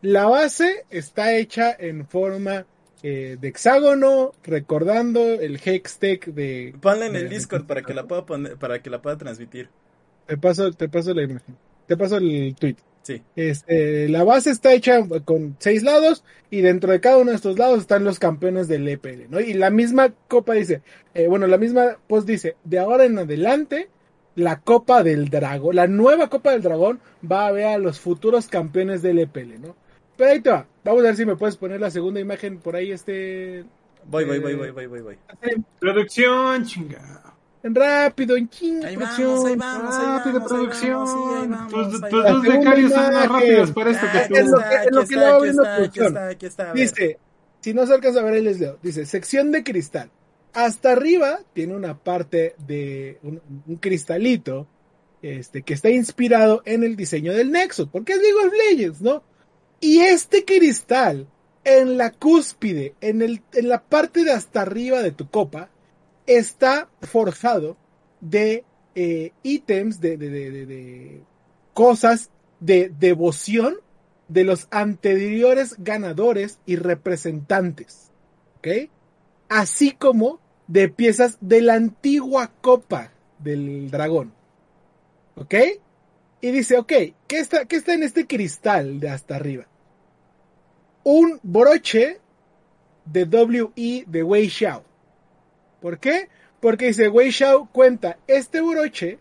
La 0.08 0.26
base 0.26 0.86
está 0.90 1.36
hecha 1.36 1.76
en 1.78 2.08
forma 2.08 2.66
eh, 3.04 3.36
de 3.42 3.48
hexágono, 3.50 4.32
recordando 4.44 5.22
el 5.34 5.60
hextech 5.64 6.28
de. 6.28 6.74
Ponla 6.80 7.08
en 7.08 7.14
de- 7.14 7.20
el 7.20 7.30
Discord 7.30 7.66
para 7.66 7.82
que 7.82 7.94
la 7.94 8.08
pueda 8.08 8.26
poner, 8.26 8.56
para 8.56 8.82
que 8.82 8.90
la 8.90 9.02
pueda 9.02 9.18
transmitir. 9.18 9.70
Te 10.26 10.38
paso, 10.38 10.72
te 10.72 10.88
paso 10.88 11.14
la 11.14 11.24
imagen. 11.24 11.58
Te 11.88 11.98
paso 11.98 12.18
el 12.18 12.56
tweet. 12.58 12.78
Sí. 13.04 13.22
Este, 13.36 14.08
la 14.08 14.24
base 14.24 14.50
está 14.50 14.72
hecha 14.74 15.06
con 15.26 15.58
seis 15.60 15.84
lados 15.84 16.24
y 16.50 16.62
dentro 16.62 16.92
de 16.94 17.02
cada 17.02 17.18
uno 17.18 17.32
de 17.32 17.36
estos 17.36 17.60
lados 17.60 17.80
están 17.80 18.04
los 18.06 18.18
campeones 18.20 18.70
del 18.70 18.88
EPL, 18.88 19.30
¿no? 19.30 19.42
Y 19.42 19.54
la 19.56 19.70
misma 19.70 20.14
copa 20.30 20.54
dice, 20.54 20.82
eh, 21.16 21.28
bueno, 21.28 21.48
la 21.48 21.58
misma 21.58 21.98
post 22.08 22.28
dice, 22.28 22.56
de 22.64 22.80
ahora 22.80 23.04
en 23.06 23.18
adelante, 23.20 23.90
la 24.36 24.60
copa 24.62 25.04
del 25.04 25.30
dragón, 25.30 25.76
la 25.76 25.88
nueva 25.88 26.30
copa 26.30 26.52
del 26.52 26.62
dragón 26.62 27.00
va 27.30 27.48
a 27.48 27.52
ver 27.52 27.66
a 27.68 27.78
los 27.78 28.00
futuros 28.00 28.48
campeones 28.48 29.02
del 29.02 29.20
EPL, 29.20 29.62
¿no? 29.62 29.76
Pero 30.18 30.32
ahí 30.32 30.42
te 30.42 30.50
va, 30.50 30.66
vamos 30.84 31.02
a 31.02 31.08
ver 31.08 31.16
si 31.16 31.26
me 31.26 31.36
puedes 31.36 31.56
poner 31.58 31.80
la 31.80 31.92
segunda 31.92 32.20
imagen 32.20 32.58
por 32.60 32.76
ahí, 32.76 32.92
este, 32.92 33.64
Voy, 34.06 34.26
voy, 34.26 34.40
voy, 34.40 34.54
Eh, 34.54 34.56
voy, 34.56 34.72
voy, 34.72 34.88
voy, 34.88 35.02
voy. 35.02 35.18
Producción, 35.80 36.66
chinga. 36.66 37.24
en 37.64 37.76
rápido, 37.76 38.38
en 38.38 38.48
chinga, 38.50 38.88
Ahí 38.88 38.96
producción. 38.96 39.28
vamos, 39.30 39.46
ahí 39.46 39.56
vamos, 39.58 39.96
ahí 39.96 40.06
Rápido, 40.18 40.46
producción. 40.48 41.06
tus 41.70 42.02
dos 42.02 42.42
becarios 42.44 42.92
son 42.94 43.14
más 43.14 43.28
rápidos 43.30 43.72
para 43.72 43.90
esto 43.92 44.06
que 44.12 44.18
Ah, 44.18 44.28
tú. 44.28 44.36
es 44.36 44.48
lo 44.48 44.58
que- 44.60 44.76
es 44.86 44.92
lo 44.92 45.00
aquí 45.02 45.08
que 45.10 45.16
está, 45.16 45.30
va 45.30 45.36
aquí 45.38 45.44
viendo 45.44 45.62
está, 45.64 45.74
aquí 45.76 45.82
producción. 45.82 46.08
está, 46.08 46.28
aquí 46.30 46.46
está, 46.46 46.64
a 46.64 46.74
ver. 46.74 46.76
Dice, 46.76 47.20
si 47.60 47.74
no 47.74 47.86
se 47.86 47.94
alcanza 47.94 48.20
a 48.20 48.24
ver, 48.24 48.34
ahí 48.36 48.42
les 48.42 48.60
leo. 48.60 48.78
Dice, 48.82 49.06
sección 49.06 49.52
de 49.52 49.64
cristal. 49.64 50.10
Hasta 50.54 50.92
arriba 50.94 51.40
tiene 51.54 51.76
una 51.76 51.98
parte 51.98 52.56
de 52.66 53.20
un, 53.24 53.42
un 53.68 53.76
cristalito 53.78 54.68
este, 55.22 55.64
que 55.64 55.74
está 55.74 55.90
inspirado 55.90 56.62
en 56.66 56.84
el 56.84 56.96
diseño 56.96 57.34
del 57.34 57.52
Nexus, 57.52 57.90
porque 57.92 58.14
es 58.14 58.20
League 58.22 58.38
of 58.48 58.54
Legends, 58.70 59.02
¿no? 59.02 59.24
Y 59.80 60.00
este 60.00 60.44
cristal, 60.46 61.28
en 61.64 61.98
la 61.98 62.12
cúspide, 62.12 62.96
en, 63.02 63.22
el, 63.22 63.42
en 63.54 63.70
la 63.70 63.84
parte 63.84 64.24
de 64.24 64.32
hasta 64.32 64.62
arriba 64.62 65.02
de 65.02 65.12
tu 65.12 65.30
copa, 65.30 65.70
está 66.26 66.90
forjado 67.02 67.78
de 68.22 68.64
eh, 68.96 69.32
ítems, 69.44 70.00
de, 70.02 70.18
de, 70.18 70.30
de, 70.30 70.66
de- 70.66 71.24
cosas 71.74 72.32
de 72.60 72.92
devoción 73.00 73.78
de 74.28 74.44
los 74.44 74.68
anteriores 74.72 75.76
ganadores 75.78 76.60
y 76.66 76.76
representantes. 76.76 78.12
¿Ok? 78.58 78.90
Así 79.48 79.92
como 79.92 80.40
de 80.68 80.90
piezas 80.90 81.38
de 81.40 81.62
la 81.62 81.76
antigua 81.76 82.52
copa 82.62 83.12
del 83.40 83.92
dragón. 83.92 84.34
¿Ok? 85.36 85.54
Y 86.42 86.52
dice, 86.52 86.78
ok, 86.78 86.94
¿qué 87.28 87.40
está, 87.40 87.66
qué 87.66 87.78
está 87.78 87.94
en 87.94 88.04
este 88.04 88.28
cristal 88.28 89.00
de 89.00 89.10
hasta 89.10 89.36
arriba? 89.36 89.68
Un 91.04 91.40
broche 91.42 92.20
de 93.06 93.24
WE 93.24 94.04
de 94.08 94.24
Wei 94.24 94.50
Xiao. 94.50 94.84
¿Por 95.82 96.00
qué? 96.00 96.30
Porque 96.60 96.88
dice 96.88 97.08
Wei 97.08 97.32
Xiao 97.32 97.70
cuenta, 97.72 98.18
este 98.28 98.62
broche 98.62 99.20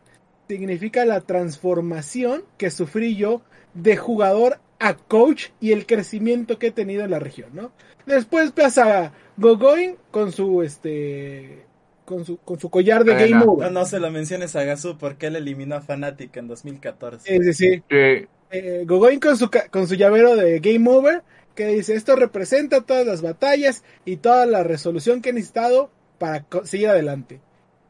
significa 0.48 1.04
la 1.04 1.20
transformación 1.20 2.44
que 2.58 2.70
sufrí 2.70 3.16
yo 3.16 3.42
de 3.74 3.96
jugador 3.96 4.60
a 4.78 4.94
coach 4.94 5.48
y 5.60 5.72
el 5.72 5.86
crecimiento 5.86 6.58
que 6.58 6.68
he 6.68 6.72
tenido 6.72 7.04
en 7.04 7.10
la 7.10 7.18
región, 7.18 7.50
¿no? 7.54 7.72
Después 8.04 8.52
pasa 8.52 9.12
Gogoin 9.36 9.96
con 10.10 10.32
su 10.32 10.62
este 10.62 11.65
con 12.07 12.24
su, 12.24 12.38
con 12.38 12.59
su 12.59 12.70
collar 12.70 13.04
de 13.04 13.14
Bueno. 13.14 13.28
Game 13.28 13.44
No, 13.44 13.52
Over. 13.52 13.72
no 13.72 13.84
se 13.84 14.00
lo 14.00 14.11
menciones 14.11 14.57
a 14.57 14.64
Gasu 14.64 14.96
porque 14.96 15.26
él 15.26 15.36
eliminó 15.36 15.74
a 15.76 15.82
Fnatic 15.82 16.34
en 16.38 16.48
2014. 16.48 17.28
Sí, 17.28 17.52
sí, 17.52 17.52
sí. 17.52 17.82
Sí. 17.90 18.26
Eh, 18.50 18.84
Gogoin 18.86 19.20
con 19.20 19.36
su, 19.36 19.50
con 19.70 19.88
su 19.88 19.94
llavero 19.96 20.36
de 20.36 20.61
Game 20.61 20.88
Over, 20.88 21.22
que 21.54 21.66
dice, 21.68 21.94
esto 21.94 22.16
representa 22.16 22.82
todas 22.82 23.07
las 23.07 23.20
batallas 23.22 23.84
y 24.07 24.18
toda 24.18 24.46
la 24.46 24.62
resolución 24.62 25.20
que 25.20 25.30
he 25.30 25.32
necesitado 25.34 25.90
para 26.18 26.46
seguir 26.64 26.88
adelante. 26.88 27.40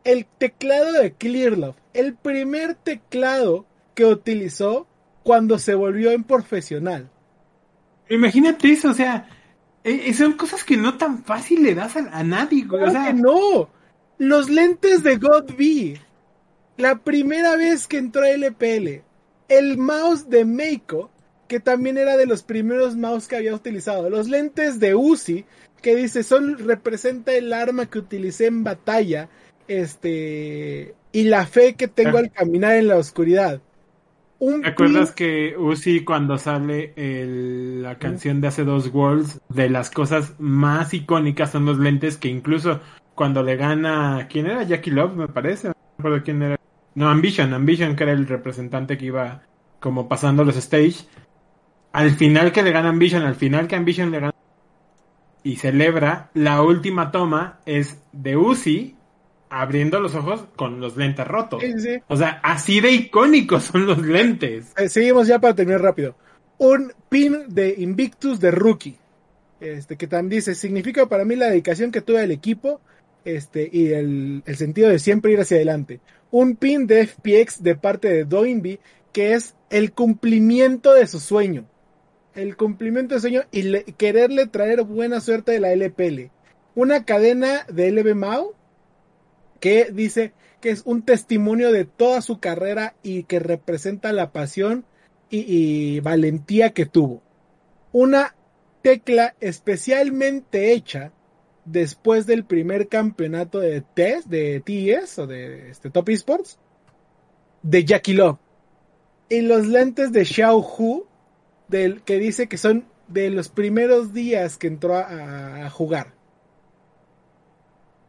El 0.04 0.26
teclado 0.26 0.92
de 0.92 1.12
Clearlove, 1.14 1.76
el 1.92 2.14
primer 2.16 2.74
teclado 2.74 3.66
que 3.94 4.06
utilizó 4.06 4.88
cuando 5.22 5.58
se 5.58 5.74
volvió 5.74 6.10
en 6.12 6.24
profesional. 6.24 7.10
Imagínate 8.08 8.70
eso, 8.72 8.90
o 8.90 8.94
sea, 8.94 9.28
eh, 9.84 10.12
son 10.14 10.34
cosas 10.34 10.64
que 10.64 10.76
no 10.76 10.96
tan 10.96 11.24
fácil 11.24 11.62
le 11.62 11.74
das 11.74 11.96
a, 11.96 12.00
a 12.18 12.22
nadie, 12.22 12.64
güey. 12.64 12.84
O 12.84 12.90
Claro 12.90 12.92
sea, 12.92 13.06
que 13.06 13.14
no. 13.14 13.70
Los 14.18 14.48
lentes 14.50 15.02
de 15.02 15.16
God 15.16 15.52
B. 15.58 16.00
La 16.76 16.98
primera 16.98 17.56
vez 17.56 17.86
que 17.86 17.98
entró 17.98 18.22
a 18.22 18.30
LPL. 18.30 19.02
El 19.48 19.78
mouse 19.78 20.28
de 20.28 20.44
Meiko, 20.44 21.10
que 21.48 21.60
también 21.60 21.96
era 21.98 22.16
de 22.16 22.26
los 22.26 22.42
primeros 22.42 22.96
mouse 22.96 23.28
que 23.28 23.36
había 23.36 23.54
utilizado. 23.54 24.10
Los 24.10 24.28
lentes 24.28 24.80
de 24.80 24.94
Uzi, 24.94 25.44
que 25.82 25.94
dice, 25.94 26.22
son, 26.22 26.58
representa 26.58 27.32
el 27.32 27.52
arma 27.52 27.86
que 27.86 27.98
utilicé 27.98 28.46
en 28.46 28.64
batalla. 28.64 29.28
Este. 29.68 30.94
Y 31.12 31.24
la 31.24 31.46
fe 31.46 31.74
que 31.74 31.88
tengo 31.88 32.16
Ah. 32.18 32.20
al 32.20 32.30
caminar 32.32 32.76
en 32.76 32.88
la 32.88 32.96
oscuridad. 32.96 33.60
Un 34.38 34.60
¿Te 34.62 34.68
acuerdas 34.68 35.12
que 35.12 35.56
Uzi 35.56 36.04
cuando 36.04 36.36
sale 36.36 36.92
el- 36.96 37.82
la 37.82 37.98
canción 37.98 38.40
de 38.42 38.48
hace 38.48 38.64
dos 38.64 38.88
Worlds, 38.92 39.40
de 39.48 39.70
las 39.70 39.90
cosas 39.90 40.34
más 40.38 40.92
icónicas 40.92 41.52
son 41.52 41.64
los 41.64 41.78
lentes 41.78 42.18
que 42.18 42.28
incluso 42.28 42.80
cuando 43.16 43.42
le 43.42 43.56
gana, 43.56 44.28
¿quién 44.30 44.46
era? 44.46 44.62
Jackie 44.62 44.92
Love, 44.92 45.16
me 45.16 45.26
parece, 45.26 45.68
no 45.68 45.74
me 45.74 45.94
acuerdo 45.98 46.24
quién 46.24 46.42
era. 46.42 46.60
No, 46.94 47.08
Ambition, 47.08 47.52
Ambition 47.52 47.96
que 47.96 48.04
era 48.04 48.12
el 48.12 48.28
representante 48.28 48.96
que 48.96 49.06
iba 49.06 49.42
como 49.80 50.06
pasando 50.06 50.44
los 50.44 50.56
stage. 50.56 51.06
Al 51.92 52.12
final 52.12 52.52
que 52.52 52.62
le 52.62 52.70
gana 52.70 52.90
Ambition, 52.90 53.22
al 53.22 53.34
final 53.34 53.66
que 53.66 53.74
Ambition 53.74 54.10
le 54.12 54.20
gana 54.20 54.34
y 55.42 55.56
celebra, 55.56 56.30
la 56.34 56.62
última 56.62 57.10
toma 57.10 57.60
es 57.66 58.02
de 58.12 58.36
Uzi 58.36 58.96
abriendo 59.48 60.00
los 60.00 60.14
ojos 60.14 60.44
con 60.54 60.80
los 60.80 60.96
lentes 60.96 61.26
rotos. 61.26 61.62
Sí, 61.62 61.72
sí, 61.72 61.80
sí. 61.80 62.02
O 62.08 62.16
sea, 62.16 62.40
así 62.42 62.80
de 62.80 62.92
icónicos 62.92 63.64
son 63.64 63.86
los 63.86 63.98
lentes. 63.98 64.72
Eh, 64.76 64.88
seguimos 64.88 65.26
ya 65.26 65.38
para 65.38 65.54
terminar 65.54 65.80
rápido. 65.80 66.16
Un 66.58 66.92
pin 67.08 67.44
de 67.48 67.74
Invictus 67.78 68.40
de 68.40 68.50
Rookie. 68.50 68.98
Este, 69.60 69.96
que 69.96 70.06
también 70.06 70.40
dice, 70.40 70.54
significa 70.54 71.06
para 71.06 71.24
mí 71.24 71.34
la 71.34 71.46
dedicación 71.46 71.90
que 71.90 72.02
tuve 72.02 72.20
al 72.20 72.30
equipo, 72.30 72.80
este, 73.26 73.68
y 73.70 73.88
el, 73.88 74.42
sentido 74.54 74.88
de 74.88 74.98
siempre 74.98 75.32
ir 75.32 75.40
hacia 75.40 75.56
adelante. 75.56 76.00
Un 76.30 76.56
pin 76.56 76.86
de 76.86 77.06
FPX 77.06 77.62
de 77.62 77.74
parte 77.74 78.08
de 78.08 78.24
Doinby, 78.24 78.78
que 79.12 79.34
es 79.34 79.54
el 79.68 79.92
cumplimiento 79.92 80.94
de 80.94 81.06
su 81.06 81.20
sueño. 81.20 81.66
El 82.34 82.56
cumplimiento 82.56 83.14
de 83.14 83.20
su 83.20 83.28
sueño 83.28 83.42
y 83.50 83.62
le- 83.62 83.84
quererle 83.84 84.46
traer 84.46 84.82
buena 84.84 85.20
suerte 85.20 85.52
de 85.52 85.60
la 85.60 85.72
LPL. 85.72 86.30
Una 86.74 87.04
cadena 87.04 87.66
de 87.68 87.88
LB 87.88 88.14
Mau, 88.14 88.54
que 89.60 89.90
dice 89.92 90.32
que 90.60 90.70
es 90.70 90.82
un 90.84 91.02
testimonio 91.02 91.72
de 91.72 91.84
toda 91.84 92.20
su 92.22 92.38
carrera 92.38 92.94
y 93.02 93.24
que 93.24 93.40
representa 93.40 94.12
la 94.12 94.32
pasión 94.32 94.84
y 95.28 95.98
valentía 96.00 96.70
que 96.70 96.86
tuvo. 96.86 97.22
Una 97.92 98.36
tecla 98.82 99.34
especialmente 99.40 100.72
hecha 100.72 101.10
después 101.66 102.26
del 102.26 102.44
primer 102.44 102.88
campeonato 102.88 103.58
de 103.60 103.82
TES, 103.82 104.28
de 104.30 104.60
TES 104.64 105.18
o 105.18 105.26
de 105.26 105.70
este, 105.70 105.90
Top 105.90 106.08
Esports, 106.08 106.58
de 107.62 107.84
Jackie 107.84 108.14
Love. 108.14 108.38
Y 109.28 109.42
los 109.42 109.66
lentes 109.66 110.12
de 110.12 110.24
Xiao 110.24 110.58
Hu, 110.58 111.06
del, 111.68 112.02
que 112.02 112.18
dice 112.18 112.48
que 112.48 112.56
son 112.56 112.86
de 113.08 113.28
los 113.30 113.48
primeros 113.48 114.12
días 114.12 114.56
que 114.56 114.68
entró 114.68 114.96
a, 114.96 115.66
a 115.66 115.70
jugar. 115.70 116.14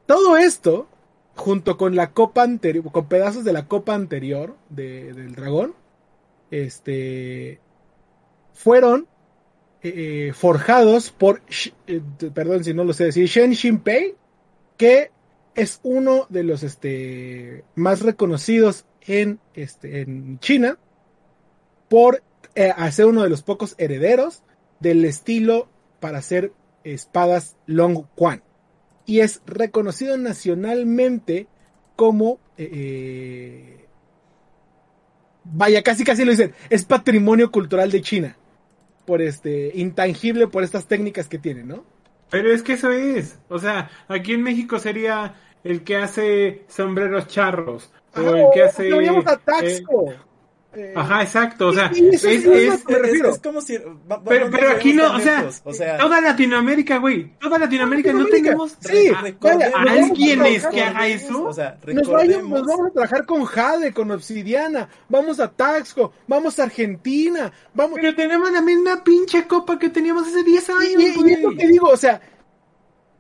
Todo 0.06 0.38
esto, 0.38 0.88
junto 1.36 1.78
con 1.78 1.96
la 1.96 2.14
copa 2.14 2.44
anterior, 2.44 2.92
con 2.92 3.08
pedazos 3.10 3.44
de 3.44 3.54
la 3.54 3.68
copa 3.68 3.94
anterior 3.94 4.56
de- 4.70 5.14
del 5.14 5.36
dragón, 5.36 5.76
este, 6.50 7.60
fueron 8.54 9.08
eh, 9.84 10.32
forjados 10.34 11.12
por, 11.12 11.42
eh, 11.88 12.02
perdón 12.34 12.64
si 12.64 12.74
no 12.74 12.84
lo 12.84 12.94
sé 12.94 13.06
decir, 13.06 13.28
Shen 13.28 13.52
Shinpei, 13.52 14.16
que 14.78 15.12
es 15.56 15.80
uno 15.84 16.28
de 16.30 16.44
los 16.44 16.64
este, 16.64 17.64
más 17.76 18.02
reconocidos 18.02 18.86
en, 19.02 19.40
este, 19.56 20.02
en 20.02 20.40
China 20.40 20.78
por 21.90 22.24
eh, 22.56 22.72
hacer 22.76 23.06
uno 23.06 23.24
de 23.24 23.30
los 23.30 23.42
pocos 23.42 23.76
herederos 23.78 24.44
del 24.80 25.04
estilo 25.06 25.70
para 26.00 26.20
hacer 26.20 26.52
espadas 26.84 27.56
Long 27.66 28.06
Quan. 28.16 28.44
Y 29.06 29.22
es 29.22 29.42
reconocido 29.46 30.18
nacionalmente 30.18 31.48
como... 31.96 32.40
eh, 32.58 32.70
eh, 32.72 33.86
vaya, 35.44 35.82
casi 35.82 36.04
casi 36.04 36.26
lo 36.26 36.32
dicen, 36.32 36.54
es 36.70 36.84
patrimonio 36.86 37.52
cultural 37.52 37.90
de 37.90 38.02
China. 38.02 38.38
Por 39.08 39.24
este, 39.24 39.72
intangible 39.74 40.48
por 40.48 40.64
estas 40.64 40.86
técnicas 40.86 41.28
que 41.28 41.40
tiene, 41.40 41.64
¿no? 41.64 41.84
Pero 42.30 42.52
es 42.52 42.62
que 42.62 42.74
eso 42.74 42.92
es. 42.92 43.40
O 43.48 43.58
sea, 43.58 43.90
aquí 44.08 44.34
en 44.34 44.44
México 44.44 44.78
sería 44.80 45.34
el 45.64 45.84
que 45.84 45.96
hace 45.98 46.66
sombreros 46.68 47.28
charros. 47.28 47.92
O 48.16 48.36
el 48.36 48.48
que 48.54 48.64
hace. 48.64 48.90
a 48.94 49.38
Taxco. 49.38 50.12
Eh, 50.12 50.18
ajá, 50.96 51.22
exacto. 51.24 51.68
O 51.68 51.74
sea, 51.74 51.88
es, 51.88 52.24
es- 52.24 52.46
es-. 52.46 52.84
Es, 52.88 53.40
como 53.40 53.62
si... 53.62 53.78
va- 53.78 54.22
pero, 54.24 54.50
pero 54.52 54.72
aquí 54.72 54.94
no, 54.94 55.16
o 55.16 55.20
sea, 55.20 55.50
o 55.64 55.74
sea, 55.74 55.98
toda 55.98 56.22
Latinoamérica, 56.22 56.98
güey. 56.98 57.32
Toda 57.40 57.58
Latinoamérica 57.60 58.14
no 58.14 58.26
tenemos. 58.26 58.76
sí, 58.80 59.08
a- 59.10 59.22
vaya, 59.40 59.68
a 59.68 59.72
trabajar 59.72 60.72
que 60.72 60.82
haga 60.84 61.08
eso. 61.08 61.44
O 61.46 61.54
sea, 61.54 61.78
Nos, 61.86 62.08
vayamos, 62.08 62.08
recordemos... 62.08 62.50
nos 62.60 62.68
vamos 62.68 62.88
a 62.88 62.94
trabajar 62.94 63.26
con 63.26 63.46
Jade, 63.46 63.94
con 63.94 64.12
Obsidiana, 64.12 64.90
vamos 65.10 65.40
a 65.40 65.50
Taxco, 65.52 66.14
vamos 66.28 66.60
a 66.60 66.64
Argentina, 66.64 67.52
vamos... 67.74 68.00
Pero 68.02 68.16
tenemos 68.16 68.52
la 68.52 68.62
misma 68.62 69.04
pinche 69.04 69.48
copa 69.48 69.78
que 69.80 69.90
teníamos 69.90 70.28
hace 70.28 70.44
10 70.44 70.70
Y, 70.70 70.72
años, 70.72 71.02
y- 71.26 71.54
y 71.54 71.58
que 71.58 71.68
digo, 71.68 71.88
o 71.90 71.98
sea, 71.98 72.22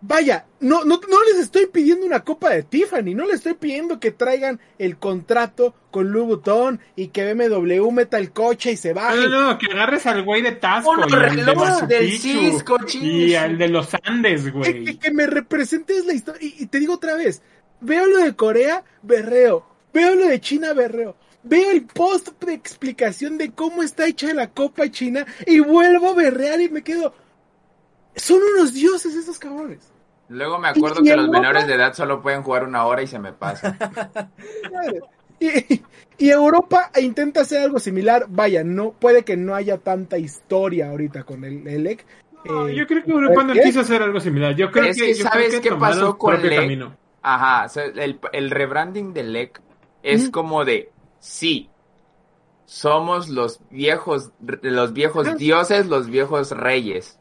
vaya, 0.08 0.46
no, 0.62 0.86
no, 0.86 1.02
no 1.10 1.24
les 1.26 1.38
estoy 1.38 1.66
pidiendo 1.68 2.06
una 2.06 2.24
copa 2.24 2.50
de 2.52 2.64
Tiffany, 2.64 3.14
no 3.14 3.26
les 3.26 3.36
estoy 3.36 3.56
pidiendo 3.56 4.00
que 4.00 4.12
traigan 4.12 4.60
el 4.80 4.98
contrato 4.98 5.76
con 5.92 6.12
Louis 6.12 6.28
Vuitton 6.28 6.80
y 6.96 7.10
que 7.10 7.34
BMW 7.34 7.92
meta 7.92 8.18
el 8.18 8.32
coche 8.32 8.72
y 8.72 8.78
se 8.78 8.90
No, 8.94 8.96
baje. 9.02 9.28
no, 9.28 9.44
no, 9.52 9.58
que 9.58 9.68
agarres 9.72 10.06
al 10.06 10.24
güey 10.24 10.42
de 10.42 10.54
Tasco 10.54 10.94
y 10.98 11.14
al 11.14 11.36
de 11.36 11.88
del 11.88 12.12
Cisco, 12.18 12.78
y 12.94 13.36
al 13.36 13.58
de 13.58 13.68
los 13.68 13.90
Andes, 14.04 14.44
que- 14.46 14.52
güey. 14.52 14.98
que 14.98 15.12
me 15.12 15.28
representes 15.28 16.06
la 16.06 16.14
historia. 16.14 16.42
Y, 16.42 16.64
y 16.64 16.66
te 16.68 16.80
digo 16.80 16.94
otra 16.94 17.16
vez, 17.16 17.42
veo 17.82 18.06
lo 18.08 18.20
de 18.20 18.34
Corea, 18.36 18.84
berreo. 19.02 19.66
Veo 19.94 20.16
lo 20.16 20.28
de 20.28 20.40
China, 20.40 20.74
berreo. 20.74 21.18
Veo 21.44 21.72
el 21.72 21.84
post 21.86 22.30
de 22.44 22.54
explicación 22.54 23.38
de 23.38 23.52
cómo 23.52 23.84
está 23.84 24.06
hecha 24.08 24.34
la 24.34 24.50
Copa 24.52 24.90
China 24.90 25.26
y 25.46 25.60
vuelvo 25.60 26.10
a 26.10 26.14
berrear 26.14 26.62
y 26.62 26.70
me 26.70 26.82
quedo... 26.84 27.14
Son 28.16 28.40
unos 28.56 28.74
dioses 28.74 29.14
esos 29.16 29.38
cabrones. 29.38 29.80
Luego 30.28 30.60
me 30.60 30.68
acuerdo 30.68 31.04
¿Y 31.04 31.08
que 31.08 31.16
los 31.16 31.30
menores 31.30 31.68
de 31.68 31.76
edad 31.76 31.94
solo 31.94 32.22
pueden 32.22 32.44
jugar 32.44 32.64
una 32.66 32.86
hora 32.86 33.02
y 33.02 33.08
se 33.08 33.20
me 33.20 33.34
pasa. 33.34 33.78
Y, 35.40 35.86
y 36.18 36.30
Europa 36.32 36.92
intenta 37.00 37.42
hacer 37.42 37.62
algo 37.62 37.80
similar. 37.80 38.26
Vaya, 38.30 38.64
no 38.64 38.94
puede 38.94 39.24
que 39.24 39.38
no 39.38 39.54
haya 39.56 39.78
tanta 39.78 40.18
historia 40.18 40.90
ahorita 40.90 41.24
con 41.24 41.44
el 41.44 41.68
ELEC. 41.68 42.06
No, 42.32 42.70
Eh, 42.70 42.76
yo 42.78 42.88
creo 42.88 43.04
que 43.04 43.12
Europa 43.12 43.44
no 43.44 43.60
quiso 43.60 43.82
hacer 43.82 44.02
algo 44.02 44.20
similar. 44.20 44.56
Yo 44.56 44.72
creo 44.72 44.90
Es 44.90 44.96
que, 44.96 45.06
que 45.06 45.16
yo 45.16 45.30
creo 45.30 45.44
¿sabes 45.44 45.50
que 45.50 45.62
qué 45.62 45.72
pasó 45.74 46.18
con 46.18 46.32
propio 46.32 46.50
Lec? 46.50 46.62
camino. 46.62 46.98
Ajá, 47.22 47.66
o 47.66 47.70
sea, 47.70 47.86
el, 47.86 48.20
el 48.32 48.50
rebranding 48.52 49.14
de 49.14 49.22
LEC 49.24 49.62
es 50.02 50.30
Ujú. 50.30 50.30
como 50.30 50.64
de, 50.66 50.94
sí, 51.20 51.74
somos 52.66 53.30
los 53.30 53.62
viejos, 53.70 54.34
los 54.40 54.94
viejos 54.94 55.28
Ajá. 55.28 55.38
dioses, 55.38 55.88
los 55.88 56.10
viejos 56.10 56.52
reyes, 56.52 57.20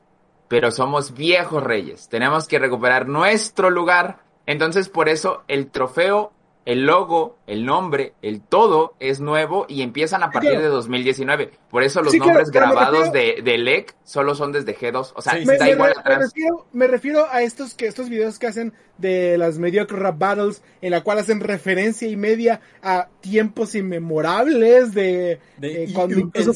pero 0.48 0.70
somos 0.70 1.14
viejos 1.14 1.62
reyes. 1.62 2.08
Tenemos 2.08 2.46
que 2.48 2.58
recuperar 2.58 3.08
nuestro 3.08 3.70
lugar. 3.70 4.18
Entonces, 4.46 4.88
por 4.88 5.08
eso, 5.08 5.42
el 5.48 5.70
trofeo 5.70 6.32
el 6.64 6.84
logo, 6.84 7.38
el 7.46 7.64
nombre, 7.64 8.14
el 8.22 8.40
todo 8.40 8.94
es 8.98 9.20
nuevo 9.20 9.66
y 9.68 9.82
empiezan 9.82 10.24
a 10.24 10.32
partir 10.32 10.50
claro. 10.50 10.64
de 10.64 10.70
2019. 10.70 11.52
Por 11.70 11.84
eso 11.84 12.02
los 12.02 12.10
Sí, 12.12 12.18
nombres 12.18 12.48
me 12.48 12.54
grabados 12.54 13.06
refiero- 13.12 13.36
de, 13.36 13.42
de 13.42 13.58
LEC 13.58 13.94
solo 14.02 14.34
son 14.34 14.50
desde 14.50 14.76
G2. 14.76 15.12
O 15.14 15.22
sea, 15.22 15.34
Sí, 15.34 15.46
Me, 15.46 15.58
da 15.58 15.64
me- 15.66 15.70
igual 15.70 15.92
me 15.94 16.00
atrás. 16.00 16.18
refiero, 16.24 16.66
me 16.72 16.88
refiero 16.88 17.26
a 17.30 17.42
estos 17.42 17.74
que 17.74 17.86
estos 17.86 18.08
videos 18.08 18.40
que 18.40 18.48
hacen 18.48 18.72
de 18.98 19.38
las 19.38 19.58
mediocre 19.60 19.96
rap 19.96 20.18
battles 20.18 20.60
en 20.80 20.90
la 20.90 21.04
cual 21.04 21.20
hacen 21.20 21.38
referencia 21.38 22.08
y 22.08 22.16
media 22.16 22.60
a 22.82 23.10
tiempos 23.20 23.76
inmemorables 23.76 24.92
de, 24.92 25.38
De 25.58 25.84
eh, 25.84 25.92
cuando 25.94 26.18
incluso. 26.18 26.50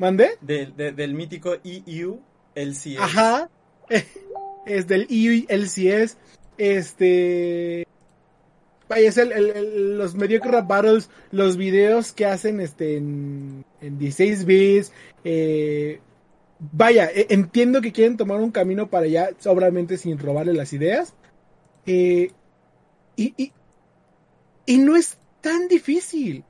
¿Mandé? 0.00 0.30
Del, 0.40 0.74
de- 0.76 0.92
del 0.92 1.14
mítico 1.14 1.54
EU 1.62 2.18
LCS. 2.54 2.98
Ajá. 2.98 3.48
Es 4.66 4.86
del 4.86 5.06
EU 5.10 5.44
LCS. 5.48 6.16
Este. 6.58 7.86
Vaya, 8.88 9.08
es 9.08 9.16
el, 9.18 9.32
el- 9.32 9.50
el- 9.50 9.98
los 9.98 10.14
mediocre 10.14 10.50
rap 10.50 10.66
battles, 10.68 11.08
los 11.30 11.56
videos 11.56 12.12
que 12.12 12.26
hacen 12.26 12.60
este 12.60 12.96
en, 12.96 13.64
en 13.80 13.98
16 13.98 14.44
bits. 14.44 14.92
eh, 15.24 16.00
vaya, 16.72 17.06
e- 17.14 17.26
entiendo 17.30 17.80
que 17.80 17.92
quieren 17.92 18.16
tomar 18.16 18.40
un 18.40 18.50
camino 18.50 18.90
para 18.90 19.06
allá, 19.06 19.30
obviamente 19.46 19.96
sin 19.96 20.18
robarle 20.18 20.52
las 20.54 20.72
ideas. 20.72 21.14
eh, 21.86 22.30
y, 23.16 23.34
y, 23.36 23.52
y 24.66 24.78
no 24.78 24.96
es 24.96 25.16
tan 25.40 25.68
difícil. 25.68 26.44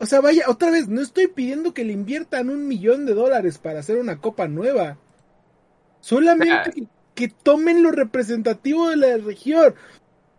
O 0.00 0.06
sea, 0.06 0.20
vaya, 0.20 0.44
otra 0.48 0.70
vez, 0.70 0.88
no 0.88 1.00
estoy 1.02 1.26
pidiendo 1.28 1.74
que 1.74 1.84
le 1.84 1.92
inviertan 1.92 2.48
un 2.48 2.66
millón 2.66 3.04
de 3.06 3.14
dólares 3.14 3.58
para 3.58 3.80
hacer 3.80 3.98
una 3.98 4.18
copa 4.18 4.48
nueva. 4.48 4.96
Solamente 6.00 6.54
Ah. 6.54 6.70
que, 6.74 6.84
que 7.14 7.28
tomen 7.42 7.82
lo 7.82 7.90
representativo 7.90 8.88
de 8.88 8.96
la 8.96 9.16
región. 9.18 9.74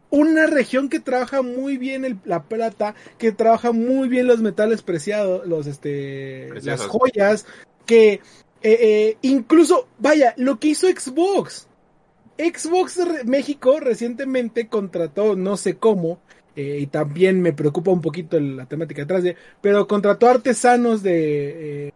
Una 0.09 0.47
región 0.47 0.89
que 0.89 0.99
trabaja 0.99 1.41
muy 1.41 1.77
bien 1.77 2.03
el- 2.03 2.17
la 2.25 2.43
plata, 2.43 2.95
que 3.17 3.31
trabaja 3.31 3.71
muy 3.71 4.09
bien 4.09 4.27
los 4.27 4.41
metales 4.41 4.81
preciados, 4.81 5.47
los 5.47 5.67
este, 5.67 6.49
las 6.63 6.81
joyas, 6.87 7.45
que 7.85 8.13
eh, 8.13 8.19
eh, 8.63 9.17
incluso, 9.21 9.87
vaya, 9.99 10.33
lo 10.37 10.59
que 10.59 10.69
hizo 10.69 10.87
Xbox. 10.87 11.67
Xbox 12.37 12.99
México 13.25 13.79
recientemente 13.79 14.67
contrató, 14.67 15.35
no 15.35 15.55
sé 15.57 15.77
cómo, 15.77 16.19
eh, 16.55 16.79
y 16.81 16.87
también 16.87 17.41
me 17.41 17.53
preocupa 17.53 17.91
un 17.91 18.01
poquito 18.01 18.37
el- 18.37 18.57
la 18.57 18.65
temática 18.65 19.01
detrás 19.01 19.23
de, 19.23 19.35
pero 19.61 19.87
contrató 19.87 20.27
artesanos 20.29 21.01
de 21.03 21.87
eh, 21.87 21.91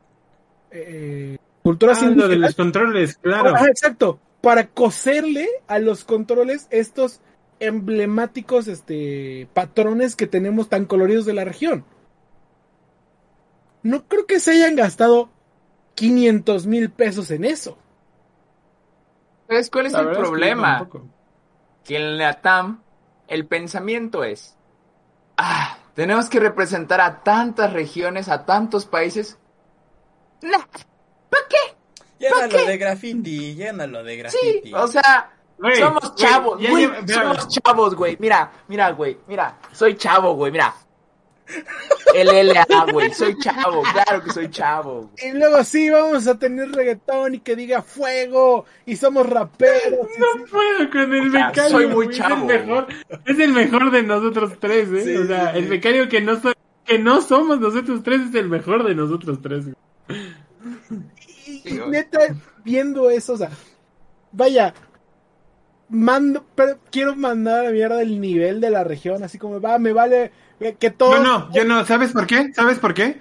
eh, 0.72 1.38
culturas 1.64 2.02
Ah, 2.02 2.10
lo 2.10 2.28
de 2.28 2.36
los 2.38 2.56
controles, 2.56 3.18
claro. 3.18 3.56
Ajá, 3.56 3.68
exacto, 3.68 4.20
para 4.42 4.68
coserle 4.68 5.48
a 5.68 5.80
los 5.80 6.04
controles 6.04 6.68
estos 6.70 7.22
emblemáticos 7.60 8.68
este 8.68 9.48
patrones 9.54 10.16
que 10.16 10.28
tenemos 10.28 10.70
tan 10.70 10.86
coloridos 10.86 11.26
de 11.26 11.34
la 11.34 11.46
región. 11.46 11.84
No 13.84 14.04
creo 14.08 14.26
que 14.26 14.40
se 14.40 14.52
hayan 14.52 14.76
gastado 14.76 15.30
500 15.96 16.66
mil 16.66 16.90
pesos 16.90 17.32
en 17.32 17.46
eso. 17.46 17.78
¿Sabes 19.48 19.70
cuál 19.70 19.86
es 19.86 19.94
La 19.94 20.00
el 20.00 20.06
verdad 20.08 20.22
es 20.24 20.28
que 20.28 20.32
problema? 20.32 20.90
que 21.84 21.96
en 21.98 22.18
la 22.18 22.42
TAM 22.42 22.82
el 23.28 23.48
pensamiento 23.48 24.24
es, 24.24 24.56
ah, 25.38 25.78
tenemos 25.94 26.30
que 26.30 26.40
representar 26.40 27.02
a 27.02 27.24
tantas 27.24 27.74
regiones, 27.74 28.30
a 28.30 28.46
tantos 28.46 28.86
países. 28.86 29.38
Nah, 30.42 30.60
¿para 31.30 31.48
qué? 31.50 31.76
Llénalo 32.20 32.66
de 32.66 32.78
graffiti, 32.78 33.56
llénalo 33.56 34.04
de 34.04 34.14
Sí, 34.14 34.20
graffiti. 34.20 34.74
o 34.74 34.88
sea, 34.88 35.32
somos 35.80 36.16
chavos, 36.16 36.60
güey, 36.70 36.90
somos 37.08 37.48
chavos, 37.48 37.96
güey. 37.96 38.18
Mira, 38.20 38.52
mira, 38.68 38.92
güey, 38.92 39.18
mira, 39.28 39.58
soy 39.72 39.96
chavo, 39.96 40.34
güey, 40.36 40.52
mira. 40.52 40.74
El 42.16 42.28
LA, 42.48 42.66
güey, 42.92 43.14
soy 43.14 43.38
chavo, 43.40 43.84
claro 43.94 44.24
que 44.24 44.32
soy 44.32 44.50
chavo. 44.50 45.12
Y 45.24 45.32
luego 45.38 45.64
sí, 45.64 45.90
vamos 45.90 46.26
a 46.28 46.40
tener 46.40 46.72
reggaetón 46.72 47.36
y 47.36 47.40
que 47.40 47.56
diga 47.56 47.82
fuego 47.82 48.66
y 48.86 48.96
somos 48.96 49.28
raperos. 49.30 50.08
No 50.18 50.26
sí. 50.46 50.52
puedo 50.52 50.90
con 50.90 51.14
el 51.14 51.28
O 51.28 51.32
sea, 51.32 51.48
becario. 51.50 51.70
soy 51.72 51.88
muy 51.88 52.10
chavo, 52.10 52.50
Es 52.50 52.56
el 52.58 52.66
mejor, 52.66 52.88
es 53.26 53.40
el 53.40 53.54
mejor 53.54 53.92
de 53.92 54.04
nosotros 54.04 54.54
tres, 54.60 54.90
¿eh? 54.92 55.04
Sí, 55.04 55.16
o 55.18 55.28
sea, 55.28 55.52
sí, 55.52 55.58
el 55.60 55.64
sí. 55.66 55.70
becario 55.70 56.10
que 56.10 56.22
no, 56.22 56.40
so- 56.42 56.54
que 56.86 57.00
no 57.00 57.22
somos 57.22 57.60
nosotros 57.60 58.02
tres 58.04 58.22
es 58.30 58.36
el 58.36 58.48
mejor 58.50 58.84
de 58.88 58.96
nosotros 58.96 59.40
tres. 59.42 59.66
güey. 59.66 59.76
Y, 61.48 61.70
y 61.70 61.80
neta, 61.90 62.20
viendo 62.64 63.10
eso, 63.10 63.34
o 63.34 63.38
sea, 63.38 63.50
vaya, 64.32 64.74
mando, 65.90 66.44
pero 66.56 66.80
quiero 66.92 67.16
mandar 67.16 67.60
a 67.60 67.64
la 67.64 67.72
mierda 67.72 68.02
el 68.02 68.20
nivel 68.20 68.62
de 68.62 68.70
la 68.72 68.84
región, 68.84 69.24
así 69.24 69.38
como 69.38 69.62
va, 69.62 69.78
me 69.78 69.94
vale 69.94 70.32
que 70.80 70.90
todo. 70.92 71.20
No, 71.20 71.24
no, 71.24 71.54
yo 71.54 71.66
no. 71.66 71.86
¿Sabes 71.86 72.12
por 72.12 72.28
qué? 72.28 72.52
¿Sabes 72.54 72.80
por 72.80 72.94
qué? 72.94 73.20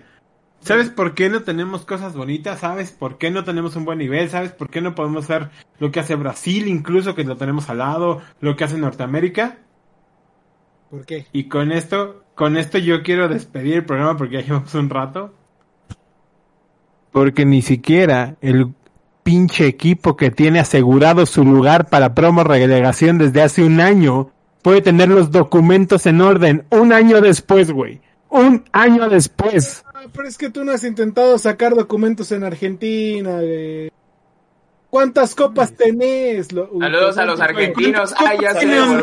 ¿Sabes 0.64 0.88
por 0.88 1.14
qué 1.14 1.28
no 1.28 1.42
tenemos 1.42 1.84
cosas 1.84 2.14
bonitas? 2.14 2.60
¿Sabes 2.60 2.90
por 2.90 3.18
qué 3.18 3.30
no 3.30 3.44
tenemos 3.44 3.76
un 3.76 3.84
buen 3.84 3.98
nivel? 3.98 4.30
¿Sabes 4.30 4.52
por 4.52 4.70
qué 4.70 4.80
no 4.80 4.94
podemos 4.94 5.24
hacer 5.24 5.50
lo 5.78 5.90
que 5.90 6.00
hace 6.00 6.14
Brasil, 6.14 6.68
incluso 6.68 7.14
que 7.14 7.22
lo 7.24 7.36
tenemos 7.36 7.68
al 7.68 7.78
lado, 7.78 8.22
lo 8.40 8.56
que 8.56 8.64
hace 8.64 8.78
Norteamérica? 8.78 9.58
¿Por 10.90 11.04
qué? 11.04 11.26
Y 11.32 11.48
con 11.48 11.70
esto, 11.70 12.24
con 12.34 12.56
esto 12.56 12.78
yo 12.78 13.02
quiero 13.02 13.28
despedir 13.28 13.74
el 13.74 13.84
programa 13.84 14.16
porque 14.16 14.36
ya 14.36 14.40
llevamos 14.40 14.74
un 14.74 14.88
rato. 14.88 15.34
Porque 17.12 17.44
ni 17.44 17.60
siquiera 17.60 18.36
el 18.40 18.72
pinche 19.22 19.66
equipo 19.66 20.16
que 20.16 20.30
tiene 20.30 20.60
asegurado 20.60 21.26
su 21.26 21.44
lugar 21.44 21.90
para 21.90 22.14
promo 22.14 22.42
relegación 22.42 23.18
desde 23.18 23.42
hace 23.42 23.64
un 23.64 23.80
año 23.80 24.30
puede 24.64 24.80
tener 24.80 25.10
los 25.10 25.30
documentos 25.30 26.06
en 26.06 26.22
orden 26.22 26.64
un 26.70 26.92
año 26.94 27.20
después, 27.20 27.70
güey. 27.70 28.00
Un 28.30 28.64
año 28.72 29.10
después. 29.10 29.84
Ah, 29.94 30.04
pero 30.12 30.26
es 30.26 30.38
que 30.38 30.48
tú 30.48 30.64
no 30.64 30.72
has 30.72 30.82
intentado 30.84 31.36
sacar 31.38 31.74
documentos 31.74 32.32
en 32.32 32.42
Argentina, 32.44 33.34
güey. 33.34 33.92
¿Cuántas 34.88 35.34
copas 35.34 35.74
tenés? 35.74 36.50
Lo- 36.52 36.70
Saludos 36.80 37.18
a 37.18 37.24
los 37.26 37.40
argentinos. 37.40 38.14
Ay, 38.16 38.38
ya 38.40 38.54
se 38.54 38.66
devolvió. 38.66 39.02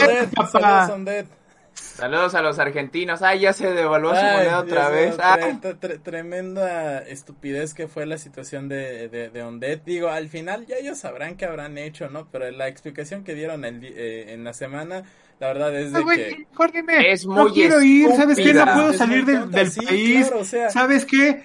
Saludos 0.49 0.89
a 0.89 0.93
Undead. 0.95 1.25
Saludos 1.73 2.35
a 2.35 2.41
los 2.41 2.59
argentinos. 2.59 3.21
Ay, 3.21 3.41
ya 3.41 3.53
se 3.53 3.71
devaluó 3.71 4.09
su 4.15 4.21
moneda 4.21 4.59
otra 4.59 4.89
vez. 4.89 5.15
tre- 5.17 6.01
tremenda 6.01 6.99
estupidez 6.99 7.73
que 7.73 7.87
fue 7.87 8.05
la 8.05 8.17
situación 8.17 8.67
de, 8.67 9.09
de, 9.09 9.29
de 9.29 9.43
Undead. 9.43 9.79
Digo, 9.85 10.09
al 10.09 10.27
final 10.29 10.65
ya 10.65 10.77
ellos 10.77 10.97
sabrán 10.97 11.35
qué 11.35 11.45
habrán 11.45 11.77
hecho, 11.77 12.09
¿no? 12.09 12.27
Pero 12.31 12.49
la 12.51 12.67
explicación 12.67 13.23
que 13.23 13.35
dieron 13.35 13.63
el 13.65 13.83
eh, 13.83 14.33
en 14.33 14.43
la 14.43 14.53
semana, 14.53 15.03
la 15.41 15.47
verdad 15.47 15.75
es 15.75 15.91
de 15.91 15.99
que... 16.05 16.45
Es 17.11 17.25
no 17.25 17.43
muy 17.43 17.51
quiero 17.51 17.81
ir, 17.81 18.09
¿sabes 18.15 18.37
qué? 18.37 18.53
No 18.53 18.63
puedo 18.63 18.93
salir 18.93 19.25
del, 19.25 19.39
tonta, 19.41 19.57
del 19.57 19.71
sí, 19.71 19.81
país. 19.85 20.27
claro, 20.27 20.39
o 20.41 20.45
sea. 20.45 20.69
¿Sabes 20.69 21.05
qué? 21.05 21.43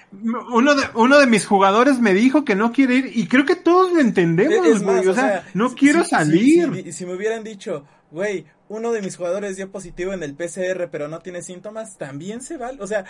Uno 0.52 0.74
de, 0.74 0.82
uno 0.94 1.18
de 1.18 1.26
mis 1.26 1.46
jugadores 1.46 1.98
me 1.98 2.12
dijo 2.12 2.44
que 2.44 2.54
no 2.54 2.72
quiere 2.72 2.96
ir 2.96 3.10
y 3.14 3.26
creo 3.26 3.46
que 3.46 3.56
todos 3.56 3.92
lo 3.94 4.00
entendemos, 4.00 4.82
güey. 4.82 5.06
o 5.08 5.14
sea, 5.14 5.44
no 5.54 5.70
si- 5.70 5.74
quiero 5.76 6.04
si- 6.04 6.10
salir. 6.10 6.70
Si, 6.74 6.82
si- 6.82 6.92
si 6.92 7.06
me 7.06 7.14
hubieran 7.14 7.42
dicho, 7.42 7.86
güey, 8.10 8.44
uno 8.68 8.92
de 8.92 9.00
mis 9.00 9.16
jugadores 9.16 9.56
dio 9.56 9.70
positivo 9.72 10.12
en 10.12 10.22
el 10.22 10.34
PCR, 10.34 10.88
pero 10.92 11.08
no 11.08 11.20
tiene 11.20 11.40
síntomas, 11.40 11.96
también 11.96 12.42
se 12.42 12.58
vale. 12.58 12.76
O 12.82 12.86
sea, 12.86 13.04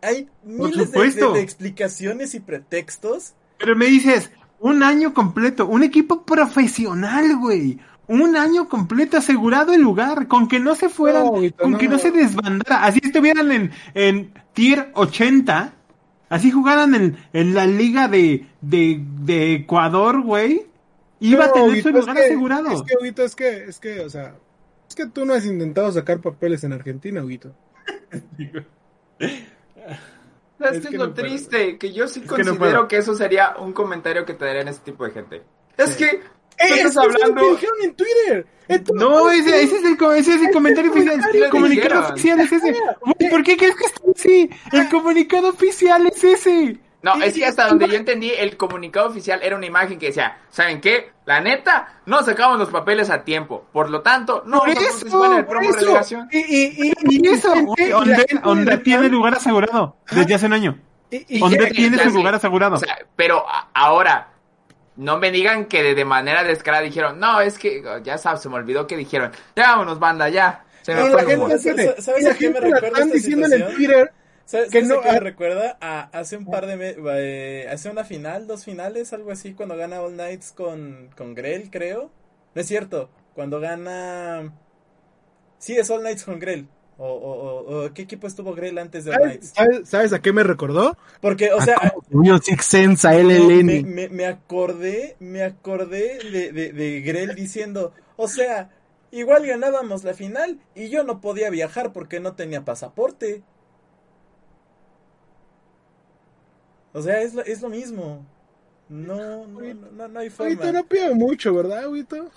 hay 0.00 0.28
miles 0.44 0.76
de, 0.78 0.84
supuesto. 0.86 1.32
de- 1.32 1.38
de 1.38 1.44
explicaciones 1.44 2.34
y 2.36 2.40
pretextos. 2.40 3.34
Pero 3.58 3.74
me 3.74 3.86
dices, 3.86 4.30
un 4.60 4.82
año 4.84 5.12
completo, 5.12 5.66
un 5.66 5.82
equipo 5.82 6.24
profesional, 6.24 7.36
güey. 7.36 7.78
Un 8.06 8.36
año 8.36 8.68
completo 8.68 9.16
asegurado 9.16 9.72
el 9.72 9.80
lugar, 9.80 10.28
con 10.28 10.46
que 10.48 10.60
no 10.60 10.74
se 10.74 10.88
fueran, 10.88 11.24
No, 11.24 11.40
Vito, 11.40 11.62
con 11.62 11.78
que 11.78 11.88
no. 11.88 11.98
se 11.98 12.10
desbandara. 12.10 12.84
Así 12.84 13.00
estuvieran 13.02 13.50
en, 13.50 13.70
en 13.94 14.32
tier 14.52 14.90
80, 14.94 15.72
así 16.28 16.50
jugaran 16.50 16.94
en, 16.94 17.16
en 17.32 17.54
la 17.54 17.66
liga 17.66 18.08
de, 18.08 18.46
de, 18.60 19.00
de 19.20 19.54
Ecuador, 19.54 20.20
güey. 20.22 20.66
Iba 21.20 21.46
a 21.46 21.52
tener 21.52 21.80
su 21.82 21.88
es 21.88 21.94
lugar 21.94 22.16
que- 22.16 22.24
asegurado. 22.24 22.70
Es 22.72 22.82
que, 22.82 22.94
Huguito, 23.00 23.22
es 23.22 23.34
que, 23.34 23.64
es 23.64 23.78
que, 23.80 24.00
o 24.00 24.10
sea, 24.10 24.34
es 24.88 24.94
que 24.94 25.06
tú 25.06 25.24
no 25.24 25.32
has 25.32 25.46
intentado 25.46 25.90
sacar 25.90 26.20
papeles 26.20 26.62
en 26.64 26.74
Argentina, 26.74 27.24
Huguito. 27.24 27.54
¿Sabes 30.58 30.76
Es 30.78 30.82
qué 30.82 30.88
que 30.90 30.94
es 30.96 31.00
lo 31.00 31.06
no 31.08 31.14
puedo. 31.14 31.26
triste? 31.26 31.78
Que 31.78 31.92
yo 31.92 32.06
sí 32.08 32.20
Es 32.24 32.30
que 32.30 32.42
no 32.44 32.56
considero 32.56 32.88
que 32.88 32.96
eso 32.98 33.14
sería 33.14 33.56
un 33.58 33.72
comentario 33.72 34.24
que 34.24 34.34
te 34.34 34.44
darían 34.44 34.68
ese 34.68 34.80
tipo 34.80 35.04
de 35.04 35.10
gente. 35.10 35.42
Es 35.76 35.96
que 35.96 36.20
¡Eh, 36.58 36.68
tú 36.68 36.74
es 36.74 36.80
estás 36.80 36.94
lo 36.96 37.02
hablando... 37.02 37.40
que 37.42 37.50
dijeron 37.50 37.76
en 37.82 37.94
Twitter! 37.94 38.46
Entonces, 38.66 39.08
No, 39.08 39.30
ese, 39.30 39.62
ese 39.62 39.76
es 39.76 39.84
el, 39.84 39.96
co- 39.98 40.12
ese 40.12 40.34
es 40.36 40.42
el 40.42 40.50
comentario 40.50 40.90
oficial. 40.90 41.14
El 41.20 41.32
dijeron. 41.32 41.50
comunicado 41.50 42.08
oficial 42.12 42.40
es 42.40 42.52
ese. 42.52 42.74
¿Por 43.30 43.42
qué 43.44 43.56
crees 43.58 43.76
que 43.76 43.84
está 43.84 44.00
así? 44.14 44.50
El 44.72 44.88
comunicado 44.88 45.48
oficial 45.50 46.06
es 46.06 46.24
ese. 46.24 46.78
No, 47.02 47.22
es 47.22 47.34
que 47.34 47.44
hasta 47.44 47.68
donde 47.68 47.86
yo 47.86 47.96
entendí, 47.96 48.30
el 48.30 48.56
comunicado 48.56 49.08
oficial 49.10 49.40
era 49.42 49.54
una 49.56 49.66
imagen 49.66 49.98
que 49.98 50.06
decía, 50.06 50.38
¿saben 50.48 50.80
qué? 50.80 51.10
La 51.26 51.42
neta, 51.42 52.00
no 52.06 52.22
sacamos 52.22 52.58
los 52.58 52.70
papeles 52.70 53.10
a 53.10 53.22
tiempo. 53.24 53.66
Por 53.70 53.90
lo 53.90 54.00
tanto, 54.00 54.42
no 54.46 54.60
Por 54.60 54.70
eso, 54.70 55.36
el 55.36 55.44
promo 55.44 55.68
eso. 55.68 55.80
relegación. 55.80 56.28
Y, 56.32 56.38
y, 56.38 56.88
y, 56.88 56.92
Y 57.02 57.28
y 57.28 57.30
eso, 57.30 57.52
tiene 58.82 59.08
lugar 59.10 59.34
asegurado 59.34 59.96
desde 60.10 60.34
hace 60.34 60.46
un 60.46 60.52
año. 60.54 60.78
y- 61.10 61.26
y- 61.38 61.42
Onde 61.42 61.58
Fíjate, 61.58 61.74
tiene 61.74 61.98
su 62.04 62.10
lugar 62.10 62.34
asegurado. 62.36 62.76
O 62.76 62.78
sea, 62.78 62.96
pero 63.16 63.44
ahora, 63.74 64.28
no 64.96 65.18
me 65.18 65.30
digan 65.30 65.66
que 65.66 65.82
de, 65.82 65.94
de 65.94 66.04
manera 66.04 66.44
descarada 66.44 66.82
dijeron, 66.82 67.18
no, 67.18 67.40
es 67.40 67.58
que, 67.58 67.82
ya 68.02 68.18
sabes, 68.18 68.40
se 68.42 68.48
me 68.48 68.56
olvidó 68.56 68.86
que 68.86 68.96
dijeron, 68.96 69.32
ya 69.56 69.70
vámonos, 69.72 69.98
banda, 69.98 70.28
ya. 70.28 70.64
Se 70.82 70.94
me 70.94 71.10
fue 71.10 71.24
gente. 71.58 72.00
¿Sabes- 72.02 72.24
la 72.24 72.30
a 72.30 72.34
qué 72.34 72.50
me 72.50 72.60
recuerda 72.60 72.98
esta 72.98 73.04
diciendo 73.14 73.46
en 73.46 73.52
el? 73.54 73.74
Twitter. 73.74 74.12
¿Sabes 74.44 74.70
Que 74.70 74.80
qué 74.82 74.86
no- 74.86 75.00
me 75.00 75.20
recuerda? 75.20 75.78
A 75.80 76.02
hace 76.12 76.36
un 76.36 76.44
par 76.44 76.66
de 76.66 76.76
meses, 76.76 77.72
hace 77.72 77.88
una 77.88 78.04
final, 78.04 78.46
dos 78.46 78.64
finales, 78.64 79.12
algo 79.14 79.32
así, 79.32 79.54
cuando 79.54 79.76
gana 79.76 80.02
All 80.02 80.12
Knights 80.12 80.52
con, 80.52 81.08
con 81.16 81.34
Grell, 81.34 81.70
creo. 81.70 82.10
No 82.54 82.60
es 82.60 82.68
cierto, 82.68 83.08
cuando 83.34 83.58
gana... 83.60 84.52
Sí, 85.58 85.74
es 85.76 85.88
All 85.90 86.00
Knights 86.00 86.24
con 86.24 86.38
Grell. 86.38 86.68
O, 86.96 87.06
o, 87.08 87.32
o- 87.82 87.86
o 87.86 87.92
¿qué 87.92 88.02
equipo 88.02 88.26
estuvo 88.28 88.54
Grell 88.54 88.78
antes 88.78 89.04
de 89.04 89.10
All 89.10 89.16
¿Sabes, 89.16 89.38
Knights? 89.40 89.52
sabes- 89.54 89.88
sabes 89.88 90.12
a 90.12 90.20
qué 90.22 90.32
me 90.32 90.44
recordó? 90.44 90.96
Porque, 91.20 91.52
o 91.52 91.58
A 91.58 91.64
sea, 91.64 91.76
cómo 91.76 92.02
subió 92.10 92.38
Six 92.38 92.64
Sense 92.64 93.08
a 93.08 93.12
No, 93.12 93.28
me, 93.62 93.82
LLN. 93.82 93.82
me, 93.84 94.08
me 94.08 94.26
acordé, 94.26 95.16
me 95.18 95.42
acordé 95.42 96.22
de, 96.30 96.52
de, 96.52 96.72
de 96.72 97.00
Grell 97.00 97.34
diciendo, 97.34 97.92
o 98.16 98.28
sea, 98.28 98.70
igual 99.10 99.44
ganábamos 99.46 100.04
la 100.04 100.14
final 100.14 100.60
y 100.74 100.88
yo 100.88 101.02
no 101.02 101.20
podía 101.20 101.50
viajar 101.50 101.92
porque 101.92 102.20
no 102.20 102.34
tenía 102.34 102.64
pasaporte. 102.64 103.42
O 106.92 107.02
sea, 107.02 107.20
es 107.22 107.34
lo, 107.34 107.42
es 107.42 107.60
lo 107.60 107.68
mismo. 107.68 108.24
No, 108.88 109.46
no, 109.46 109.60
no, 109.60 109.90
no, 109.92 110.08
no 110.08 110.20
hay 110.20 110.30
forma. 110.30 110.52
Ahorita 110.52 110.72
no 110.72 110.86
pido 110.86 111.14
mucho, 111.14 111.52
¿verdad, 111.54 111.88
Huito? 111.88 112.30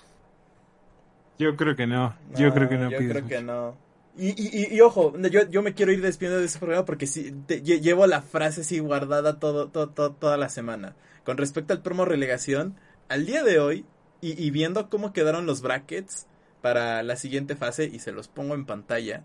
Yo 1.38 1.54
creo 1.56 1.76
que 1.76 1.86
no. 1.86 2.14
Yo 2.34 2.52
creo 2.52 2.68
que 2.68 2.76
no 2.76 2.90
Yo 2.90 2.98
creo 2.98 3.22
mucho. 3.22 3.28
que 3.28 3.42
no. 3.42 3.76
Y, 4.18 4.30
y, 4.30 4.64
y, 4.72 4.74
y 4.76 4.80
ojo, 4.80 5.16
yo, 5.30 5.48
yo 5.48 5.62
me 5.62 5.74
quiero 5.74 5.92
ir 5.92 6.02
despidiendo 6.02 6.40
de 6.40 6.46
ese 6.46 6.58
programa 6.58 6.84
porque 6.84 7.06
sí, 7.06 7.32
te- 7.46 7.62
lle- 7.62 7.80
llevo 7.80 8.04
la 8.08 8.20
frase 8.20 8.62
así 8.62 8.80
guardada 8.80 9.38
todo, 9.38 9.68
todo, 9.68 9.90
todo- 9.90 10.12
toda 10.12 10.36
la 10.36 10.48
semana. 10.48 10.96
Con 11.24 11.36
respecto 11.36 11.72
al 11.72 11.82
promo 11.82 12.04
relegación, 12.04 12.74
al 13.08 13.26
día 13.26 13.44
de 13.44 13.60
hoy, 13.60 13.86
y, 14.20 14.50
viendo 14.50 14.90
cómo 14.90 15.12
quedaron 15.12 15.46
los 15.46 15.62
brackets 15.62 16.26
para 16.62 17.04
la 17.04 17.14
siguiente 17.16 17.54
fase, 17.54 17.84
y 17.84 18.00
se 18.00 18.10
los 18.10 18.26
pongo 18.26 18.54
en 18.56 18.66
pantalla, 18.66 19.22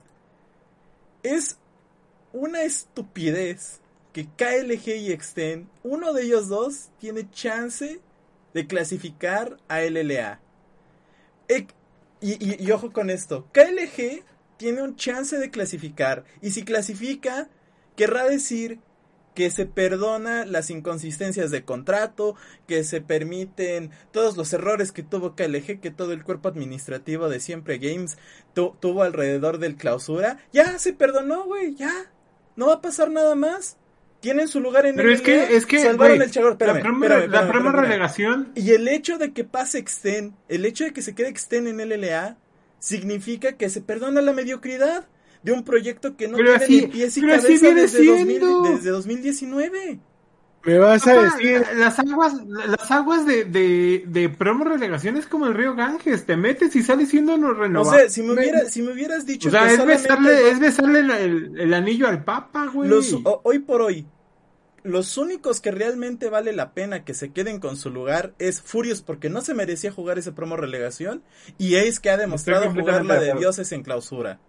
es 1.24 1.58
una 2.34 2.64
estupidez 2.64 3.82
que 4.14 4.28
KLG 4.28 4.98
y 4.98 5.12
Extend, 5.12 5.68
uno 5.84 6.14
de 6.14 6.24
ellos 6.24 6.50
dos, 6.50 6.90
tiene 7.00 7.30
chance 7.32 8.00
de 8.54 8.68
clasificar 8.68 9.58
a 9.68 9.82
LLA. 9.82 10.40
Y, 12.22 12.32
y- 12.44 12.64
y 12.66 12.72
ojo 12.72 12.92
con 12.94 13.10
esto, 13.10 13.48
KLG 13.52 14.24
tiene 14.58 14.82
un 14.82 14.96
chance 14.96 15.38
de 15.38 15.50
clasificar, 15.50 16.24
y 16.42 16.52
si 16.52 16.64
clasifica, 16.64 17.50
querrá 17.96 18.26
decir 18.26 18.80
que 19.36 19.50
se 19.50 19.66
perdona 19.66 20.46
las 20.46 20.70
inconsistencias 20.70 21.50
de 21.50 21.64
contrato, 21.66 22.36
que 22.68 22.84
se 22.84 23.02
permiten 23.02 23.90
todos 24.12 24.38
los 24.38 24.54
errores 24.54 24.92
que 24.92 25.02
tuvo 25.02 25.36
KLG, 25.36 25.80
que 25.80 25.90
todo 25.90 26.14
el 26.14 26.24
cuerpo 26.24 26.50
administrativo 26.50 27.30
de 27.30 27.40
Siempre 27.40 27.80
Games 27.80 28.18
tu- 28.54 28.76
tuvo 28.80 29.02
alrededor 29.02 29.58
del 29.58 29.76
clausura. 29.76 30.38
Ya 30.54 30.78
se 30.78 30.94
perdonó, 30.94 31.46
güey, 31.46 31.74
ya. 31.74 31.92
No 32.56 32.68
va 32.68 32.74
a 32.76 32.82
pasar 32.82 33.10
nada 33.10 33.34
más. 33.34 33.78
Tienen 34.20 34.48
su 34.48 34.60
lugar 34.60 34.86
en 34.86 34.96
Pero 34.96 35.10
el 35.10 35.16
es 35.16 35.22
que, 35.22 35.56
es 35.58 35.66
que, 35.66 35.80
salvaron 35.80 36.18
el. 36.22 36.30
Espérame, 36.30 36.60
la 36.60 36.78
espérame, 36.78 37.00
la 37.10 37.16
espérame, 37.18 37.42
espérame. 37.42 37.76
relegación, 37.82 38.52
Y 38.54 38.70
el 38.72 38.88
hecho 38.88 39.18
de 39.18 39.34
que 39.34 39.44
pase 39.44 39.80
Exten, 39.80 40.36
el 40.48 40.64
hecho 40.66 40.84
de 40.84 40.94
que 40.94 41.02
se 41.02 41.16
quede 41.16 41.30
Exten 41.30 41.68
en 41.68 41.78
LLA, 41.82 42.38
significa 42.88 43.54
que 43.54 43.70
se 43.70 43.80
perdona 43.80 44.20
la 44.22 44.34
mediocridad 44.34 45.08
de 45.42 45.54
un 45.54 45.64
proyecto 45.64 46.18
que 46.18 46.28
no 46.28 46.36
Pero 46.36 46.50
tiene 46.58 46.64
así- 46.66 46.82
ni 46.82 46.88
pies 46.88 47.18
y 47.18 47.22
pero 47.22 47.34
así 47.36 47.44
cabeza 47.46 47.66
viene 47.68 47.82
desde, 47.82 48.06
2000 48.06 48.28
siendo. 48.40 48.64
desde 48.64 48.90
2019. 48.90 50.00
Me 50.66 50.78
vas 50.80 51.06
a 51.08 51.16
Papá, 51.16 51.24
decir. 51.38 51.62
la- 51.62 51.74
las 51.74 52.00
aguas, 52.00 52.34
las 52.48 52.92
aguas 52.92 53.26
de, 53.26 53.46
de, 53.46 54.04
de 54.08 54.30
promo 54.30 54.64
relegación 54.66 55.16
es 55.18 55.26
como 55.28 55.46
el 55.48 55.54
río 55.54 55.76
Ganges, 55.76 56.26
te 56.26 56.36
metes 56.38 56.76
y 56.76 56.84
sales 56.84 57.10
siendo 57.10 57.38
No 57.38 57.54
renovado. 57.54 57.98
sé, 57.98 58.10
si 58.10 58.22
me, 58.22 58.34
hubiera, 58.34 58.66
si 58.70 58.82
me 58.82 58.92
hubieras 58.94 59.26
dicho 59.26 59.48
o 59.50 59.52
sea, 59.52 59.68
que 59.68 59.74
es 59.76 59.86
besarle, 59.86 60.50
es 60.50 60.60
besarle 60.60 61.00
el, 61.00 61.12
el- 61.12 61.60
el 61.60 61.74
anillo 61.74 62.08
al 62.08 62.24
papa, 62.24 62.68
güey. 62.74 62.90
los, 62.90 63.12
o- 63.14 63.42
hoy 63.44 63.60
por 63.60 63.82
hoy, 63.82 64.06
los 64.84 65.18
únicos 65.18 65.62
que 65.62 65.72
realmente 65.72 66.30
vale 66.30 66.52
la 66.54 66.74
pena 66.74 67.04
que 67.06 67.14
se 67.14 67.32
queden 67.32 67.60
con 67.60 67.78
su 67.78 67.90
lugar 67.90 68.34
es 68.40 68.62
Furious 68.62 69.02
porque 69.02 69.30
no 69.30 69.42
se 69.42 69.54
merecía 69.54 69.92
jugar 69.92 70.18
ese 70.20 70.32
promo 70.34 70.58
relegación 70.58 71.24
y 71.58 71.76
Ace 71.76 72.00
que 72.02 72.10
ha 72.10 72.18
demostrado 72.18 72.70
jugar 72.72 73.06
la 73.06 73.20
de 73.20 73.34
dioses 73.36 73.72
en 73.72 73.84
clausura. 73.84 74.40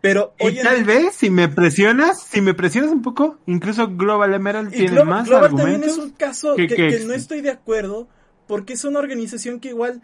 Pero 0.00 0.34
y 0.38 0.46
hoy 0.46 0.58
en 0.58 0.64
tal 0.64 0.84
vez, 0.84 1.14
si 1.14 1.30
me 1.30 1.48
presionas, 1.48 2.22
si 2.22 2.42
me 2.42 2.52
presionas 2.52 2.90
un 2.90 3.00
poco, 3.00 3.38
incluso 3.46 3.88
Global 3.88 4.34
Emerald 4.34 4.68
Y 4.74 4.78
tiene 4.78 4.90
Global, 4.90 5.08
más 5.08 5.28
Global 5.28 5.48
también 5.48 5.66
argumentos. 5.68 5.96
es 5.98 6.04
un 6.04 6.10
caso 6.10 6.56
que- 6.56 6.66
que, 6.68 6.74
que 6.74 6.82
que 6.82 6.88
Exten. 6.88 7.08
no 7.08 7.14
estoy 7.14 7.40
de 7.40 7.50
acuerdo 7.50 8.06
porque 8.46 8.74
es 8.74 8.84
una 8.84 8.98
organización 8.98 9.60
que 9.60 9.68
igual 9.68 10.02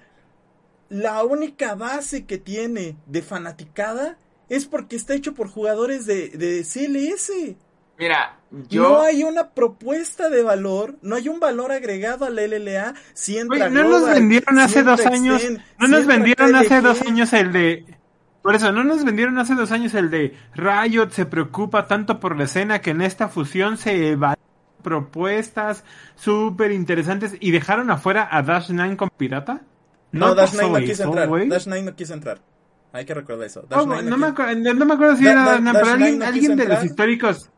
la 0.89 1.23
única 1.25 1.75
base 1.75 2.25
que 2.25 2.39
tiene 2.39 2.97
de 3.07 3.21
fanaticada 3.23 4.17
es 4.49 4.65
porque 4.65 4.97
está 4.97 5.15
hecho 5.15 5.35
por 5.35 5.49
jugadores 5.49 6.07
de, 6.07 6.31
de 6.31 6.65
CLS. 6.65 7.57
Mira, 8.01 8.39
yo. 8.69 8.83
No 8.83 9.03
hay 9.03 9.23
una 9.23 9.51
propuesta 9.51 10.29
de 10.31 10.43
valor, 10.43 10.97
no 11.03 11.15
hay 11.17 11.29
un 11.29 11.39
valor 11.39 11.71
agregado 11.71 12.25
a 12.25 12.31
la 12.31 12.43
LLA. 12.43 12.95
Si 13.13 13.39
entra 13.39 13.69
Güey, 13.69 13.71
no 13.71 13.89
nos 13.89 14.09
vendieron 14.09 14.59
hace 14.59 14.83
dos 14.83 15.05
años, 15.07 15.43
Extend, 15.43 15.63
no 15.79 15.87
nos 15.89 16.07
vendieron 16.07 16.57
hace 16.57 16.81
dos 16.81 17.03
años 17.03 17.33
el 17.35 17.53
de, 17.53 17.85
por 18.43 18.57
eso, 18.57 18.73
no 18.73 18.83
nos 18.85 19.05
vendieron 19.05 19.39
hace 19.39 19.55
dos 19.55 19.71
años 19.71 19.93
el 19.95 20.11
de 20.11 20.35
Riot 20.55 21.11
se 21.11 21.27
preocupa 21.27 21.87
tanto 21.87 22.19
por 22.19 22.37
la 22.39 22.45
escena 22.45 22.81
que 22.81 22.91
en 22.91 23.03
esta 23.03 23.29
fusión 23.29 23.77
se 23.77 24.13
evalúan 24.13 24.39
propuestas 24.83 25.85
súper 26.17 26.73
interesantes 26.73 27.37
y 27.39 27.51
dejaron 27.51 27.91
afuera 27.91 28.29
a 28.31 28.43
Dash 28.43 28.71
9 28.71 28.97
con 28.97 29.11
pirata. 29.17 29.61
No, 30.13 30.35
Dash 30.35 30.53
pasó 30.53 30.69
9 30.69 30.81
no 30.81 30.87
quiso 30.87 31.03
entrar. 31.05 31.29
Dash 31.49 31.67
9 31.67 31.83
no 31.85 31.95
quiso 31.97 32.15
entrar. 32.15 32.41
Hay 32.93 33.05
que 33.05 33.15
recordar 33.15 33.47
eso. 33.47 33.63
Dash 33.69 33.79
Oh, 33.81 33.87
9 33.87 34.03
no, 34.09 34.17
me 34.17 34.27
acuerdo, 34.29 34.75
no 34.75 34.85
me 34.87 34.95
acuerdo 34.95 35.17
si 35.17 35.25
Da- 35.25 35.33
era, 35.33 35.45
Da- 35.45 35.61
Dash 35.61 35.73
pero 35.75 35.85
9 35.85 35.93
alguien, 35.93 36.19
no 36.19 36.25
alguien 36.25 36.57
de 36.57 36.65
los 36.69 36.85
históricos, 36.85 37.51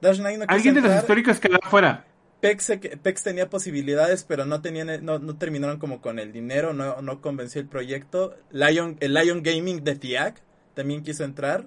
Dash 0.00 0.18
9 0.18 0.38
no 0.38 0.46
quiso 0.46 0.54
alguien 0.54 0.74
de 0.74 0.80
los 0.80 0.96
históricos 0.96 1.40
quedó 1.40 1.58
afuera. 1.62 2.04
Pex, 2.40 2.72
Pex 3.02 3.22
tenía 3.22 3.50
posibilidades, 3.50 4.24
pero 4.24 4.46
no 4.46 4.62
tenían, 4.62 5.04
no, 5.04 5.18
no 5.18 5.36
terminaron 5.36 5.78
como 5.78 6.00
con 6.00 6.18
el 6.18 6.32
dinero, 6.32 6.72
no, 6.72 7.02
no 7.02 7.20
convenció 7.20 7.60
el 7.60 7.68
proyecto. 7.68 8.34
Lion, 8.50 8.96
el 9.00 9.12
Lion 9.14 9.42
Gaming 9.42 9.84
de 9.84 9.96
TIAC 9.96 10.40
también 10.74 11.02
quiso 11.02 11.24
entrar. 11.24 11.66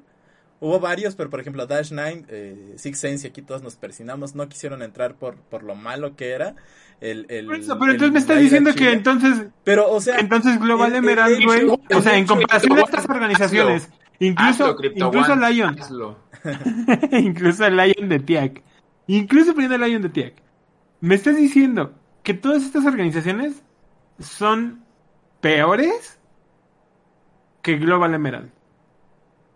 Hubo 0.60 0.80
varios, 0.80 1.16
pero 1.16 1.30
por 1.30 1.42
ejemplo 1.42 1.68
Dash 1.68 1.92
9, 1.92 2.26
eh, 2.30 2.74
Six 2.78 2.98
Sense 2.98 3.28
y 3.28 3.30
aquí 3.30 3.42
todos 3.42 3.62
nos 3.62 3.76
persinamos, 3.76 4.34
no 4.34 4.48
quisieron 4.48 4.82
entrar 4.82 5.16
por, 5.16 5.36
por 5.36 5.62
lo 5.62 5.76
malo 5.76 6.16
que 6.16 6.32
era. 6.32 6.56
El, 7.02 7.26
el, 7.30 7.52
eso, 7.52 7.78
pero 7.78 7.92
el 7.92 7.96
entonces 7.96 8.14
me 8.14 8.20
está 8.20 8.34
Laira 8.34 8.44
diciendo 8.44 8.72
Chile. 8.72 8.86
que 8.86 8.94
entonces 8.94 9.48
Pero, 9.66 9.92
o 9.92 10.00
sea, 10.00 10.20
Entonces 10.20 10.58
Global 10.60 10.96
Emerald, 10.96 11.44
güey, 11.44 11.68
o 11.68 12.02
sea, 12.02 12.18
en 12.18 12.26
comparación 12.26 12.78
a 12.78 12.82
estas 12.82 13.10
organizaciones, 13.10 13.90
incluso, 14.26 14.66
Hazlo, 14.66 14.86
incluso 14.96 15.34
One, 15.34 15.52
Lion, 15.52 15.80
hazlo. 15.80 16.18
incluso 17.12 17.66
el 17.66 17.78
Lion 17.78 18.10
de 18.10 18.20
Tiac, 18.20 18.62
incluso 19.08 19.54
poniendo 19.54 19.76
el 19.76 19.82
Lion 19.82 20.02
de 20.02 20.10
Tiac, 20.10 20.34
me 21.02 21.16
estás 21.16 21.36
diciendo 21.36 21.94
que 22.24 22.34
todas 22.34 22.64
estas 22.64 22.86
organizaciones 22.86 23.64
son 24.20 24.84
peores 25.42 26.20
que 27.62 27.78
Global 27.78 28.14
Emerald. 28.14 28.52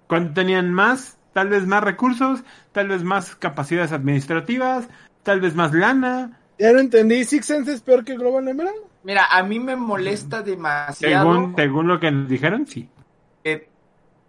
Cuando 0.08 0.34
tenían 0.34 0.74
más, 0.74 1.18
tal 1.34 1.50
vez 1.50 1.66
más 1.68 1.84
recursos, 1.84 2.44
tal 2.72 2.88
vez 2.90 3.04
más 3.04 3.36
capacidades 3.36 3.92
administrativas, 3.92 4.88
tal 5.24 5.42
vez 5.42 5.56
más 5.56 5.74
lana, 5.74 6.40
Ya 6.60 6.72
no 6.74 6.80
entendí. 6.80 7.24
¿Six 7.24 7.46
Sense 7.46 7.74
es 7.74 7.82
peor 7.82 8.04
que 8.04 8.16
Global 8.16 8.48
Emerald? 8.48 8.78
Mira, 9.04 9.26
a 9.32 9.44
mí 9.44 9.60
me 9.60 9.76
molesta 9.76 10.42
demasiado 10.42 11.34
según, 11.34 11.56
según 11.56 11.88
lo 11.88 12.00
que 12.00 12.12
nos 12.12 12.28
dijeron, 12.28 12.66
sí. 12.68 12.90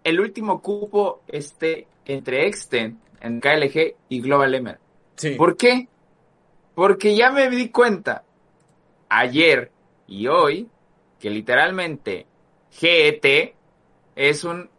El 0.09 0.19
último 0.19 0.61
cupo 0.61 1.21
esté 1.27 1.87
entre 2.05 2.47
Extend, 2.47 2.99
en 3.21 3.39
KLG 3.39 3.95
y 4.09 4.21
Global 4.21 4.55
Emerald. 4.55 4.81
sí. 5.15 5.31
¿Por 5.31 5.57
qué? 5.57 5.87
Porque 6.75 7.15
ya 7.15 7.31
me 7.31 7.49
di 7.49 7.69
cuenta 7.69 8.23
ayer 9.09 9.71
y 10.07 10.27
hoy 10.27 10.69
que 11.19 11.29
literalmente 11.29 12.25
GET 12.71 13.55
es 14.15 14.43
un 14.43 14.69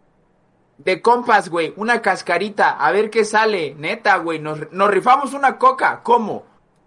de 0.79 1.03
compas, 1.03 1.51
güey, 1.51 1.75
una 1.77 2.01
cascarita, 2.01 2.71
a 2.71 2.91
ver 2.91 3.11
qué 3.11 3.25
sale, 3.25 3.75
neta, 3.77 4.17
güey, 4.17 4.39
nos, 4.39 4.73
nos 4.73 4.91
rifamos 4.91 5.35
una 5.35 5.59
coca, 5.59 6.01
¿cómo? 6.03 6.47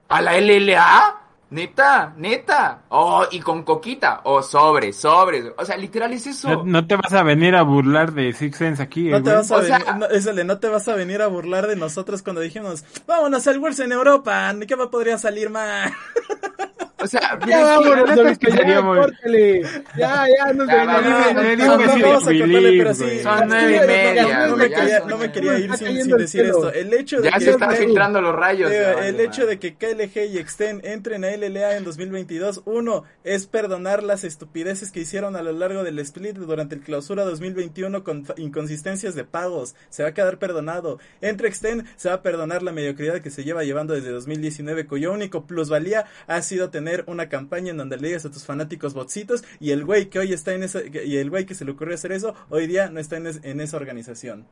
¿A 0.10 0.22
la 0.22 0.40
LLA? 0.40 1.22
Neta, 1.54 2.14
neta. 2.18 2.82
Oh, 2.90 3.24
y 3.30 3.40
con 3.40 3.62
coquita. 3.62 4.22
Oh, 4.24 4.42
sobre, 4.42 4.92
sobre. 4.92 5.54
O 5.56 5.64
sea, 5.64 5.78
literal 5.78 6.12
es 6.12 6.26
eso. 6.26 6.50
No, 6.50 6.64
no 6.64 6.88
te 6.88 6.96
vas 6.96 7.14
a 7.14 7.22
venir 7.22 7.56
a 7.56 7.62
burlar 7.62 8.12
de 8.12 8.34
Six 8.34 8.58
Sense 8.58 8.82
aquí, 8.82 9.10
No 9.10 9.18
eh, 9.18 9.22
te, 9.22 9.30
güey. 9.30 9.36
vas 9.36 9.52
a 9.52 9.56
O 9.58 9.62
sea- 9.64 9.78
venir, 9.78 9.96
no, 9.98 10.06
Esale, 10.08 10.44
no 10.46 10.58
te 10.58 10.68
vas 10.68 10.88
a 10.88 10.96
venir 10.96 11.22
a 11.22 11.28
burlar 11.28 11.68
de 11.68 11.76
nosotros 11.76 12.24
cuando 12.24 12.42
dijimos, 12.42 12.84
vámonos 13.06 13.46
al 13.46 13.60
Worlds 13.60 13.80
en 13.82 13.92
Europa, 13.92 14.52
¿qué 14.68 14.76
me 14.76 14.88
podría 14.88 15.20
salir 15.20 15.52
mal? 15.52 15.94
O 17.04 17.08
sea, 17.08 17.38
Ya 17.46 17.62
vámonos, 17.66 18.18
es 18.32 18.38
que 18.40 18.50
ya, 18.50 18.82
córtale. 18.82 19.62
Ya, 19.98 20.26
ya, 20.26 20.54
nos 20.54 20.68
No, 20.68 20.86
no, 20.86 21.56
no, 21.56 21.78
vamos 21.78 22.24
a 22.24 22.32
cortarle, 22.32 22.78
pero 22.78 22.94
sí. 22.94 23.20
Son 23.22 23.48
nueve 23.50 23.76
y 23.76 23.80
No, 23.80 23.88
media, 23.88 24.48
No, 24.48 24.56
me 24.56 24.70
quería, 24.70 25.00
no 25.02 25.18
me 25.18 25.32
quería 25.34 25.60
ir 25.60 25.74
sin, 25.76 26.18
decir 26.18 26.46
esto. 26.46 26.72
El 26.72 26.94
hecho 26.94 27.20
de 27.20 27.30
Ya 27.30 27.38
que 27.38 27.44
se 27.44 27.52
están 27.52 27.72
KLG 27.72 27.78
filtrando 27.78 28.22
los 28.22 28.34
rayos. 28.34 28.72
El 28.72 29.20
hecho 29.20 29.46
de 29.46 29.60
que 29.60 29.76
KLG 29.76 30.34
y 30.34 30.38
Extend 30.38 30.86
entren 30.86 31.26
a 31.26 31.36
LLA 31.36 31.76
en 31.76 31.84
2022, 31.84 32.62
uno, 32.64 33.04
es 33.26 33.48
perdonar 33.48 34.02
las 34.02 34.24
estupideces 34.24 34.90
que 34.90 35.02
hicieron 35.02 35.36
a 35.36 35.42
lo 35.42 35.52
largo 35.52 35.84
del 35.84 36.00
split 36.00 36.38
durante 36.38 36.76
el 36.76 36.82
clausura 36.82 37.26
2021 37.26 38.06
con 38.06 38.24
inconsistencias 38.38 39.14
de 39.14 39.26
pagos. 39.26 39.76
Se 39.90 40.04
va 40.04 40.10
a 40.10 40.14
quedar 40.14 40.40
perdonado. 40.40 41.00
Entre 41.20 41.50
Extend 41.50 41.86
se 41.98 42.08
va 42.08 42.16
a 42.16 42.22
perdonar 42.22 42.64
la 42.64 42.72
mediocridad 42.72 43.20
que 43.20 43.30
se 43.30 43.44
lleva 43.44 43.66
llevando 43.66 43.94
desde 43.94 44.12
2019, 44.12 44.88
cuyo 44.88 45.12
único 45.12 45.46
plusvalía 45.46 46.06
ha 46.28 46.42
sido 46.42 46.70
tener 46.70 46.93
una 47.08 47.30
campaña 47.30 47.72
en 47.72 47.78
donde 47.78 47.98
le 47.98 48.08
digas 48.10 48.26
a 48.26 48.32
tus 48.32 48.46
fanáticos 48.46 48.94
botsitos 48.94 49.44
y 49.60 49.72
el 49.72 49.84
güey 49.86 50.10
que 50.10 50.20
hoy 50.20 50.34
está 50.34 50.54
en 50.54 50.64
esa, 50.64 50.80
y 50.84 51.18
el 51.18 51.30
güey 51.30 51.46
que 51.46 51.56
se 51.56 51.66
le 51.66 51.72
ocurrió 51.72 51.96
hacer 51.96 52.12
eso, 52.12 52.36
hoy 52.50 52.68
día 52.68 52.90
no 52.90 53.00
está 53.00 53.18
en, 53.18 53.28
es- 53.28 53.40
en 53.44 53.60
esa 53.62 53.78
organización. 53.78 54.46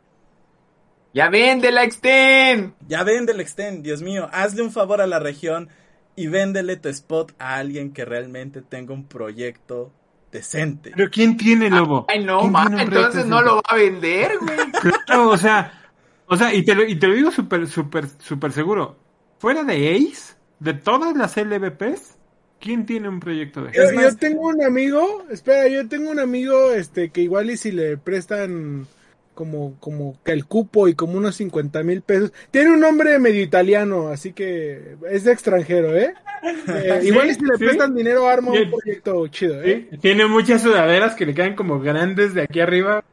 Ya 1.14 1.30
vende 1.30 1.72
la 1.72 1.84
Extend. 1.84 2.74
Ya 2.88 3.04
véndele 3.04 3.44
Extend, 3.44 3.84
Dios 3.84 4.02
mío, 4.02 4.30
hazle 4.32 4.62
un 4.62 4.72
favor 4.72 5.02
a 5.02 5.08
la 5.08 5.20
región 5.20 5.70
y 6.16 6.28
véndele 6.28 6.78
tu 6.78 6.90
spot 6.90 7.34
a 7.40 7.56
alguien 7.56 7.92
que 7.94 8.06
realmente 8.06 8.62
tenga 8.62 8.94
un 8.94 9.06
proyecto 9.06 9.92
decente. 10.32 10.94
Pero 10.96 11.10
¿quién 11.10 11.36
tiene 11.36 11.70
lobo? 11.70 12.06
Ay, 12.08 12.24
no, 12.24 12.40
¿Quién 12.40 12.52
ma, 12.54 12.68
tiene 12.68 12.84
un 12.84 12.90
proyecto 12.90 13.08
entonces 13.20 13.30
no 13.30 13.42
lo 13.42 13.56
va 13.56 13.62
a 13.66 13.76
vender, 13.76 14.32
güey. 14.40 14.58
Claro, 15.06 15.30
o 15.30 15.38
sea, 15.38 15.82
o 16.28 16.38
sea, 16.38 16.54
y 16.54 16.64
te 16.64 16.74
lo, 16.76 16.86
y 16.86 16.96
te 16.98 17.08
lo 17.08 17.14
digo 17.16 17.32
súper, 17.32 17.68
súper, 17.68 18.06
súper 18.20 18.54
seguro. 18.54 18.98
Fuera 19.40 19.64
de 19.66 19.96
Ace, 19.96 20.36
de 20.60 20.74
todas 20.76 21.16
las 21.18 21.36
LVPs, 21.36 22.16
¿quién 22.62 22.86
tiene 22.86 23.10
un 23.10 23.20
proyecto 23.20 23.64
de 23.64 23.72
Yo, 23.74 23.92
yo 23.92 24.16
tengo 24.16 24.48
un 24.48 24.64
amigo, 24.64 25.26
espera, 25.30 25.68
yo 25.68 25.88
tengo 25.90 26.12
un 26.12 26.20
amigo 26.20 26.72
este 26.72 27.10
que 27.10 27.22
igual 27.22 27.50
y 27.50 27.58
si 27.58 27.72
le 27.72 27.98
prestan 27.98 28.88
como, 29.34 29.76
como 29.80 30.18
que 30.24 30.34
el 30.34 30.46
cupo 30.46 30.88
y 30.88 30.94
como 30.94 31.18
unos 31.18 31.36
50 31.38 31.84
mil 31.84 32.02
pesos. 32.02 32.32
Tiene 32.52 32.72
un 32.72 32.80
nombre 32.80 33.18
medio 33.18 33.42
italiano, 33.42 34.10
así 34.10 34.34
que 34.34 34.96
es 35.10 35.24
de 35.24 35.32
extranjero, 35.32 35.98
¿eh? 35.98 36.14
Eh, 36.44 37.00
Sí, 37.02 37.08
igual 37.08 37.30
y 37.30 37.34
si 37.36 37.42
le 37.42 37.58
sí. 37.58 37.64
prestan 37.66 37.96
dinero 37.96 38.28
arma 38.28 38.52
Sí. 38.54 38.60
un 38.64 38.72
proyecto 38.72 39.28
chido, 39.28 39.62
¿eh? 39.64 39.90
Tiene 40.02 40.26
muchas 40.28 40.62
sudaderas 40.62 41.16
que 41.16 41.26
le 41.26 41.34
quedan 41.34 41.56
como 41.56 41.80
grandes 41.80 42.34
de 42.34 42.44
aquí 42.44 42.60
arriba. 42.60 43.04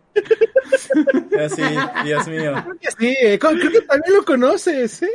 Así, 1.39 1.63
Dios 2.05 2.27
mío. 2.29 2.53
Creo 2.65 2.79
que 2.81 2.91
sí, 2.99 3.17
eh, 3.23 3.39
creo 3.39 3.57
que 3.71 3.81
también 3.83 4.15
lo 4.15 4.25
conoces, 4.25 5.03
¿eh? 5.03 5.11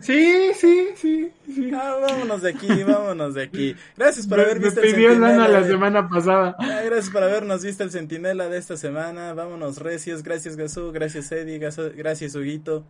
Sí, 0.00 0.52
sí, 0.54 0.88
sí. 0.96 1.30
sí. 1.46 1.70
Ah, 1.74 1.96
vámonos 2.00 2.42
de 2.42 2.50
aquí, 2.50 2.68
vámonos 2.84 3.34
de 3.34 3.42
aquí. 3.42 3.76
Gracias 3.96 4.26
por 4.26 4.38
Me, 4.38 4.44
haber 4.44 4.60
me 4.60 4.64
visto 4.66 4.80
el 4.80 4.94
pidió 4.94 5.18
lana 5.18 5.48
la 5.48 5.60
de- 5.62 5.68
semana 5.68 6.08
pasada. 6.08 6.54
Ah, 6.58 6.80
gracias 6.84 7.10
por 7.10 7.22
habernos 7.22 7.64
visto 7.64 7.82
el 7.82 7.90
centinela 7.90 8.48
de 8.48 8.58
esta 8.58 8.76
semana. 8.76 9.34
Vámonos, 9.34 9.78
recios. 9.78 10.22
Gracias, 10.22 10.56
Gasú. 10.56 10.92
Gracias, 10.92 11.30
Eddie. 11.32 11.58
Gaso- 11.58 11.92
Gracias, 11.94 12.34
Huguito. 12.34 12.84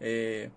Eh... 0.00 0.50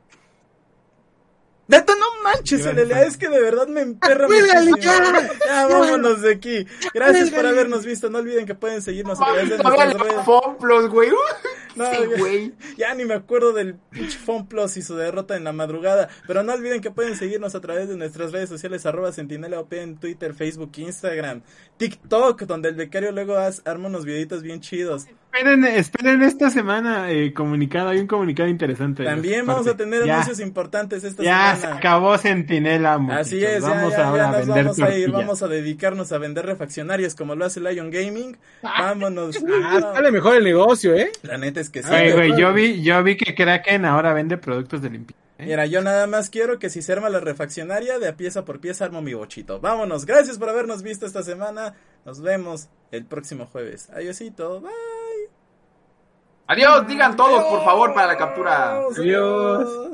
Neta, 1.72 1.94
no 1.96 2.24
manches, 2.24 2.66
LLA, 2.66 3.04
es 3.04 3.18
que 3.18 3.30
de 3.30 3.40
verdad 3.42 3.68
me 3.68 3.82
emperra 3.82 4.28
muchísimo. 4.28 4.78
ya. 4.78 5.32
Ya, 5.48 5.68
vámonos 5.68 6.22
de 6.22 6.34
aquí. 6.34 6.68
Gracias 6.94 7.32
por 7.32 7.46
habernos 7.46 7.86
visto. 7.86 8.10
No 8.10 8.18
olviden 8.20 8.46
que 8.46 8.56
pueden 8.56 8.82
seguirnos 8.82 9.20
a 9.22 9.26
través 9.26 9.50
de 9.50 9.58
nuestras 9.58 9.94
redes. 10.02 10.26
Fomplos, 10.26 10.90
güey. 10.90 11.10
No, 11.74 11.86
Sí, 11.90 12.00
ya- 12.02 12.18
güey. 12.20 12.54
Ya 12.78 12.94
ni 12.96 13.06
me 13.06 13.14
acuerdo 13.14 13.54
del 13.54 13.76
pinche 13.76 14.18
Fonplus 14.20 14.76
y 14.76 14.82
su 14.82 14.98
derrota 14.98 15.38
en 15.38 15.46
la 15.46 15.54
madrugada. 15.54 16.10
Pero 16.28 16.44
no 16.44 16.52
olviden 16.52 16.82
que 16.82 16.92
pueden 16.92 17.16
seguirnos 17.16 17.56
a 17.56 17.62
través 17.62 17.88
de 17.88 17.96
nuestras 17.96 18.34
redes 18.34 18.50
sociales, 18.50 18.86
arroba 18.86 19.14
Sentinela 19.14 19.58
OP 19.62 19.72
en 19.82 19.98
Twitter, 19.98 20.34
Facebook, 20.34 20.74
Instagram, 20.76 21.44
TikTok, 21.78 22.42
donde 22.42 22.68
el 22.68 22.76
becario 22.76 23.14
luego 23.14 23.36
haz- 23.38 23.62
arma 23.64 23.88
unos 23.88 24.04
videitos 24.04 24.42
bien 24.44 24.60
chidos. 24.60 25.08
Esperen, 25.34 25.64
esperen 25.64 26.22
esta 26.24 26.50
semana 26.50 27.10
eh, 27.10 27.34
comunicado, 27.34 27.90
hay 27.90 28.00
un 28.00 28.08
comunicado 28.08 28.50
interesante. 28.50 29.06
También 29.06 29.46
vamos 29.46 29.66
a 29.66 29.78
tener 29.78 30.06
Ya, 30.06 30.16
anuncios 30.16 30.42
importantes 30.42 31.06
esta 31.06 31.24
Ya 31.24 31.56
se 31.56 31.62
semana. 31.62 31.78
acabó 31.80 32.18
Centinela, 32.18 32.98
muchachos. 32.98 33.28
Así 33.28 33.44
es, 33.46 33.64
ya, 33.64 33.70
vamos 33.70 33.94
ya, 33.94 34.08
ahora 34.08 34.24
ya 34.24 34.28
a 34.28 34.32
nos 34.32 34.48
vender 34.48 34.66
vamos 34.66 34.80
a 34.82 34.98
ir, 34.98 35.12
vamos 35.12 35.42
a 35.44 35.48
dedicarnos 35.48 36.12
a 36.12 36.18
vender 36.18 36.46
refaccionarios 36.46 37.16
como 37.16 37.36
lo 37.36 37.46
hace 37.46 37.62
Lion 37.62 37.92
Gaming. 37.92 38.38
Vámonos. 38.62 39.38
Ah, 39.64 39.80
sale 39.94 40.12
mejor 40.12 40.36
el 40.36 40.44
negocio, 40.44 40.96
¿eh? 40.96 41.12
La 41.24 41.38
neta 41.38 41.62
es 41.62 41.70
que 41.70 41.82
sí. 41.82 41.90
Güey, 41.90 42.38
yo 42.38 42.54
vi, 42.54 42.82
yo 42.84 43.02
vi 43.02 43.16
que 43.16 43.34
Kraken 43.34 43.86
ahora 43.86 44.14
vende 44.14 44.38
productos 44.38 44.82
de 44.82 44.90
limpieza. 44.90 45.22
¿eh? 45.38 45.46
Mira, 45.46 45.66
yo 45.66 45.82
nada 45.82 46.08
más 46.08 46.30
quiero 46.30 46.60
que 46.60 46.70
si 46.70 46.82
se 46.82 46.92
arma 46.92 47.10
la 47.10 47.22
refaccionaria, 47.22 48.00
de 48.00 48.10
a 48.10 48.18
pieza 48.18 48.44
por 48.44 48.60
pieza 48.60 48.84
armo 48.84 49.02
mi 49.02 49.14
bochito. 49.14 49.62
Vámonos, 49.62 50.06
gracias 50.06 50.38
por 50.38 50.50
habernos 50.50 50.84
visto 50.84 51.06
esta 51.06 51.24
semana. 51.24 51.74
Nos 52.06 52.22
vemos 52.22 52.68
el 52.92 53.06
próximo 53.06 53.46
jueves. 53.46 53.90
Adiosito, 53.92 54.60
bye. 54.60 55.01
Adiós, 56.48 56.86
digan 56.88 57.16
todos, 57.16 57.44
por 57.46 57.64
favor, 57.64 57.94
para 57.94 58.08
la 58.08 58.18
captura. 58.18 58.78
Adiós, 58.78 59.00
Adiós. 59.00 59.70
adiós. 59.70 59.92